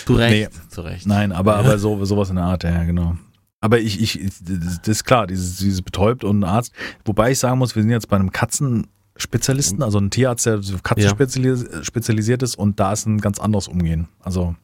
Zu 0.06 0.14
Recht, 0.14 0.70
zu 0.70 0.82
Recht. 0.82 1.06
Nein, 1.06 1.32
aber, 1.32 1.56
aber 1.56 1.78
so, 1.78 2.04
sowas 2.04 2.28
in 2.30 2.36
der 2.36 2.44
Art, 2.44 2.64
ja, 2.64 2.84
genau. 2.84 3.16
Aber 3.60 3.80
ich, 3.80 4.00
ich, 4.02 4.20
das 4.42 4.86
ist 4.86 5.04
klar, 5.04 5.26
dieses, 5.26 5.56
dieses 5.56 5.80
betäubt 5.80 6.24
und 6.24 6.40
ein 6.40 6.44
Arzt. 6.44 6.72
Wobei 7.06 7.30
ich 7.30 7.38
sagen 7.38 7.58
muss, 7.58 7.74
wir 7.74 7.82
sind 7.82 7.90
jetzt 7.90 8.08
bei 8.08 8.16
einem 8.16 8.30
Katzenspezialisten, 8.30 9.82
also 9.82 9.98
ein 9.98 10.10
Tierarzt, 10.10 10.44
der 10.44 10.58
auf 10.58 10.82
Katzen 10.82 11.04
Ja. 11.04 11.10
spezialis 11.10 11.64
spezialisiert 11.82 12.42
ist 12.42 12.56
und 12.56 12.78
da 12.78 12.92
ist 12.92 13.06
ein 13.06 13.22
ganz 13.22 13.38
anderes 13.38 13.68
Umgehen. 13.68 14.08
Also 14.20 14.54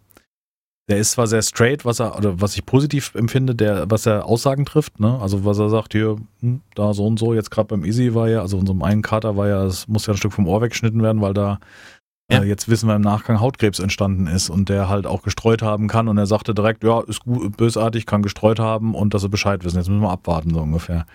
der 0.91 0.99
ist 0.99 1.13
zwar 1.13 1.27
sehr 1.27 1.43
straight, 1.43 1.85
was 1.85 2.01
er, 2.01 2.19
oder 2.19 2.41
was 2.41 2.57
ich 2.57 2.67
positiv 2.67 3.15
empfinde, 3.15 3.55
der, 3.55 3.91
was 3.91 4.07
er 4.07 4.27
Aussagen 4.27 4.67
trifft, 4.67 5.01
ne? 5.01 5.19
Also 5.21 5.45
was 5.45 5.59
er 5.59 5.71
sagt, 5.71 5.93
hier, 5.93 6.17
hm, 6.41 6.61
da 6.75 6.93
so 6.93 7.07
und 7.07 7.19
so, 7.19 7.33
jetzt 7.33 7.51
gerade 7.51 7.69
beim 7.69 7.85
Easy 7.85 8.15
war 8.15 8.29
ja, 8.29 8.41
also 8.41 8.59
unserem 8.59 8.83
einen 8.83 9.03
Kater 9.03 9.37
war 9.37 9.49
ja, 9.49 9.65
es 9.65 9.89
muss 9.89 10.07
ja 10.07 10.15
ein 10.15 10.17
Stück 10.17 10.33
vom 10.33 10.49
Ohr 10.49 10.61
weggeschnitten 10.61 11.03
werden, 11.03 11.23
weil 11.23 11.33
da 11.33 11.59
Ja. 12.31 12.43
äh, 12.43 12.45
jetzt 12.45 12.69
wissen 12.69 12.89
wir 12.89 12.97
im 12.97 13.03
Nachgang 13.03 13.41
Hautkrebs 13.41 13.79
entstanden 13.79 14.27
ist 14.27 14.51
und 14.51 14.69
der 14.69 14.89
halt 14.89 15.07
auch 15.07 15.23
gestreut 15.23 15.63
haben 15.63 15.89
kann 15.89 16.09
und 16.09 16.19
er 16.19 16.27
sagte 16.27 16.55
direkt, 16.55 16.83
ja, 16.85 17.01
ist 17.01 17.21
gut, 17.21 17.57
bösartig, 17.57 18.05
kann 18.07 18.23
gestreut 18.23 18.59
haben 18.59 18.95
und 18.95 19.15
dass 19.15 19.23
sie 19.23 19.29
Bescheid 19.29 19.65
wissen. 19.65 19.77
Jetzt 19.79 19.89
müssen 19.89 20.03
wir 20.03 20.11
abwarten, 20.11 20.53
so 20.53 20.61
ungefähr. 20.61 21.07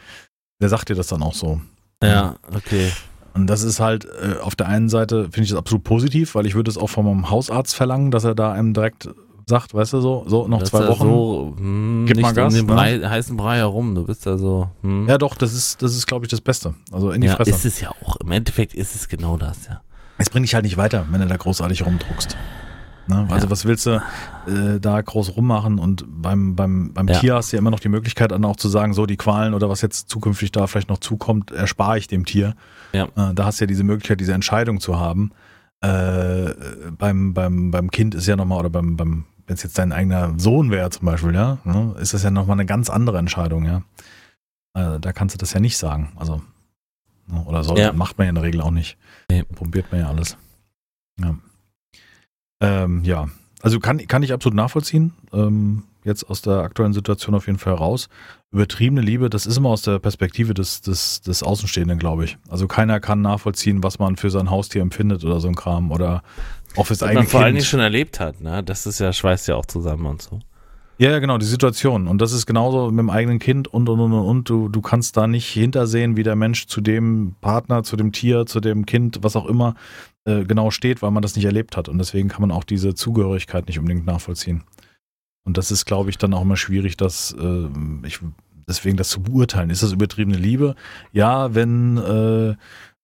Der 0.61 0.69
sagt 0.69 0.89
dir 0.89 0.95
das 0.95 1.07
dann 1.07 1.21
auch 1.21 1.33
so. 1.33 1.59
Ja, 2.01 2.35
okay. 2.55 2.91
Und 3.33 3.47
das 3.47 3.63
ist 3.63 3.81
halt 3.81 4.05
äh, 4.05 4.39
auf 4.41 4.55
der 4.55 4.67
einen 4.67 4.87
Seite 4.87 5.23
finde 5.25 5.41
ich 5.43 5.49
das 5.49 5.59
absolut 5.59 5.83
positiv, 5.83 6.35
weil 6.35 6.45
ich 6.45 6.55
würde 6.55 6.71
es 6.71 6.77
auch 6.77 6.89
von 6.89 7.03
meinem 7.05 7.29
Hausarzt 7.29 7.75
verlangen, 7.75 8.09
dass 8.11 8.23
er 8.23 8.35
da 8.35 8.53
einem 8.53 8.73
direkt 8.73 9.09
sagt, 9.47 9.73
weißt 9.73 9.93
du 9.93 10.01
so, 10.01 10.23
so 10.27 10.47
noch 10.47 10.59
Das 10.59 10.69
zwei 10.69 10.87
Wochen. 10.87 11.03
So, 11.07 11.53
hm, 11.57 12.05
Gib 12.07 12.19
mal 12.21 12.33
Gas, 12.33 12.53
um 12.53 12.59
den 12.59 12.65
ne? 12.65 12.73
Brei, 12.73 12.99
heißen 12.99 13.37
Brei 13.37 13.57
herum. 13.57 13.95
Du 13.95 14.05
bist 14.05 14.25
da 14.25 14.37
so. 14.37 14.69
Hm. 14.81 15.07
Ja, 15.07 15.17
doch, 15.17 15.35
das 15.35 15.53
ist, 15.53 15.81
das 15.81 15.95
ist, 15.95 16.07
glaube 16.07 16.25
ich, 16.25 16.29
das 16.31 16.41
Beste. 16.41 16.73
Also 16.91 17.11
in 17.11 17.21
die 17.21 17.27
ja, 17.27 17.35
Fresse. 17.35 17.51
ist 17.51 17.65
es 17.65 17.79
ja 17.81 17.91
auch. 18.03 18.15
Im 18.17 18.31
Endeffekt 18.31 18.73
ist 18.73 18.95
es 18.95 19.07
genau 19.07 19.37
das, 19.37 19.67
ja. 19.67 19.81
Es 20.17 20.29
bringt 20.29 20.45
dich 20.45 20.55
halt 20.55 20.63
nicht 20.63 20.77
weiter, 20.77 21.05
wenn 21.11 21.21
du 21.21 21.27
da 21.27 21.35
großartig 21.37 21.85
rumdruckst. 21.85 22.37
Ne? 23.07 23.27
Also 23.29 23.45
Ja. 23.45 23.51
was 23.51 23.65
willst 23.65 23.85
du 23.85 24.01
äh, 24.47 24.79
da 24.79 24.99
groß 25.01 25.35
rummachen 25.37 25.77
und 25.77 26.05
beim, 26.07 26.55
beim, 26.55 26.91
beim 26.93 27.07
Ja. 27.07 27.19
Tier 27.19 27.35
hast 27.35 27.51
du 27.51 27.57
ja 27.57 27.59
immer 27.59 27.69
noch 27.69 27.79
die 27.81 27.89
Möglichkeit 27.89 28.31
dann 28.31 28.43
auch 28.45 28.55
zu 28.55 28.67
sagen, 28.69 28.93
so 28.93 29.05
die 29.05 29.17
Qualen 29.17 29.53
oder 29.53 29.69
was 29.69 29.81
jetzt 29.81 30.09
zukünftig 30.09 30.51
da 30.51 30.65
vielleicht 30.67 30.89
noch 30.89 30.97
zukommt, 30.99 31.51
erspare 31.51 31.97
ich 31.99 32.07
dem 32.07 32.25
Tier. 32.25 32.55
Ja. 32.93 33.03
Äh, 33.15 33.33
da 33.35 33.45
hast 33.45 33.59
du 33.59 33.65
ja 33.65 33.67
diese 33.67 33.83
Möglichkeit, 33.83 34.19
diese 34.21 34.33
Entscheidung 34.33 34.79
zu 34.79 34.97
haben. 34.97 35.31
Äh, 35.81 36.53
beim, 36.97 37.33
beim, 37.33 37.69
beim 37.69 37.91
Kind 37.91 38.15
ist 38.15 38.25
ja 38.25 38.35
nochmal, 38.35 38.59
oder 38.59 38.69
beim, 38.71 38.95
beim 38.97 39.25
wenn 39.47 39.55
es 39.55 39.63
jetzt 39.63 39.77
dein 39.77 39.91
eigener 39.91 40.33
Sohn 40.37 40.71
wäre 40.71 40.89
zum 40.89 41.05
Beispiel, 41.05 41.33
ja, 41.33 41.57
ne, 41.63 41.95
ist 41.99 42.13
das 42.13 42.23
ja 42.23 42.31
nochmal 42.31 42.55
eine 42.55 42.65
ganz 42.65 42.89
andere 42.89 43.17
Entscheidung, 43.17 43.65
ja. 43.65 43.81
Äh, 44.73 44.99
da 44.99 45.13
kannst 45.13 45.35
du 45.35 45.37
das 45.39 45.53
ja 45.53 45.59
nicht 45.59 45.77
sagen. 45.77 46.11
Also, 46.15 46.41
ne, 47.27 47.43
oder 47.45 47.63
soll, 47.63 47.79
Ja. 47.79 47.93
macht 47.93 48.17
man 48.17 48.25
ja 48.25 48.29
in 48.29 48.35
der 48.35 48.43
Regel 48.43 48.61
auch 48.61 48.71
nicht. 48.71 48.97
Nee. 49.29 49.43
Probiert 49.43 49.91
man 49.91 50.01
ja 50.01 50.07
alles. 50.07 50.37
Ja. 51.19 51.35
Ähm, 52.61 53.03
ja, 53.03 53.27
also 53.61 53.79
kann, 53.79 54.05
kann 54.07 54.23
ich 54.23 54.33
absolut 54.33 54.55
nachvollziehen. 54.55 55.13
Ähm, 55.33 55.83
jetzt 56.03 56.29
aus 56.29 56.41
der 56.41 56.59
aktuellen 56.59 56.93
Situation 56.93 57.35
auf 57.35 57.47
jeden 57.47 57.57
Fall 57.59 57.73
heraus. 57.73 58.09
Übertriebene 58.51 59.01
Liebe, 59.01 59.29
das 59.29 59.45
ist 59.45 59.57
immer 59.57 59.69
aus 59.69 59.81
der 59.81 59.99
Perspektive 59.99 60.53
des, 60.53 60.81
des, 60.81 61.21
des 61.21 61.41
Außenstehenden, 61.43 61.97
glaube 61.99 62.25
ich. 62.25 62.37
Also 62.47 62.67
keiner 62.67 62.99
kann 62.99 63.21
nachvollziehen, 63.21 63.83
was 63.83 63.99
man 63.99 64.15
für 64.15 64.29
sein 64.29 64.49
Haustier 64.49 64.81
empfindet 64.81 65.23
oder 65.25 65.39
so 65.39 65.47
ein 65.47 65.55
Kram 65.55 65.91
oder 65.91 66.21
auch 66.77 66.87
fürs 66.87 67.01
Was 67.01 67.09
eigene 67.09 67.21
man 67.21 67.27
vor 67.27 67.41
allen 67.41 67.55
Dingen 67.55 67.65
schon 67.65 67.79
erlebt 67.79 68.19
hat, 68.19 68.41
ne? 68.41 68.63
Das 68.63 68.85
ist 68.85 68.99
ja, 68.99 69.13
schweißt 69.13 69.47
ja 69.47 69.55
auch 69.55 69.65
zusammen 69.65 70.05
und 70.05 70.21
so. 70.21 70.39
Ja, 70.97 71.11
ja, 71.11 71.19
genau, 71.19 71.37
die 71.37 71.45
Situation. 71.45 72.07
Und 72.07 72.21
das 72.21 72.31
ist 72.31 72.45
genauso 72.45 72.89
mit 72.89 72.99
dem 72.99 73.09
eigenen 73.09 73.39
Kind 73.39 73.67
und, 73.67 73.89
und, 73.89 73.99
und, 73.99 74.13
und, 74.13 74.25
und. 74.25 74.49
Du, 74.49 74.69
du 74.69 74.81
kannst 74.81 75.17
da 75.17 75.27
nicht 75.27 75.47
hintersehen, 75.47 76.15
wie 76.15 76.23
der 76.23 76.37
Mensch 76.37 76.67
zu 76.67 76.79
dem 76.79 77.35
Partner, 77.41 77.83
zu 77.83 77.97
dem 77.97 78.13
Tier, 78.13 78.45
zu 78.45 78.61
dem 78.61 78.85
Kind, 78.85 79.19
was 79.21 79.35
auch 79.35 79.45
immer, 79.45 79.75
äh, 80.23 80.45
genau 80.45 80.71
steht, 80.71 81.01
weil 81.01 81.11
man 81.11 81.21
das 81.21 81.35
nicht 81.35 81.43
erlebt 81.43 81.75
hat. 81.75 81.89
Und 81.89 81.97
deswegen 81.97 82.29
kann 82.29 82.41
man 82.41 82.51
auch 82.51 82.63
diese 82.63 82.93
Zugehörigkeit 82.93 83.67
nicht 83.67 83.77
unbedingt 83.77 84.05
nachvollziehen. 84.05 84.63
Und 85.43 85.57
das 85.57 85.69
ist, 85.69 85.85
glaube 85.85 86.09
ich, 86.09 86.17
dann 86.17 86.33
auch 86.33 86.43
immer 86.43 86.57
schwierig, 86.57 86.95
das, 86.95 87.35
äh, 87.37 87.67
ich, 88.07 88.19
deswegen 88.67 88.95
das 88.95 89.09
zu 89.09 89.21
beurteilen. 89.21 89.69
Ist 89.71 89.83
das 89.83 89.91
übertriebene 89.91 90.37
Liebe? 90.37 90.75
Ja, 91.11 91.53
wenn, 91.53 91.97
äh, 91.97 92.55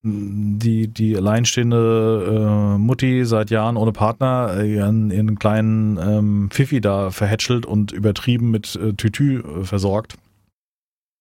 die, 0.03 0.87
die 0.87 1.15
alleinstehende 1.15 2.75
äh, 2.75 2.77
Mutti 2.77 3.23
seit 3.25 3.51
Jahren 3.51 3.77
ohne 3.77 3.91
Partner 3.91 4.55
äh, 4.57 4.73
ihren, 4.73 5.11
ihren 5.11 5.37
kleinen 5.37 5.97
ähm, 5.97 6.49
Pfiffi 6.49 6.81
da 6.81 7.11
verhätschelt 7.11 7.65
und 7.65 7.91
übertrieben 7.91 8.49
mit 8.49 8.75
äh, 8.75 8.93
Tütü 8.93 9.41
äh, 9.41 9.63
versorgt, 9.63 10.17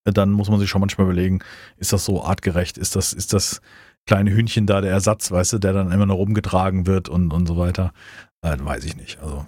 dann 0.04 0.32
muss 0.32 0.48
man 0.48 0.58
sich 0.58 0.70
schon 0.70 0.80
manchmal 0.80 1.06
überlegen, 1.06 1.40
ist 1.76 1.92
das 1.92 2.06
so 2.06 2.24
artgerecht? 2.24 2.78
Ist 2.78 2.96
das, 2.96 3.12
ist 3.12 3.34
das 3.34 3.60
kleine 4.06 4.30
Hühnchen 4.30 4.66
da 4.66 4.80
der 4.80 4.92
Ersatz, 4.92 5.30
weißt 5.30 5.52
du, 5.54 5.58
der 5.58 5.74
dann 5.74 5.92
immer 5.92 6.06
noch 6.06 6.16
rumgetragen 6.16 6.86
wird 6.86 7.10
und, 7.10 7.34
und 7.34 7.46
so 7.46 7.58
weiter? 7.58 7.92
Äh, 8.40 8.56
weiß 8.58 8.84
ich 8.84 8.96
nicht. 8.96 9.20
Also, 9.20 9.44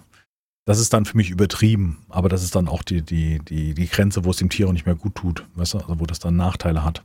das 0.66 0.78
ist 0.78 0.92
dann 0.92 1.06
für 1.06 1.16
mich 1.16 1.30
übertrieben, 1.30 2.04
aber 2.10 2.28
das 2.28 2.44
ist 2.44 2.54
dann 2.54 2.68
auch 2.68 2.82
die, 2.82 3.00
die, 3.00 3.38
die, 3.38 3.72
die 3.72 3.88
Grenze, 3.88 4.26
wo 4.26 4.30
es 4.30 4.36
dem 4.36 4.50
Tier 4.50 4.68
auch 4.68 4.72
nicht 4.72 4.86
mehr 4.86 4.94
gut 4.94 5.14
tut, 5.14 5.46
weißt 5.54 5.74
du, 5.74 5.78
also 5.78 6.00
wo 6.00 6.04
das 6.04 6.18
dann 6.18 6.36
Nachteile 6.36 6.84
hat 6.84 7.02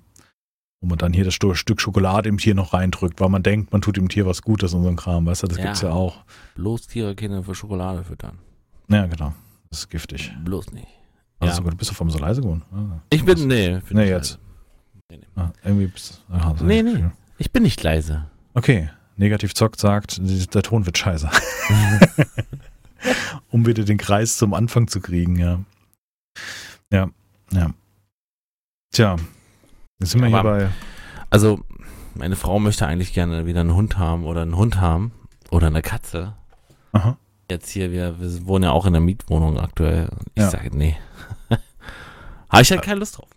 wo 0.81 0.87
man 0.87 0.97
dann 0.97 1.13
hier 1.13 1.23
das 1.23 1.33
Stück 1.33 1.81
Schokolade 1.81 2.29
im 2.29 2.37
Tier 2.37 2.55
noch 2.55 2.73
reindrückt, 2.73 3.19
weil 3.19 3.29
man 3.29 3.43
denkt, 3.43 3.71
man 3.71 3.81
tut 3.81 3.97
dem 3.97 4.09
Tier 4.09 4.25
was 4.25 4.41
Gutes 4.41 4.73
und 4.73 4.83
so 4.83 4.89
ein 4.89 4.95
Kram, 4.95 5.25
weißt 5.25 5.43
du, 5.43 5.47
das 5.47 5.57
ja. 5.57 5.65
gibt's 5.65 5.81
ja 5.81 5.89
auch. 5.89 6.23
Bloß 6.55 6.87
Tiere 6.87 7.15
Kinder 7.15 7.43
für 7.43 7.55
Schokolade 7.55 8.03
füttern. 8.03 8.37
Ja, 8.89 9.05
genau. 9.07 9.33
Das 9.69 9.79
ist 9.79 9.89
giftig. 9.89 10.31
Bloß 10.43 10.71
nicht. 10.71 10.87
Also 11.39 11.61
ja. 11.61 11.69
du 11.69 11.77
bist 11.77 11.91
du 11.91 11.95
vom 11.95 12.09
so 12.09 12.19
leise 12.19 12.41
geworden? 12.41 12.63
Ah, 12.71 12.99
ich 13.09 13.23
bin, 13.23 13.47
nee. 13.47 13.79
Bin 13.87 13.97
nee, 13.97 14.09
jetzt. 14.09 14.39
Nee, 15.09 15.17
nee. 15.17 15.25
Ah, 15.35 15.51
irgendwie 15.63 15.87
bist 15.87 16.23
aha, 16.29 16.55
Nee, 16.61 16.83
nee. 16.83 17.05
Ich 17.37 17.51
bin 17.51 17.63
nicht 17.63 17.81
leise. 17.83 18.25
Okay. 18.53 18.89
Negativ 19.17 19.53
Zock 19.53 19.77
sagt, 19.77 20.19
der 20.19 20.63
Ton 20.63 20.85
wird 20.85 20.97
scheiße. 20.97 21.29
um 23.49 23.65
wieder 23.65 23.83
den 23.83 23.97
Kreis 23.97 24.37
zum 24.37 24.53
Anfang 24.53 24.87
zu 24.87 25.01
kriegen, 25.01 25.37
ja. 25.37 25.59
Ja, 26.91 27.09
ja. 27.51 27.71
Tja, 28.91 29.17
Jetzt 29.99 30.11
sind 30.11 30.21
wir 30.21 30.29
hier 30.29 30.43
bei. 30.43 30.69
Also, 31.29 31.59
meine 32.15 32.35
Frau 32.35 32.59
möchte 32.59 32.85
eigentlich 32.85 33.13
gerne 33.13 33.45
wieder 33.45 33.61
einen 33.61 33.75
Hund 33.75 33.97
haben 33.97 34.25
oder 34.25 34.41
einen 34.41 34.55
Hund 34.55 34.79
haben 34.79 35.11
oder 35.51 35.67
eine 35.67 35.81
Katze. 35.81 36.33
Aha. 36.93 37.17
Jetzt 37.49 37.69
hier, 37.69 37.91
wir, 37.91 38.19
wir 38.19 38.47
wohnen 38.47 38.65
ja 38.65 38.71
auch 38.71 38.85
in 38.85 38.93
der 38.93 39.01
Mietwohnung 39.01 39.59
aktuell. 39.59 40.09
Ich 40.35 40.43
ja. 40.43 40.49
sage, 40.49 40.75
nee. 40.75 40.97
Habe 42.49 42.61
ich 42.61 42.71
halt 42.71 42.81
keine 42.81 42.99
Lust 42.99 43.17
drauf. 43.17 43.29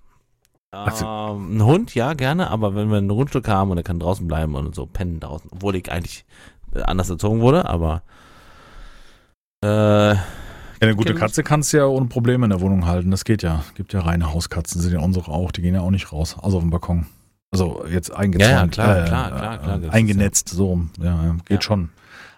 Ähm, 0.72 1.56
ein 1.56 1.64
Hund, 1.64 1.94
ja, 1.94 2.14
gerne, 2.14 2.50
aber 2.50 2.74
wenn 2.76 2.90
wir 2.90 2.98
ein 2.98 3.08
Grundstück 3.08 3.48
haben 3.48 3.70
und 3.70 3.76
er 3.76 3.82
kann 3.82 3.98
draußen 3.98 4.26
bleiben 4.28 4.54
und 4.54 4.74
so 4.74 4.86
pennen 4.86 5.18
draußen, 5.18 5.50
obwohl 5.52 5.74
ich 5.74 5.90
eigentlich 5.90 6.24
anders 6.72 7.10
erzogen 7.10 7.40
wurde, 7.40 7.68
aber 7.68 8.02
äh, 9.62 10.14
ja, 10.80 10.88
eine 10.88 10.96
gute 10.96 11.14
Katze 11.14 11.42
kannst 11.42 11.72
du 11.72 11.78
ja 11.78 11.86
ohne 11.86 12.06
Probleme 12.06 12.46
in 12.46 12.50
der 12.50 12.60
Wohnung 12.60 12.86
halten. 12.86 13.10
Das 13.10 13.24
geht 13.24 13.42
ja. 13.42 13.64
Gibt 13.74 13.92
ja 13.92 14.00
reine 14.00 14.32
Hauskatzen, 14.32 14.80
sind 14.80 14.92
ja 14.92 15.00
unsere 15.00 15.30
auch. 15.30 15.52
Die 15.52 15.62
gehen 15.62 15.74
ja 15.74 15.80
auch 15.80 15.90
nicht 15.90 16.12
raus. 16.12 16.36
Also 16.40 16.56
auf 16.56 16.62
dem 16.62 16.70
Balkon. 16.70 17.06
Also 17.50 17.84
jetzt 17.90 18.14
eingezäunt. 18.14 18.50
Ja, 18.50 18.62
ja 18.62 18.68
klar, 18.68 19.04
äh, 19.04 19.06
klar, 19.06 19.30
klar, 19.30 19.58
klar. 19.58 19.82
Äh, 19.82 19.88
eingenetzt, 19.90 20.50
ja. 20.50 20.56
so. 20.56 20.80
Ja, 21.00 21.36
geht 21.44 21.56
ja. 21.56 21.62
schon. 21.62 21.90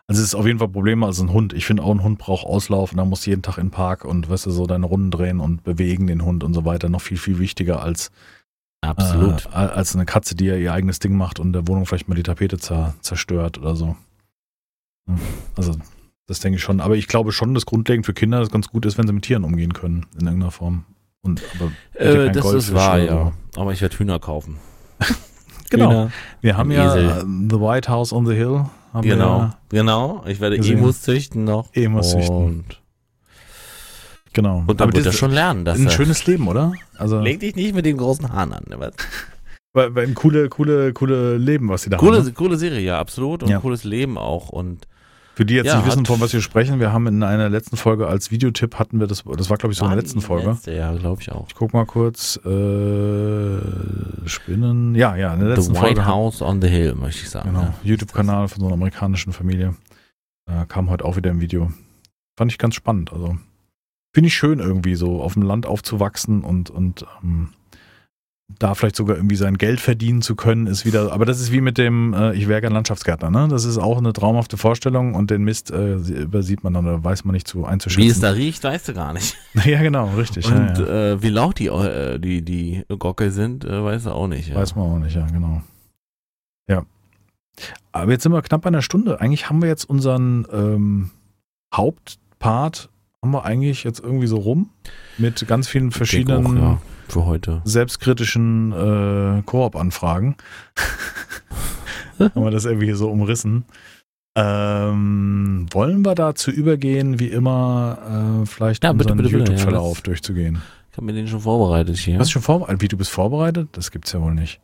Also 0.08 0.20
es 0.20 0.28
ist 0.28 0.34
auf 0.34 0.46
jeden 0.46 0.58
Fall 0.58 0.68
ein 0.68 0.72
Problem 0.72 1.04
als 1.04 1.20
ein 1.20 1.32
Hund. 1.32 1.52
Ich 1.52 1.64
finde 1.64 1.82
auch 1.82 1.92
ein 1.92 2.02
Hund 2.02 2.18
braucht 2.18 2.44
Auslauf 2.44 2.92
und 2.92 2.98
da 2.98 3.04
musst 3.04 3.26
du 3.26 3.30
jeden 3.30 3.42
Tag 3.42 3.58
in 3.58 3.66
den 3.66 3.70
Park 3.70 4.04
und 4.04 4.28
weißt 4.28 4.46
du, 4.46 4.50
so 4.50 4.66
deine 4.66 4.86
Runden 4.86 5.10
drehen 5.10 5.38
und 5.38 5.62
bewegen 5.62 6.06
den 6.06 6.24
Hund 6.24 6.42
und 6.42 6.54
so 6.54 6.64
weiter. 6.64 6.88
Noch 6.88 7.00
viel, 7.00 7.18
viel 7.18 7.38
wichtiger 7.38 7.82
als 7.82 8.10
Absolut. 8.80 9.46
Äh, 9.46 9.56
als 9.56 9.94
eine 9.94 10.04
Katze, 10.04 10.34
die 10.34 10.46
ja 10.46 10.56
ihr 10.56 10.72
eigenes 10.72 10.98
Ding 10.98 11.16
macht 11.16 11.38
und 11.38 11.52
der 11.52 11.68
Wohnung 11.68 11.86
vielleicht 11.86 12.08
mal 12.08 12.16
die 12.16 12.24
Tapete 12.24 12.58
zerstört 12.58 13.58
oder 13.58 13.76
so. 13.76 13.96
Also 15.56 15.76
das 16.26 16.40
denke 16.40 16.56
ich 16.56 16.62
schon. 16.62 16.80
Aber 16.80 16.96
ich 16.96 17.08
glaube 17.08 17.32
schon, 17.32 17.54
dass 17.54 17.66
grundlegend 17.66 18.06
für 18.06 18.14
Kinder 18.14 18.40
das 18.40 18.50
ganz 18.50 18.68
gut 18.68 18.86
ist, 18.86 18.98
wenn 18.98 19.06
sie 19.06 19.12
mit 19.12 19.24
Tieren 19.24 19.44
umgehen 19.44 19.72
können, 19.72 20.06
in 20.18 20.26
irgendeiner 20.26 20.50
Form. 20.50 20.84
Und, 21.22 21.42
aber 21.54 21.72
äh, 21.94 22.32
das 22.32 22.42
Goldfisch 22.42 22.68
ist 22.68 22.74
wahr, 22.74 22.98
ja. 22.98 23.32
Aber 23.56 23.72
ich 23.72 23.80
werde 23.80 23.96
Hühner 23.98 24.18
kaufen. 24.18 24.58
genau. 25.70 25.90
Hühner, 25.90 26.12
wir 26.40 26.56
haben 26.56 26.70
ja 26.70 26.86
Esel. 26.86 27.24
The 27.50 27.60
White 27.60 27.88
House 27.88 28.12
on 28.12 28.26
the 28.26 28.34
Hill. 28.34 28.66
genau, 29.02 29.38
ja 29.38 29.58
genau. 29.68 30.24
Ich 30.26 30.40
werde 30.40 30.56
gesehen. 30.56 30.78
Emus 30.78 31.02
züchten 31.02 31.44
noch. 31.44 31.68
Emus 31.74 32.10
züchten. 32.10 32.64
Genau. 34.32 34.64
Und 34.66 34.80
dann 34.80 34.92
wird 34.94 35.06
er 35.06 35.12
schon 35.12 35.30
lernen. 35.30 35.64
Dass 35.64 35.78
ein 35.78 35.90
schönes 35.90 36.26
Leben, 36.26 36.48
oder? 36.48 36.72
Also 36.96 37.20
Leg 37.20 37.40
dich 37.40 37.54
nicht 37.54 37.74
mit 37.74 37.84
den 37.84 37.98
großen 37.98 38.32
Haaren 38.32 38.52
an. 38.52 38.64
Ne? 38.68 38.80
Was? 38.80 38.94
Weil, 39.74 39.94
weil 39.94 40.06
ein 40.06 40.14
coole, 40.14 40.50
coole, 40.50 40.92
coole 40.92 41.38
Leben, 41.38 41.70
was 41.70 41.84
sie 41.84 41.88
da 41.88 41.96
coole, 41.96 42.18
haben. 42.18 42.26
Ne? 42.26 42.32
Coole 42.32 42.58
Serie, 42.58 42.80
ja, 42.80 42.98
absolut. 42.98 43.42
Und 43.42 43.48
ja. 43.48 43.58
cooles 43.58 43.84
Leben 43.84 44.18
auch. 44.18 44.50
Und 44.50 44.86
für 45.34 45.46
die 45.46 45.54
jetzt 45.54 45.66
ja, 45.66 45.76
nicht 45.76 45.86
wissen, 45.86 46.04
von 46.04 46.20
was 46.20 46.32
wir 46.32 46.42
sprechen, 46.42 46.78
wir 46.78 46.92
haben 46.92 47.06
in 47.06 47.22
einer 47.22 47.48
letzten 47.48 47.76
Folge 47.76 48.06
als 48.06 48.30
Videotipp 48.30 48.78
hatten 48.78 49.00
wir 49.00 49.06
das, 49.06 49.24
das 49.24 49.48
war 49.48 49.56
glaube 49.56 49.72
ich 49.72 49.78
so 49.78 49.84
in 49.84 49.90
der 49.90 50.00
letzten 50.00 50.20
Folge. 50.20 50.50
Letzte, 50.50 50.74
ja, 50.74 50.92
glaube 50.92 51.22
ich 51.22 51.32
auch. 51.32 51.46
Ich 51.48 51.54
guck 51.54 51.72
mal 51.72 51.86
kurz, 51.86 52.36
äh, 52.44 54.28
Spinnen, 54.28 54.94
ja, 54.94 55.16
ja, 55.16 55.32
in 55.34 55.40
der 55.40 55.50
letzten 55.50 55.74
the 55.74 55.80
Folge. 55.80 55.96
White 55.96 56.06
House 56.06 56.42
on 56.42 56.60
the 56.60 56.68
Hill, 56.68 56.94
möchte 56.94 57.22
ich 57.22 57.30
sagen. 57.30 57.50
Genau, 57.50 57.62
ja. 57.62 57.74
YouTube-Kanal 57.82 58.48
von 58.48 58.60
so 58.60 58.66
einer 58.66 58.74
amerikanischen 58.74 59.32
Familie. 59.32 59.74
Äh, 60.46 60.66
kam 60.66 60.90
heute 60.90 61.04
auch 61.04 61.16
wieder 61.16 61.30
im 61.30 61.40
Video. 61.40 61.72
Fand 62.36 62.52
ich 62.52 62.58
ganz 62.58 62.74
spannend, 62.74 63.12
also. 63.12 63.36
Finde 64.14 64.28
ich 64.28 64.34
schön 64.34 64.58
irgendwie 64.58 64.94
so, 64.94 65.22
auf 65.22 65.32
dem 65.32 65.42
Land 65.42 65.64
aufzuwachsen 65.64 66.42
und, 66.42 66.68
und 66.68 67.06
ähm, 67.22 67.54
da 68.58 68.74
vielleicht 68.74 68.96
sogar 68.96 69.16
irgendwie 69.16 69.36
sein 69.36 69.58
Geld 69.58 69.80
verdienen 69.80 70.22
zu 70.22 70.34
können, 70.34 70.66
ist 70.66 70.84
wieder, 70.84 71.12
aber 71.12 71.24
das 71.24 71.40
ist 71.40 71.52
wie 71.52 71.60
mit 71.60 71.78
dem, 71.78 72.14
äh, 72.14 72.34
ich 72.34 72.48
wäre 72.48 72.60
gern 72.60 72.72
Landschaftsgärtner, 72.72 73.30
ne? 73.30 73.48
Das 73.48 73.64
ist 73.64 73.78
auch 73.78 73.98
eine 73.98 74.12
traumhafte 74.12 74.56
Vorstellung 74.56 75.14
und 75.14 75.30
den 75.30 75.42
Mist 75.44 75.70
äh, 75.70 75.94
übersieht 75.96 76.64
man 76.64 76.74
dann 76.74 76.86
oder 76.86 77.02
weiß 77.02 77.24
man 77.24 77.34
nicht 77.34 77.48
zu 77.48 77.64
einzuschätzen. 77.64 78.04
Wie 78.04 78.10
es 78.10 78.20
da 78.20 78.30
riecht, 78.30 78.64
weißt 78.64 78.88
du 78.88 78.94
gar 78.94 79.12
nicht. 79.12 79.36
ja, 79.64 79.82
genau, 79.82 80.10
richtig. 80.16 80.46
Und 80.46 80.78
ja, 80.78 80.86
ja. 80.86 81.12
Äh, 81.12 81.22
wie 81.22 81.28
laut 81.28 81.58
die, 81.58 81.66
äh, 81.66 82.18
die, 82.18 82.42
die 82.42 82.84
Gockel 82.98 83.30
sind, 83.30 83.64
äh, 83.64 83.84
weißt 83.84 84.06
du 84.06 84.10
auch 84.10 84.28
nicht. 84.28 84.48
Ja. 84.48 84.56
Weiß 84.56 84.76
man 84.76 84.84
auch 84.84 84.98
nicht, 84.98 85.16
ja, 85.16 85.26
genau. 85.26 85.62
Ja. 86.68 86.84
Aber 87.92 88.12
jetzt 88.12 88.22
sind 88.22 88.32
wir 88.32 88.42
knapp 88.42 88.62
bei 88.62 88.68
einer 88.68 88.82
Stunde. 88.82 89.20
Eigentlich 89.20 89.48
haben 89.48 89.62
wir 89.62 89.68
jetzt 89.68 89.84
unseren 89.84 90.46
ähm, 90.52 91.10
Hauptpart 91.74 92.88
haben 93.22 93.30
wir 93.30 93.44
eigentlich 93.44 93.84
jetzt 93.84 94.00
irgendwie 94.00 94.26
so 94.26 94.36
rum 94.36 94.70
mit 95.16 95.46
ganz 95.46 95.68
vielen 95.68 95.92
verschiedenen 95.92 96.78
für 97.12 97.26
heute. 97.26 97.60
selbstkritischen 97.64 98.72
äh, 98.72 99.42
Koop-Anfragen. 99.42 100.36
haben 102.18 102.44
wir 102.44 102.50
das 102.50 102.64
irgendwie 102.64 102.92
so 102.92 103.10
umrissen. 103.10 103.64
Ähm, 104.34 105.66
wollen 105.72 106.04
wir 106.04 106.14
dazu 106.14 106.50
übergehen, 106.50 107.20
wie 107.20 107.28
immer, 107.28 108.42
äh, 108.42 108.46
vielleicht 108.46 108.82
ja, 108.82 108.90
unseren 108.90 109.18
YouTube-Verlauf 109.18 109.98
ja, 109.98 110.02
durchzugehen? 110.04 110.62
Ich 110.90 110.96
habe 110.96 111.06
mir 111.06 111.12
den 111.12 111.28
schon 111.28 111.40
vorbereitet 111.40 111.98
hier. 111.98 112.18
Hast 112.18 112.28
du 112.28 112.32
schon 112.32 112.42
vorbereitet? 112.42 112.80
Wie, 112.80 112.88
du 112.88 112.96
bist 112.96 113.10
vorbereitet? 113.10 113.68
Das 113.72 113.90
gibt's 113.90 114.12
ja 114.12 114.20
wohl 114.22 114.34
nicht. 114.34 114.60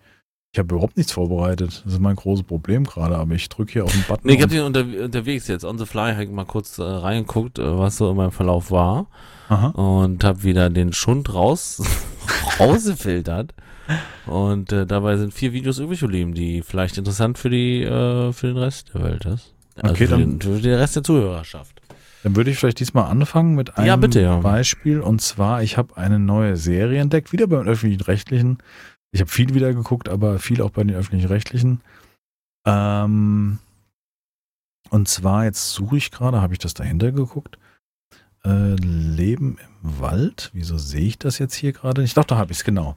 Ich 0.53 0.59
habe 0.59 0.75
überhaupt 0.75 0.97
nichts 0.97 1.13
vorbereitet. 1.13 1.83
Das 1.85 1.93
ist 1.93 2.01
mein 2.01 2.17
großes 2.17 2.47
Problem 2.47 2.85
gerade, 2.85 3.19
aber 3.19 3.35
ich 3.35 3.51
drücke 3.51 3.73
hier 3.75 3.85
auf 3.85 3.93
den 3.93 4.05
Button. 4.09 4.27
Nee, 4.27 4.37
ich 4.37 4.43
habe 4.43 4.53
hier 4.53 4.65
unter, 4.65 4.81
unterwegs 4.81 5.47
jetzt 5.49 5.65
on 5.65 5.77
the 5.77 5.85
fly 5.85 6.15
halt 6.15 6.33
mal 6.33 6.47
kurz 6.47 6.79
äh, 6.79 6.83
reingeguckt, 6.83 7.59
äh, 7.59 7.79
was 7.79 7.99
so 7.99 8.11
in 8.11 8.17
meinem 8.17 8.31
Verlauf 8.31 8.71
war. 8.71 9.07
Aha. 9.51 9.69
Und 9.69 10.25
habe 10.25 10.43
wieder 10.43 10.71
den 10.71 10.95
Schund 10.95 11.35
raus 11.35 11.83
rausgefiltert. 12.61 13.55
Und 14.26 14.72
äh, 14.72 14.87
dabei 14.87 15.16
sind 15.16 15.33
vier 15.33 15.53
Videos 15.53 15.79
übrig 15.79 16.01
geblieben, 16.01 16.35
die 16.35 16.62
vielleicht 16.62 16.99
interessant 16.99 17.39
für 17.39 17.49
die 17.49 17.83
äh, 17.83 18.33
für 18.33 18.49
den 18.49 18.59
Rest 18.59 18.93
der 18.95 19.03
Welt 19.03 19.24
ist. 19.24 19.55
Also 19.76 19.95
okay, 19.95 20.07
für, 20.07 20.11
dann, 20.11 20.39
den, 20.39 20.41
für 20.41 20.61
den 20.61 20.74
Rest 20.74 20.97
der 20.97 21.03
Zuhörerschaft. 21.03 21.81
Dann 22.22 22.37
würde 22.37 22.51
ich 22.51 22.59
vielleicht 22.59 22.81
diesmal 22.81 23.11
anfangen 23.11 23.55
mit 23.55 23.79
einem 23.79 23.87
ja, 23.87 23.97
bitte, 23.97 24.20
ja. 24.20 24.37
Beispiel. 24.41 25.01
Und 25.01 25.22
zwar, 25.22 25.62
ich 25.62 25.79
habe 25.79 25.97
eine 25.97 26.18
neue 26.18 26.57
Serie 26.57 27.01
entdeckt, 27.01 27.33
wieder 27.33 27.47
beim 27.47 27.66
öffentlich-rechtlichen. 27.66 28.59
Ich 29.12 29.20
habe 29.20 29.31
viel 29.31 29.55
wieder 29.55 29.72
geguckt, 29.72 30.09
aber 30.09 30.39
viel 30.39 30.61
auch 30.61 30.70
bei 30.70 30.83
den 30.83 30.97
öffentlich-rechtlichen. 30.97 31.81
Ähm, 32.66 33.59
und 34.91 35.09
zwar, 35.09 35.45
jetzt 35.45 35.70
suche 35.70 35.97
ich 35.97 36.11
gerade, 36.11 36.41
habe 36.41 36.53
ich 36.53 36.59
das 36.59 36.74
dahinter 36.74 37.12
geguckt. 37.12 37.59
Äh, 38.45 38.74
Leben 38.76 39.59
im 39.82 40.01
Wald. 40.01 40.51
Wieso 40.53 40.78
sehe 40.78 41.07
ich 41.07 41.18
das 41.18 41.39
jetzt 41.39 41.55
hier 41.55 41.72
gerade 41.72 42.03
nicht? 42.03 42.16
Doch, 42.16 42.24
da 42.24 42.36
habe 42.36 42.53
ich 42.53 42.59
es 42.59 42.64
genau. 42.64 42.97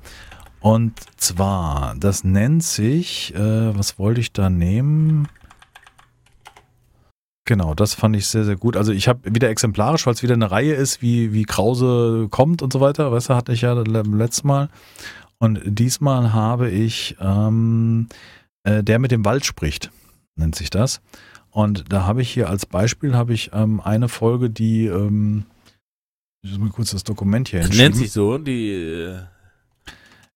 Und 0.60 1.00
zwar, 1.18 1.96
das 1.98 2.24
nennt 2.24 2.64
sich, 2.64 3.34
äh, 3.34 3.76
was 3.76 3.98
wollte 3.98 4.22
ich 4.22 4.32
da 4.32 4.50
nehmen? 4.50 5.28
Genau, 7.46 7.74
das 7.74 7.96
fand 7.96 8.16
ich 8.16 8.28
sehr, 8.28 8.44
sehr 8.44 8.56
gut. 8.56 8.78
Also 8.78 8.92
ich 8.92 9.08
habe 9.08 9.34
wieder 9.34 9.50
exemplarisch, 9.50 10.06
weil 10.06 10.14
es 10.14 10.22
wieder 10.22 10.36
eine 10.36 10.52
Reihe 10.52 10.76
ist, 10.76 11.02
wie, 11.02 11.34
wie 11.34 11.44
Krause 11.44 12.28
kommt 12.30 12.62
und 12.62 12.72
so 12.72 12.80
weiter. 12.80 13.12
Weißt 13.12 13.30
du, 13.30 13.36
hatte 13.36 13.52
ich 13.52 13.62
ja 13.62 13.74
letztes 13.74 14.44
Mal. 14.44 14.70
Und 15.40 15.60
diesmal 15.66 16.34
habe 16.34 16.70
ich 16.70 17.18
ähm, 17.20 18.08
äh, 18.64 18.84
der 18.84 19.00
mit 19.00 19.12
dem 19.12 19.26
Wald 19.26 19.46
spricht, 19.46 19.92
nennt 20.36 20.56
sich 20.56 20.70
das. 20.70 21.02
Und 21.52 21.92
da 21.92 22.06
habe 22.06 22.22
ich 22.22 22.32
hier 22.32 22.50
als 22.50 22.66
Beispiel 22.66 23.16
habe 23.16 23.34
ich 23.34 23.52
ähm, 23.54 23.82
eine 23.82 24.08
Folge, 24.08 24.50
die 24.50 24.86
ähm, 24.88 25.46
ich 26.42 26.52
muss 26.52 26.60
mal 26.60 26.70
kurz 26.70 26.92
das 26.92 27.04
Dokument 27.04 27.50
hier 27.50 27.60
Das 27.62 27.76
nennt 27.76 27.96
sich 27.96 28.12
so, 28.12 28.38
die 28.38 28.72
äh, 28.72 29.20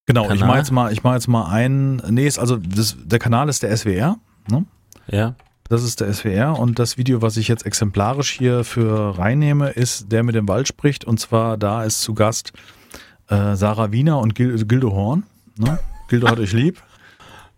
Genau, 0.05 0.23
Kanal? 0.23 0.35
ich 0.37 0.43
mache 0.45 0.57
jetzt 0.59 0.71
mal, 0.71 0.93
ich 0.93 1.03
mache 1.03 1.15
jetzt 1.15 1.27
mal 1.27 1.49
einen. 1.49 1.95
Nee, 2.09 2.27
ist 2.27 2.37
also 2.37 2.57
das, 2.57 2.95
der 3.03 3.17
Kanal 3.17 3.49
ist 3.49 3.63
der 3.63 3.75
SWR, 3.75 4.17
ne? 4.49 4.65
Ja. 5.07 5.35
Das 5.67 5.83
ist 5.83 5.99
der 5.99 6.13
SWR 6.13 6.59
und 6.59 6.77
das 6.77 6.99
Video, 6.99 7.23
was 7.23 7.37
ich 7.37 7.47
jetzt 7.47 7.65
exemplarisch 7.65 8.29
hier 8.31 8.63
für 8.63 9.17
reinnehme, 9.17 9.71
ist 9.71 10.11
der 10.11 10.21
mit 10.21 10.35
dem 10.35 10.47
Wald 10.47 10.67
spricht 10.67 11.05
und 11.05 11.19
zwar 11.19 11.57
da 11.57 11.83
ist 11.83 12.01
zu 12.01 12.13
Gast 12.13 12.53
äh, 13.29 13.55
Sarah 13.55 13.91
Wiener 13.91 14.19
und 14.19 14.35
Gil 14.35 14.63
Gildo 14.65 14.91
Horn. 14.91 15.23
Ne? 15.57 15.79
Gildo 16.07 16.27
hat 16.27 16.39
euch 16.39 16.53
lieb. 16.53 16.83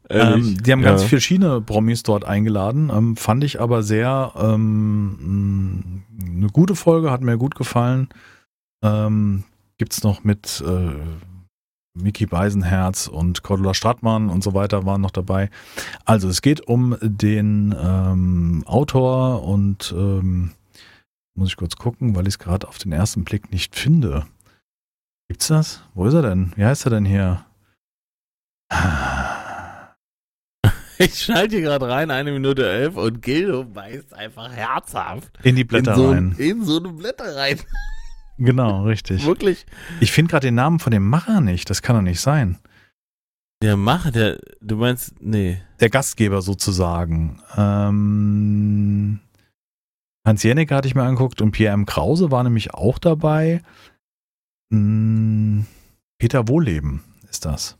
Ähm, 0.09 0.57
die 0.61 0.71
haben 0.71 0.81
ja. 0.81 0.89
ganz 0.89 1.03
viele 1.03 1.21
Schiene-Promis 1.21 2.03
dort 2.03 2.23
eingeladen, 2.25 2.91
ähm, 2.93 3.17
fand 3.17 3.43
ich 3.43 3.59
aber 3.59 3.83
sehr 3.83 4.31
ähm, 4.37 6.03
eine 6.25 6.47
gute 6.47 6.75
Folge, 6.75 7.11
hat 7.11 7.21
mir 7.21 7.37
gut 7.37 7.55
gefallen. 7.55 8.09
Ähm, 8.83 9.43
es 9.79 10.03
noch 10.03 10.23
mit 10.23 10.63
äh, 10.65 10.91
Mickey 11.93 12.25
Beisenherz 12.25 13.07
und 13.07 13.43
Cordula 13.43 13.73
Stratmann 13.73 14.29
und 14.29 14.43
so 14.43 14.53
weiter 14.53 14.85
waren 14.85 15.01
noch 15.01 15.11
dabei. 15.11 15.49
Also 16.05 16.29
es 16.29 16.41
geht 16.41 16.61
um 16.67 16.95
den 17.01 17.75
ähm, 17.77 18.63
Autor 18.65 19.43
und 19.43 19.93
ähm, 19.95 20.51
muss 21.35 21.49
ich 21.49 21.57
kurz 21.57 21.75
gucken, 21.75 22.15
weil 22.15 22.23
ich 22.23 22.35
es 22.35 22.39
gerade 22.39 22.67
auf 22.67 22.77
den 22.77 22.91
ersten 22.91 23.23
Blick 23.23 23.51
nicht 23.51 23.75
finde. 23.75 24.25
Gibt's 25.27 25.47
das? 25.47 25.83
Wo 25.93 26.05
ist 26.05 26.13
er 26.13 26.21
denn? 26.21 26.53
Wie 26.55 26.65
heißt 26.65 26.85
er 26.85 26.91
denn 26.91 27.05
hier? 27.05 27.45
Ich 30.99 31.23
schalte 31.23 31.57
hier 31.57 31.65
gerade 31.65 31.87
rein, 31.87 32.09
eine 32.09 32.31
Minute 32.31 32.67
elf 32.67 32.95
und 32.95 33.21
Gildo 33.21 33.65
beißt 33.65 34.13
einfach 34.13 34.51
herzhaft. 34.51 35.31
In 35.43 35.55
die 35.55 35.63
Blätter 35.63 35.91
in 35.91 35.97
so, 35.97 36.11
rein. 36.11 36.35
In 36.37 36.65
so 36.65 36.77
eine 36.77 36.89
Blätter 36.89 37.35
rein. 37.35 37.59
Genau, 38.39 38.83
richtig. 38.83 39.25
Wirklich? 39.25 39.65
Ich 39.99 40.11
finde 40.11 40.29
gerade 40.29 40.45
den 40.45 40.53
Namen 40.53 40.77
von 40.77 40.91
dem 40.91 41.09
Macher 41.09 41.41
nicht. 41.41 41.71
Das 41.71 41.81
kann 41.81 41.95
doch 41.95 42.03
nicht 42.03 42.21
sein. 42.21 42.59
Der 43.63 43.75
Macher, 43.75 44.11
der, 44.11 44.39
du 44.61 44.75
meinst, 44.75 45.15
nee. 45.19 45.59
Der 45.79 45.89
Gastgeber 45.89 46.43
sozusagen. 46.43 47.41
Ähm, 47.55 49.21
Hans 50.23 50.43
Jennecke 50.43 50.75
hatte 50.75 50.87
ich 50.87 50.93
mir 50.93 51.01
angeguckt 51.01 51.41
und 51.41 51.51
Pierre 51.51 51.73
M. 51.73 51.87
Krause 51.87 52.29
war 52.29 52.43
nämlich 52.43 52.75
auch 52.75 52.99
dabei. 52.99 53.63
Hm, 54.71 55.65
Peter 56.19 56.47
Wohleben 56.47 57.03
ist 57.31 57.45
das. 57.45 57.75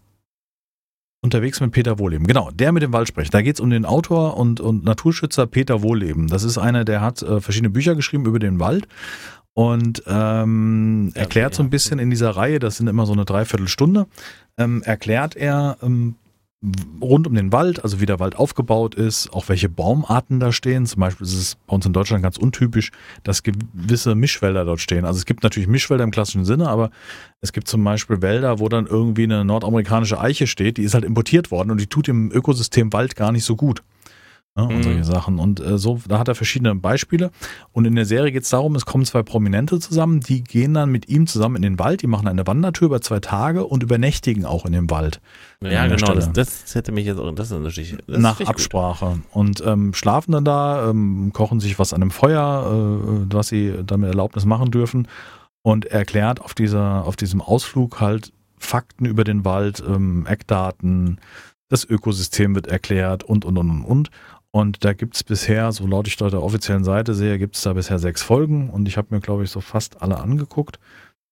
Unterwegs 1.28 1.60
mit 1.60 1.72
Peter 1.72 2.00
Wohleben. 2.00 2.26
Genau, 2.26 2.50
der 2.52 2.72
mit 2.72 2.84
dem 2.84 2.94
Waldsprech. 2.94 3.30
Da 3.30 3.42
geht 3.42 3.56
es 3.56 3.60
um 3.60 3.70
den 3.70 3.86
Autor 3.86 4.38
und, 4.38 4.62
und 4.62 4.86
Naturschützer 4.86 5.46
Peter 5.46 5.82
Wohleben. 5.82 6.28
Das 6.28 6.44
ist 6.44 6.58
einer, 6.58 6.86
der 6.86 7.02
hat 7.02 7.22
äh, 7.22 7.42
verschiedene 7.42 7.70
Bücher 7.70 7.96
geschrieben 7.96 8.26
über 8.26 8.40
den 8.40 8.60
Wald 8.62 8.88
und 9.54 10.04
ähm, 10.08 11.12
erklärt 11.16 11.54
so 11.54 11.64
ein 11.64 11.70
bisschen 11.70 12.00
in 12.00 12.10
dieser 12.10 12.30
Reihe, 12.30 12.60
das 12.60 12.78
sind 12.78 12.88
immer 12.88 13.06
so 13.06 13.12
eine 13.12 13.26
Dreiviertelstunde, 13.26 14.08
ähm, 14.58 14.84
erklärt 14.84 15.36
er 15.36 15.78
ähm, 15.82 16.16
rund 17.02 17.28
um 17.28 17.36
den 17.36 17.52
Wald, 17.52 17.84
also 17.84 18.00
wie 18.00 18.06
der 18.06 18.20
Wald 18.20 18.36
aufgebaut 18.36 18.96
ist, 18.96 19.32
auch 19.34 19.50
welche 19.50 19.70
Baumarten 19.70 20.40
da 20.40 20.52
stehen. 20.52 20.86
Zum 20.86 21.00
Beispiel 21.00 21.26
ist 21.26 21.34
es 21.34 21.56
bei 21.68 21.76
uns 21.76 21.86
in 21.86 21.94
Deutschland 21.94 22.24
ganz 22.24 22.38
untypisch, 22.38 22.92
dass 23.24 23.44
gewisse 23.44 24.16
Mischwälder 24.16 24.66
dort 24.66 24.80
stehen. 24.80 25.06
Also 25.06 25.18
es 25.18 25.26
gibt 25.26 25.44
natürlich 25.44 25.68
Mischwälder 25.68 26.04
im 26.04 26.12
klassischen 26.12 26.46
Sinne, 26.46 26.70
aber 26.70 26.92
es 27.42 27.54
gibt 27.54 27.68
zum 27.68 27.84
Beispiel 27.84 28.22
Wälder, 28.22 28.60
wo 28.60 28.70
dann 28.70 28.88
irgendwie 28.88 29.24
eine 29.24 29.46
nordamerikanische 29.46 30.20
Eiche 30.20 30.48
steht, 30.48 30.78
die 30.78 30.84
ist 30.84 30.94
halt 30.94 31.06
importiert 31.06 31.52
worden 31.52 31.72
und 31.72 31.80
die 31.80 31.88
tut 31.88 32.08
im 32.08 32.32
Ökosystem 32.32 32.92
Wald 32.94 33.16
gar 33.16 33.32
nicht 33.32 33.44
so 33.44 33.56
gut. 33.56 33.84
Ne, 34.58 34.64
und 34.64 34.78
mhm. 34.78 34.84
solche 34.84 35.04
Sachen. 35.04 35.38
Und 35.38 35.60
äh, 35.60 35.78
so, 35.78 36.00
da 36.08 36.18
hat 36.18 36.28
er 36.28 36.34
verschiedene 36.34 36.74
Beispiele. 36.74 37.30
Und 37.74 37.86
in 37.86 37.96
der 37.96 38.06
Serie 38.06 38.32
geht 38.32 38.42
es 38.42 38.50
darum, 38.50 38.76
es 38.76 38.88
kommen 38.88 39.06
zwei 39.06 39.22
Prominente 39.22 39.80
zusammen, 39.80 40.20
die 40.20 40.44
gehen 40.44 40.74
dann 40.74 40.90
mit 40.90 41.10
ihm 41.10 41.28
zusammen 41.28 41.58
in 41.58 41.62
den 41.62 41.80
Wald, 41.80 42.02
die 42.02 42.08
machen 42.08 42.28
eine 42.28 42.48
Wandertour 42.48 42.88
über 42.88 43.02
zwei 43.02 43.20
Tage 43.20 43.66
und 43.66 43.84
übernächtigen 43.84 44.46
auch 44.46 44.66
in 44.66 44.72
dem 44.72 44.90
Wald. 44.90 45.22
Ja, 45.62 45.86
genau, 45.86 46.16
das, 46.16 46.34
das, 46.34 46.74
hätte 46.74 46.92
mich 46.92 47.06
jetzt 47.06 47.20
auch, 47.20 47.32
das 47.36 47.52
ist 47.52 47.60
natürlich. 47.60 47.96
Das 48.08 48.18
Nach 48.18 48.42
Absprache. 48.42 49.06
Gut. 49.06 49.22
Und 49.32 49.64
ähm, 49.64 49.94
schlafen 49.94 50.32
dann 50.32 50.46
da, 50.46 50.90
ähm, 50.90 51.30
kochen 51.34 51.60
sich 51.60 51.78
was 51.78 51.94
an 51.94 52.02
einem 52.02 52.12
Feuer, 52.12 53.28
äh, 53.30 53.34
was 53.34 53.50
sie 53.50 53.76
dann 53.86 54.00
mit 54.00 54.10
Erlaubnis 54.10 54.46
machen 54.46 54.72
dürfen. 54.72 55.08
Und 55.62 55.86
erklärt 55.86 56.42
auf 56.42 56.56
dieser, 56.56 57.06
auf 57.06 57.16
diesem 57.16 57.42
Ausflug 57.42 58.00
halt 58.00 58.32
Fakten 58.58 59.06
über 59.06 59.24
den 59.24 59.46
Wald, 59.46 59.84
ähm, 59.88 60.26
Eckdaten, 60.26 61.20
das 61.70 61.84
Ökosystem 61.84 62.56
wird 62.56 62.68
erklärt 62.68 63.24
und, 63.24 63.46
und, 63.46 63.58
und, 63.58 63.70
und, 63.70 63.84
und. 63.84 64.10
Und 64.58 64.84
da 64.84 64.94
gibt 64.94 65.16
es 65.16 65.24
bisher, 65.24 65.72
so 65.72 65.86
laut 65.86 66.08
ich 66.08 66.18
da 66.18 66.32
der 66.32 66.42
offiziellen 66.42 66.84
Seite 66.84 67.14
sehe, 67.14 67.38
gibt 67.38 67.56
es 67.56 67.62
da 67.62 67.74
bisher 67.74 68.00
sechs 68.00 68.24
Folgen 68.24 68.72
und 68.72 68.88
ich 68.88 68.98
habe 68.98 69.14
mir, 69.14 69.22
glaube 69.22 69.44
ich, 69.44 69.52
so 69.52 69.62
fast 69.62 70.02
alle 70.02 70.18
angeguckt. 70.18 70.80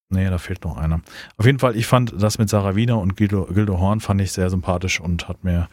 Nee, 0.10 0.30
da 0.30 0.38
fehlt 0.38 0.64
noch 0.64 0.78
einer. 0.78 1.02
Auf 1.38 1.48
jeden 1.48 1.58
Fall, 1.58 1.76
ich 1.76 1.88
fand 1.88 2.14
das 2.22 2.38
mit 2.38 2.50
Sarah 2.50 2.76
Wiener 2.76 3.00
und 3.00 3.18
Gildo, 3.18 3.46
Gildo 3.46 3.80
Horn 3.80 4.00
fand 4.00 4.22
ich 4.22 4.32
sehr 4.32 4.52
sympathisch 4.52 5.00
und 5.02 5.28
hat 5.28 5.44
mir 5.44 5.70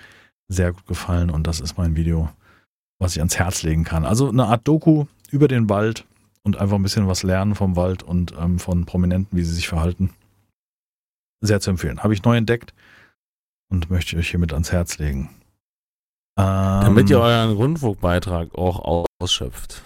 sehr 0.48 0.72
gut 0.72 0.86
gefallen 0.86 1.28
und 1.28 1.46
das 1.46 1.60
ist 1.60 1.76
mein 1.76 1.94
Video, 1.94 2.30
was 2.98 3.16
ich 3.16 3.18
ans 3.20 3.38
Herz 3.38 3.62
legen 3.62 3.84
kann. 3.84 4.06
Also 4.06 4.30
eine 4.30 4.46
Art 4.46 4.66
Doku 4.66 5.04
über 5.30 5.46
den 5.46 5.68
Wald 5.68 6.06
und 6.44 6.56
einfach 6.56 6.76
ein 6.76 6.82
bisschen 6.82 7.06
was 7.06 7.22
lernen 7.22 7.54
vom 7.54 7.76
Wald 7.76 8.02
und 8.02 8.32
ähm, 8.40 8.60
von 8.60 8.86
Prominenten, 8.86 9.36
wie 9.36 9.44
sie 9.44 9.54
sich 9.54 9.68
verhalten. 9.68 10.08
Sehr 11.42 11.60
zu 11.60 11.68
empfehlen. 11.68 12.02
Habe 12.02 12.14
ich 12.14 12.24
neu 12.24 12.38
entdeckt 12.38 12.72
und 13.68 13.90
möchte 13.90 14.16
ich 14.16 14.20
euch 14.20 14.30
hiermit 14.30 14.54
ans 14.54 14.72
Herz 14.72 14.96
legen. 14.96 15.28
Damit 16.34 17.10
ihr 17.10 17.16
ähm, 17.16 17.22
euren 17.22 17.52
Rundfunkbeitrag 17.52 18.54
auch 18.54 19.06
ausschöpft. 19.20 19.82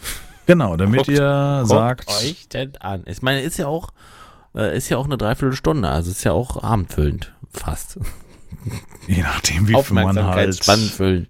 Genau, 0.47 0.77
damit 0.77 0.99
guckt, 0.99 1.09
ihr 1.09 1.63
sagt. 1.65 2.09
euch 2.09 2.49
denn 2.49 2.77
an. 2.77 3.03
Ich 3.07 3.21
meine, 3.21 3.41
ist 3.41 3.57
ja 3.59 3.67
auch, 3.67 3.91
äh, 4.55 4.77
ist 4.77 4.89
ja 4.89 4.97
auch 4.97 5.07
eine 5.07 5.19
Dreiviertelstunde, 5.19 5.89
also 5.89 6.11
ist 6.11 6.23
ja 6.25 6.33
auch 6.33 6.63
abendfüllend, 6.63 7.35
fast. 7.51 7.99
Je 9.09 9.23
nachdem, 9.23 9.69
wie 9.69 9.83
viel 9.83 9.95
man 9.95 10.25
halt. 10.25 10.57
Spannendfüllend, 10.57 11.29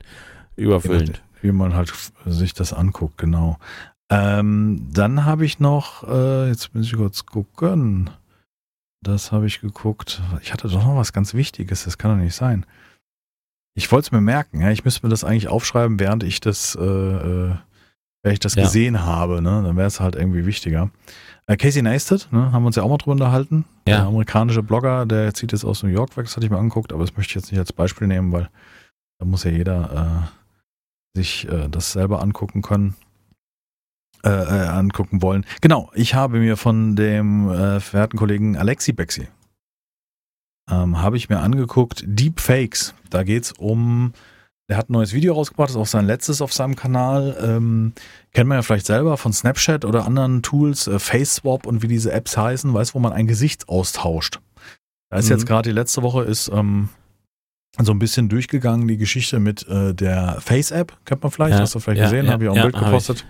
überfüllend. 0.57 1.23
Wie 1.41 1.53
man 1.53 1.75
halt 1.75 1.93
sich 2.27 2.53
das 2.53 2.73
anguckt, 2.73 3.19
genau. 3.19 3.59
Ähm, 4.11 4.89
dann 4.93 5.25
habe 5.25 5.45
ich 5.45 5.59
noch, 5.59 6.07
äh, 6.09 6.49
jetzt 6.49 6.75
muss 6.75 6.87
ich 6.87 6.95
kurz 6.95 7.27
gucken. 7.27 8.11
Das 9.03 9.33
habe 9.33 9.47
ich 9.47 9.61
geguckt. 9.61 10.23
Ich 10.43 10.53
hatte 10.53 10.69
doch 10.69 10.85
noch 10.85 10.97
was 10.97 11.13
ganz 11.13 11.35
Wichtiges, 11.35 11.85
das 11.85 11.99
kann 11.99 12.17
doch 12.17 12.23
nicht 12.23 12.35
sein. 12.35 12.67
Ich 13.77 13.93
wollte 13.93 14.07
es 14.07 14.13
mir 14.13 14.23
merken, 14.23 14.63
ja. 14.63 14.71
Ich 14.71 14.85
müsste 14.85 15.07
mir 15.07 15.11
das 15.11 15.23
eigentlich 15.23 15.49
aufschreiben, 15.49 16.01
während 16.01 16.23
ich 16.25 16.41
das, 16.41 16.75
äh, 16.75 16.83
äh, 16.83 17.55
während 18.23 18.33
ich 18.33 18.41
das 18.41 18.55
ja. 18.55 18.65
gesehen 18.65 19.05
habe, 19.05 19.43
ne? 19.43 19.63
Dann 19.63 19.77
wäre 19.77 19.87
es 19.87 20.01
halt 20.01 20.17
irgendwie 20.17 20.47
wichtiger. 20.47 20.91
Äh, 21.47 21.57
Casey 21.59 21.83
Neistat, 21.83 22.29
ne, 22.33 22.51
haben 22.53 22.63
wir 22.63 22.69
uns 22.69 22.77
ja 22.77 22.83
auch 22.83 22.89
mal 22.89 22.97
drüber 22.97 23.13
unterhalten. 23.13 23.67
Ja. 23.87 23.99
Der 23.99 24.07
amerikanische 24.07 24.63
Blogger, 24.63 25.05
der 25.05 25.33
zieht 25.35 25.53
jetzt 25.53 25.65
aus 25.65 25.83
New 25.83 25.91
York 25.91 26.17
weg, 26.17 26.25
das 26.25 26.37
hatte 26.37 26.47
ich 26.47 26.51
mir 26.51 26.59
angeguckt, 26.59 26.93
aber 26.93 27.05
das 27.05 27.17
möchte 27.17 27.33
ich 27.33 27.35
jetzt 27.37 27.53
nicht 27.53 27.61
als 27.61 27.73
Beispiel 27.73 28.09
nehmen, 28.09 28.33
weil 28.33 28.49
da 29.19 29.27
muss 29.27 29.45
ja 29.45 29.51
jeder 29.51 30.27
äh, 31.15 31.19
sich 31.19 31.47
äh, 31.49 31.69
das 31.69 31.93
selber 31.93 32.23
angucken 32.23 32.63
können. 32.63 32.97
Äh, 34.25 34.31
äh, 34.31 34.67
angucken 34.67 35.23
wollen. 35.23 35.45
Genau, 35.61 35.91
ich 35.95 36.15
habe 36.15 36.39
mir 36.39 36.57
von 36.57 36.97
dem 36.97 37.49
äh, 37.49 37.79
verehrten 37.79 38.19
Kollegen 38.19 38.57
Alexi 38.57 38.93
Bexi 38.93 39.29
ähm, 40.71 41.01
habe 41.01 41.17
ich 41.17 41.29
mir 41.29 41.41
angeguckt, 41.41 42.05
Deepfakes. 42.07 42.95
Da 43.11 43.23
geht 43.23 43.45
es 43.45 43.53
um, 43.53 44.13
der 44.69 44.77
hat 44.77 44.91
ein 44.91 44.95
neues 44.95 45.13
Video 45.13 45.35
rausgebracht, 45.35 45.69
das 45.69 45.77
ist 45.77 45.81
auch 45.81 45.87
sein 45.87 46.07
letztes 46.07 46.43
auf 46.43 46.53
seinem 46.53 46.77
Kanal. 46.77 47.37
Ähm, 47.41 47.93
kennt 48.33 48.49
man 48.49 48.59
ja 48.59 48.63
vielleicht 48.63 48.87
selber 48.87 49.17
von 49.17 49.33
Snapchat 49.33 49.85
oder 49.85 50.07
anderen 50.07 50.43
Tools, 50.43 50.87
äh, 50.87 50.99
FaceSwap 50.99 51.67
und 51.67 51.83
wie 51.83 51.89
diese 51.89 52.13
Apps 52.13 52.37
heißen, 52.37 52.73
weiß, 52.73 52.95
wo 52.95 52.99
man 52.99 53.13
ein 53.13 53.27
Gesicht 53.27 53.69
austauscht. 53.69 54.41
Da 55.11 55.19
ist 55.19 55.27
mhm. 55.27 55.33
jetzt 55.33 55.47
gerade 55.47 55.69
die 55.69 55.75
letzte 55.75 56.03
Woche 56.03 56.25
ist 56.25 56.49
ähm, 56.53 56.89
so 57.79 57.93
ein 57.93 57.99
bisschen 57.99 58.29
durchgegangen, 58.29 58.89
die 58.89 58.97
Geschichte 58.97 59.39
mit 59.39 59.69
äh, 59.69 59.95
der 59.95 60.41
Face-App, 60.41 60.97
kennt 61.05 61.23
man 61.23 61.31
vielleicht, 61.31 61.55
ja, 61.55 61.61
hast 61.61 61.75
du 61.75 61.79
vielleicht 61.79 62.01
ja, 62.01 62.05
gesehen, 62.07 62.27
ja, 62.27 62.33
habe 62.33 62.45
ich 62.45 62.51
auch 62.51 62.57
ein 62.57 62.63
Bild 62.63 62.79
gepostet, 62.79 63.27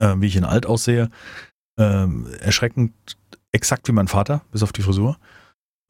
äh, 0.00 0.14
wie 0.18 0.26
ich 0.26 0.36
in 0.36 0.44
alt 0.44 0.66
aussehe. 0.66 1.10
Ähm, 1.78 2.26
erschreckend 2.40 2.92
exakt 3.52 3.86
wie 3.86 3.92
mein 3.92 4.08
Vater, 4.08 4.42
bis 4.50 4.62
auf 4.62 4.72
die 4.72 4.82
Frisur. 4.82 5.16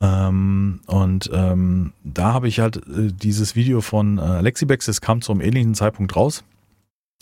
Ähm, 0.01 0.81
und 0.87 1.29
ähm, 1.33 1.93
da 2.05 2.33
habe 2.33 2.49
ich 2.49 2.61
halt 2.61 2.77
äh, 2.77 3.13
dieses 3.13 3.57
Video 3.57 3.81
von 3.81 4.19
äh, 4.19 4.23
Alexibex, 4.23 4.87
das 4.87 5.01
kam 5.01 5.23
zu 5.23 5.33
einem 5.33 5.41
ähnlichen 5.41 5.75
Zeitpunkt 5.75 6.15
raus. 6.15 6.45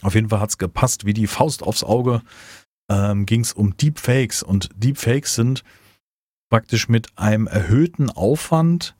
Auf 0.03 0.15
jeden 0.15 0.29
Fall 0.29 0.41
hat 0.41 0.51
es 0.51 0.59
gepasst, 0.59 1.07
wie 1.07 1.15
die 1.15 1.27
Faust 1.27 1.63
aufs 1.63 1.85
Auge. 1.85 2.21
Ähm, 2.91 3.25
Ging 3.25 3.41
es 3.41 3.53
um 3.53 3.77
Deepfakes 3.77 4.43
und 4.43 4.69
Deepfakes 4.77 5.35
sind 5.35 5.65
praktisch 6.51 6.89
mit 6.89 7.09
einem 7.17 7.47
erhöhten 7.47 8.11
Aufwand 8.11 8.95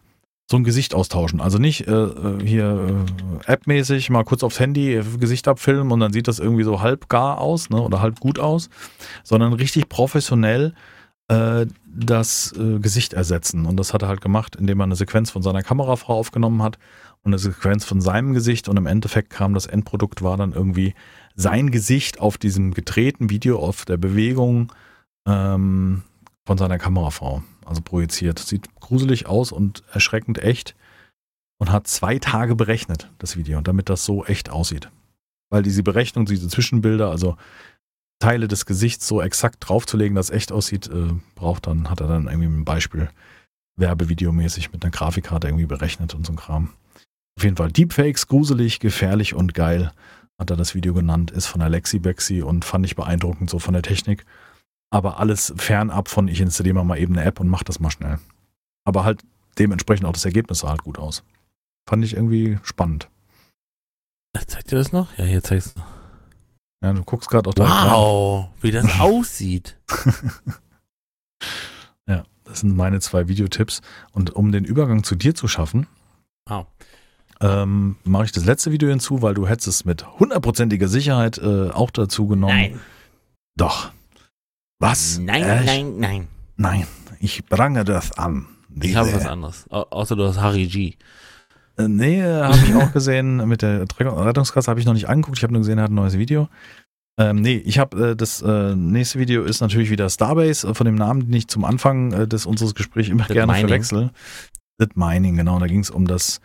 so 0.51 0.57
ein 0.57 0.65
Gesicht 0.65 0.95
austauschen. 0.95 1.41
Also 1.41 1.59
nicht 1.59 1.87
äh, 1.87 1.93
äh 1.93 2.45
hier 2.45 3.05
äh, 3.47 3.51
appmäßig 3.51 4.11
mal 4.11 4.25
kurz 4.25 4.43
aufs 4.43 4.61
Handy 4.61 4.95
äh, 4.95 5.05
Gesicht 5.19 5.49
abfilmen 5.49 5.93
und 5.93 6.01
dann 6.01 6.13
sieht 6.13 6.29
das 6.29 6.39
irgendwie 6.39 6.65
so 6.65 6.81
halb 6.81 7.09
gar 7.09 7.39
aus 7.39 7.69
ne, 7.69 7.81
oder 7.81 8.01
halb 8.01 8.21
gut 8.21 8.39
aus, 8.39 8.71
sondern 9.23 9.53
richtig 9.53 9.89
professionell 9.89 10.73
das 11.29 12.53
äh, 12.57 12.79
Gesicht 12.79 13.13
ersetzen. 13.13 13.67
Und 13.67 13.77
das 13.79 13.93
hat 13.93 14.03
er 14.03 14.09
halt 14.09 14.21
gemacht, 14.21 14.57
indem 14.57 14.81
er 14.81 14.85
eine 14.85 14.97
Sequenz 14.97 15.31
von 15.31 15.43
seiner 15.43 15.63
Kamerafrau 15.63 16.15
aufgenommen 16.15 16.63
hat 16.63 16.79
und 17.23 17.31
eine 17.31 17.39
Sequenz 17.39 17.85
von 17.85 18.01
seinem 18.01 18.33
Gesicht. 18.33 18.69
Und 18.69 18.77
im 18.77 18.87
Endeffekt 18.87 19.31
kam 19.31 19.55
das 19.55 19.67
Endprodukt, 19.67 20.23
war 20.23 20.37
dann 20.37 20.53
irgendwie 20.53 20.95
sein 21.35 21.71
Gesicht 21.71 22.21
auf 22.21 22.39
diesem 22.39 22.75
gedrehten 22.75 23.31
Video, 23.31 23.59
auf 23.59 23.85
der 23.85 23.97
Bewegung 23.97 24.73
ähm, 25.27 26.03
von 26.45 26.59
seiner 26.59 26.79
Kamerafrau. 26.79 27.43
Also 27.65 27.83
projiziert. 27.83 28.39
Sieht 28.39 28.75
gruselig 28.77 29.27
aus 29.27 29.51
und 29.51 29.83
erschreckend 29.93 30.39
echt. 30.39 30.77
Und 31.59 31.73
hat 31.73 31.87
zwei 31.87 32.19
Tage 32.19 32.55
berechnet, 32.55 33.11
das 33.19 33.37
Video, 33.37 33.63
damit 33.63 33.89
das 33.89 34.05
so 34.05 34.25
echt 34.27 34.51
aussieht. 34.51 34.91
Weil 35.51 35.63
diese 35.63 35.83
Berechnung, 35.83 36.27
diese 36.27 36.49
Zwischenbilder, 36.49 37.11
also 37.11 37.37
Teile 38.19 38.49
des 38.49 38.67
Gesichts 38.67 39.07
so 39.07 39.21
exakt 39.21 39.57
draufzulegen, 39.61 40.15
dass 40.15 40.31
es 40.31 40.37
echt 40.37 40.53
aussieht, 40.53 40.89
äh, 40.89 41.13
braucht 41.35 41.67
dann, 41.67 41.91
hat 41.91 42.01
er 42.01 42.09
dann 42.09 42.29
irgendwie 42.29 42.49
ein 42.49 42.65
Beispiel 42.65 43.11
Werbevideomäßig 43.77 44.73
mit 44.73 44.83
einer 44.83 44.91
Grafikkarte 44.91 45.49
irgendwie 45.49 45.67
berechnet 45.67 46.15
und 46.15 46.25
so 46.27 46.33
ein 46.33 46.37
Kram. 46.37 46.71
Auf 47.39 47.45
jeden 47.45 47.57
Fall 47.57 47.71
Deepfakes, 47.71 48.27
gruselig, 48.29 48.81
gefährlich 48.81 49.35
und 49.35 49.53
geil, 49.53 49.93
hat 50.39 50.51
er 50.51 50.57
das 50.57 50.75
Video 50.75 50.95
genannt, 50.95 51.31
ist 51.31 51.47
von 51.47 51.61
Alexi 51.61 51.99
Bexi 51.99 52.43
und 52.43 52.65
fand 52.65 52.87
ich 52.87 52.97
beeindruckend 52.97 53.51
so 53.51 53.59
von 53.59 53.75
der 53.75 53.83
Technik. 53.83 54.25
Aber 54.91 55.19
alles 55.19 55.53
fernab 55.57 56.09
von, 56.09 56.29
ich 56.29 56.41
installiere 56.41 56.85
mal 56.85 56.99
eben 56.99 57.17
eine 57.17 57.27
App 57.27 57.41
und 57.41 57.49
mach 57.49 57.65
das 57.65 57.81
mal 57.81 57.91
schnell. 57.91 58.19
Aber 58.85 59.05
halt 59.05 59.23
dementsprechend 59.59 60.07
auch 60.07 60.13
das 60.13 60.25
Ergebnis 60.25 60.61
sah 60.61 60.71
halt 60.71 60.85
gut 60.85 60.99
aus. 60.99 61.23
Fand 61.89 62.05
ich 62.05 62.15
irgendwie 62.15 62.59
spannend. 62.63 63.09
Zeigt 64.47 64.71
ihr 64.73 64.79
das 64.79 64.93
noch? 64.93 65.17
Ja, 65.19 65.25
hier 65.25 65.43
zeigst 65.43 65.77
du. 65.77 65.96
Ja, 66.83 66.93
du 66.93 67.03
guckst 67.05 67.29
gerade 67.31 67.49
auf 67.49 67.55
Wow, 67.57 68.49
wie 68.61 68.71
das 68.71 69.01
aussieht. 69.01 69.77
ja, 72.09 72.25
das 72.45 72.61
sind 72.61 72.77
meine 72.77 73.01
zwei 73.01 73.29
Videotipps. 73.29 73.81
Und 74.13 74.31
um 74.37 74.53
den 74.53 74.65
Übergang 74.65 75.03
zu 75.05 75.15
dir 75.15 75.35
zu 75.35 75.49
schaffen, 75.49 75.87
Wow. 76.49 76.67
ähm, 77.41 77.97
mache 78.05 78.25
ich 78.27 78.33
das 78.33 78.45
letzte 78.45 78.71
Video 78.73 78.89
hinzu, 78.89 79.23
weil 79.23 79.35
du 79.35 79.47
hättest 79.49 79.69
es 79.69 79.85
mit 79.85 80.07
hundertprozentiger 80.19 80.89
Sicherheit 80.89 81.39
äh, 81.39 81.71
auch 81.71 81.91
dazu 81.91 82.27
genommen. 82.29 82.55
Nein. 82.57 82.81
Doch. 83.57 83.91
Was? 84.79 85.19
Nein, 85.19 85.43
Echt? 85.43 85.67
nein, 85.67 85.99
nein. 85.99 86.29
Nein, 86.59 86.87
ich 87.21 87.45
prange 87.47 87.85
das 87.85 88.13
an. 88.13 88.47
Ich 88.81 88.95
habe 88.95 89.09
Diese- 89.09 89.21
was 89.21 89.27
anderes. 89.27 89.65
Au 89.71 89.83
außer 89.91 90.15
du 90.17 90.27
hast 90.29 90.39
Harry 90.41 90.67
G. 90.67 90.97
Äh, 91.77 91.89
Nee, 91.89 92.23
habe 92.23 92.57
ich 92.67 92.75
auch 92.75 92.93
gesehen. 92.93 93.47
Mit 93.49 93.63
der 93.63 93.85
Rettungskasse 93.99 94.71
habe 94.71 94.81
ich 94.81 94.87
noch 94.87 94.95
nicht 94.95 95.09
angeguckt. 95.09 95.39
Ich 95.39 95.43
habe 95.43 95.53
nur 95.53 95.61
gesehen, 95.63 95.79
er 95.79 95.85
hat 95.85 95.91
ein 95.91 95.95
neues 95.95 96.19
Video. 96.19 96.49
Ähm, 97.19 97.37
nee, 97.41 97.57
ich 97.65 97.79
habe 97.79 98.11
äh, 98.11 98.17
das 98.17 98.43
äh, 98.43 98.75
nächste 98.77 99.19
Video 99.19 99.43
ist 99.43 99.61
natürlich 99.63 99.89
wieder 99.91 100.11
Starbase, 100.11 100.69
äh, 100.69 100.75
von 100.75 100.85
dem 100.85 100.97
Namen, 100.97 101.23
den 101.27 101.33
ich 101.33 101.49
zum 101.49 101.65
Anfang 101.65 102.13
äh, 102.13 102.29
des 102.29 102.45
unseres 102.45 102.75
Gesprächs 102.75 103.09
immer 103.09 103.25
Das 103.25 103.33
gerne 103.33 103.53
Mining. 103.53 103.69
verwechsel. 103.69 104.11
Das 104.77 104.89
Mining, 104.95 105.37
genau. 105.37 105.59
Da 105.59 105.67
ging 105.67 105.81
es 105.81 105.89
um 105.91 106.07
das 106.07 106.41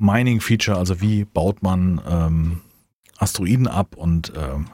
Mining-Feature, 0.00 0.76
also 0.76 1.00
wie 1.00 1.24
baut 1.24 1.62
man 1.62 2.00
ähm, 2.08 2.60
Asteroiden 3.18 3.68
ab 3.68 3.94
und 3.96 4.32
ähm, 4.36 4.66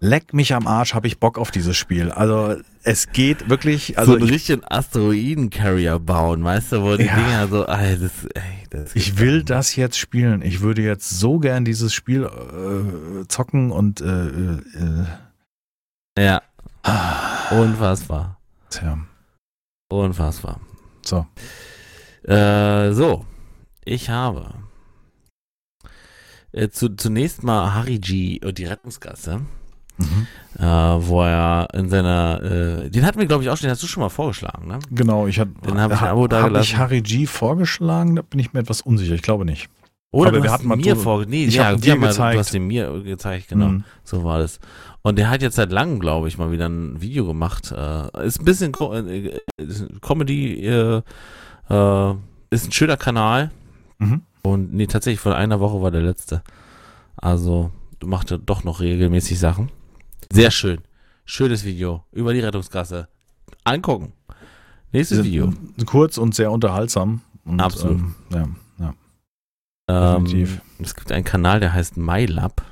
leck 0.00 0.34
mich 0.34 0.54
am 0.54 0.66
Arsch, 0.66 0.94
habe 0.94 1.06
ich 1.06 1.18
Bock 1.18 1.38
auf 1.38 1.50
dieses 1.50 1.76
Spiel. 1.76 2.10
Also 2.10 2.56
es 2.82 3.10
geht 3.12 3.48
wirklich, 3.48 3.98
also 3.98 4.12
so 4.12 4.16
einen 4.18 4.26
ich, 4.26 4.32
richtigen 4.34 4.62
Asteroiden-Carrier 4.64 5.98
bauen, 5.98 6.44
weißt 6.44 6.72
du, 6.72 6.82
wo 6.82 6.96
die 6.96 7.04
Ja. 7.04 7.14
Dinger 7.16 7.48
so, 7.48 7.66
ey, 7.66 7.98
das, 7.98 8.24
ey, 8.34 8.42
das 8.70 8.94
Ich 8.96 9.18
will 9.18 9.42
das 9.42 9.76
jetzt 9.76 9.98
spielen. 9.98 10.42
Ich 10.42 10.60
würde 10.60 10.82
jetzt 10.82 11.08
so 11.10 11.38
gern 11.38 11.64
dieses 11.64 11.94
Spiel 11.94 12.24
äh, 12.24 13.26
zocken 13.28 13.70
und 13.70 14.00
äh, 14.00 14.28
äh, 14.28 15.04
Ja, 16.18 16.42
äh, 16.82 17.54
unfassbar. 17.54 18.38
tja. 18.70 18.98
Unfassbar. 19.90 20.60
So. 21.04 21.26
Äh, 22.24 22.92
so, 22.92 23.24
ich 23.84 24.08
habe 24.10 24.54
äh, 26.52 26.68
zu, 26.68 26.88
zunächst 26.96 27.42
mal 27.42 27.74
Harry 27.74 27.98
G 27.98 28.40
und 28.44 28.58
die 28.58 28.64
Rettungsgasse, 28.64 29.42
Mhm. 29.96 30.26
äh, 30.58 30.64
wo 30.64 31.22
er 31.22 31.68
in 31.74 31.88
seiner, 31.88 32.40
äh, 32.84 32.90
den 32.90 33.04
hatten 33.06 33.18
wir 33.18 33.26
glaube 33.26 33.44
ich 33.44 33.50
auch 33.50 33.56
schon, 33.56 33.66
den 33.66 33.70
hast 33.72 33.82
du 33.82 33.86
schon 33.86 34.02
mal 34.02 34.08
vorgeschlagen, 34.08 34.66
ne? 34.66 34.78
Genau, 34.90 35.26
ich 35.26 35.38
hatte 35.38 35.52
Dann 35.62 35.80
hab 35.80 35.92
ich 35.92 36.00
ein 36.00 36.08
Abo 36.08 36.26
da 36.26 36.42
hab 36.42 36.56
ich. 36.56 36.76
Harry 36.76 37.00
G 37.00 37.26
vorgeschlagen, 37.26 38.16
da 38.16 38.22
bin 38.22 38.40
ich 38.40 38.52
mir 38.52 38.60
etwas 38.60 38.80
unsicher. 38.80 39.14
Ich 39.14 39.22
glaube 39.22 39.44
nicht. 39.44 39.68
Oder 40.10 40.28
Aber 40.28 40.36
du 40.38 40.42
wir 40.44 40.50
hast 40.50 40.58
hatten 40.60 40.68
mal 40.68 40.76
mir 40.76 40.92
drüber- 40.94 40.96
vor, 41.02 41.24
nee, 41.26 41.44
ich 41.46 41.54
ja, 41.56 41.66
hab 41.72 41.80
dir 41.80 41.96
mal- 41.96 42.08
gezeigt. 42.08 42.34
du 42.36 42.38
hast 42.38 42.54
den 42.54 42.66
mir 42.68 43.02
gezeigt, 43.02 43.48
genau. 43.48 43.66
Mhm. 43.66 43.84
So 44.04 44.22
war 44.24 44.38
das. 44.38 44.60
Und 45.02 45.18
der 45.18 45.28
hat 45.28 45.42
jetzt 45.42 45.56
seit 45.56 45.70
langem, 45.72 45.98
glaube 46.00 46.28
ich, 46.28 46.38
mal 46.38 46.50
wieder 46.52 46.66
ein 46.68 47.00
Video 47.02 47.26
gemacht. 47.26 47.72
Äh, 47.76 48.24
ist 48.26 48.40
ein 48.40 48.44
bisschen 48.44 48.72
äh, 48.92 49.38
ist 49.58 49.86
Comedy, 50.02 50.64
äh, 50.64 51.02
äh, 51.68 52.14
ist 52.50 52.66
ein 52.68 52.72
schöner 52.72 52.96
Kanal. 52.96 53.50
Mhm. 53.98 54.22
Und 54.42 54.72
nee, 54.72 54.86
tatsächlich 54.86 55.20
vor 55.20 55.34
einer 55.34 55.58
Woche 55.60 55.82
war 55.82 55.90
der 55.90 56.02
letzte. 56.02 56.42
Also, 57.16 57.70
du 58.00 58.06
machst 58.06 58.30
ja 58.30 58.36
doch 58.38 58.62
noch 58.64 58.80
regelmäßig 58.80 59.38
Sachen. 59.38 59.70
Sehr 60.32 60.50
schön. 60.50 60.80
Schönes 61.24 61.64
Video 61.64 62.04
über 62.12 62.32
die 62.32 62.40
Rettungsgasse. 62.40 63.08
Angucken. 63.64 64.12
Nächstes 64.92 65.24
Video. 65.24 65.52
Kurz 65.86 66.18
und 66.18 66.34
sehr 66.34 66.50
unterhaltsam. 66.52 67.22
Und, 67.44 67.60
Absolut. 67.60 67.98
Ähm, 67.98 68.14
ja, 68.30 68.48
ja. 69.88 70.16
Ähm, 70.16 70.24
definitiv. 70.24 70.60
es 70.80 70.94
gibt 70.94 71.12
einen 71.12 71.24
Kanal, 71.24 71.60
der 71.60 71.72
heißt 71.72 71.96
MyLab. 71.96 72.62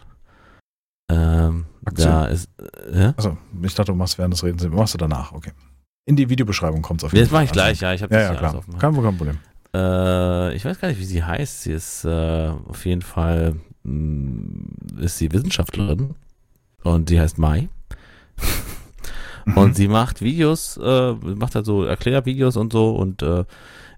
Ähm, 1.11 1.67
da 1.83 2.27
ist, 2.27 2.49
äh, 2.93 3.13
Also, 3.17 3.37
ich 3.63 3.75
dachte, 3.75 3.93
du 3.93 3.97
machst 3.99 4.19
während 4.19 4.35
des 4.35 4.45
Redens, 4.45 4.65
machst 4.69 4.95
du 4.95 4.99
danach, 4.99 5.33
okay. 5.33 5.53
In 6.07 6.17
die 6.17 6.29
Videobeschreibung 6.29 6.81
kommt 6.83 7.01
es 7.01 7.05
auf 7.05 7.13
jeden 7.13 7.25
das 7.25 7.33
mache 7.33 7.45
ich 7.45 7.51
Also, 7.51 7.61
gleich, 7.61 7.81
ja. 7.81 7.93
Ich 7.93 8.03
habe 8.03 8.15
Ja, 8.15 8.21
das 8.21 8.31
ja, 8.31 8.37
klar. 8.39 8.55
offen. 8.57 8.79
Kein, 8.79 8.95
kein 8.95 9.17
Problem. 9.17 9.39
Äh, 9.75 10.55
ich 10.55 10.65
weiß 10.65 10.79
gar 10.81 10.89
nicht, 10.89 11.01
wie 11.01 11.05
sie 11.05 11.23
heißt. 11.23 11.63
Sie 11.63 11.73
ist 11.73 12.05
äh, 12.05 12.49
auf 12.69 12.85
jeden 12.87 13.03
Fall 13.03 13.57
mh, 13.85 15.01
ist 15.03 15.19
sie 15.19 15.33
Wissenschaftlerin 15.33 16.15
und 16.85 17.09
sie 17.09 17.21
heißt 17.21 17.39
Mai. 17.39 17.69
Mhm. 19.45 19.57
Und 19.57 19.75
sie 19.75 19.89
macht 19.89 20.23
Videos, 20.23 20.77
äh, 20.77 21.13
macht 21.15 21.57
halt 21.57 21.67
so 21.67 21.83
Erklärvideos 21.83 22.57
und 22.57 22.73
so 22.73 22.91
und 22.91 23.23
äh, 23.23 23.45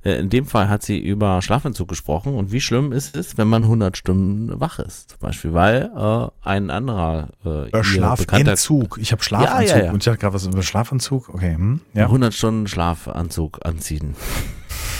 in 0.03 0.31
dem 0.31 0.47
Fall 0.47 0.69
hat 0.71 0.83
sie 0.83 0.99
über 0.99 1.41
Schlafentzug 1.43 1.89
gesprochen 1.89 2.35
und 2.35 2.51
wie 2.53 2.61
schlimm 2.63 2.93
ist 2.93 3.15
es, 3.17 3.37
wenn 3.39 3.49
man 3.49 3.63
100 3.63 3.97
Stunden 3.97 4.59
wach 4.61 4.79
ist, 4.79 5.11
zum 5.11 5.19
Beispiel, 5.21 5.53
weil 5.53 5.91
äh, 5.97 6.29
ein 6.49 6.71
anderer 6.71 7.29
äh, 7.45 7.69
Äh, 7.71 7.85
Schlafentzug. 7.85 8.99
Ich 9.01 9.13
habe 9.13 9.23
Schlafanzug 9.23 9.69
Ja, 9.69 9.77
ja, 9.79 9.85
ja. 9.85 9.93
und 9.93 9.99
ich 9.99 10.05
dachte 10.05 10.19
gerade 10.19 10.35
was 10.35 10.47
über 10.47 10.63
Schlafanzug. 10.63 11.29
Okay, 11.29 11.55
hm? 11.57 11.81
ja. 11.95 12.05
100 12.05 12.33
Stunden 12.33 12.67
Schlafanzug 12.67 13.61
anziehen. 13.65 14.15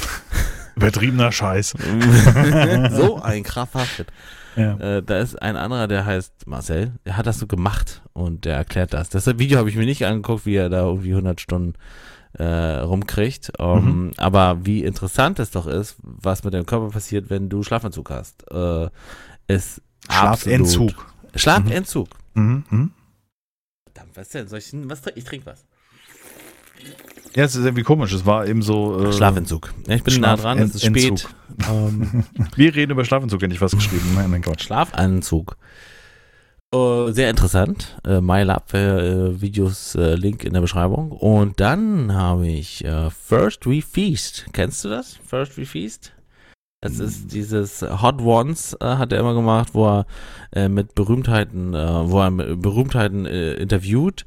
Übertriebener 0.77 1.33
Scheiß. 1.33 1.75
so 2.91 3.23
ein 3.23 3.43
krasser 3.45 3.85
Shit. 3.87 4.09
Ja. 4.57 4.79
Äh, 4.79 5.03
da 5.03 5.19
ist 5.19 5.41
ein 5.41 5.57
anderer, 5.57 5.89
der 5.89 6.07
heißt 6.07 6.47
Marcel, 6.47 6.93
der 7.05 7.17
hat 7.17 7.27
das 7.27 7.39
so 7.39 7.47
gemacht 7.47 8.03
und 8.13 8.45
der 8.45 8.57
erklärt 8.57 8.93
das. 8.95 9.09
Das 9.09 9.27
Video 9.39 9.59
habe 9.59 9.69
ich 9.69 9.77
mir 9.77 9.85
nicht 9.87 10.05
angeguckt, 10.07 10.47
wie 10.47 10.55
er 10.57 10.69
da 10.69 10.83
irgendwie 10.87 11.11
100 11.11 11.41
Stunden 11.41 11.75
äh, 12.35 12.45
rumkriegt. 12.45 13.53
Ähm, 13.59 14.13
Aber 14.17 14.65
wie 14.67 14.85
interessant 14.85 15.39
es 15.39 15.51
doch 15.51 15.67
ist, 15.67 15.97
was 16.03 16.45
mit 16.45 16.55
deinem 16.55 16.67
Körper 16.67 16.91
passiert, 16.91 17.31
wenn 17.31 17.49
du 17.49 17.63
Schlafanzug 17.63 18.11
hast, 18.11 18.45
äh, 18.51 18.89
ist 19.49 19.81
Schlafentzug. 20.09 20.91
absolut- 20.91 21.41
Schlafentzug. 21.41 22.09
Mhm. 22.35 22.65
Mhm. 22.71 22.91
Verdammt, 23.93 24.17
was 24.17 24.29
denn? 24.31 24.47
Soll 24.49 24.59
ich, 24.61 24.71
was, 24.73 25.03
ich 25.15 25.25
trinke 25.25 25.47
was. 25.47 25.65
Ja, 27.37 27.45
es 27.45 27.57
ist 27.57 27.65
irgendwie 27.65 27.83
komisch. 27.83 28.13
Es 28.13 28.25
war 28.27 28.47
eben 28.47 28.63
so. 28.63 29.05
Äh, 29.05 29.13
Schlafentzug. 29.13 29.75
Ja, 29.89 29.97
ich 29.97 30.05
bin 30.05 30.21
nah 30.21 30.37
dran, 30.37 30.59
es 30.59 30.75
ist 30.75 30.85
spät. 30.85 31.29
Ähm, 31.69 32.25
Wir 32.57 32.75
reden 32.75 32.93
über 32.93 33.05
Schlafentzug, 33.05 33.43
hätte 33.43 33.55
ich 33.55 33.61
was 33.61 33.73
geschrieben. 33.73 34.13
Nein, 34.15 34.31
mein 34.31 34.43
Gott. 34.43 34.63
Schlafanzug. 34.63 35.57
Äh, 36.73 37.11
sehr 37.13 37.31
interessant. 37.31 37.99
Äh, 38.07 38.21
MyLab, 38.21 38.73
äh, 38.75 39.41
Videos, 39.41 39.95
Link 39.95 40.45
in 40.45 40.53
der 40.53 40.61
Beschreibung. 40.61 41.11
Und 41.11 41.59
dann 41.59 42.15
habe 42.15 42.47
ich 42.47 42.85
äh, 42.85 43.11
First 43.11 43.67
We 43.67 43.83
Feast. 43.83 44.47
Kennst 44.53 44.85
du 44.85 44.89
das? 44.89 45.19
First 45.27 45.59
We 45.59 45.67
Feast? 45.67 46.13
Das 46.85 46.99
ist 46.99 47.33
dieses 47.33 47.81
Hot 47.81 48.21
Ones, 48.21 48.77
äh, 48.79 48.85
hat 48.85 49.11
er 49.11 49.19
immer 49.19 49.33
gemacht, 49.33 49.71
wo 49.73 49.87
er 49.87 50.07
äh, 50.53 50.69
mit 50.69 50.95
Berühmtheiten, 50.95 51.73
äh, 51.73 52.11
wo 52.11 52.21
er 52.21 52.31
mit 52.31 52.61
Berühmtheiten 52.61 53.25
äh, 53.25 53.55
interviewt 53.55 54.27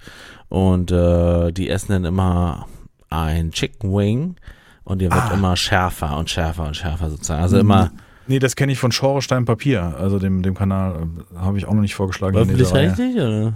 und 0.50 0.90
äh, 0.90 1.52
die 1.52 1.70
essen 1.70 1.92
dann 1.92 2.06
immer 2.06 2.68
ein 3.10 3.52
Chicken 3.52 3.92
Wing 3.92 4.36
und 4.84 5.00
der 5.02 5.12
wird 5.12 5.24
Ah. 5.24 5.34
immer 5.34 5.56
schärfer 5.56 6.18
und 6.18 6.30
schärfer 6.30 6.66
und 6.68 6.76
schärfer 6.76 7.10
sozusagen. 7.10 7.42
Also 7.42 7.58
immer 7.58 7.92
Nee, 8.30 8.40
das 8.40 8.58
kenne 8.58 8.74
ich 8.74 8.78
von 8.80 8.92
Schorestein 8.92 9.46
Papier, 9.46 9.96
also 9.98 10.20
dem, 10.20 10.42
dem 10.44 10.54
Kanal. 10.54 11.08
äh, 11.34 11.38
Habe 11.40 11.58
ich 11.58 11.66
auch 11.66 11.74
noch 11.74 11.80
nicht 11.82 11.96
vorgeschlagen. 11.96 12.34
dieser 12.34 12.74
Reihe. 12.76 12.90
öffentlich-rechtlich 12.92 13.16
oder? 13.16 13.54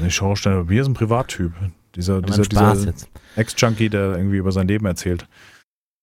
Nee, 0.00 0.10
Schorestein 0.10 0.54
Papier 0.62 0.82
ist 0.82 0.86
ein 0.86 0.94
Privattyp. 0.94 1.52
Dieser, 1.96 2.14
Ja, 2.14 2.20
dieser, 2.20 2.42
dieser. 2.42 2.92
Ex-Junkie, 3.34 3.88
der 3.88 4.16
irgendwie 4.16 4.36
über 4.36 4.52
sein 4.52 4.68
Leben 4.68 4.86
erzählt. 4.86 5.26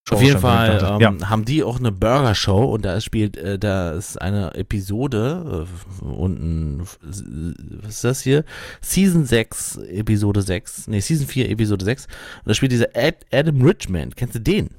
Auf 0.10 0.22
jeden 0.22 0.40
Fall 0.40 1.00
ähm, 1.02 1.30
haben 1.30 1.44
die 1.44 1.64
auch 1.64 1.80
eine 1.80 1.92
Burger-Show 1.92 2.64
und 2.74 2.86
da 2.86 3.02
spielt, 3.02 3.36
äh, 3.36 3.60
da 3.60 3.92
ist 3.92 4.22
eine 4.22 4.54
Episode 4.56 5.68
äh, 6.02 6.06
unten, 6.06 6.82
was 6.82 7.90
ist 7.96 8.04
das 8.04 8.22
hier? 8.22 8.46
Season 8.82 9.26
6, 9.26 9.78
Episode 9.90 10.42
6, 10.42 10.88
nee, 10.88 11.02
Season 11.02 11.28
4, 11.28 11.50
Episode 11.50 11.84
6. 11.84 12.06
Und 12.06 12.12
da 12.46 12.54
spielt 12.54 12.72
dieser 12.72 12.90
Ad, 12.96 13.18
Adam 13.34 13.62
Richmond. 13.62 14.16
Kennst 14.16 14.36
du 14.36 14.40
den? 14.40 14.66
ja. 14.66 14.72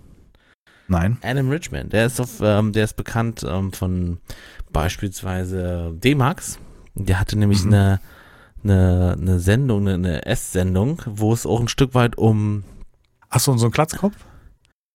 Nein. 0.90 1.18
Adam 1.22 1.50
Richmond. 1.50 1.92
Der 1.92 2.06
ist 2.06 2.18
auf, 2.18 2.40
ähm, 2.40 2.72
der 2.72 2.84
ist 2.84 2.96
bekannt 2.96 3.44
ähm, 3.46 3.74
von 3.74 4.18
beispielsweise 4.72 5.92
D-Max. 5.94 6.58
Der 6.94 7.20
hatte 7.20 7.38
nämlich 7.38 7.62
Mhm. 7.64 7.74
eine, 7.74 8.00
eine, 8.64 9.16
eine 9.20 9.38
Sendung, 9.40 9.82
eine, 9.86 9.94
eine 9.94 10.24
S-Sendung, 10.26 11.02
wo 11.04 11.34
es 11.34 11.44
auch 11.44 11.60
ein 11.60 11.68
Stück 11.68 11.94
weit 11.94 12.16
um, 12.16 12.64
Achso, 13.28 13.52
und 13.52 13.58
so 13.58 13.66
ein 13.66 13.72
Klatzkopf? 13.72 14.14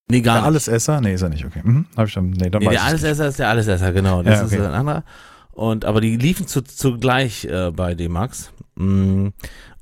Nee, 0.09 0.21
gar 0.21 0.35
Der 0.35 0.41
nicht. 0.41 0.47
Allesesser? 0.47 1.01
Nee, 1.01 1.13
ist 1.13 1.21
er 1.21 1.29
nicht, 1.29 1.45
okay. 1.45 1.61
Mhm. 1.63 1.85
Hab 1.95 2.07
ich 2.07 2.13
dann, 2.13 2.29
nee, 2.31 2.49
dann 2.49 2.61
Nee, 2.61 2.69
der. 2.69 2.83
Allesesser 2.83 3.27
ist 3.27 3.39
der 3.39 3.49
Allesesser, 3.49 3.91
genau. 3.93 4.23
Das 4.23 4.39
Ja, 4.39 4.45
okay. 4.45 4.55
ist 4.57 4.61
ein 4.61 4.73
anderer. 4.73 5.03
Und, 5.51 5.85
aber 5.85 6.01
die 6.01 6.17
liefen 6.17 6.47
zu, 6.47 6.61
zugleich 6.63 7.45
äh, 7.45 7.71
bei 7.71 7.93
D-Max. 7.93 8.51
Mm, 8.75 9.27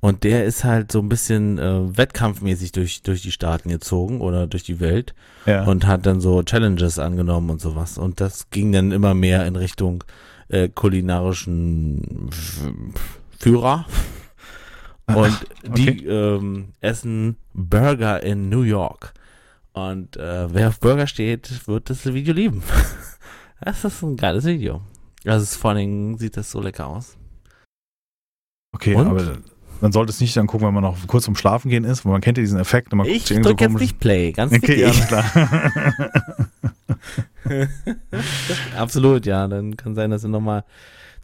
Und 0.01 0.23
der 0.25 0.43
ist 0.45 0.63
halt 0.65 0.91
so 0.91 0.99
ein 0.99 1.07
bisschen 1.07 1.57
äh, 1.59 1.97
wettkampfmäßig 1.97 2.71
durch, 2.73 3.03
durch 3.03 3.21
die 3.21 3.31
Staaten 3.31 3.69
gezogen 3.69 4.19
oder 4.19 4.47
durch 4.47 4.63
die 4.63 4.79
Welt 4.81 5.13
Ja. 5.45 5.63
und 5.63 5.87
hat 5.87 6.05
dann 6.05 6.19
so 6.19 6.43
Challenges 6.43 6.99
angenommen 6.99 7.49
und 7.51 7.61
sowas. 7.61 7.97
Und 7.97 8.19
das 8.19 8.49
ging 8.49 8.71
dann 8.73 8.91
immer 8.91 9.13
mehr 9.13 9.45
in 9.45 9.55
Richtung 9.55 10.03
äh, 10.49 10.67
kulinarischen 10.67 12.29
Führer. 13.39 13.85
Und 15.07 15.37
die 15.75 16.05
ähm, 16.05 16.69
essen 16.81 17.37
Burger 17.53 18.23
in 18.23 18.49
New 18.49 18.61
York. 18.63 19.13
Und 19.73 20.17
äh, 20.17 20.53
wer 20.53 20.69
auf 20.69 20.79
Burger 20.79 21.07
steht, 21.07 21.67
wird 21.67 21.89
das 21.89 22.05
Video 22.05 22.33
lieben. 22.33 22.63
Das 23.63 23.85
ist 23.85 24.01
ein 24.01 24.17
geiles 24.17 24.45
Video. 24.45 24.81
Also 25.23 25.45
vor 25.55 25.69
allen 25.69 25.77
Dingen 25.77 26.17
sieht 26.17 26.35
das 26.35 26.49
so 26.49 26.59
lecker 26.59 26.87
aus. 26.87 27.15
okay, 28.73 28.95
Und? 28.95 29.05
aber 29.05 29.37
man 29.81 29.91
sollte 29.91 30.11
es 30.11 30.19
nicht 30.19 30.35
dann 30.37 30.47
gucken, 30.47 30.67
wenn 30.67 30.73
man 30.73 30.83
noch 30.83 30.97
kurz 31.07 31.25
zum 31.25 31.35
Schlafen 31.35 31.69
gehen 31.69 31.83
ist, 31.83 32.05
weil 32.05 32.11
man 32.11 32.21
kennt 32.21 32.37
ja 32.37 32.43
diesen 32.43 32.59
Effekt. 32.59 32.91
und 32.91 32.97
Man 32.97 33.07
Ich 33.07 33.29
irgend 33.29 33.45
so 33.45 33.51
drücke 33.51 33.65
jetzt 33.65 33.79
nicht 33.79 33.99
Play, 33.99 34.31
ganz 34.31 34.53
Okay, 34.53 34.85
alles 34.85 35.07
klar. 35.07 35.25
Absolut, 38.77 39.25
ja. 39.25 39.47
Dann 39.47 39.77
kann 39.77 39.95
sein, 39.95 40.11
dass 40.11 40.21
sie 40.21 40.29
nochmal 40.29 40.63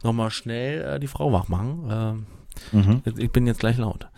noch 0.02 0.12
mal 0.12 0.30
schnell 0.30 0.80
äh, 0.82 1.00
die 1.00 1.06
Frau 1.06 1.32
wach 1.32 1.48
machen. 1.48 2.26
Ähm, 2.72 2.80
mhm. 2.80 3.02
Ich 3.16 3.30
bin 3.30 3.46
jetzt 3.46 3.60
gleich 3.60 3.78
laut. 3.78 4.08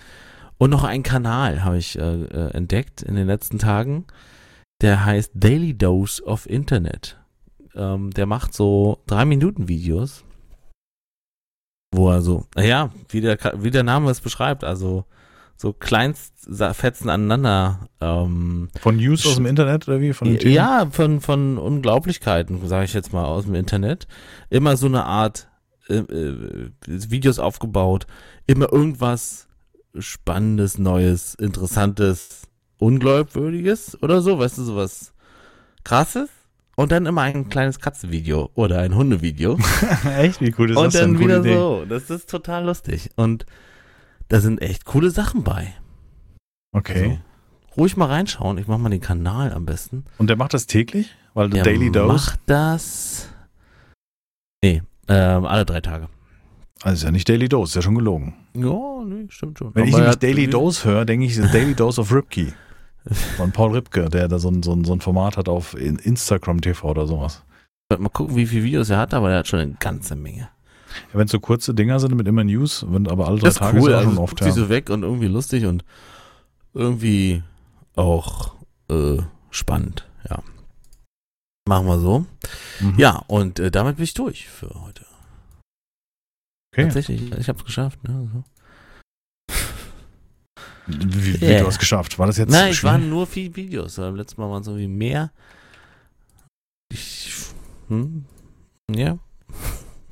Und 0.61 0.69
noch 0.69 0.85
einen 0.85 1.03
Kanal 1.03 1.65
habe 1.65 1.79
ich 1.79 1.99
äh, 1.99 2.03
äh, 2.03 2.51
entdeckt 2.51 3.01
in 3.01 3.15
den 3.15 3.27
letzten 3.27 3.59
Tagen. 3.59 4.05
Der 4.83 5.07
heißt 5.07 5.33
Daily 5.35 5.77
Dose 5.77 6.23
of 6.23 6.49
Internet. 6.49 7.19
Ähm, 7.75 8.11
der 8.11 8.27
macht 8.27 8.53
so 8.53 8.99
drei 9.07 9.25
Minuten 9.25 9.69
Videos, 9.69 10.23
wo 11.95 12.11
er 12.11 12.21
so, 12.21 12.45
naja, 12.55 12.91
wie 13.09 13.23
der, 13.23 13.39
wie 13.57 13.71
der 13.71 13.85
Name 13.85 14.11
es 14.11 14.21
beschreibt, 14.21 14.63
also 14.63 15.07
so 15.57 15.73
Kleinstfetzen 15.73 17.09
aneinander. 17.09 17.89
Ähm, 18.03 18.69
Von 18.79 18.97
News 18.97 19.27
aus 19.27 19.37
dem 19.37 19.47
Internet 19.47 19.89
oder 19.89 20.01
wie? 20.03 20.13
Von 20.13 20.37
ja, 20.41 20.87
von, 20.91 21.23
von 21.23 21.57
Unglaublichkeiten, 21.57 22.69
sage 22.69 22.85
ich 22.85 22.93
jetzt 22.93 23.15
mal 23.15 23.25
aus 23.25 23.47
dem 23.47 23.55
Internet. 23.55 24.07
Immer 24.51 24.77
so 24.77 24.89
eine 24.89 25.07
Art 25.07 25.49
äh, 25.89 25.95
äh, 25.95 26.71
Videos 26.87 27.39
aufgebaut, 27.39 28.07
immer 28.47 28.71
irgendwas 28.71 29.50
Spannendes, 29.99 30.79
Neues, 30.79 31.35
Interessantes, 31.35 32.43
Unglaubwürdiges 32.79 34.03
oder 34.03 34.23
so, 34.23 34.39
weißt 34.39 34.59
du, 34.59 34.63
sowas 34.65 35.13
Krasses. 35.85 36.29
Und 36.77 36.93
dann 36.93 37.05
immer 37.05 37.23
ein 37.23 37.51
kleines 37.51 37.79
Katzenvideo 37.79 38.51
oder 38.55 38.79
ein 38.81 38.95
Hundevideo. 38.95 39.59
Echt? 40.17 40.41
Wie 40.41 40.55
cool 40.59 40.71
ist 40.71 40.77
und 40.79 40.85
das 40.87 40.93
denn? 40.95 41.13
dann 41.15 41.19
wieder 41.23 41.41
Idee. 41.41 41.55
so. 41.55 41.85
Das 41.87 42.09
ist 42.09 42.31
total 42.31 42.65
lustig. 42.65 43.11
Und 43.17 43.45
da 44.29 44.41
sind 44.41 44.63
echt 44.63 44.87
coole 44.87 45.11
Sachen 45.11 45.43
bei. 45.45 45.75
Okay. 46.73 47.03
Also, 47.03 47.19
ruhig 47.77 47.97
mal 47.99 48.07
reinschauen. 48.07 48.57
Ich 48.57 48.67
mach 48.67 48.79
mal 48.79 48.89
den 48.89 49.01
Kanal 49.03 49.53
am 49.53 49.67
besten. 49.67 50.05
Und 50.17 50.29
der 50.31 50.37
macht 50.37 50.55
das 50.55 50.67
täglich? 50.67 51.15
Weil 51.35 51.51
Der 51.51 51.65
Daily 51.65 51.91
Dose. 51.93 52.07
macht 52.13 52.41
das. 52.47 53.29
Nee, 54.63 54.83
ähm, 55.09 55.45
alle 55.45 55.67
drei 55.67 55.81
Tage. 55.83 56.09
Also 56.83 56.95
ist 56.95 57.03
ja 57.05 57.11
nicht 57.11 57.29
Daily 57.29 57.49
Dose, 57.49 57.71
ist 57.73 57.75
ja 57.77 57.83
schon 57.83 57.95
gelogen. 57.95 58.35
Ja, 58.55 59.05
nee, 59.05 59.27
stimmt 59.29 59.59
schon. 59.59 59.75
Wenn 59.75 59.85
ich 59.85 59.95
Aber 59.95 60.03
er 60.05 60.11
nämlich 60.11 60.19
Daily 60.19 60.49
Dose 60.49 60.85
höre, 60.89 61.05
denke 61.05 61.27
ich, 61.27 61.33
es 61.33 61.39
ist 61.45 61.53
Daily 61.55 61.75
Dose 61.75 62.01
of 62.01 62.13
Ripkey. 62.13 62.53
Von 63.37 63.51
Paul 63.53 63.73
Ripke, 63.73 64.09
der 64.11 64.29
da 64.29 64.39
so 64.39 64.51
ein, 64.51 64.63
so 64.63 64.73
ein, 64.73 64.85
so 64.85 64.93
ein 64.93 65.01
Format 65.01 65.37
hat 65.37 65.49
auf 65.49 65.75
in- 65.75 65.97
Instagram 65.97 66.61
TV 66.61 66.89
oder 66.91 67.07
sowas. 67.07 67.43
Mal 67.99 68.09
gucken, 68.11 68.37
wie 68.37 68.47
viele 68.47 68.65
Videos 68.65 68.91
er 68.91 68.99
hat, 68.99 69.15
aber 69.15 69.31
er 69.33 69.39
hat 69.39 69.49
schon 69.49 69.59
eine 69.61 69.73
ganze 69.81 70.17
Menge. 70.17 70.49
Ja, 71.13 71.19
wenn 71.19 71.25
es 71.27 71.31
so 71.33 71.41
kurze 71.41 71.73
Dinger 71.75 71.99
sind 71.99 72.15
mit 72.15 72.29
immer 72.29 72.45
News, 72.45 72.85
wenn 72.89 73.09
aber 73.09 73.27
alle 73.27 73.39
drei 73.39 73.49
Das 73.49 73.55
Tage 73.57 73.79
cool, 73.79 73.89
ist 73.91 73.95
auch 73.95 73.99
also 73.99 74.11
schon 74.11 74.19
oft. 74.19 74.41
Ja. 74.41 74.51
so 74.53 74.69
weg 74.69 74.91
und 74.91 75.03
irgendwie 75.03 75.29
lustig 75.29 75.65
und 75.65 75.85
irgendwie 76.75 77.43
auch 77.97 78.55
äh, 78.91 79.19
spannend, 79.51 80.07
ja. 80.29 80.43
Machen 81.69 81.87
wir 81.87 81.99
so. 81.99 82.27
Mhm. 82.81 82.95
Ja, 82.97 83.23
und 83.29 83.59
äh, 83.61 83.71
damit 83.71 83.97
bin 83.97 84.05
ich 84.05 84.15
durch 84.15 84.47
für 84.49 84.69
heute. 84.85 85.05
Okay. 86.73 86.85
Tatsächlich, 86.85 87.33
ich 87.39 87.49
hab's 87.49 87.65
geschafft. 87.65 88.03
Ne? 88.07 88.29
So. 88.33 88.45
Wie, 90.87 91.41
wie 91.41 91.45
Yeah. 91.45 91.61
du 91.61 91.67
hast 91.67 91.79
geschafft. 91.79 92.19
War 92.19 92.27
das 92.27 92.37
jetzt 92.39 92.51
Nein, 92.51 92.71
es 92.73 92.83
waren 92.83 93.09
nur 93.09 93.27
vier 93.27 93.55
Videos. 93.55 93.97
Beim 93.97 94.17
letzten 94.17 94.41
Mal 94.41 94.51
waren 94.51 94.63
es 94.63 94.67
irgendwie 94.69 94.89
mehr. 94.89 95.31
Ich, 96.93 97.33
hm? 97.89 98.25
Ja? 98.91 99.19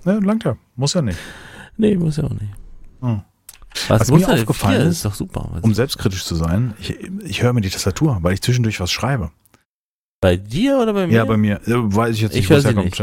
Ja, 0.04 0.12
langt 0.18 0.44
ja. 0.44 0.56
Muss 0.76 0.94
ja 0.94 1.02
nicht. 1.02 1.18
Nee, 1.76 1.96
muss 1.96 2.16
ja 2.16 2.24
auch 2.24 2.30
nicht. 2.30 2.52
Hm. 3.00 3.22
Was, 3.88 4.00
Was 4.02 4.10
mir 4.10 4.18
denn? 4.26 4.40
aufgefallen 4.40 4.82
ist, 4.88 4.96
ist 4.98 5.04
doch 5.04 5.14
super. 5.14 5.48
Was 5.52 5.62
Um 5.62 5.74
selbstkritisch 5.74 6.24
zu 6.24 6.34
sein, 6.36 6.74
ich, 6.80 6.90
ich 7.22 7.42
höre 7.42 7.52
mir 7.52 7.60
die 7.60 7.70
Tastatur, 7.70 8.18
weil 8.22 8.34
ich 8.34 8.42
zwischendurch 8.42 8.80
was 8.80 8.90
schreibe. 8.92 9.30
bei 10.20 10.36
dir 10.36 10.78
oder 10.78 10.92
bei 10.92 11.06
mir? 11.06 11.12
Ja, 11.14 11.24
bei 11.24 11.36
mir. 11.36 11.60
Äh, 11.66 11.72
weiß 11.94 12.14
ich 12.14 12.22
jetzt 12.22 12.34
Ich 12.36 12.48
nicht, 12.48 12.50
es 12.50 12.62
sie 12.62 12.68
herkommt. 12.68 12.86
nicht. 12.86 12.96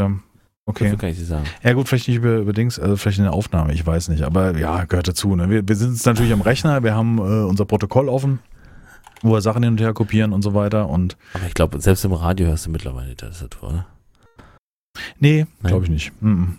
Dafür 0.66 0.86
Okay. 0.88 0.96
kann 0.96 1.10
ich 1.10 1.18
dir 1.18 1.24
sagen. 1.24 1.46
Ja 1.62 1.72
gut, 1.74 1.88
vielleicht 1.88 2.08
nicht 2.08 2.16
über, 2.16 2.38
über 2.38 2.52
Dings, 2.52 2.78
also 2.80 2.96
vielleicht 2.96 3.18
in 3.18 3.24
der 3.24 3.32
Aufnahme, 3.32 3.72
ich 3.72 3.86
weiß 3.86 4.08
nicht. 4.08 4.22
Aber 4.22 4.56
ja, 4.58 4.84
gehört 4.84 5.06
dazu. 5.06 5.36
Ne? 5.36 5.48
Wir, 5.48 5.66
wir 5.66 5.76
sind 5.76 5.92
jetzt 5.92 6.06
natürlich 6.06 6.32
am 6.32 6.40
Rechner, 6.40 6.82
wir 6.82 6.94
haben 6.94 7.18
äh, 7.18 7.22
unser 7.44 7.64
Protokoll 7.64 8.08
offen, 8.08 8.40
wo 9.22 9.32
wir 9.32 9.40
Sachen 9.40 9.62
hin 9.62 9.72
und 9.74 9.80
her 9.80 9.92
kopieren 9.94 10.32
und 10.32 10.42
so 10.42 10.54
weiter. 10.54 10.88
Und 10.88 11.16
Aber 11.34 11.46
ich 11.46 11.54
glaube, 11.54 11.80
selbst 11.80 12.04
im 12.04 12.12
Radio 12.12 12.48
hörst 12.48 12.66
du 12.66 12.70
mittlerweile 12.70 13.10
die 13.10 13.14
Tastatur, 13.16 13.72
ne? 13.72 13.86
nee, 15.20 15.46
glaube 15.62 15.84
ich 15.84 15.90
nicht. 15.90 16.12
Mhm. 16.20 16.58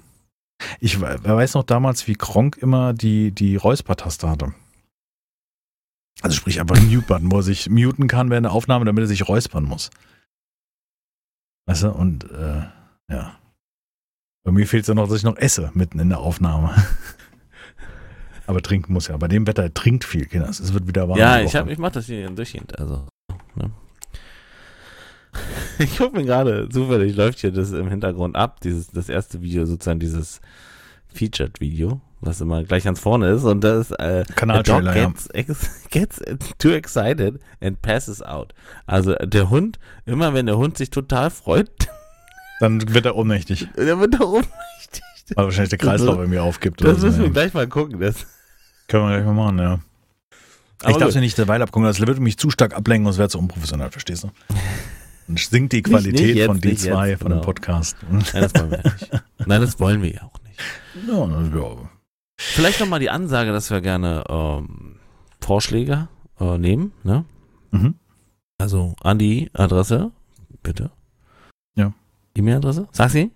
Ich 0.80 1.02
we- 1.02 1.20
wer 1.22 1.36
weiß 1.36 1.54
noch 1.56 1.64
damals, 1.64 2.08
wie 2.08 2.16
Kronk 2.16 2.58
immer 2.58 2.94
die, 2.94 3.32
die 3.32 3.58
Räusper-Taste 3.58 4.30
hatte. 4.30 4.54
Also 6.22 6.36
sprich 6.36 6.60
einfach 6.62 6.78
einen 6.78 6.88
Mute-Button, 6.92 7.32
wo 7.32 7.38
er 7.38 7.44
sich 7.44 7.70
muten 7.70 8.08
kann 8.08 8.30
während 8.32 8.46
der 8.46 8.52
Aufnahme, 8.54 8.86
damit 8.86 9.04
er 9.04 9.08
sich 9.08 9.28
räuspern 9.28 9.66
muss. 9.66 9.90
Weißt 11.68 11.84
du, 11.84 11.92
und 11.92 12.24
äh, 12.32 12.64
ja. 13.12 13.37
Bei 14.48 14.53
mir 14.53 14.65
fehlt 14.65 14.84
es 14.84 14.88
ja 14.88 14.94
noch, 14.94 15.10
dass 15.10 15.18
ich 15.18 15.26
noch 15.26 15.36
esse 15.36 15.72
mitten 15.74 15.99
in 15.99 16.07
der 16.07 16.19
Aufnahme. 16.19 16.74
Aber 18.48 18.61
trinken 18.61 18.94
muss 18.94 19.10
ja. 19.10 19.18
Bei 19.18 19.28
dem 19.28 19.45
Wetter 19.45 19.74
trinkt 19.74 20.06
viel, 20.06 20.24
Kinder. 20.24 20.48
Es 20.48 20.74
wird 20.74 20.88
wieder 20.88 21.10
warm. 21.10 21.19
ja, 21.19 21.41
ich, 21.41 21.53
hab, 21.53 21.69
ich 21.69 21.78
mach 21.78 21.91
das 21.91 22.06
hier 22.06 22.30
durchgehend. 22.30 22.80
Also, 22.80 23.07
ne? 23.56 23.72
Ich 25.80 25.98
guck 25.98 26.14
mir 26.14 26.24
gerade, 26.24 26.69
zufällig 26.69 27.18
läuft 27.18 27.40
hier 27.40 27.52
das 27.52 27.74
im 27.74 27.90
Hintergrund 27.90 28.38
ab, 28.38 28.61
dieses, 28.61 28.88
das 28.88 29.10
erste 29.10 29.41
Video, 29.41 29.65
sozusagen 29.65 29.99
dieses 29.99 30.40
Featured-Video, 31.10 31.99
was 32.22 32.40
immer 32.40 32.64
gleich 32.64 32.86
ganz 32.86 33.02
vorne 33.02 33.28
ist 33.32 33.44
und 33.44 33.65
das 33.65 33.91
äh, 33.91 34.24
A 34.34 34.64
dog 34.64 34.94
gets, 34.94 35.28
ex, 35.32 35.90
gets 35.90 36.22
too 36.57 36.69
excited 36.69 37.41
and 37.60 37.82
passes 37.82 38.22
out. 38.22 38.53
Also 38.86 39.14
der 39.15 39.49
Hund, 39.49 39.78
immer 40.06 40.34
wenn 40.34 40.45
der 40.45 40.57
Hund 40.57 40.78
sich 40.78 40.90
total 40.90 41.32
freut, 41.32 41.90
Dann 42.60 42.94
wird 42.94 43.06
er 43.06 43.16
ohnmächtig, 43.16 43.68
der 43.78 44.00
wird 44.00 44.14
da 44.16 44.20
ohnmächtig. 44.26 45.04
weil 45.36 45.46
wahrscheinlich 45.46 45.70
der 45.70 45.78
Kreislauf 45.80 46.18
irgendwie 46.18 46.40
aufgibt. 46.40 46.82
Das 46.82 46.90
oder 46.90 47.00
so, 47.00 47.08
müssen 47.08 47.22
wir 47.24 47.30
gleich 47.30 47.54
mal 47.54 47.68
gucken. 47.68 48.00
Das, 48.00 48.26
Können 48.88 49.08
wir 49.10 49.16
gleich 49.18 49.26
mal 49.26 49.34
machen, 49.34 49.60
ja. 49.60 49.80
Aber 50.82 50.92
ich 50.92 50.98
darf 50.98 51.08
gut. 51.10 51.16
ja 51.16 51.22
nicht 51.22 51.38
derweil 51.38 51.62
abgucken, 51.62 51.86
das 51.88 52.00
würde 52.00 52.20
mich 52.22 52.38
zu 52.38 52.50
stark 52.50 52.76
ablenken, 52.76 53.06
sonst 53.06 53.18
wäre 53.18 53.28
es 53.28 53.36
unprofessionell, 53.36 53.90
verstehst 53.92 54.24
du? 54.24 54.32
Dann 55.28 55.38
sinkt 55.38 55.74
die 55.74 55.78
Nicht- 55.78 55.86
Qualität 55.90 56.26
nicht 56.28 56.36
jetzt, 56.36 56.46
von 56.48 56.56
nicht 56.58 56.82
D2, 56.82 57.06
jetzt, 57.08 57.20
von 57.22 57.30
dem 57.32 57.36
genau. 57.40 57.42
Podcast. 57.46 57.98
Nein, 58.10 58.24
das 58.34 58.54
wollen 58.56 58.72
wir 58.72 58.78
ja 58.84 58.92
nicht. 58.94 59.12
Nein, 59.46 59.62
das 59.62 59.80
wollen 59.80 60.02
wir 60.02 60.14
ja 60.14 60.22
auch 60.24 60.40
nicht. 60.44 60.60
Ja, 61.08 61.26
ja. 61.28 61.90
Vielleicht 62.40 62.80
nochmal 62.80 63.00
die 63.00 63.10
Ansage, 63.12 63.52
dass 63.52 63.70
wir 63.70 63.82
gerne 63.82 64.24
ähm, 64.30 64.96
Vorschläge 65.42 66.08
äh, 66.40 66.58
nehmen, 66.58 66.92
ne? 67.04 67.26
Mhm. 67.72 67.96
Also 68.60 68.96
an 69.02 69.20
die 69.20 69.50
Adresse, 69.54 70.12
bitte. 70.64 70.90
E-Mail-Adresse? 72.38 72.88
Sag 72.92 73.10
sie? 73.12 73.32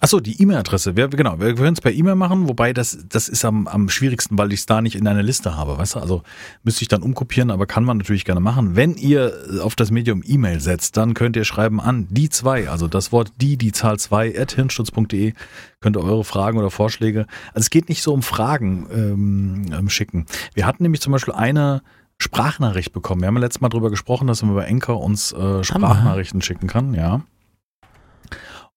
Achso, 0.00 0.20
die 0.20 0.40
E-Mail-Adresse. 0.40 0.94
Wir, 0.94 1.08
genau, 1.08 1.40
wir 1.40 1.56
können 1.56 1.72
es 1.72 1.80
per 1.80 1.90
E-Mail 1.90 2.14
machen, 2.14 2.48
wobei 2.48 2.72
das, 2.72 2.98
das 3.08 3.28
ist 3.28 3.44
am, 3.44 3.66
am 3.66 3.88
schwierigsten, 3.88 4.38
weil 4.38 4.52
ich 4.52 4.60
es 4.60 4.66
da 4.66 4.80
nicht 4.80 4.94
in 4.94 5.08
einer 5.08 5.24
Liste 5.24 5.56
habe, 5.56 5.76
weißt 5.76 5.96
du? 5.96 5.98
Also 5.98 6.22
müsste 6.62 6.82
ich 6.82 6.88
dann 6.88 7.02
umkopieren, 7.02 7.50
aber 7.50 7.66
kann 7.66 7.82
man 7.82 7.96
natürlich 7.96 8.24
gerne 8.24 8.40
machen. 8.40 8.76
Wenn 8.76 8.94
ihr 8.94 9.32
auf 9.60 9.74
das 9.74 9.90
Medium 9.90 10.22
E-Mail 10.24 10.60
setzt, 10.60 10.96
dann 10.96 11.14
könnt 11.14 11.34
ihr 11.34 11.44
schreiben 11.44 11.80
an 11.80 12.06
die 12.10 12.28
zwei, 12.28 12.68
also 12.68 12.86
das 12.86 13.10
Wort 13.10 13.32
die, 13.40 13.56
die 13.56 13.72
Zahl 13.72 13.98
zwei, 13.98 14.38
at 14.38 14.52
hirnschutz.de, 14.52 15.32
könnt 15.80 15.96
ihr 15.96 16.04
eure 16.04 16.22
Fragen 16.22 16.58
oder 16.58 16.70
Vorschläge. 16.70 17.26
Also 17.48 17.64
es 17.64 17.70
geht 17.70 17.88
nicht 17.88 18.02
so 18.02 18.12
um 18.12 18.22
Fragen 18.22 18.86
ähm, 18.92 19.66
ähm, 19.76 19.88
schicken. 19.88 20.26
Wir 20.54 20.64
hatten 20.64 20.84
nämlich 20.84 21.00
zum 21.00 21.12
Beispiel 21.12 21.34
eine 21.34 21.82
Sprachnachricht 22.18 22.92
bekommen. 22.92 23.22
Wir 23.22 23.26
haben 23.26 23.36
ja 23.36 23.40
letztes 23.40 23.62
Mal 23.62 23.68
drüber 23.68 23.90
gesprochen, 23.90 24.28
dass 24.28 24.42
man 24.42 24.52
über 24.52 24.68
Enker 24.68 24.98
uns 25.00 25.32
äh, 25.32 25.64
Sprachnachrichten 25.64 26.40
schicken 26.40 26.68
kann, 26.68 26.94
ja. 26.94 27.22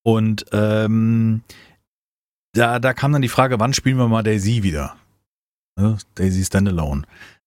Und 0.03 0.45
ähm, 0.51 1.43
da, 2.53 2.79
da 2.79 2.93
kam 2.93 3.13
dann 3.13 3.21
die 3.21 3.29
Frage, 3.29 3.59
wann 3.59 3.73
spielen 3.73 3.97
wir 3.97 4.07
mal 4.07 4.23
Daisy 4.23 4.63
wieder? 4.63 4.95
Ne? 5.77 5.97
Daisy 6.15 6.43
Standalone 6.43 7.03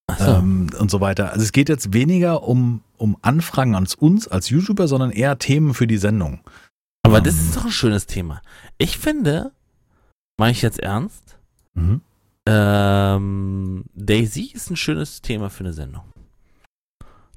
Achso. 0.06 0.36
ähm, 0.38 0.68
und 0.78 0.90
so 0.90 1.00
weiter. 1.00 1.32
Also 1.32 1.42
es 1.42 1.52
geht 1.52 1.68
jetzt 1.68 1.92
weniger 1.92 2.42
um, 2.42 2.82
um 2.96 3.16
Anfragen 3.22 3.74
an 3.74 3.86
uns 3.98 4.28
als 4.28 4.48
YouTuber, 4.50 4.88
sondern 4.88 5.10
eher 5.10 5.38
Themen 5.38 5.74
für 5.74 5.86
die 5.86 5.98
Sendung. 5.98 6.40
Aber 7.02 7.20
das 7.20 7.34
ähm, 7.34 7.40
ist 7.40 7.56
doch 7.56 7.64
ein 7.66 7.70
schönes 7.70 8.06
Thema. 8.06 8.40
Ich 8.78 8.98
finde, 8.98 9.52
mache 10.38 10.52
ich 10.52 10.62
jetzt 10.62 10.78
ernst, 10.78 11.24
Mhm. 11.74 12.00
Ähm, 12.46 13.84
Daisy 13.94 14.52
ist 14.54 14.70
ein 14.70 14.76
schönes 14.76 15.22
Thema 15.22 15.50
für 15.50 15.64
eine 15.64 15.72
Sendung. 15.72 16.04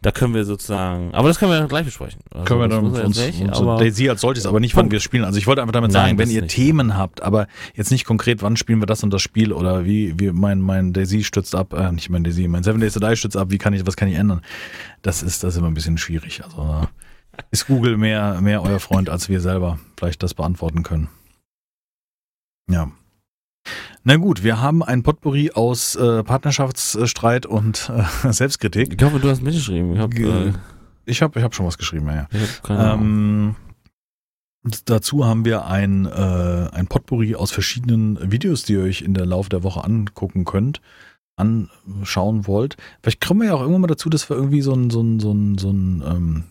Da 0.01 0.11
können 0.11 0.35
wir 0.35 0.45
sozusagen, 0.45 1.11
aber 1.13 1.27
das 1.27 1.39
können 1.39 1.51
wir 1.51 1.67
gleich 1.67 1.85
besprechen. 1.85 2.21
Also 2.31 2.45
Können 2.45 2.59
wir 2.61 2.67
dann 2.67 2.85
uns, 2.85 3.17
jetzt 3.17 3.59
uns 3.59 3.79
Daisy 3.79 4.09
als 4.09 4.21
solches, 4.21 4.45
aber 4.45 4.59
nicht, 4.59 4.75
wann 4.75 4.91
wir 4.91 4.99
spielen. 4.99 5.23
Also 5.23 5.39
ich 5.39 5.47
wollte 5.47 5.61
einfach 5.61 5.73
damit 5.73 5.91
Nein, 5.91 6.09
sagen, 6.09 6.17
wenn 6.19 6.27
das 6.27 6.35
ihr 6.35 6.41
nicht. 6.43 6.55
Themen 6.55 6.95
habt, 6.95 7.23
aber 7.23 7.47
jetzt 7.73 7.89
nicht 7.89 8.05
konkret, 8.05 8.43
wann 8.43 8.57
spielen 8.57 8.79
wir 8.79 8.85
das 8.85 9.03
und 9.03 9.11
das 9.11 9.23
Spiel 9.23 9.51
oder 9.51 9.85
wie, 9.85 10.13
wie 10.19 10.31
mein, 10.31 10.61
mein 10.61 10.93
Daisy 10.93 11.23
stützt 11.23 11.55
ab, 11.55 11.73
äh, 11.73 11.91
nicht 11.91 12.11
mein 12.11 12.23
Daisy, 12.23 12.47
mein 12.47 12.63
Seven 12.63 12.79
Days 12.79 12.93
to 12.93 12.99
Die 12.99 13.15
stützt 13.15 13.35
ab, 13.35 13.47
wie 13.49 13.57
kann 13.57 13.73
ich, 13.73 13.87
was 13.87 13.95
kann 13.95 14.07
ich 14.07 14.15
ändern? 14.15 14.41
Das 15.01 15.23
ist, 15.23 15.43
das 15.43 15.55
ist 15.55 15.57
immer 15.57 15.67
ein 15.67 15.73
bisschen 15.73 15.97
schwierig. 15.97 16.43
Also 16.43 16.57
da 16.57 16.89
ist 17.49 17.65
Google 17.65 17.97
mehr, 17.97 18.39
mehr 18.39 18.61
euer 18.61 18.79
Freund, 18.79 19.09
als 19.09 19.29
wir 19.29 19.41
selber 19.41 19.79
vielleicht 19.97 20.21
das 20.21 20.35
beantworten 20.35 20.83
können. 20.83 21.09
Ja. 22.69 22.91
Na 24.03 24.15
gut, 24.15 24.44
wir 24.44 24.61
haben 24.61 24.84
ein 24.84 25.03
Potpourri 25.03 25.52
aus 25.52 25.95
äh, 25.95 26.23
Partnerschaftsstreit 26.23 27.45
und 27.45 27.91
äh, 28.23 28.31
Selbstkritik. 28.31 28.94
Ich 28.95 29.03
hoffe, 29.03 29.19
du 29.19 29.30
hast 29.30 29.41
mitgeschrieben. 29.41 29.94
Ich 29.94 29.99
habe 29.99 30.15
äh, 30.15 30.53
Ich 31.06 31.22
habe 31.22 31.39
ich 31.39 31.44
hab 31.44 31.56
schon 31.56 31.65
was 31.65 31.77
geschrieben, 31.77 32.07
ja. 32.07 32.27
ja. 32.31 32.69
hab. 32.69 32.99
Ähm, 32.99 33.56
dazu 34.85 35.26
haben 35.26 35.45
wir 35.45 35.65
ein, 35.65 36.06
äh, 36.06 36.69
ein 36.72 36.88
Potpourri 36.88 37.35
aus 37.35 37.52
verschiedenen 37.52 38.31
Videos, 38.31 38.64
die 38.64 38.73
ihr 38.73 38.81
euch 38.81 39.02
in 39.02 39.14
der 39.14 39.26
Laufe 39.26 39.49
der 39.49 39.64
Woche 39.64 39.84
angucken 39.84 40.45
könnt, 40.45 40.81
anschauen 41.35 42.48
wollt. 42.48 42.77
Vielleicht 43.02 43.26
kommen 43.26 43.41
wir 43.41 43.48
ja 43.48 43.53
auch 43.53 43.61
irgendwann 43.61 43.81
mal 43.81 43.88
dazu, 43.88 44.10
dass 44.10 44.30
wir 44.30 44.38
irgendwie 44.38 44.61
so 44.61 44.73
ein, 44.73 44.89
so 44.89 45.02
ein, 45.02 45.19
so 45.19 45.31
ein, 45.31 45.57
so 45.57 45.69
ein 45.69 46.03
ähm, 46.06 46.44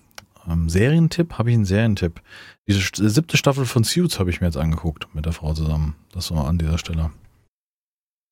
ähm, 0.48 0.68
Serientipp, 0.68 1.34
habe 1.38 1.50
ich 1.50 1.56
einen 1.56 1.64
Serientipp. 1.64 2.20
Diese 2.68 2.80
st- 2.80 3.08
siebte 3.08 3.36
Staffel 3.36 3.64
von 3.66 3.84
Suits 3.84 4.18
habe 4.18 4.30
ich 4.30 4.40
mir 4.40 4.48
jetzt 4.48 4.56
angeguckt 4.56 5.06
mit 5.14 5.24
der 5.24 5.32
Frau 5.32 5.54
zusammen. 5.54 5.94
Das 6.12 6.30
war 6.32 6.48
an 6.48 6.58
dieser 6.58 6.78
Stelle. 6.78 7.10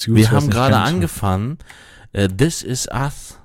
Suits, 0.00 0.16
Wir 0.18 0.30
haben 0.32 0.50
gerade 0.50 0.76
angefangen, 0.76 1.58
äh, 2.12 2.28
This 2.28 2.62
Is 2.62 2.88
Us 2.92 3.38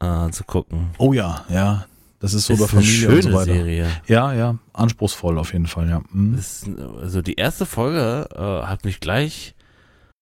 äh, 0.00 0.30
zu 0.30 0.44
gucken. 0.44 0.90
Oh 0.98 1.12
ja, 1.12 1.44
ja. 1.48 1.86
Das 2.20 2.34
ist 2.34 2.46
so 2.46 2.52
ist 2.52 2.58
über 2.58 2.68
eine 2.70 2.80
Familie 2.82 2.98
schöne 3.00 3.14
und 3.16 3.22
so 3.22 3.32
weiter. 3.32 3.44
Serie. 3.54 3.90
Ja, 4.06 4.32
ja, 4.34 4.58
anspruchsvoll 4.74 5.38
auf 5.38 5.52
jeden 5.54 5.66
Fall, 5.66 5.88
ja. 5.88 6.02
Mhm. 6.10 6.34
Ist, 6.34 6.68
also 7.00 7.22
die 7.22 7.34
erste 7.34 7.64
Folge 7.64 8.28
äh, 8.34 8.66
hat 8.66 8.84
mich 8.84 9.00
gleich 9.00 9.54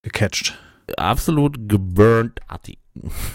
Gecatcht. 0.02 0.56
absolut 0.96 1.68
geburnt. 1.68 2.40
Hat 2.48 2.66
die 2.68 2.78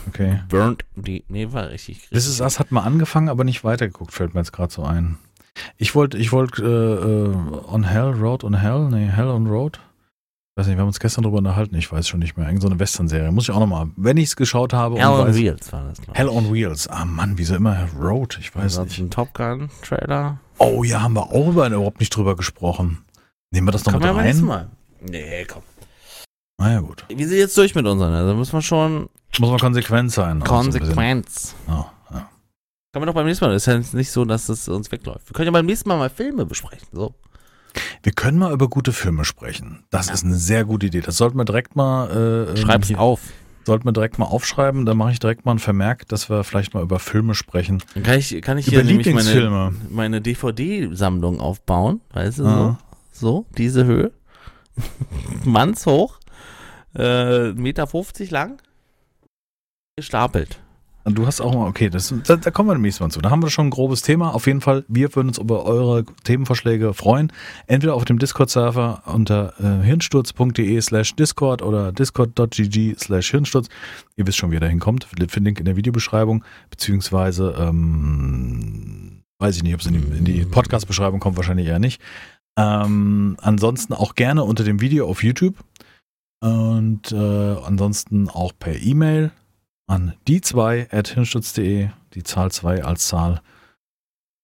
Okay. 0.09 0.41
burnt. 0.49 0.83
Die, 0.95 1.23
nee, 1.29 1.51
war 1.51 1.69
richtig. 1.69 1.95
richtig 1.97 2.09
This 2.11 2.27
Is 2.27 2.41
Us 2.41 2.59
hat 2.59 2.71
mal 2.71 2.81
angefangen, 2.83 3.29
aber 3.29 3.43
nicht 3.45 3.63
weitergeguckt, 3.63 4.11
fällt 4.13 4.33
mir 4.33 4.41
jetzt 4.41 4.51
gerade 4.53 4.71
so 4.73 4.83
ein. 4.83 5.17
Ich 5.77 5.93
wollte, 5.95 6.17
ich 6.17 6.31
wollte 6.31 6.63
äh, 6.63 7.67
äh, 7.67 7.73
On 7.73 7.83
Hell, 7.83 8.11
Road 8.11 8.43
on 8.43 8.55
Hell, 8.55 8.89
nee, 8.89 9.07
Hell 9.07 9.27
on 9.27 9.47
Road. 9.47 9.79
Weiß 10.55 10.67
nicht, 10.67 10.75
wir 10.77 10.81
haben 10.81 10.87
uns 10.87 10.99
gestern 10.99 11.23
drüber 11.23 11.39
unterhalten, 11.39 11.75
ich 11.75 11.91
weiß 11.91 12.07
schon 12.07 12.19
nicht 12.19 12.37
mehr. 12.37 12.45
Irgend 12.45 12.61
so 12.61 12.67
eine 12.67 12.79
Western-Serie. 12.79 13.31
Muss 13.31 13.45
ich 13.45 13.51
auch 13.51 13.59
nochmal, 13.59 13.87
wenn 13.95 14.17
ich 14.17 14.25
es 14.25 14.35
geschaut 14.35 14.71
habe. 14.71 14.99
Hell 14.99 15.07
on 15.07 15.27
weiß, 15.27 15.35
Wheels 15.35 15.73
war 15.73 15.85
das, 15.85 15.99
glaub 15.99 16.15
ich. 16.15 16.19
Hell 16.19 16.29
on 16.29 16.53
Wheels. 16.53 16.87
Ah 16.87 17.05
Mann, 17.05 17.37
wieso 17.37 17.55
immer 17.55 17.87
Road? 17.99 18.37
Ich 18.39 18.55
weiß 18.55 18.79
nicht. 18.79 18.99
ein 18.99 19.09
Top 19.09 19.33
Gun 19.33 19.69
Trailer. 19.83 20.39
Oh 20.59 20.83
ja, 20.83 21.01
haben 21.01 21.13
wir 21.15 21.31
auch 21.31 21.47
über, 21.47 21.67
überhaupt 21.67 21.99
nicht 21.99 22.15
drüber 22.15 22.35
gesprochen. 22.35 23.03
Nehmen 23.51 23.67
wir 23.67 23.71
das 23.71 23.85
noch 23.85 23.99
Kann 23.99 24.15
mit 24.15 24.25
nächsten 24.25 24.49
rein? 24.49 24.67
Mal. 24.67 25.09
Nee, 25.09 25.45
komm. 25.45 25.63
Na 26.59 26.71
ja, 26.73 26.79
gut. 26.81 27.03
Wir 27.09 27.27
sind 27.27 27.37
jetzt 27.37 27.57
durch 27.57 27.73
mit 27.73 27.85
unseren, 27.85 28.13
also 28.13 28.35
müssen 28.35 28.53
wir 28.53 28.61
schon 28.61 29.09
Muss 29.39 29.49
man 29.49 29.59
konsequent 29.59 30.11
sein. 30.11 30.41
also. 30.41 30.53
Konsequenz. 30.53 31.55
Ja. 31.67 31.82
Können 32.93 33.01
wir 33.03 33.07
doch 33.07 33.13
beim 33.15 33.25
nächsten 33.25 33.43
Mal. 33.45 33.51
Das 33.53 33.63
ist 33.63 33.65
ja 33.65 33.73
jetzt 33.75 33.93
nicht 33.95 34.11
so, 34.11 34.23
dass 34.23 34.49
es 34.49 34.69
uns 34.69 34.91
wegläuft. 34.91 35.27
Wir 35.27 35.33
können 35.33 35.47
ja 35.47 35.51
beim 35.51 35.65
nächsten 35.65 35.89
Mal 35.89 35.97
mal 35.97 36.09
Filme 36.11 36.45
besprechen. 36.45 36.87
So. 36.91 37.15
Wir 38.03 38.11
können 38.11 38.37
mal 38.37 38.53
über 38.53 38.69
gute 38.69 38.93
Filme 38.93 39.25
sprechen. 39.25 39.83
Das 39.89 40.11
ist 40.11 40.23
eine 40.23 40.35
sehr 40.35 40.63
gute 40.63 40.85
Idee. 40.85 41.01
Das 41.01 41.17
sollten 41.17 41.37
wir 41.37 41.45
direkt 41.45 41.75
mal. 41.75 42.51
Äh, 42.53 42.57
Schreib's 42.57 42.87
hier- 42.89 42.99
auf. 42.99 43.19
Sollten 43.65 43.85
wir 43.85 43.93
direkt 43.93 44.19
mal 44.19 44.25
aufschreiben, 44.25 44.85
dann 44.85 44.97
mache 44.97 45.13
ich 45.13 45.19
direkt 45.19 45.45
mal 45.45 45.51
einen 45.53 45.59
Vermerk, 45.59 46.05
dass 46.09 46.29
wir 46.29 46.43
vielleicht 46.43 46.73
mal 46.73 46.83
über 46.83 46.99
Filme 46.99 47.33
sprechen. 47.33 47.81
Dann 47.93 48.03
kann 48.03 48.19
ich, 48.19 48.41
kann 48.41 48.57
ich 48.57 48.67
Über 48.67 48.75
hier 48.81 48.83
nämlich 48.83 49.07
meine, 49.07 49.19
Lieblingsfilme. 49.21 49.73
meine 49.89 50.19
DVD-Sammlung 50.21 51.39
aufbauen. 51.39 52.01
Weißt 52.11 52.39
du, 52.39 52.45
Ah. 52.45 52.77
so? 53.13 53.27
So, 53.27 53.45
diese 53.57 53.85
Höhe. 53.85 54.11
Mannshoch. 55.45 56.19
Äh, 56.95 57.53
Meter 57.53 57.87
50 57.87 58.31
lang. 58.31 58.61
Gestapelt. 59.95 60.59
Du 61.05 61.27
hast 61.27 61.41
auch 61.41 61.53
mal, 61.53 61.67
okay, 61.67 61.89
das, 61.89 62.13
da, 62.25 62.37
da 62.37 62.49
kommen 62.49 62.69
wir 62.69 62.73
demnächst 62.75 63.01
mal 63.01 63.09
zu. 63.09 63.19
Da 63.19 63.29
haben 63.29 63.43
wir 63.43 63.49
schon 63.49 63.67
ein 63.67 63.71
grobes 63.71 64.03
Thema. 64.03 64.33
Auf 64.33 64.47
jeden 64.47 64.61
Fall, 64.61 64.85
wir 64.87 65.13
würden 65.13 65.27
uns 65.27 65.37
über 65.37 65.65
eure 65.65 66.05
Themenvorschläge 66.23 66.93
freuen. 66.93 67.31
Entweder 67.67 67.95
auf 67.95 68.05
dem 68.05 68.19
Discord-Server 68.19 69.03
unter 69.05 69.53
äh, 69.59 69.83
hirnsturz.de 69.83 70.79
slash 70.79 71.15
Discord 71.15 71.61
oder 71.61 71.91
discord.gg 71.91 72.95
slash 72.97 73.31
Hirnsturz. 73.31 73.67
Ihr 74.15 74.25
wisst 74.25 74.37
schon, 74.37 74.51
wie 74.51 74.55
ihr 74.55 74.61
da 74.61 74.67
hinkommt. 74.67 75.07
Link 75.17 75.59
in 75.59 75.65
der 75.65 75.75
Videobeschreibung, 75.75 76.45
beziehungsweise 76.69 77.53
ähm, 77.59 79.23
weiß 79.39 79.57
ich 79.57 79.63
nicht, 79.63 79.73
ob 79.73 79.81
es 79.81 79.87
in 79.87 79.93
die, 79.93 80.17
in 80.17 80.25
die 80.25 80.45
Podcast-Beschreibung 80.45 81.19
kommt, 81.19 81.35
wahrscheinlich 81.35 81.67
eher 81.67 81.79
nicht. 81.79 82.01
Ähm, 82.57 83.35
ansonsten 83.41 83.93
auch 83.93 84.15
gerne 84.15 84.43
unter 84.43 84.63
dem 84.63 84.79
Video 84.79 85.07
auf 85.09 85.23
YouTube 85.23 85.55
und 86.39 87.11
äh, 87.11 87.15
ansonsten 87.65 88.29
auch 88.29 88.53
per 88.57 88.81
E-Mail 88.81 89.31
an 89.93 90.13
die 90.27 90.41
2 90.41 90.89
at 90.91 91.09
hirnstutz.de, 91.09 91.89
die 92.15 92.23
Zahl 92.23 92.51
2 92.51 92.83
als 92.83 93.07
Zahl. 93.07 93.41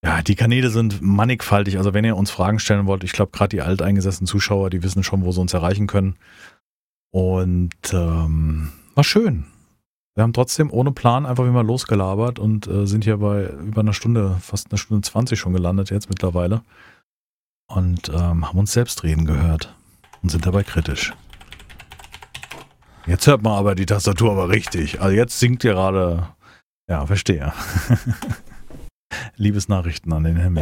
Ja, 0.04 0.22
die 0.22 0.36
Kanäle 0.36 0.70
sind 0.70 1.02
mannigfaltig. 1.02 1.78
Also 1.78 1.94
wenn 1.94 2.06
ihr 2.06 2.16
uns 2.16 2.32
Fragen 2.32 2.60
stellen 2.60 2.86
wollt, 2.86 3.04
ich 3.04 3.12
glaube 3.12 3.32
gerade 3.32 3.50
die 3.50 3.62
alteingesessenen 3.62 4.28
Zuschauer, 4.28 4.70
die 4.70 4.84
wissen 4.84 5.04
schon, 5.04 5.26
wo 5.26 5.32
sie 5.32 5.42
uns 5.42 5.54
erreichen 5.54 5.88
können. 5.88 6.16
Und 7.12 7.74
ähm, 7.92 8.72
war 8.94 9.04
schön. 9.04 9.46
Wir 10.16 10.24
haben 10.24 10.34
trotzdem 10.34 10.72
ohne 10.72 10.92
Plan 10.92 11.26
einfach 11.26 11.46
immer 11.46 11.64
losgelabert 11.64 12.40
und 12.40 12.68
äh, 12.68 12.86
sind 12.86 13.04
hier 13.04 13.18
bei 13.18 13.48
über 13.48 13.82
einer 13.82 13.94
Stunde, 13.94 14.38
fast 14.42 14.70
eine 14.70 14.78
Stunde 14.78 15.02
20 15.02 15.40
schon 15.40 15.54
gelandet 15.54 15.90
jetzt 15.90 16.10
mittlerweile. 16.10 16.62
Und 17.68 18.10
ähm, 18.10 18.48
haben 18.48 18.60
uns 18.60 18.72
selbst 18.72 19.04
reden 19.04 19.26
gehört 19.26 19.76
und 20.22 20.30
sind 20.30 20.46
dabei 20.46 20.64
kritisch. 20.64 21.14
Jetzt 23.10 23.26
hört 23.26 23.42
man 23.42 23.54
aber 23.54 23.74
die 23.74 23.88
Tastatur 23.88 24.32
aber 24.32 24.50
richtig. 24.50 25.02
Also 25.02 25.16
jetzt 25.16 25.40
singt 25.40 25.64
ihr 25.64 25.74
gerade. 25.74 26.28
Ja, 26.88 27.06
verstehe. 27.06 27.52
Liebesnachrichten 29.36 30.14
an 30.14 30.24
den 30.24 30.38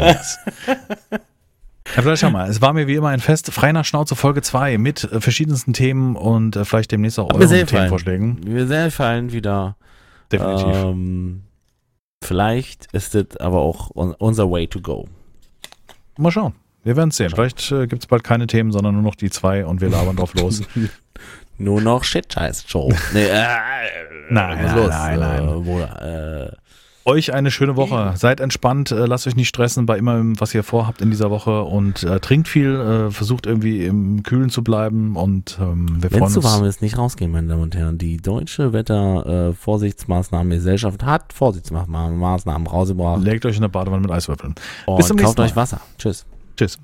vielleicht 1.86 2.22
schau 2.22 2.30
mal, 2.30 2.50
es 2.50 2.62
war 2.62 2.72
mir 2.72 2.88
wie 2.88 2.96
immer 2.96 3.10
ein 3.10 3.20
Fest. 3.20 3.52
Frei 3.52 3.74
nach 3.74 3.84
Schnauze 3.84 4.16
Folge 4.16 4.42
2 4.42 4.78
mit 4.78 5.04
äh, 5.04 5.20
verschiedensten 5.20 5.74
Themen 5.74 6.16
und 6.16 6.56
äh, 6.56 6.64
vielleicht 6.64 6.92
demnächst 6.92 7.20
auch 7.20 7.34
euren. 7.34 7.66
Themenvorschlägen. 7.66 8.40
Wir 8.46 8.68
sehr 8.68 8.92
fallen 8.92 9.34
wieder. 9.34 9.76
Definitiv. 10.32 10.74
Ähm, 10.74 11.44
vielleicht 12.24 12.88
ist 12.94 13.14
das 13.14 13.36
aber 13.38 13.60
auch 13.60 13.92
un 13.94 14.14
unser 14.14 14.50
Way 14.50 14.68
to 14.68 14.80
go. 14.80 15.08
Mal 16.18 16.32
schauen. 16.32 16.54
Wir 16.84 16.96
werden 16.96 17.10
es 17.10 17.18
sehen. 17.18 17.30
Vielleicht 17.30 17.72
äh, 17.72 17.88
gibt 17.88 18.04
es 18.04 18.08
bald 18.08 18.24
keine 18.24 18.48
Themen, 18.48 18.72
sondern 18.72 18.94
nur 18.94 19.04
noch 19.04 19.16
die 19.16 19.30
zwei 19.30 19.66
und 19.66 19.82
wir 19.82 19.90
labern 19.90 20.16
drauf 20.16 20.34
los. 20.36 20.62
Nur 21.58 21.82
noch 21.82 22.04
Shit-Scheiß-Show. 22.04 22.94
nee, 23.14 23.26
äh, 23.26 23.32
Nein, 24.30 24.62
nein, 24.62 24.76
los? 24.76 24.90
nein, 24.90 25.20
nein. 25.20 25.48
Äh, 25.48 25.62
Bruder, 25.62 26.52
äh, 26.52 26.56
euch 27.08 27.34
eine 27.34 27.50
schöne 27.52 27.78
Woche. 27.78 28.14
Seid 28.18 28.42
entspannt, 28.42 28.92
äh, 28.92 29.06
lasst 29.06 29.26
euch 29.28 29.38
nicht 29.38 29.48
stressen 29.48 29.86
bei 29.86 29.98
immer, 29.98 30.22
was 30.38 30.54
ihr 30.54 30.64
vorhabt 30.64 31.02
in 31.02 31.10
dieser 31.10 31.32
Woche 31.32 31.64
und 31.64 32.04
äh, 32.04 32.20
trinkt 32.20 32.50
viel, 32.50 32.76
äh, 32.76 33.10
versucht 33.12 33.46
irgendwie 33.46 33.86
im 33.86 34.24
Kühlen 34.24 34.50
zu 34.50 34.62
bleiben 34.64 35.16
und 35.16 35.58
ähm, 35.62 35.86
wir 36.02 36.12
Wenn 36.12 36.24
es 36.24 36.34
zu 36.34 36.44
warm 36.44 36.66
ist, 36.66 36.82
nicht 36.82 36.98
rausgehen, 36.98 37.32
meine 37.32 37.48
Damen 37.48 37.64
und 37.64 37.74
Herren. 37.76 37.98
Die 37.98 38.18
deutsche 38.18 38.74
Wetter-Vorsichtsmaßnahmengesellschaft 38.74 41.04
hat 41.04 41.32
Vorsichtsmaßnahmen 41.32 42.68
rausgebracht. 42.68 43.24
Legt 43.24 43.46
euch 43.46 43.56
in 43.56 43.62
der 43.62 43.70
Badewanne 43.70 44.02
mit 44.02 44.12
Eiswürfeln. 44.12 44.56
Und 44.86 44.98
bis 44.98 45.08
zum 45.08 45.16
kauft 45.16 45.38
nächsten 45.38 45.54
euch 45.54 45.56
Wasser. 45.56 45.80
Tschüss. 45.98 46.26
Tschüss. 46.58 46.78